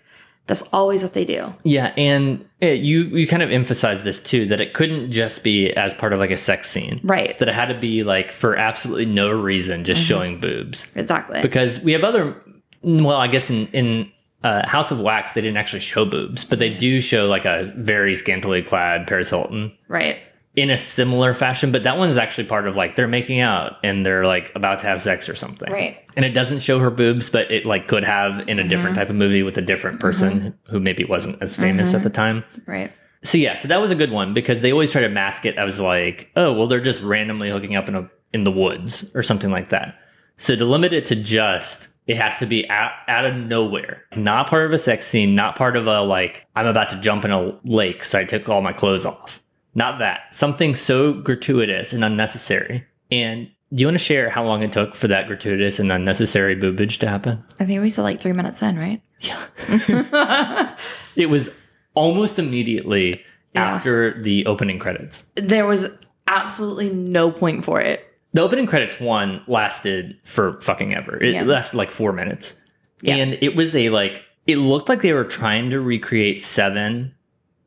That's 0.47 0.63
always 0.75 1.03
what 1.03 1.15
they 1.15 1.25
do. 1.25 1.55
Yeah, 1.63 1.95
and 1.97 2.45
uh, 2.63 2.67
you 2.67 3.05
you 3.05 3.27
kind 3.27 3.43
of 3.43 3.51
emphasize 3.51 4.03
this 4.03 4.21
too 4.21 4.45
that 4.47 4.61
it 4.61 4.75
couldn't 4.75 5.11
just 5.11 5.43
be 5.43 5.73
as 5.73 5.95
part 5.95 6.13
of 6.13 6.19
like 6.19 6.31
a 6.31 6.37
sex 6.37 6.71
scene. 6.71 7.01
Right. 7.03 7.39
That 7.39 7.49
it 7.49 7.55
had 7.55 7.67
to 7.67 7.79
be 7.79 8.05
like 8.05 8.31
for 8.31 8.55
absolutely 8.55 9.07
no 9.07 9.31
reason, 9.33 9.85
just 9.85 10.03
showing 10.03 10.41
boobs. 10.41 10.87
Exactly. 10.97 11.41
Because 11.41 11.81
we 11.81 11.93
have 11.93 12.05
other, 12.05 12.37
well, 12.85 13.17
I 13.17 13.29
guess 13.29 13.51
in 13.51 13.67
in 13.69 14.13
uh, 14.43 14.67
House 14.69 14.91
of 14.91 15.01
Wax 15.01 15.33
they 15.33 15.41
didn't 15.41 15.57
actually 15.57 15.81
show 15.81 16.05
boobs, 16.05 16.45
but 16.45 16.59
they 16.59 16.71
do 16.71 17.01
show 17.01 17.27
like 17.27 17.45
a 17.45 17.73
very 17.77 18.15
scantily 18.15 18.63
clad 18.63 19.07
Paris 19.07 19.31
Hilton 19.31 19.77
right. 19.89 20.19
in 20.55 20.71
a 20.71 20.77
similar 20.77 21.33
fashion. 21.33 21.73
But 21.73 21.83
that 21.85 21.97
one's 21.97 22.19
actually 22.19 22.47
part 22.47 22.69
of 22.69 22.77
like 22.77 22.95
they're 22.95 23.09
making 23.09 23.41
out 23.41 23.79
and 23.83 24.05
they're 24.05 24.27
like 24.27 24.55
about 24.55 24.81
to 24.81 24.87
have 24.87 25.03
sex 25.03 25.29
or 25.29 25.35
something. 25.35 25.73
Right. 25.73 25.99
And 26.15 26.25
it 26.25 26.35
doesn't 26.35 26.61
show 26.61 26.79
her 26.79 26.91
boobs, 26.91 27.31
but 27.31 27.51
it 27.51 27.65
like 27.65 27.89
could 27.89 28.05
have 28.05 28.41
in 28.49 28.59
a 28.59 28.63
mm-hmm. 28.63 28.69
different 28.69 28.97
type 28.97 29.09
of 29.09 29.17
movie 29.17 29.43
with 29.43 29.57
a 29.57 29.63
different 29.63 29.97
mm-hmm. 29.97 30.07
person 30.07 30.59
who 30.69 30.79
maybe 30.79 31.05
wasn't 31.05 31.43
as 31.43 31.57
famous 31.57 31.95
at 31.95 31.97
mm-hmm. 31.97 32.05
the 32.05 32.11
time. 32.11 32.45
Right. 32.67 32.93
So 33.23 33.39
yeah, 33.39 33.55
so 33.55 33.69
that 33.69 33.81
was 33.81 33.91
a 33.91 33.95
good 33.95 34.11
one 34.11 34.35
because 34.35 34.61
they 34.61 34.71
always 34.71 34.93
try 34.93 35.01
to 35.01 35.09
mask 35.09 35.47
it 35.47 35.57
as 35.57 35.81
like, 35.81 36.31
oh, 36.37 36.53
well, 36.53 36.67
they're 36.67 36.81
just 36.81 37.01
randomly 37.01 37.49
hooking 37.49 37.75
up 37.75 37.89
in 37.89 37.95
a 37.95 38.11
in 38.35 38.45
the 38.45 38.51
woods 38.51 39.11
or 39.15 39.23
something 39.23 39.51
like 39.51 39.71
that. 39.71 39.97
So 40.37 40.55
to 40.57 40.65
limit 40.65 40.93
it 40.93 41.07
to 41.07 41.17
just, 41.17 41.89
it 42.07 42.17
has 42.17 42.37
to 42.39 42.47
be 42.47 42.69
out, 42.69 42.93
out 43.09 43.25
of 43.25 43.35
nowhere, 43.35 44.05
not 44.15 44.49
part 44.49 44.67
of 44.67 44.73
a 44.73 44.79
sex 44.79 45.07
scene, 45.07 45.35
not 45.35 45.57
part 45.57 45.77
of 45.77 45.87
a 45.87 46.01
like, 46.03 46.47
I'm 46.55 46.67
about 46.67 46.91
to 46.91 47.01
jump 47.01 47.25
in 47.25 47.31
a 47.31 47.59
lake, 47.65 48.05
so 48.05 48.19
I 48.19 48.25
took 48.25 48.49
all 48.49 48.61
my 48.61 48.73
clothes 48.73 49.07
off. 49.07 49.41
Not 49.75 49.99
that. 50.01 50.33
Something 50.35 50.75
so 50.75 51.15
gratuitous 51.15 51.93
and 51.93 52.05
unnecessary. 52.05 52.85
And 53.11 53.49
do 53.73 53.81
you 53.81 53.87
want 53.87 53.95
to 53.99 54.05
share 54.05 54.31
how 54.31 54.45
long 54.45 54.63
it 54.63 54.71
took 54.71 54.95
for 54.95 55.09
that 55.09 55.27
gratuitous 55.27 55.81
and 55.81 55.91
unnecessary 55.91 56.55
boobage 56.55 56.99
to 56.99 57.09
happen? 57.09 57.43
I 57.59 57.65
think 57.65 57.81
we 57.83 57.91
said 57.91 58.03
like 58.03 58.21
three 58.21 58.33
minutes 58.33 58.63
in, 58.63 58.79
right? 58.79 59.03
Yeah. 59.21 60.77
it 61.17 61.29
was 61.31 61.51
almost 61.95 62.39
immediately 62.39 63.23
Yeah. 63.55 63.65
after 63.75 64.23
the 64.23 64.47
opening 64.47 64.79
credits. 64.79 65.25
there 65.37 65.67
was 65.67 65.89
absolutely 66.29 66.91
no 66.91 67.31
point 67.31 67.65
for 67.65 67.81
it. 67.81 68.07
The 68.35 68.43
opening 68.43 68.67
credits 68.67 69.01
one 69.01 69.43
lasted 69.47 70.17
for 70.25 70.61
fucking 70.61 70.95
ever. 70.95 71.17
It 71.17 71.33
Yeah. 71.33 71.45
lasted 71.45 71.77
like 71.77 71.91
four 71.91 72.13
minutes. 72.13 72.55
Yeah. 73.01 73.17
And 73.17 73.39
it 73.41 73.55
was 73.57 73.75
a 73.75 73.89
like 73.91 74.23
it 74.47 74.57
looked 74.57 74.89
like 74.89 75.01
they 75.01 75.13
were 75.13 75.25
trying 75.25 75.71
to 75.71 75.81
recreate 75.81 76.43
seven, 76.43 77.15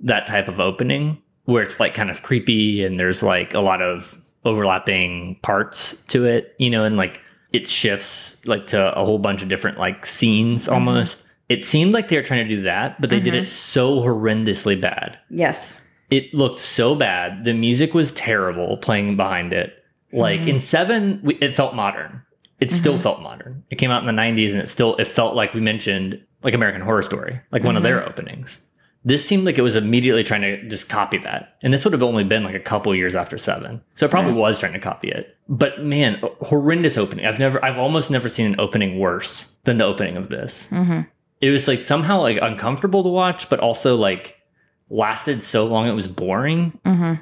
that 0.02 0.28
type 0.28 0.48
of 0.48 0.60
opening, 0.60 1.18
where 1.46 1.64
it's 1.64 1.80
like 1.80 1.94
kind 1.94 2.12
of 2.12 2.22
creepy 2.22 2.84
and 2.84 3.00
there's 3.00 3.24
like 3.24 3.54
a 3.54 3.60
lot 3.60 3.82
of 3.82 4.16
overlapping 4.46 5.40
parts 5.42 5.94
to 6.10 6.26
it, 6.26 6.54
you 6.60 6.70
know, 6.70 6.84
and 6.84 6.98
like 6.98 7.22
it 7.54 7.68
shifts 7.68 8.38
like 8.46 8.68
to 8.68 8.96
a 8.98 9.06
whole 9.06 9.20
bunch 9.20 9.42
of 9.42 9.50
different 9.50 9.78
like 9.78 10.06
scenes 10.06 10.66
mm-hmm. 10.66 10.74
almost. 10.74 11.24
It 11.50 11.64
seemed 11.64 11.94
like 11.94 12.10
they 12.10 12.18
were 12.18 12.24
trying 12.24 12.48
to 12.48 12.56
do 12.56 12.62
that, 12.64 13.00
but 13.00 13.10
they 13.10 13.22
did 13.22 13.34
mm-hmm. 13.34 13.44
it 13.44 13.48
so 13.48 14.02
horrendously 14.02 14.80
bad. 14.80 15.18
Yes. 15.30 15.80
It 16.10 16.34
looked 16.34 16.60
so 16.60 16.94
bad. 16.94 17.46
The 17.46 17.54
music 17.54 17.94
was 17.94 18.12
terrible 18.12 18.78
playing 18.78 19.16
behind 19.16 19.54
it. 19.54 19.77
Like 20.14 20.42
in 20.42 20.60
seven, 20.60 21.20
we, 21.24 21.36
it 21.36 21.56
felt 21.56 21.76
modern. 21.76 22.22
It 22.60 22.72
still 22.72 22.98
felt 22.98 23.22
modern. 23.22 23.64
It 23.70 23.76
came 23.78 23.92
out 23.92 24.08
in 24.08 24.16
the 24.16 24.20
'90s, 24.22 24.52
and 24.54 24.62
it 24.62 24.68
still 24.70 24.96
it 24.96 25.06
felt 25.08 25.36
like 25.36 25.54
we 25.54 25.62
mentioned 25.62 26.22
like 26.44 26.54
American 26.54 26.82
Horror 26.82 27.02
Story, 27.04 27.40
like 27.52 27.64
one 27.64 27.78
of 27.78 27.84
their 27.84 28.08
openings. 28.08 28.62
This 29.06 29.26
seemed 29.26 29.46
like 29.46 29.58
it 29.58 29.62
was 29.62 29.76
immediately 29.78 30.24
trying 30.24 30.42
to 30.42 30.68
just 30.68 30.90
copy 30.90 31.18
that, 31.20 31.56
and 31.62 31.74
this 31.74 31.86
would 31.86 31.94
have 31.94 32.04
only 32.04 32.24
been 32.24 32.44
like 32.44 32.56
a 32.56 32.60
couple 32.60 32.94
years 32.96 33.16
after 33.16 33.38
Seven, 33.38 33.82
so 33.96 34.06
it 34.06 34.10
probably 34.12 34.32
Right. 34.34 34.40
was 34.40 34.60
trying 34.60 34.74
to 34.74 34.80
copy 34.80 35.10
it. 35.10 35.38
But 35.48 35.84
man, 35.84 36.20
horrendous 36.42 36.98
opening. 36.98 37.26
I've 37.26 37.40
never, 37.40 37.64
I've 37.64 37.78
almost 37.78 38.10
never 38.12 38.28
seen 38.28 38.48
an 38.48 38.60
opening 38.60 39.00
worse 39.00 39.50
than 39.66 39.78
the 39.78 39.86
opening 39.86 40.18
of 40.18 40.30
this 40.30 40.68
hmm 40.68 41.02
it 41.40 41.52
was 41.52 41.68
like 41.68 41.80
somehow 41.80 42.20
like 42.20 42.40
uncomfortable 42.42 43.04
to 43.04 43.10
watch, 43.10 43.48
but 43.50 43.60
also 43.60 43.96
like 43.96 44.36
lasted 44.90 45.44
so 45.44 45.66
long 45.68 45.88
it 45.88 45.94
was 45.94 46.08
boring. 46.08 46.80
hmm 46.84 47.04
Uh, 47.04 47.16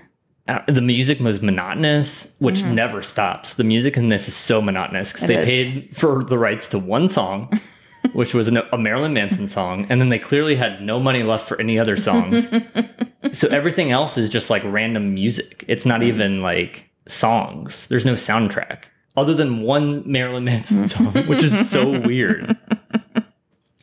Uh, 0.48 0.62
the 0.68 0.82
music 0.82 1.20
was 1.20 1.42
monotonous, 1.42 2.32
which 2.38 2.60
mm-hmm. 2.60 2.76
never 2.76 3.02
stops. 3.02 3.56
The 3.56 3.64
music 3.64 3.98
in 3.98 4.10
this 4.10 4.28
is 4.28 4.36
so 4.36 4.62
monotonous 4.62 5.12
because 5.12 5.28
they 5.28 5.38
is. 5.38 5.46
paid 5.46 5.98
for 5.98 6.24
the 6.24 6.38
rights 6.38 6.68
to 6.70 6.80
one 6.80 7.10
song, 7.10 7.52
which 8.14 8.36
was 8.36 8.48
an, 8.48 8.60
a 8.72 8.78
Marilyn 8.78 9.14
Manson 9.14 9.48
song, 9.48 9.88
and 9.90 10.00
then 10.00 10.10
they 10.10 10.20
clearly 10.20 10.56
had 10.56 10.84
no 10.84 11.00
money 11.00 11.24
left 11.24 11.48
for 11.48 11.60
any 11.60 11.80
other 11.80 11.98
songs. 11.98 12.52
so 13.32 13.48
everything 13.48 13.90
else 13.92 14.20
is 14.20 14.30
just 14.30 14.52
like 14.52 14.62
random 14.66 15.16
music. 15.16 15.66
It's 15.68 15.86
not 15.86 16.02
mm-hmm. 16.02 16.10
even 16.10 16.42
like 16.44 16.92
songs. 17.08 17.88
There's 17.88 18.06
no 18.06 18.14
soundtrack 18.14 18.84
other 19.18 19.34
than 19.34 19.62
one 19.62 20.04
Marilyn 20.10 20.44
Manson 20.44 20.88
song, 20.88 21.14
which 21.28 21.44
is 21.44 21.70
so 21.70 22.00
weird. 22.02 22.56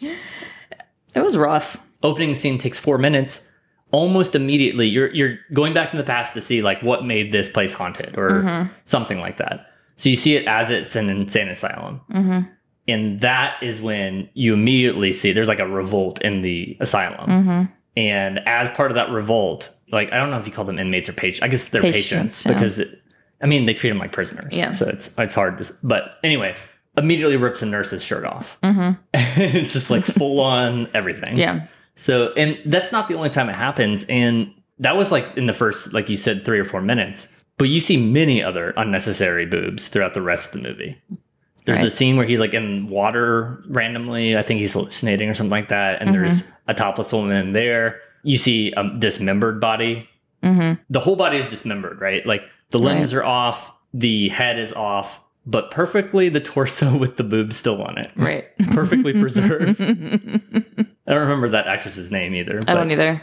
It 0.01 1.21
was 1.21 1.37
rough. 1.37 1.77
opening 2.03 2.35
scene 2.35 2.59
takes 2.59 2.79
four 2.81 2.99
minutes. 2.99 3.43
Almost 3.93 4.35
immediately 4.35 4.89
you're 4.89 5.11
you're 5.15 5.39
going 5.53 5.73
back 5.75 5.93
in 5.93 5.99
the 5.99 6.05
past 6.05 6.35
to 6.35 6.41
see 6.41 6.63
like 6.63 6.83
what 6.83 7.05
made 7.05 7.31
this 7.33 7.49
place 7.49 7.75
haunted 7.75 8.17
or 8.19 8.43
Mhm. 8.43 8.71
something 8.87 9.21
like 9.21 9.37
that. 9.37 9.67
So 9.97 10.09
you 10.09 10.17
see 10.17 10.35
it 10.37 10.47
as 10.47 10.71
it's 10.71 10.97
an 10.97 11.09
insane 11.11 11.49
asylum. 11.49 12.01
Mhm. 12.13 12.49
And 12.89 13.21
that 13.21 13.55
is 13.63 13.81
when 13.81 14.29
you 14.35 14.55
immediately 14.55 15.13
see 15.13 15.33
there's 15.33 15.47
like 15.49 15.61
a 15.61 15.69
revolt 15.69 16.21
in 16.23 16.41
the 16.41 16.77
asylum. 16.81 17.31
Mhm. 17.31 17.73
And 17.97 18.41
as 18.49 18.71
part 18.71 18.91
of 18.91 18.97
that 18.97 19.11
revolt, 19.11 19.71
like 19.93 20.13
I 20.13 20.17
don't 20.19 20.31
know 20.31 20.39
if 20.39 20.47
you 20.47 20.53
call 20.53 20.65
them 20.65 20.79
inmates 20.79 21.09
or 21.09 21.13
patients. 21.13 21.43
I 21.45 21.49
guess 21.49 21.69
they're 21.69 21.83
patients, 21.83 22.09
Patients, 22.11 22.47
yeah. 22.47 22.53
because 22.55 22.79
it, 22.79 22.99
I 23.43 23.47
mean 23.47 23.67
they 23.67 23.75
treat 23.75 23.91
them 23.91 23.99
like 23.99 24.13
prisoners. 24.13 24.53
Yeah. 24.55 24.73
So 24.73 24.87
it's 24.89 25.11
it's 25.19 25.35
hard 25.35 25.59
to. 25.59 25.73
But 25.85 26.17
anyway, 26.25 26.55
immediately 26.97 27.37
rips 27.37 27.61
a 27.63 27.67
nurse's 27.67 28.03
shirt 28.03 28.25
off. 28.25 28.57
Mhm. 28.63 28.99
it's 29.15 29.73
just 29.75 29.91
like 29.91 30.05
full 30.07 30.41
on 30.41 30.89
everything. 30.95 31.37
Yeah. 31.37 31.61
So 32.03 32.33
and 32.37 32.59
that's 32.67 32.91
not 32.91 33.07
the 33.07 33.15
only 33.15 33.31
time 33.31 33.49
it 33.49 33.53
happens. 33.55 34.05
And 34.09 34.53
that 34.81 34.97
was 34.97 35.13
like 35.13 35.37
in 35.37 35.47
the 35.47 35.53
first, 35.53 35.93
like 35.93 36.09
you 36.09 36.17
said, 36.17 36.45
three 36.45 36.59
or 36.59 36.65
four 36.65 36.83
minutes. 36.83 37.29
But 37.59 37.69
you 37.69 37.81
see 37.81 37.97
many 37.97 38.43
other 38.43 38.75
unnecessary 38.77 39.47
boobs 39.47 39.87
throughout 39.87 40.13
the 40.15 40.23
rest 40.23 40.53
of 40.53 40.61
the 40.63 40.69
movie. 40.69 41.01
There's 41.65 41.79
a 41.87 41.91
scene 41.91 42.17
where 42.17 42.27
he's 42.27 42.41
like 42.41 42.55
in 42.55 42.89
water 42.89 43.63
randomly. 43.69 44.37
I 44.37 44.43
think 44.43 44.59
he's 44.59 44.73
hallucinating 44.73 45.29
or 45.31 45.35
something 45.35 45.51
like 45.53 45.69
that. 45.69 46.03
And 46.03 46.13
there's 46.13 46.43
a 46.67 46.75
topless 46.75 47.13
woman 47.13 47.37
in 47.37 47.53
there. 47.53 48.01
You 48.25 48.37
see 48.37 48.73
a 48.77 48.83
dismembered 48.99 49.61
body. 49.61 50.09
Mhm. 50.43 50.81
The 50.91 50.99
whole 50.99 51.15
body 51.15 51.37
is 51.37 51.47
dismembered, 51.47 52.01
right? 52.01 52.27
Like 52.27 52.43
the 52.71 52.81
limbs 52.81 53.13
are 53.15 53.23
off, 53.23 53.71
the 53.95 54.29
head 54.31 54.59
is 54.59 54.73
off, 54.73 55.21
but 55.47 55.71
perfectly 55.71 56.29
the 56.29 56.41
torso 56.41 56.97
with 56.99 57.17
the 57.17 57.25
boobs 57.25 57.57
still 57.57 57.83
on 57.83 57.99
it. 57.99 58.11
Right. 58.17 58.47
Perfectly 58.73 59.13
preserved. 59.13 59.81
I 59.81 59.85
I 61.07 61.15
don't 61.15 61.23
remember 61.23 61.49
that 61.51 61.67
actress's 61.67 62.11
name 62.11 62.35
either. 62.35 62.61
but, 62.61 62.75
don't 62.75 62.91
either. 62.91 63.21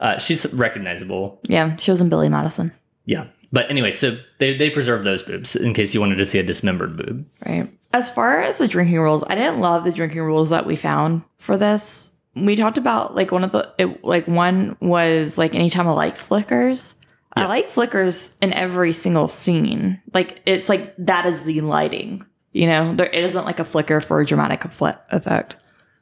Uh, 0.00 0.16
she's 0.18 0.52
recognizable. 0.54 1.40
Yeah, 1.44 1.76
she 1.76 1.90
was 1.90 2.00
in 2.00 2.08
Billy 2.08 2.28
Madison. 2.28 2.72
Yeah. 3.04 3.26
But 3.52 3.70
anyway, 3.70 3.92
so 3.92 4.18
they, 4.38 4.56
they 4.56 4.70
preserve 4.70 5.04
those 5.04 5.22
boobs 5.22 5.56
in 5.56 5.74
case 5.74 5.94
you 5.94 6.00
wanted 6.00 6.16
to 6.16 6.24
see 6.24 6.38
a 6.38 6.42
dismembered 6.42 6.96
boob. 6.96 7.26
Right. 7.46 7.68
As 7.92 8.08
far 8.10 8.42
as 8.42 8.58
the 8.58 8.68
drinking 8.68 9.00
rules, 9.00 9.24
I 9.24 9.34
didn't 9.34 9.60
love 9.60 9.84
the 9.84 9.92
drinking 9.92 10.20
rules 10.22 10.50
that 10.50 10.66
we 10.66 10.76
found 10.76 11.22
for 11.38 11.56
this. 11.56 12.10
We 12.34 12.54
talked 12.56 12.78
about 12.78 13.14
like 13.14 13.32
one 13.32 13.44
of 13.44 13.52
the 13.52 13.72
it, 13.78 14.04
like 14.04 14.28
one 14.28 14.76
was 14.80 15.38
like 15.38 15.54
anytime 15.54 15.86
a 15.86 15.94
light 15.94 16.18
flickers. 16.18 16.94
I 17.38 17.46
like 17.46 17.68
flickers 17.68 18.36
in 18.40 18.52
every 18.52 18.92
single 18.92 19.28
scene. 19.28 20.00
Like 20.14 20.40
it's 20.46 20.68
like 20.68 20.94
that 20.98 21.26
is 21.26 21.44
the 21.44 21.60
lighting. 21.60 22.24
You 22.52 22.66
know, 22.66 22.94
there 22.94 23.06
it 23.06 23.24
isn't 23.24 23.44
like 23.44 23.60
a 23.60 23.64
flicker 23.64 24.00
for 24.00 24.20
a 24.20 24.26
dramatic 24.26 24.64
effect. 24.64 25.56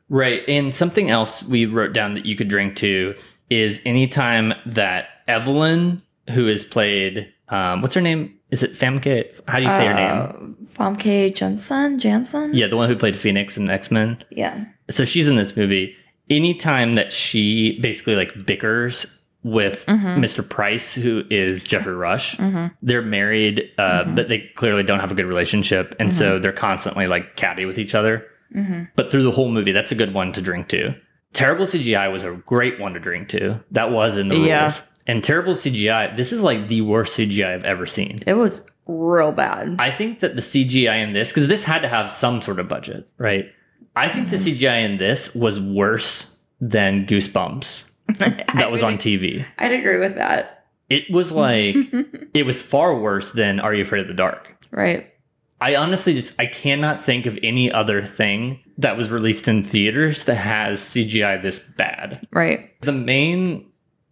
Right. 0.09 0.43
And 0.49 0.75
something 0.75 1.11
else 1.11 1.43
we 1.43 1.67
wrote 1.67 1.93
down 1.93 2.15
that 2.15 2.27
you 2.27 2.37
could 2.37 2.49
drink 2.49 2.77
to 2.77 3.15
is 3.51 3.83
anytime 3.85 4.55
that 4.67 5.09
Evelyn, 5.29 6.03
who 6.31 6.47
is 6.47 6.65
played, 6.65 7.33
um, 7.49 7.83
what's 7.83 7.95
her 7.95 8.01
name? 8.01 8.33
Is 8.51 8.63
it 8.63 8.75
Famke? 8.75 9.41
How 9.49 9.59
do 9.59 9.65
you 9.65 9.71
say 9.71 9.87
her 9.87 9.95
name? 9.95 10.57
Uh, 10.71 10.77
Famke 10.79 11.35
Jensen, 11.35 11.99
Jansen. 11.99 12.55
Yeah, 12.55 12.69
the 12.69 12.77
one 12.77 12.89
who 12.89 12.97
played 12.97 13.17
Phoenix 13.17 13.57
in 13.57 13.69
X 13.69 13.91
Men. 13.91 14.19
yeah, 14.31 14.65
So 14.89 15.05
she's 15.05 15.27
in 15.27 15.37
this 15.37 15.57
movie. 15.57 15.95
Anytime 16.31 16.95
that 16.95 17.13
she 17.13 17.79
basically 17.81 18.15
like 18.17 18.47
bickers 18.47 19.07
with 19.47 19.85
Mhm. 19.87 20.19
Mr. 20.19 20.47
Price, 20.47 20.95
who 20.95 21.23
is 21.31 21.63
Geoffrey 21.63 21.95
Rush, 21.95 22.37
Mhm. 22.37 22.73
they're 22.83 23.01
married, 23.01 23.71
uh, 23.79 24.03
Mhm. 24.05 24.17
but 24.17 24.29
they 24.29 24.41
clearly 24.57 24.83
don't 24.83 24.99
have 24.99 25.13
a 25.13 25.15
good 25.15 25.25
relationship. 25.27 25.95
And 26.01 26.13
so 26.13 26.39
they're 26.41 26.53
constantly 26.53 27.07
like 27.07 27.37
catty 27.37 27.65
with 27.65 27.79
each 27.79 27.95
other. 27.95 28.25
hmm 28.53 28.83
But 28.97 29.11
through 29.11 29.23
the 29.23 29.31
whole 29.31 29.49
movie, 29.49 29.71
that's 29.73 29.93
a 29.93 29.95
good 29.95 30.13
one 30.13 30.33
to 30.33 30.41
drink 30.41 30.67
to. 30.69 30.95
Terrible 31.33 31.65
CGI 31.67 32.09
was 32.09 32.25
a 32.25 32.33
great 32.45 32.81
one 32.81 32.95
to 32.95 33.01
drink 33.01 33.29
to. 33.29 33.61
That 33.71 33.91
was 33.93 34.17
in 34.17 34.29
the 34.29 34.35
rules. 34.37 34.49
Yeah. 34.49 34.71
And 35.07 35.23
terrible 35.23 35.55
CGI, 35.55 36.09
this 36.17 36.33
is 36.33 36.43
like 36.43 36.67
the 36.67 36.81
worst 36.81 37.15
CGI 37.15 37.55
I've 37.55 37.65
ever 37.65 37.87
seen. 37.87 38.19
it 38.27 38.35
was 38.35 38.63
real 38.89 39.31
bad. 39.33 39.77
I 39.79 39.91
think 39.93 40.21
that 40.21 40.35
the 40.37 40.43
CGI 40.43 40.97
in 40.97 41.13
this, 41.13 41.31
because 41.31 41.47
this 41.49 41.65
had 41.65 41.83
to 41.83 41.89
have 41.89 42.11
some 42.11 42.41
sort 42.43 42.59
of 42.59 42.67
budget, 42.69 43.07
right? 43.19 43.47
I 43.95 44.09
think 44.09 44.31
the 44.31 44.37
CGI 44.39 44.79
in 44.85 44.97
this 44.97 45.35
was 45.35 45.61
worse 45.61 46.33
than 46.61 47.07
Goosebumps 47.07 47.85
that 48.19 48.71
was 48.71 48.83
on 48.83 48.99
TV. 48.99 49.45
I'd 49.59 49.73
agree 49.73 49.99
with 49.99 50.15
that. 50.15 50.67
It 50.89 51.11
was 51.11 51.33
like, 51.33 51.77
it 52.35 52.45
was 52.47 52.63
far 52.63 52.97
worse 52.99 53.33
than 53.33 53.59
Are 53.61 53.75
You 53.75 53.83
Afraid 53.83 54.03
of 54.03 54.09
the 54.09 54.15
Dark? 54.15 54.57
right. 54.71 55.13
I 55.59 55.75
honestly 55.77 56.13
just 56.13 56.39
I 56.39 56.45
cannot 56.45 57.03
think 57.03 57.25
of 57.25 57.39
any 57.43 57.73
other 57.73 58.03
thing 58.03 58.61
that 58.77 58.95
was 58.99 59.11
released 59.11 59.49
in 59.49 59.65
theaters 59.65 60.25
that 60.25 60.35
has 60.35 60.81
CGI 60.83 61.41
this 61.41 61.61
bad. 61.61 62.27
Right. 62.31 62.79
The 62.83 62.93
main 62.93 63.65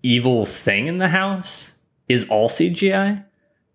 evil 0.02 0.46
thing 0.46 0.86
in 0.86 0.96
the 0.96 1.08
house 1.08 1.72
is 2.08 2.26
all 2.30 2.48
CGI 2.48 3.22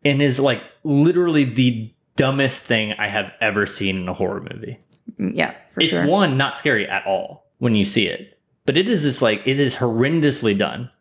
and 0.03 0.20
is 0.20 0.39
like 0.39 0.63
literally 0.84 1.43
the 1.43 1.93
dumbest 2.15 2.63
thing 2.63 2.93
I 2.93 3.07
have 3.07 3.32
ever 3.39 3.67
seen 3.67 3.97
in 3.97 4.09
a 4.09 4.13
horror 4.15 4.41
movie. 4.51 4.80
Mm, 5.20 5.36
Yeah, 5.36 5.53
for 5.70 5.82
it's 5.82 5.91
sure. 5.91 6.07
one 6.07 6.38
not 6.38 6.57
scary 6.57 6.88
at 6.89 7.05
all 7.05 7.45
when 7.59 7.76
you 7.76 7.86
see 7.86 8.07
it, 8.07 8.38
but 8.70 8.78
it 8.78 8.88
is 8.88 9.01
just 9.01 9.20
like 9.24 9.41
it 9.47 9.59
is 9.59 9.76
horrendously 9.78 10.55
done. 10.55 10.91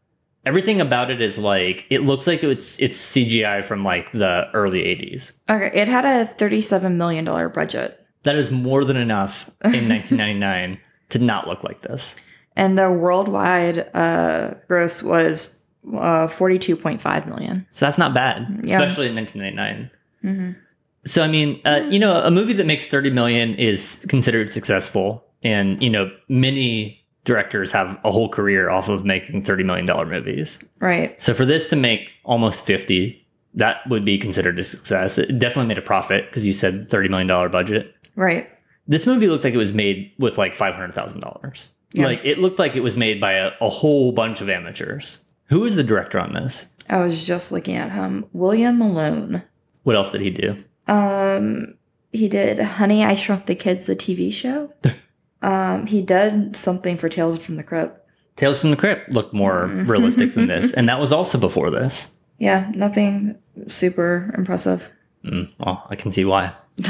Everything 0.47 0.81
about 0.81 1.11
it 1.11 1.21
is 1.21 1.39
like 1.39 1.85
it 1.91 2.01
looks 2.01 2.27
like 2.27 2.43
it's 2.43 2.79
it's 2.81 2.97
CGI 2.97 3.63
from 3.63 3.85
like 3.85 4.11
the 4.13 4.49
early 4.55 4.85
80s. 4.85 5.33
Okay, 5.51 5.71
it 5.79 5.87
had 5.87 6.07
a 6.07 6.25
thirty-seven 6.25 6.97
million 6.97 7.27
dollar 7.27 7.51
budget, 7.51 8.01
That 8.23 8.37
is 8.37 8.51
more 8.51 8.85
than 8.85 8.97
enough 8.97 9.51
in 9.65 9.87
1999 9.91 10.79
to 11.11 11.19
not 11.19 11.47
look 11.47 11.63
like 11.63 11.83
this. 11.83 12.17
and 12.57 12.79
the 12.79 12.91
worldwide 12.91 13.91
uh, 13.95 14.55
gross 14.67 15.03
was 15.03 15.59
uh, 15.95 16.27
forty-two 16.29 16.75
point 16.77 17.03
five 17.03 17.27
million. 17.27 17.67
So 17.71 17.85
that's 17.85 17.99
not 17.99 18.15
bad, 18.15 18.47
Yeah. 18.65 18.81
especially 18.81 19.09
in 19.09 19.15
1999. 19.17 19.91
Mm-hmm. 20.25 20.59
So 21.05 21.23
I 21.23 21.29
mean, 21.29 21.61
uh, 21.67 21.87
you 21.91 21.99
know, 21.99 22.23
a 22.23 22.31
movie 22.31 22.55
that 22.55 22.65
makes 22.67 22.87
30 22.87 23.11
million 23.11 23.55
is 23.57 24.07
considered 24.09 24.51
successful, 24.51 25.23
and 25.43 25.83
you 25.83 25.91
know, 25.91 26.11
many 26.31 26.95
directors 27.29 27.71
have 27.71 28.01
a 28.05 28.11
whole 28.11 28.31
career 28.31 28.71
off 28.71 28.89
of 28.89 29.05
making 29.05 29.43
30 29.43 29.63
million 29.63 29.85
dollar 29.85 30.07
movies. 30.07 30.59
Right. 30.81 31.21
So 31.21 31.35
for 31.35 31.45
this 31.45 31.67
to 31.69 31.77
make 31.77 32.15
almost 32.25 32.65
50, 32.65 33.25
that 33.55 33.87
would 33.89 34.05
be 34.05 34.17
considered 34.17 34.59
a 34.59 34.65
success. 34.65 35.19
It 35.19 35.39
definitely 35.39 35.69
made 35.69 35.79
a 35.79 35.83
profit 35.83 36.25
because 36.25 36.47
you 36.47 36.55
said 36.55 36.91
30 36.91 37.11
million 37.11 37.29
dollar 37.29 37.51
budget. 37.51 37.95
Right. 38.17 38.49
This 38.87 39.07
movie 39.07 39.29
looked 39.29 39.45
like 39.45 39.53
it 39.53 39.59
was 39.59 39.75
made 39.75 40.11
with 40.19 40.39
like 40.39 40.57
$500,000. 40.57 41.69
Yeah. 41.93 42.07
Like 42.07 42.21
it 42.25 42.39
looked 42.39 42.59
like 42.59 42.75
it 42.75 42.83
was 42.83 42.97
made 42.97 43.21
by 43.21 43.33
a, 43.35 43.53
a 43.61 43.69
whole 43.69 44.13
bunch 44.13 44.41
of 44.41 44.49
amateurs. 44.49 45.21
Who 45.51 45.65
is 45.65 45.77
the 45.77 45.85
director 45.85 46.19
on 46.19 46.33
this? 46.33 46.67
I 46.89 47.05
was 47.05 47.23
just 47.23 47.53
looking 47.53 47.77
at 47.77 47.93
him, 47.93 48.25
William 48.33 48.79
Malone. 48.79 49.43
What 49.83 49.97
else 49.97 50.11
did 50.11 50.23
he 50.23 50.31
do? 50.31 50.57
Um, 50.87 51.75
he 52.11 52.29
did 52.29 52.59
Honey, 52.59 53.05
I 53.05 53.15
Shrunk 53.15 53.45
the 53.45 53.55
Kids, 53.55 53.85
the 53.85 53.95
TV 53.95 54.33
show. 54.33 54.73
um, 55.43 55.87
he 55.87 56.03
did 56.03 56.57
something 56.57 56.97
for 56.97 57.09
Tales 57.09 57.39
from 57.39 57.57
the 57.57 57.63
Crypt. 57.63 58.07
Tales 58.37 58.59
from 58.59 58.71
the 58.71 58.77
Crypt 58.77 59.11
looked 59.11 59.35
more 59.35 59.67
realistic 59.67 60.35
than 60.35 60.47
this, 60.47 60.73
and 60.75 60.89
that 60.89 61.01
was 61.01 61.13
also 61.13 61.39
before 61.39 61.71
this. 61.71 62.11
Yeah, 62.39 62.71
nothing 62.75 63.37
super 63.67 64.33
impressive. 64.39 64.93
Mm, 65.25 65.53
well, 65.59 65.85
I 65.91 65.97
can 65.97 66.13
see 66.13 66.25
why. 66.25 66.53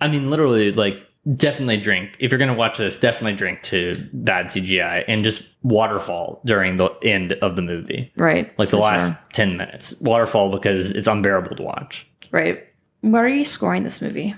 I 0.00 0.08
mean, 0.08 0.30
literally, 0.30 0.72
like, 0.72 1.06
definitely 1.36 1.76
drink. 1.76 2.16
If 2.18 2.32
you're 2.32 2.38
going 2.38 2.50
to 2.50 2.56
watch 2.58 2.78
this, 2.78 2.98
definitely 2.98 3.36
drink 3.36 3.62
to 3.64 3.96
bad 4.12 4.46
CGI 4.46 5.04
and 5.06 5.22
just 5.22 5.44
waterfall 5.62 6.40
during 6.44 6.76
the 6.76 6.90
end 7.04 7.34
of 7.34 7.54
the 7.54 7.62
movie. 7.62 8.12
right. 8.16 8.56
Like 8.58 8.70
the 8.70 8.78
last 8.78 9.06
sure. 9.06 9.28
10 9.32 9.56
minutes. 9.56 9.94
Waterfall 10.00 10.50
because 10.50 10.90
it's 10.90 11.06
unbearable 11.06 11.54
to 11.56 11.62
watch. 11.62 12.10
Right. 12.32 12.66
What 13.02 13.22
are 13.22 13.28
you 13.28 13.44
scoring 13.44 13.84
this 13.84 14.02
movie? 14.02 14.34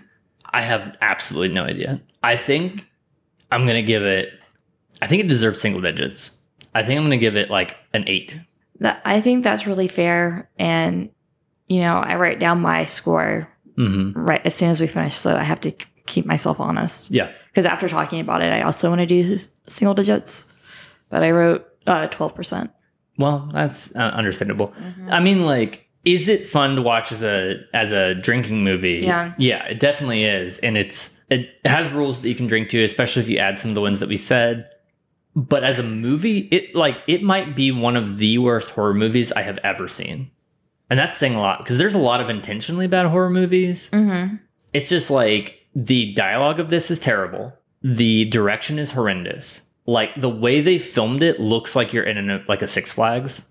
I 0.53 0.61
have 0.61 0.95
absolutely 1.01 1.55
no 1.55 1.65
idea. 1.65 2.03
I 2.23 2.37
think 2.37 2.87
I'm 3.51 3.63
going 3.63 3.77
to 3.77 3.83
give 3.83 4.03
it, 4.03 4.31
I 5.03 5.07
think 5.07 5.23
it 5.23 5.29
deserves 5.29 5.61
single 5.61 5.81
digits. 5.81 6.31
I 6.75 6.83
think 6.83 6.99
I'm 6.99 7.05
going 7.05 7.19
to 7.19 7.19
give 7.19 7.37
it 7.37 7.51
like 7.51 7.77
an 7.93 8.05
eight. 8.07 8.39
That 8.81 9.01
I 9.05 9.21
think 9.21 9.45
that's 9.45 9.67
really 9.67 9.87
fair, 9.87 10.51
and 10.59 11.09
you 11.69 11.81
know, 11.81 11.99
I 11.99 12.17
write 12.17 12.41
down 12.41 12.61
my 12.61 12.85
score 12.85 13.49
hmm 13.77 14.13
right 14.15 14.41
as 14.45 14.55
soon 14.55 14.71
as 14.71 14.81
we 14.81 14.89
finish, 14.89 15.15
so 15.15 15.35
I 15.37 15.43
have 15.45 15.61
to 15.61 15.73
keep 16.07 16.27
myself 16.27 16.59
honest. 16.59 17.11
Yeah. 17.11 17.31
Because 17.49 17.67
after 17.67 17.89
talking 17.89 18.21
about 18.21 18.43
it, 18.43 18.53
I 18.53 18.63
also 18.63 18.89
want 18.89 19.01
to 19.01 19.07
do 19.07 19.39
single 19.69 19.95
digits, 19.95 20.53
but 21.09 21.23
I 21.23 21.31
wrote 21.31 21.67
uh, 21.87 22.09
twelve 22.09 22.35
percent. 22.35 22.73
Well, 23.17 23.49
that's 23.53 23.95
uh, 23.95 24.01
understandable. 24.01 24.69
Mm-hmm. 24.69 25.13
I 25.13 25.21
mean, 25.21 25.45
like, 25.45 25.89
is 26.05 26.29
it 26.29 26.49
fun 26.49 26.75
to 26.75 26.83
watch 26.83 27.13
as 27.13 27.23
a 27.23 27.61
as 27.73 27.93
a 27.93 28.17
drinking 28.17 28.65
movie? 28.65 29.03
Yeah. 29.05 29.35
yeah, 29.39 29.65
it 29.67 29.79
definitely 29.79 30.25
is, 30.25 30.59
and 30.59 30.77
it's 30.77 31.14
it 31.41 31.67
has 31.67 31.89
rules 31.91 32.21
that 32.21 32.29
you 32.29 32.35
can 32.35 32.47
drink 32.47 32.69
to, 32.71 32.83
especially 32.83 33.23
if 33.23 33.29
you 33.29 33.39
add 33.39 33.59
some 33.59 33.71
of 33.71 33.75
the 33.75 33.81
ones 33.81 34.01
that 34.01 34.09
we 34.09 34.17
said. 34.17 34.69
But 35.37 35.65
as 35.65 35.79
a 35.79 35.83
movie, 35.83 36.49
it 36.51 36.75
like 36.75 36.97
it 37.09 37.23
might 37.23 37.57
be 37.57 37.73
one 37.73 37.97
of 37.97 38.19
the 38.19 38.39
worst 38.39 38.71
horror 38.71 38.95
movies 38.95 39.33
I 39.33 39.43
have 39.43 39.59
ever 39.65 39.89
seen, 39.89 40.31
and 40.89 40.99
that's 40.99 41.17
saying 41.17 41.35
a 41.35 41.41
lot 41.41 41.59
because 41.59 41.77
there's 41.79 41.95
a 41.97 41.99
lot 41.99 42.21
of 42.21 42.31
intentionally 42.31 42.87
bad 42.87 43.07
horror 43.07 43.31
movies. 43.31 43.91
Mm-hmm. 43.91 44.37
It's 44.73 44.89
just 44.89 45.11
like 45.11 45.59
the 45.75 46.13
dialogue 46.15 46.61
of 46.61 46.71
this 46.71 46.91
is 46.91 46.99
terrible. 47.01 47.53
The 47.83 48.25
direction 48.27 48.79
is 48.79 48.93
horrendous. 48.93 49.61
like 49.87 50.19
the 50.19 50.31
way 50.31 50.61
they 50.61 50.79
filmed 50.79 51.23
it 51.23 51.39
looks 51.39 51.77
like 51.77 51.93
you're 51.93 52.05
in 52.05 52.31
a, 52.31 52.43
like 52.49 52.63
a 52.63 52.69
Six 52.69 52.93
Flags. 52.93 53.43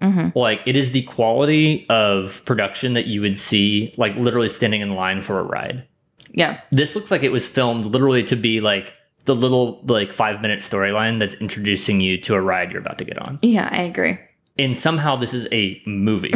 Mm-hmm. 0.00 0.36
Like 0.38 0.62
it 0.66 0.76
is 0.76 0.92
the 0.92 1.02
quality 1.02 1.86
of 1.88 2.42
production 2.44 2.94
that 2.94 3.06
you 3.06 3.20
would 3.20 3.36
see 3.38 3.92
like 3.96 4.14
literally 4.16 4.48
standing 4.48 4.80
in 4.80 4.94
line 4.94 5.22
for 5.22 5.38
a 5.38 5.42
ride. 5.44 5.86
Yeah. 6.32 6.60
This 6.70 6.94
looks 6.96 7.10
like 7.10 7.22
it 7.22 7.30
was 7.32 7.46
filmed 7.46 7.84
literally 7.84 8.24
to 8.24 8.36
be 8.36 8.60
like 8.60 8.94
the 9.26 9.34
little 9.34 9.80
like 9.84 10.12
5 10.12 10.40
minute 10.42 10.60
storyline 10.60 11.18
that's 11.20 11.34
introducing 11.34 12.00
you 12.00 12.18
to 12.22 12.34
a 12.34 12.40
ride 12.40 12.72
you're 12.72 12.80
about 12.80 12.98
to 12.98 13.04
get 13.04 13.18
on. 13.18 13.38
Yeah, 13.42 13.68
I 13.70 13.82
agree. 13.82 14.18
And 14.58 14.76
somehow 14.76 15.16
this 15.16 15.32
is 15.34 15.46
a 15.52 15.80
movie. 15.86 16.32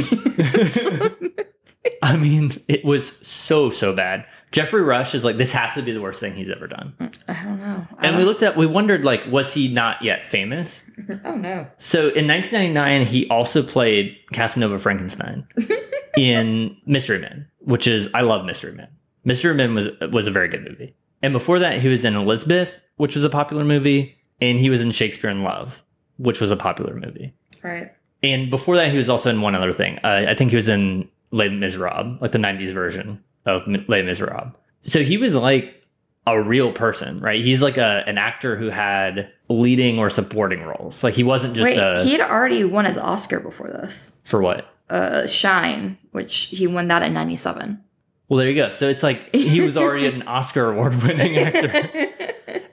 I 2.02 2.16
mean, 2.16 2.52
it 2.68 2.84
was 2.84 3.16
so 3.26 3.70
so 3.70 3.92
bad. 3.94 4.26
Geoffrey 4.52 4.82
Rush 4.82 5.14
is 5.14 5.24
like 5.24 5.36
this 5.36 5.52
has 5.52 5.74
to 5.74 5.82
be 5.82 5.92
the 5.92 6.00
worst 6.00 6.18
thing 6.20 6.34
he's 6.34 6.50
ever 6.50 6.66
done. 6.66 6.94
Mm, 7.00 7.14
I 7.28 7.42
don't 7.44 7.60
know. 7.60 7.86
I 7.98 8.06
And 8.06 8.16
we 8.16 8.22
don't- 8.22 8.28
looked 8.28 8.42
at 8.42 8.56
we 8.56 8.66
wondered 8.66 9.04
like 9.04 9.24
was 9.26 9.52
he 9.54 9.68
not 9.68 10.02
yet 10.02 10.24
famous? 10.24 10.88
oh 11.24 11.34
no. 11.36 11.66
So 11.78 12.08
in 12.10 12.26
1999 12.26 13.06
he 13.06 13.28
also 13.28 13.62
played 13.62 14.16
Casanova 14.32 14.78
Frankenstein 14.78 15.46
in 16.16 16.76
Mystery 16.86 17.18
Men, 17.20 17.46
which 17.60 17.86
is 17.86 18.08
I 18.14 18.22
love 18.22 18.44
Mystery 18.44 18.72
Men. 18.72 18.88
Mystery 19.26 19.52
Men 19.54 19.74
was 19.74 19.88
was 20.12 20.26
a 20.26 20.30
very 20.30 20.48
good 20.48 20.62
movie. 20.66 20.94
And 21.22 21.32
before 21.32 21.58
that 21.58 21.80
he 21.80 21.88
was 21.88 22.04
in 22.04 22.14
Elizabeth, 22.14 22.80
which 22.96 23.14
was 23.14 23.24
a 23.24 23.28
popular 23.30 23.64
movie, 23.64 24.16
and 24.40 24.58
he 24.58 24.70
was 24.70 24.80
in 24.80 24.92
Shakespeare 24.92 25.30
in 25.30 25.42
Love, 25.42 25.82
which 26.16 26.40
was 26.40 26.50
a 26.50 26.56
popular 26.56 26.94
movie. 26.94 27.34
Right. 27.62 27.92
And 28.22 28.48
before 28.50 28.76
that, 28.76 28.90
he 28.90 28.96
was 28.96 29.10
also 29.10 29.28
in 29.28 29.40
one 29.40 29.54
other 29.54 29.72
thing. 29.72 29.98
Uh, 30.02 30.26
I 30.28 30.34
think 30.34 30.50
he 30.50 30.56
was 30.56 30.68
in 30.68 31.08
Les 31.32 31.48
Miserables, 31.48 32.20
like 32.20 32.32
the 32.32 32.38
90s 32.38 32.72
version 32.72 33.22
of 33.44 33.66
Les 33.66 34.02
Miserables. 34.02 34.52
So 34.80 35.02
he 35.02 35.18
was 35.18 35.34
like 35.34 35.82
a 36.26 36.40
real 36.42 36.72
person, 36.72 37.20
right? 37.20 37.42
He's 37.42 37.62
like 37.62 37.78
a 37.78 38.04
an 38.06 38.18
actor 38.18 38.56
who 38.56 38.68
had 38.68 39.30
leading 39.48 39.98
or 39.98 40.10
supporting 40.10 40.62
roles. 40.62 41.02
Like 41.02 41.14
he 41.14 41.22
wasn't 41.22 41.54
just 41.54 41.70
Wait, 41.70 41.78
a 41.78 42.02
he 42.04 42.12
had 42.12 42.20
already 42.20 42.64
won 42.64 42.84
his 42.84 42.96
Oscar 42.98 43.40
before 43.40 43.68
this. 43.68 44.14
for 44.24 44.40
what? 44.40 44.66
Uh, 44.88 45.26
Shine, 45.26 45.98
which 46.12 46.34
he 46.34 46.66
won 46.66 46.88
that 46.88 47.02
in 47.02 47.12
'97. 47.12 47.82
Well, 48.28 48.38
there 48.38 48.48
you 48.48 48.56
go. 48.56 48.70
So 48.70 48.88
it's 48.88 49.02
like 49.02 49.34
he 49.34 49.60
was 49.60 49.76
already 49.76 50.06
an 50.06 50.22
Oscar 50.26 50.72
award 50.72 51.00
winning 51.02 51.36
actor. 51.38 52.10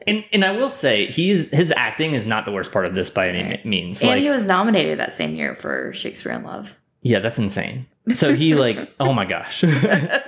And 0.07 0.25
and 0.33 0.43
I 0.43 0.51
will 0.51 0.69
say 0.69 1.05
he's 1.05 1.47
his 1.49 1.71
acting 1.75 2.13
is 2.13 2.25
not 2.27 2.45
the 2.45 2.51
worst 2.51 2.71
part 2.71 2.85
of 2.85 2.93
this 2.93 3.09
by 3.09 3.29
any 3.29 3.43
Right. 3.43 3.65
means. 3.65 4.01
and 4.01 4.09
Like 4.09 4.19
he 4.21 4.29
was 4.29 4.45
nominated 4.45 4.99
that 4.99 5.13
same 5.13 5.35
year 5.35 5.55
for 5.55 5.93
Shakespeare 5.93 6.31
in 6.33 6.43
Love. 6.43 6.75
yeah, 7.01 7.19
that's 7.19 7.37
insane. 7.39 7.85
So 8.15 8.33
he 8.33 8.55
like 8.55 8.91
oh 8.99 9.13
my 9.13 9.25
gosh, 9.25 9.63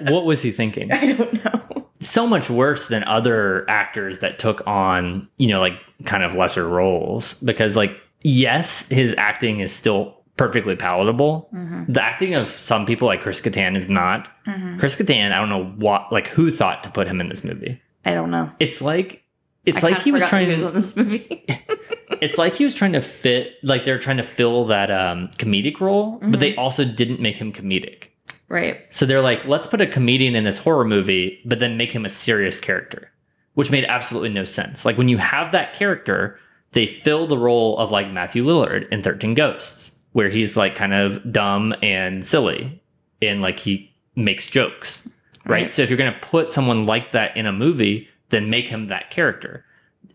what 0.02 0.26
was 0.26 0.42
he 0.42 0.52
thinking? 0.52 0.92
I 0.92 1.14
don't 1.14 1.44
know. 1.44 1.88
so 2.00 2.26
much 2.28 2.50
worse 2.50 2.88
than 2.88 3.04
other 3.06 3.70
actors 3.70 4.20
that 4.20 4.38
took 4.40 4.66
on, 4.68 5.28
you 5.38 5.48
know, 5.50 5.60
like 5.60 5.74
kind 6.06 6.24
of 6.24 6.36
lesser 6.36 6.68
roles 6.68 7.34
because 7.42 7.76
like 7.76 7.92
yes, 8.24 8.88
his 8.90 9.14
acting 9.18 9.60
is 9.60 9.74
still 9.74 10.15
perfectly 10.38 10.76
palatable. 10.76 11.50
Mm-hmm. 11.54 11.92
The 11.92 12.04
acting 12.04 12.36
of 12.36 12.50
some 12.50 12.86
people 12.86 13.08
like 13.08 13.22
Chris 13.22 13.42
Kattan 13.42 13.76
is 13.76 13.88
not. 13.88 14.30
Mm-hmm. 14.46 14.80
Chris 14.80 14.96
Kattan, 14.96 15.32
I 15.32 15.38
don't 15.38 15.50
know 15.50 15.66
what 15.78 16.12
like 16.12 16.28
who 16.28 16.52
thought 16.52 16.84
to 16.84 16.90
put 16.90 17.08
him 17.08 17.22
in 17.22 17.30
this 17.30 17.44
movie. 17.44 17.82
I 18.06 18.14
don't 18.14 18.32
know. 18.32 18.52
It's 18.60 18.82
like 18.82 19.24
it's 19.66 19.84
I 19.84 19.90
like 19.90 20.00
he 20.00 20.12
was 20.12 20.24
trying 20.26 20.50
to 20.50 20.68
on 20.68 20.74
this 20.74 20.96
movie. 20.96 21.46
it's 22.22 22.38
like 22.38 22.56
he 22.56 22.64
was 22.64 22.76
trying 22.76 22.94
to 22.94 23.02
fit 23.02 23.54
like 23.64 23.86
they're 23.86 24.00
trying 24.00 24.18
to 24.18 24.24
fill 24.24 24.66
that 24.68 24.92
um 24.92 25.30
comedic 25.38 25.80
role, 25.80 26.20
but 26.22 26.40
they 26.40 26.56
also 26.56 26.86
didn't 26.86 27.20
make 27.20 27.38
him 27.38 27.52
comedic. 27.52 28.10
right. 28.50 28.82
So 28.90 29.06
they're 29.06 29.22
like, 29.22 29.46
let's 29.46 29.68
put 29.68 29.82
a 29.82 29.88
comedian 29.88 30.36
in 30.36 30.44
this 30.44 30.58
horror 30.58 30.86
movie, 30.86 31.42
but 31.46 31.60
then 31.60 31.78
make 31.78 31.92
him 31.92 32.06
a 32.06 32.10
serious 32.10 32.60
character, 32.60 33.10
which 33.56 33.72
made 33.72 33.86
absolutely 33.86 34.30
no 34.30 34.44
sense. 34.44 34.86
Like 34.86 34.98
when 34.98 35.08
you 35.08 35.18
have 35.18 35.52
that 35.52 35.74
character, 35.74 36.38
they 36.74 36.86
fill 36.86 37.26
the 37.26 37.38
role 37.38 37.78
of 37.78 37.90
like 37.90 38.12
Matthew 38.12 38.44
Lillard 38.44 38.88
in 38.90 39.02
13 39.02 39.34
Ghosts, 39.34 39.95
where 40.16 40.30
he's 40.30 40.56
like 40.56 40.76
kind 40.76 40.94
of 40.94 41.30
dumb 41.30 41.76
and 41.82 42.26
silly 42.26 42.82
and 43.22 43.42
like 43.42 43.60
he 43.60 43.94
makes 44.16 44.46
jokes, 44.46 45.10
right? 45.44 45.64
Right. 45.64 45.72
So 45.72 45.82
if 45.82 45.90
you're 45.90 45.98
going 45.98 46.14
to 46.14 46.20
put 46.22 46.50
someone 46.50 46.86
like 46.86 47.12
that 47.12 47.36
in 47.36 47.46
a 47.46 47.52
movie, 47.52 48.08
then 48.30 48.50
make 48.50 48.70
him 48.70 48.88
that 48.88 49.12
character. 49.12 49.66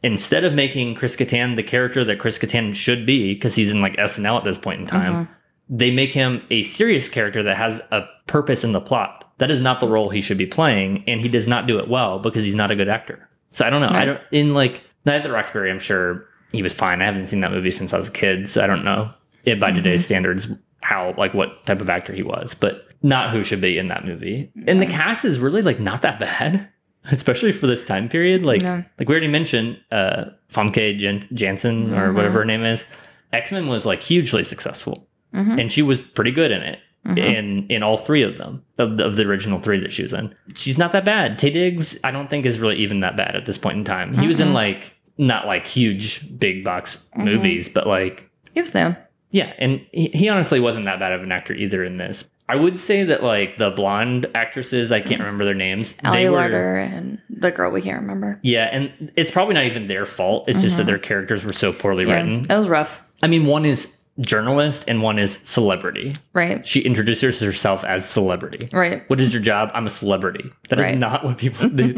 Instead 0.02 0.44
of 0.44 0.54
making 0.54 0.94
Chris 0.94 1.16
Kattan 1.16 1.54
the 1.54 1.62
character 1.62 2.02
that 2.02 2.18
Chris 2.18 2.38
Kattan 2.38 2.74
should 2.74 3.04
be, 3.04 3.34
because 3.34 3.54
he's 3.54 3.68
in 3.68 3.82
like 3.82 3.94
SNL 3.96 4.38
at 4.38 4.44
this 4.44 4.56
point 4.56 4.80
in 4.80 4.86
time, 4.86 5.12
mm-hmm. 5.12 5.32
they 5.68 5.90
make 5.90 6.12
him 6.12 6.42
a 6.48 6.62
serious 6.62 7.06
character 7.06 7.42
that 7.42 7.58
has 7.58 7.82
a 7.90 8.06
purpose 8.26 8.64
in 8.64 8.72
the 8.72 8.80
plot. 8.80 9.30
That 9.36 9.50
is 9.50 9.60
not 9.60 9.80
the 9.80 9.88
role 9.88 10.08
he 10.08 10.22
should 10.22 10.38
be 10.38 10.46
playing, 10.46 11.04
and 11.08 11.20
he 11.20 11.28
does 11.28 11.46
not 11.46 11.66
do 11.66 11.78
it 11.78 11.90
well 11.90 12.18
because 12.18 12.46
he's 12.46 12.54
not 12.54 12.70
a 12.70 12.76
good 12.76 12.88
actor. 12.88 13.28
So 13.50 13.66
I 13.66 13.70
don't 13.70 13.82
know. 13.82 13.98
I 13.98 14.06
don't 14.06 14.20
in 14.30 14.54
like 14.54 14.82
Night 15.04 15.16
at 15.16 15.24
the 15.24 15.30
Roxbury. 15.30 15.70
I'm 15.70 15.78
sure 15.78 16.26
he 16.52 16.62
was 16.62 16.72
fine. 16.72 17.02
I 17.02 17.04
haven't 17.04 17.26
seen 17.26 17.40
that 17.40 17.50
movie 17.50 17.70
since 17.70 17.92
I 17.92 17.98
was 17.98 18.08
a 18.08 18.12
kid, 18.12 18.48
so 18.48 18.64
I 18.64 18.66
don't 18.66 18.82
know 18.82 19.12
if 19.44 19.58
by 19.60 19.70
today's 19.70 20.04
standards 20.04 20.48
how 20.82 21.14
like 21.18 21.34
what 21.34 21.64
type 21.66 21.80
of 21.80 21.90
actor 21.90 22.12
he 22.12 22.22
was, 22.22 22.54
but 22.54 22.86
not 23.02 23.30
who 23.30 23.42
should 23.42 23.60
be 23.60 23.78
in 23.78 23.88
that 23.88 24.04
movie. 24.04 24.50
And 24.66 24.80
the 24.80 24.86
cast 24.86 25.24
is 25.24 25.38
really 25.38 25.62
like 25.62 25.78
not 25.80 26.02
that 26.02 26.18
bad, 26.18 26.68
especially 27.10 27.52
for 27.52 27.66
this 27.66 27.84
time 27.84 28.08
period. 28.08 28.44
Like 28.44 28.62
No. 28.62 28.84
like 28.98 29.08
we 29.08 29.12
already 29.14 29.28
mentioned, 29.28 29.78
uh, 29.90 30.24
Famke 30.52 30.96
Jan- 30.98 31.26
Janssen 31.32 31.94
or 31.94 32.08
Mhm. 32.08 32.14
whatever 32.14 32.40
her 32.40 32.44
name 32.44 32.64
is. 32.64 32.86
X 33.32 33.52
Men 33.52 33.68
was 33.68 33.86
like 33.86 34.02
hugely 34.02 34.42
successful 34.44 35.06
Mhm. 35.34 35.60
and 35.60 35.72
she 35.72 35.82
was 35.82 35.98
pretty 35.98 36.32
good 36.32 36.50
in 36.50 36.62
it 36.62 36.78
Mhm. 37.06 37.18
in 37.18 37.66
in 37.68 37.82
all 37.84 37.96
three 37.96 38.22
of 38.22 38.36
them 38.38 38.62
of 38.78 38.96
the, 38.96 39.04
of 39.06 39.16
the 39.16 39.22
original 39.24 39.60
three 39.60 39.78
that 39.78 39.92
she 39.92 40.02
was 40.02 40.12
in 40.12 40.34
she's 40.54 40.76
not 40.76 40.90
that 40.92 41.04
bad 41.04 41.38
taye 41.38 41.52
diggs 41.52 41.98
i 42.04 42.10
don't 42.10 42.28
think 42.28 42.44
is 42.44 42.58
really 42.58 42.76
even 42.76 42.98
that 43.00 43.16
bad 43.16 43.34
at 43.36 43.46
this 43.46 43.56
point 43.56 43.78
in 43.78 43.84
time 43.84 44.12
he 44.18 44.26
was 44.26 44.40
in 44.40 44.48
Mhm. 44.48 44.54
like 44.54 44.94
not 45.16 45.46
like 45.46 45.66
huge 45.66 46.20
big 46.38 46.64
box 46.64 47.06
Mhm. 47.16 47.24
movies 47.24 47.68
but 47.68 47.86
like 47.86 48.28
He 48.52 48.60
was 48.60 48.72
there. 48.72 49.06
Yeah 49.30 49.52
and 49.58 49.84
he, 49.92 50.08
he 50.08 50.28
honestly 50.28 50.60
wasn't 50.60 50.84
that 50.86 50.98
bad 50.98 51.12
of 51.12 51.22
an 51.22 51.30
actor 51.32 51.54
either 51.54 51.82
in 51.84 51.96
this 51.98 52.26
i 52.48 52.56
would 52.56 52.80
say 52.80 53.04
that 53.04 53.22
like 53.22 53.56
the 53.58 53.70
blonde 53.70 54.26
actresses 54.34 54.90
i 54.90 55.00
can't 55.00 55.20
remember 55.20 55.44
their 55.44 55.54
names 55.54 55.94
they 56.12 56.28
were- 56.28 56.36
Larter 56.36 56.84
and 56.84 57.18
the 57.28 57.50
girl 57.52 57.70
we 57.70 57.80
can't 57.80 58.00
remember. 58.00 58.38
yeah 58.42 58.68
and 58.72 59.12
it's 59.16 59.30
probably 59.30 59.54
not 59.54 59.64
even 59.64 59.86
their 59.86 60.04
fault 60.04 60.48
it's 60.48 60.60
just 60.62 60.76
that 60.76 60.82
Mhm. 60.82 60.86
their 60.86 60.98
characters 60.98 61.44
were 61.44 61.52
so 61.52 61.72
poorly 61.72 62.06
Yeah, 62.06 62.16
written 62.16 62.46
it 62.50 62.56
was 62.56 62.68
rough. 62.68 63.02
i 63.22 63.28
mean 63.28 63.46
one 63.46 63.64
is 63.64 63.96
journalist 64.20 64.84
and 64.86 65.02
one 65.02 65.18
is 65.18 65.38
celebrity 65.44 66.14
Right. 66.32 66.66
she 66.66 66.80
introduces 66.80 67.40
herself 67.40 67.84
as 67.84 68.08
celebrity. 68.08 68.68
Right. 68.72 69.02
What 69.08 69.20
is 69.20 69.32
your 69.32 69.42
job? 69.42 69.70
I'm 69.74 69.86
a 69.86 69.90
celebrity. 69.90 70.50
That 70.68 70.78
is 70.80 70.84
Right. 70.86 70.98
not 70.98 71.24
what 71.24 71.38
people 71.38 71.68
they, 71.70 71.92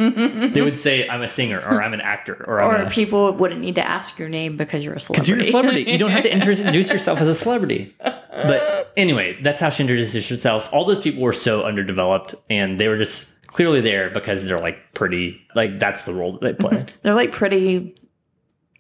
they 0.48 0.60
would 0.60 0.78
say. 0.78 1.08
I'm 1.08 1.22
a 1.22 1.28
singer 1.28 1.58
or 1.60 1.82
I'm 1.82 1.92
an 1.94 2.00
actor 2.00 2.34
or 2.46 2.62
or 2.62 2.74
I'm 2.76 2.86
a 2.86 2.90
people 2.90 3.32
wouldn't 3.32 3.60
need 3.60 3.74
to 3.76 3.86
ask 3.86 4.18
your 4.18 4.28
name 4.28 4.56
because 4.56 4.84
you're 4.84 4.94
a 4.94 5.00
celebrity. 5.00 5.32
because 5.32 5.46
you're 5.46 5.48
a 5.48 5.50
celebrity. 5.50 5.90
You 5.90 5.98
don't 5.98 6.10
have 6.10 6.22
to 6.22 6.32
introduce 6.32 6.90
yourself 6.90 7.20
as 7.20 7.28
a 7.28 7.34
celebrity. 7.34 7.94
But 8.00 8.92
anyway, 8.96 9.36
that's 9.42 9.60
how 9.60 9.68
she 9.70 9.82
introduces 9.82 10.28
herself. 10.28 10.68
All 10.72 10.84
those 10.84 11.00
people 11.00 11.22
were 11.22 11.32
so 11.32 11.64
underdeveloped, 11.64 12.34
and 12.50 12.78
they 12.80 12.88
were 12.88 12.96
just 12.96 13.26
clearly 13.46 13.80
there 13.80 14.10
because 14.10 14.44
they're 14.46 14.58
like 14.60 14.78
pretty. 14.94 15.40
Like 15.54 15.78
that's 15.78 16.04
the 16.04 16.14
role 16.14 16.32
that 16.32 16.40
they 16.40 16.52
play. 16.54 16.78
Mm-hmm. 16.78 16.96
They're 17.02 17.14
like 17.14 17.32
pretty. 17.32 17.94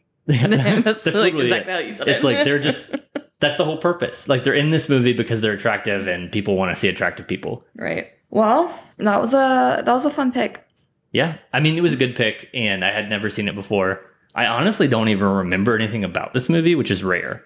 That's, 0.26 1.04
like 1.04 1.14
literally 1.34 1.46
exactly 1.46 1.72
it. 1.72 1.74
how 1.74 1.78
you 1.80 1.92
said 1.92 2.08
It's 2.08 2.22
it. 2.22 2.26
like 2.26 2.44
they're 2.44 2.58
just. 2.60 2.94
That's 3.42 3.58
the 3.58 3.64
whole 3.66 3.76
purpose. 3.76 4.26
Like 4.28 4.44
they're 4.44 4.54
in 4.54 4.70
this 4.70 4.88
movie 4.88 5.12
because 5.12 5.42
they're 5.42 5.52
attractive, 5.52 6.06
and 6.06 6.32
people 6.32 6.56
want 6.56 6.72
to 6.74 6.80
see 6.80 6.88
attractive 6.88 7.28
people. 7.28 7.62
right. 7.76 8.08
Well, 8.30 8.72
that 8.96 9.20
was 9.20 9.34
a 9.34 9.82
that 9.84 9.92
was 9.92 10.06
a 10.06 10.10
fun 10.10 10.32
pick. 10.32 10.66
Yeah. 11.12 11.36
I 11.52 11.60
mean, 11.60 11.76
it 11.76 11.82
was 11.82 11.92
a 11.92 11.98
good 11.98 12.16
pick, 12.16 12.48
and 12.54 12.82
I 12.82 12.90
had 12.90 13.10
never 13.10 13.28
seen 13.28 13.46
it 13.46 13.54
before. 13.54 14.00
I 14.34 14.46
honestly 14.46 14.88
don't 14.88 15.08
even 15.10 15.28
remember 15.28 15.74
anything 15.76 16.02
about 16.02 16.32
this 16.32 16.48
movie, 16.48 16.74
which 16.74 16.90
is 16.90 17.04
rare. 17.04 17.44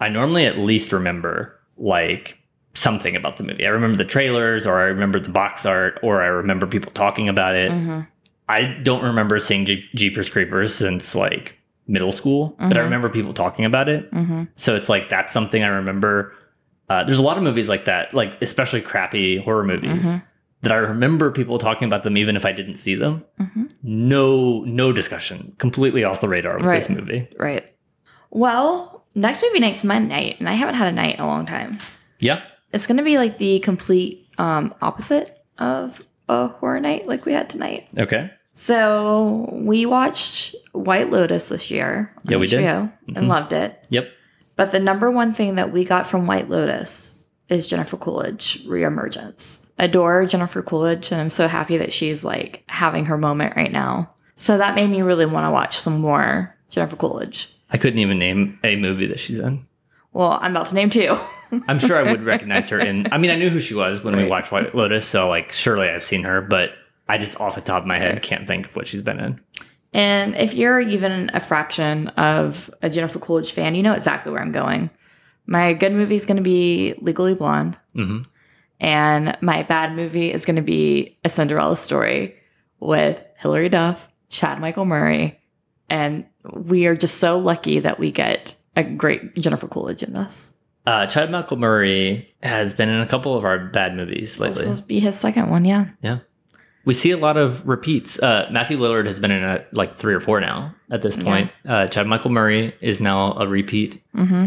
I 0.00 0.08
normally 0.08 0.46
at 0.46 0.56
least 0.56 0.92
remember 0.92 1.60
like 1.76 2.38
something 2.72 3.14
about 3.14 3.36
the 3.36 3.44
movie. 3.44 3.66
I 3.66 3.70
remember 3.70 3.98
the 3.98 4.04
trailers, 4.06 4.66
or 4.66 4.80
I 4.80 4.84
remember 4.84 5.20
the 5.20 5.28
box 5.28 5.66
art, 5.66 6.00
or 6.02 6.22
I 6.22 6.26
remember 6.26 6.66
people 6.66 6.92
talking 6.92 7.28
about 7.28 7.54
it. 7.54 7.70
hmm 7.70 8.00
I 8.48 8.64
don't 8.82 9.02
remember 9.04 9.38
seeing 9.38 9.64
Jeep- 9.66 9.90
Jeepers 9.94 10.28
Creepers 10.30 10.74
since 10.74 11.14
like 11.14 11.58
middle 11.86 12.12
school, 12.12 12.56
but 12.58 12.76
I 12.76 12.80
remember 12.80 13.08
people 13.08 13.34
talking 13.34 13.64
about 13.64 13.88
it. 13.88 14.08
hmm 14.10 14.44
So 14.56 14.74
it's 14.76 14.88
like 14.88 15.08
that's 15.08 15.32
something 15.34 15.62
I 15.62 15.68
remember. 15.68 16.32
Uh, 16.88 17.04
there's 17.04 17.18
a 17.18 17.22
lot 17.22 17.36
of 17.36 17.42
movies 17.42 17.68
like 17.68 17.84
that, 17.86 18.12
like 18.14 18.40
especially 18.42 18.80
crappy 18.80 19.38
horror 19.38 19.64
movies 19.64 20.04
Mhm. 20.06 20.22
that 20.62 20.72
I 20.72 20.76
remember 20.76 21.30
people 21.30 21.58
talking 21.58 21.86
about 21.86 22.02
them 22.02 22.16
even 22.16 22.36
if 22.36 22.44
I 22.46 22.52
didn't 22.52 22.76
see 22.76 22.94
them. 22.94 23.24
hmm 23.38 23.64
No, 23.82 24.62
no 24.64 24.92
discussion. 24.92 25.54
Completely 25.58 26.04
off 26.04 26.20
the 26.20 26.28
radar 26.28 26.58
with 26.58 26.70
this 26.70 26.88
movie. 26.88 27.28
Right. 27.38 27.64
Well, 28.30 29.04
next 29.14 29.42
movie 29.42 29.60
night's 29.60 29.84
my 29.84 29.98
night, 29.98 30.36
and 30.40 30.48
I 30.48 30.52
haven't 30.54 30.74
had 30.74 30.88
a 30.88 30.92
night 30.92 31.16
in 31.16 31.20
a 31.20 31.26
long 31.26 31.46
time. 31.46 31.78
Yeah, 32.18 32.42
It's 32.72 32.86
gonna 32.86 33.02
be 33.04 33.18
like 33.18 33.38
the 33.38 33.60
complete 33.60 34.26
um, 34.38 34.74
opposite 34.82 35.38
of 35.58 36.02
a 36.28 36.48
horror 36.48 36.80
night 36.80 37.06
like 37.06 37.24
we 37.24 37.32
had 37.32 37.48
tonight. 37.48 37.86
Okay. 37.98 38.30
So 38.54 39.48
we 39.52 39.84
watched 39.84 40.54
White 40.72 41.10
Lotus 41.10 41.46
this 41.48 41.70
year 41.70 42.12
on 42.16 42.22
Yeah, 42.32 42.36
we 42.38 42.46
did. 42.46 42.60
HBO 42.60 42.90
Mhm. 43.08 43.16
and 43.16 43.28
loved 43.28 43.52
it. 43.52 43.84
Yep. 43.90 44.08
But 44.56 44.70
the 44.72 44.78
number 44.80 45.10
one 45.10 45.32
thing 45.32 45.56
that 45.56 45.72
we 45.72 45.84
got 45.84 46.06
from 46.06 46.26
White 46.26 46.48
Lotus 46.48 47.14
is 47.48 47.66
Jennifer 47.66 47.96
Coolidge 47.96 48.64
reemergence. 48.66 49.60
Adore 49.78 50.24
Jennifer 50.24 50.62
Coolidge, 50.62 51.10
and 51.10 51.20
I'm 51.20 51.28
so 51.28 51.48
happy 51.48 51.76
that 51.78 51.92
she's 51.92 52.24
like 52.24 52.62
having 52.68 53.06
her 53.06 53.18
moment 53.18 53.56
right 53.56 53.72
now. 53.72 54.10
So 54.36 54.56
that 54.56 54.76
made 54.76 54.88
me 54.88 55.02
really 55.02 55.26
want 55.26 55.46
to 55.46 55.50
watch 55.50 55.76
some 55.76 56.00
more 56.00 56.54
Jennifer 56.70 56.96
Coolidge. 56.96 57.52
I 57.70 57.76
couldn't 57.76 57.98
even 57.98 58.18
name 58.18 58.58
a 58.62 58.76
movie 58.76 59.06
that 59.06 59.18
she's 59.18 59.40
in. 59.40 59.66
Well, 60.12 60.38
I'm 60.40 60.52
about 60.52 60.66
to 60.66 60.76
name 60.76 60.90
two. 60.90 61.18
I'm 61.68 61.80
sure 61.80 61.96
I 61.96 62.04
would 62.04 62.22
recognize 62.22 62.68
her 62.68 62.78
in. 62.78 63.08
I 63.12 63.18
mean, 63.18 63.32
I 63.32 63.36
knew 63.36 63.50
who 63.50 63.58
she 63.58 63.74
was 63.74 64.02
when 64.04 64.16
we 64.16 64.24
watched 64.26 64.52
White 64.52 64.74
Lotus, 64.76 65.04
so 65.04 65.28
like 65.28 65.50
surely 65.50 65.88
I've 65.88 66.04
seen 66.04 66.22
her, 66.22 66.40
but 66.40 66.70
I 67.08 67.18
just 67.18 67.40
off 67.40 67.54
the 67.54 67.60
top 67.60 67.82
of 67.82 67.86
my 67.86 67.98
head 67.98 68.22
can't 68.22 68.46
think 68.46 68.68
of 68.68 68.76
what 68.76 68.86
she's 68.86 69.02
been 69.02 69.20
in. 69.20 69.40
And 69.92 70.34
if 70.36 70.54
you're 70.54 70.80
even 70.80 71.30
a 71.34 71.40
fraction 71.40 72.08
of 72.08 72.68
a 72.82 72.90
Jennifer 72.90 73.18
Coolidge 73.18 73.52
fan, 73.52 73.74
you 73.74 73.82
know 73.82 73.92
exactly 73.94 74.32
where 74.32 74.40
I'm 74.40 74.52
going. 74.52 74.90
My 75.46 75.74
good 75.74 75.92
movie 75.92 76.16
is 76.16 76.26
going 76.26 76.38
to 76.38 76.42
be 76.42 76.94
Legally 77.00 77.34
Blonde, 77.34 77.78
hmm 77.94 78.22
and 78.80 79.38
my 79.40 79.62
bad 79.62 79.94
movie 79.94 80.32
is 80.32 80.44
going 80.44 80.56
to 80.56 80.62
be 80.62 81.16
A 81.24 81.28
Cinderella 81.28 81.76
Story 81.76 82.36
with 82.80 83.22
Hilary 83.38 83.68
Duff, 83.68 84.08
Chad 84.28 84.60
Michael 84.60 84.84
Murray, 84.84 85.40
and 85.88 86.26
we 86.52 86.86
are 86.86 86.96
just 86.96 87.18
so 87.18 87.38
lucky 87.38 87.78
that 87.80 87.98
we 87.98 88.10
get 88.10 88.54
a 88.76 88.82
great 88.82 89.36
Jennifer 89.36 89.68
Coolidge 89.68 90.02
in 90.02 90.12
this. 90.12 90.52
Uh, 90.86 91.06
Chad 91.06 91.30
Michael 91.30 91.56
Murray 91.56 92.34
has 92.42 92.74
been 92.74 92.88
in 92.88 93.00
a 93.00 93.06
couple 93.06 93.36
of 93.36 93.44
our 93.44 93.58
bad 93.68 93.94
movies 93.94 94.38
lately. 94.38 94.64
This 94.64 94.80
will 94.80 94.86
be 94.86 95.00
his 95.00 95.18
second 95.18 95.48
one, 95.48 95.64
yeah. 95.64 95.88
yeah. 96.02 96.18
We 96.84 96.94
see 96.94 97.10
a 97.10 97.16
lot 97.16 97.36
of 97.36 97.66
repeats. 97.66 98.18
Uh, 98.18 98.48
Matthew 98.50 98.78
Lillard 98.78 99.06
has 99.06 99.18
been 99.18 99.30
in 99.30 99.42
a, 99.42 99.64
like 99.72 99.96
three 99.96 100.14
or 100.14 100.20
four 100.20 100.40
now 100.40 100.74
at 100.90 101.02
this 101.02 101.16
point. 101.16 101.50
Uh, 101.66 101.86
Chad 101.88 102.06
Michael 102.06 102.30
Murray 102.30 102.74
is 102.80 103.00
now 103.00 103.32
a 103.34 103.46
repeat. 103.46 104.02
Mm-hmm. 104.14 104.46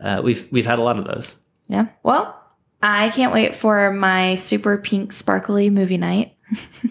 Uh, 0.00 0.20
we've 0.22 0.46
we've 0.50 0.66
had 0.66 0.78
a 0.78 0.82
lot 0.82 0.98
of 0.98 1.04
those. 1.04 1.36
Yeah. 1.68 1.86
Well, 2.02 2.38
I 2.82 3.10
can't 3.10 3.32
wait 3.32 3.54
for 3.54 3.92
my 3.92 4.34
super 4.34 4.78
pink 4.78 5.12
sparkly 5.12 5.70
movie 5.70 5.98
night. 5.98 6.34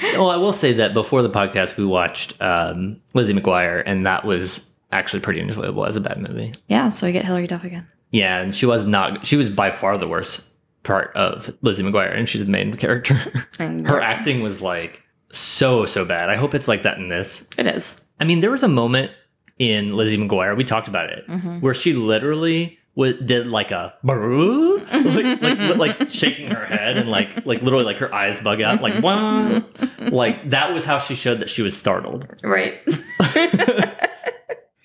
Well, 0.00 0.30
I 0.30 0.36
will 0.36 0.52
say 0.52 0.72
that 0.74 0.94
before 0.94 1.22
the 1.22 1.30
podcast, 1.30 1.76
we 1.76 1.84
watched 1.84 2.40
um, 2.40 3.00
Lizzie 3.14 3.34
McGuire, 3.34 3.82
and 3.84 4.06
that 4.06 4.24
was 4.24 4.68
actually 4.92 5.20
pretty 5.20 5.40
enjoyable 5.40 5.84
as 5.84 5.96
a 5.96 6.00
bad 6.00 6.20
movie. 6.20 6.54
Yeah, 6.68 6.88
so 6.88 7.06
we 7.06 7.12
get 7.12 7.24
Hilary 7.24 7.46
Duff 7.48 7.64
again. 7.64 7.86
Yeah, 8.10 8.38
and 8.38 8.54
she 8.54 8.64
was 8.64 8.86
not. 8.86 9.26
She 9.26 9.36
was 9.36 9.50
by 9.50 9.70
far 9.70 9.98
the 9.98 10.06
worst 10.08 10.44
part 10.82 11.14
of 11.16 11.54
Lizzie 11.62 11.82
McGuire, 11.82 12.16
and 12.16 12.28
she's 12.28 12.44
the 12.44 12.50
main 12.50 12.76
character. 12.76 13.14
Her 13.58 14.00
acting 14.00 14.40
was 14.42 14.60
like 14.62 15.02
so 15.30 15.84
so 15.86 16.04
bad. 16.04 16.30
I 16.30 16.36
hope 16.36 16.54
it's 16.54 16.68
like 16.68 16.82
that 16.82 16.98
in 16.98 17.08
this. 17.08 17.46
It 17.58 17.66
is. 17.66 18.00
I 18.20 18.24
mean, 18.24 18.40
there 18.40 18.50
was 18.50 18.62
a 18.62 18.68
moment 18.68 19.12
in 19.58 19.92
Lizzie 19.92 20.16
McGuire. 20.16 20.56
We 20.56 20.64
talked 20.64 20.88
about 20.88 21.10
it 21.10 21.26
Mhm. 21.28 21.60
where 21.60 21.74
she 21.74 21.92
literally 21.92 22.78
did 23.24 23.46
like 23.46 23.70
a 23.70 23.94
like, 24.02 25.40
like 25.40 25.76
like 25.76 26.10
shaking 26.10 26.50
her 26.50 26.64
head 26.64 26.96
and 26.96 27.08
like 27.08 27.46
like 27.46 27.62
literally 27.62 27.84
like 27.84 27.98
her 27.98 28.12
eyes 28.12 28.40
bug 28.40 28.60
out 28.60 28.82
like 28.82 29.00
one 29.04 29.64
like 30.00 30.50
that 30.50 30.72
was 30.74 30.84
how 30.84 30.98
she 30.98 31.14
showed 31.14 31.38
that 31.38 31.48
she 31.48 31.62
was 31.62 31.76
startled. 31.76 32.26
Right. 32.42 32.74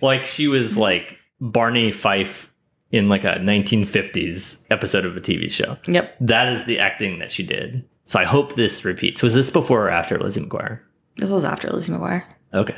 Like 0.02 0.26
she 0.26 0.48
was 0.48 0.78
like 0.78 1.18
Barney 1.40 1.92
Fife 1.92 2.52
in 2.94 3.10
like 3.10 3.24
a 3.26 3.40
1950s 3.40 4.60
episode 4.70 5.04
of 5.04 5.18
a 5.18 5.20
TV 5.20 5.52
show. 5.52 5.76
yep. 5.88 6.16
That 6.22 6.48
is 6.54 6.64
the 6.66 6.78
acting 6.80 7.18
that 7.20 7.32
she 7.32 7.44
did. 7.44 7.84
So 8.06 8.20
I 8.20 8.24
hope 8.24 8.54
this 8.54 8.86
repeats. 8.86 9.24
Was 9.24 9.34
this 9.34 9.50
before 9.50 9.88
or 9.88 9.90
after 9.90 10.18
Lizzie 10.18 10.42
McGuire? 10.42 10.80
This 11.18 11.32
was 11.32 11.44
after 11.44 11.70
Lizzie 11.70 11.92
McGuire. 11.92 12.24
Okay. 12.54 12.78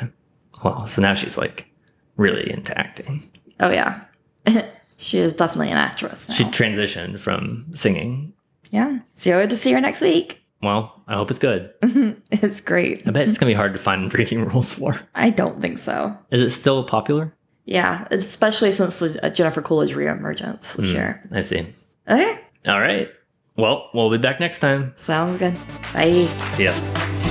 Well, 0.64 0.88
so 0.88 1.02
now 1.02 1.14
she's 1.14 1.38
like 1.38 1.68
really 2.16 2.50
into 2.50 2.76
acting. 2.78 3.30
Oh 3.60 3.70
yeah. 3.70 4.02
she 4.98 5.18
is 5.20 5.34
definitely 5.34 5.72
an 5.72 5.78
actress 5.78 6.30
now. 6.30 6.36
She 6.36 6.46
transitioned 6.46 7.20
from 7.20 7.68
singing. 7.74 8.34
yeah. 8.72 9.00
So 9.16 9.38
I 9.38 9.42
get 9.42 9.50
to 9.50 9.58
see 9.58 9.74
her 9.74 9.82
next 9.82 10.00
week. 10.00 10.42
Well, 10.64 11.04
I 11.10 11.16
hope 11.16 11.30
it's 11.30 11.40
good. 11.40 11.74
it's 12.32 12.62
great. 12.62 13.06
I 13.06 13.12
bet 13.12 13.28
it's 13.28 13.38
gonna 13.38 13.50
be 13.50 13.54
hard 13.54 13.74
to 13.74 13.80
find 13.80 14.10
drinking 14.10 14.46
rules 14.48 14.72
for. 14.72 14.98
I 15.14 15.30
don't 15.30 15.60
think 15.62 15.78
so. 15.78 16.18
Is 16.32 16.42
it 16.42 16.52
still 16.52 16.86
popular? 16.86 17.35
Yeah, 17.66 18.08
especially 18.12 18.72
since 18.72 19.00
the 19.00 19.20
uh, 19.26 19.30
Jennifer 19.30 19.62
Coolidge 19.62 19.94
reemergence 19.96 20.76
this 20.76 20.90
Hmm. 20.92 20.96
year. 20.96 21.22
I 21.32 21.42
see. 21.42 21.66
Okay, 22.08 22.40
All 22.68 22.80
right. 22.80 23.10
Well, 23.58 23.90
we'll 23.94 24.12
be 24.12 24.18
back 24.18 24.40
next 24.40 24.60
time. 24.60 24.94
sounds 24.98 25.38
good. 25.38 25.56
Bye. 25.94 26.28
See 26.54 26.66
ya. 26.66 27.25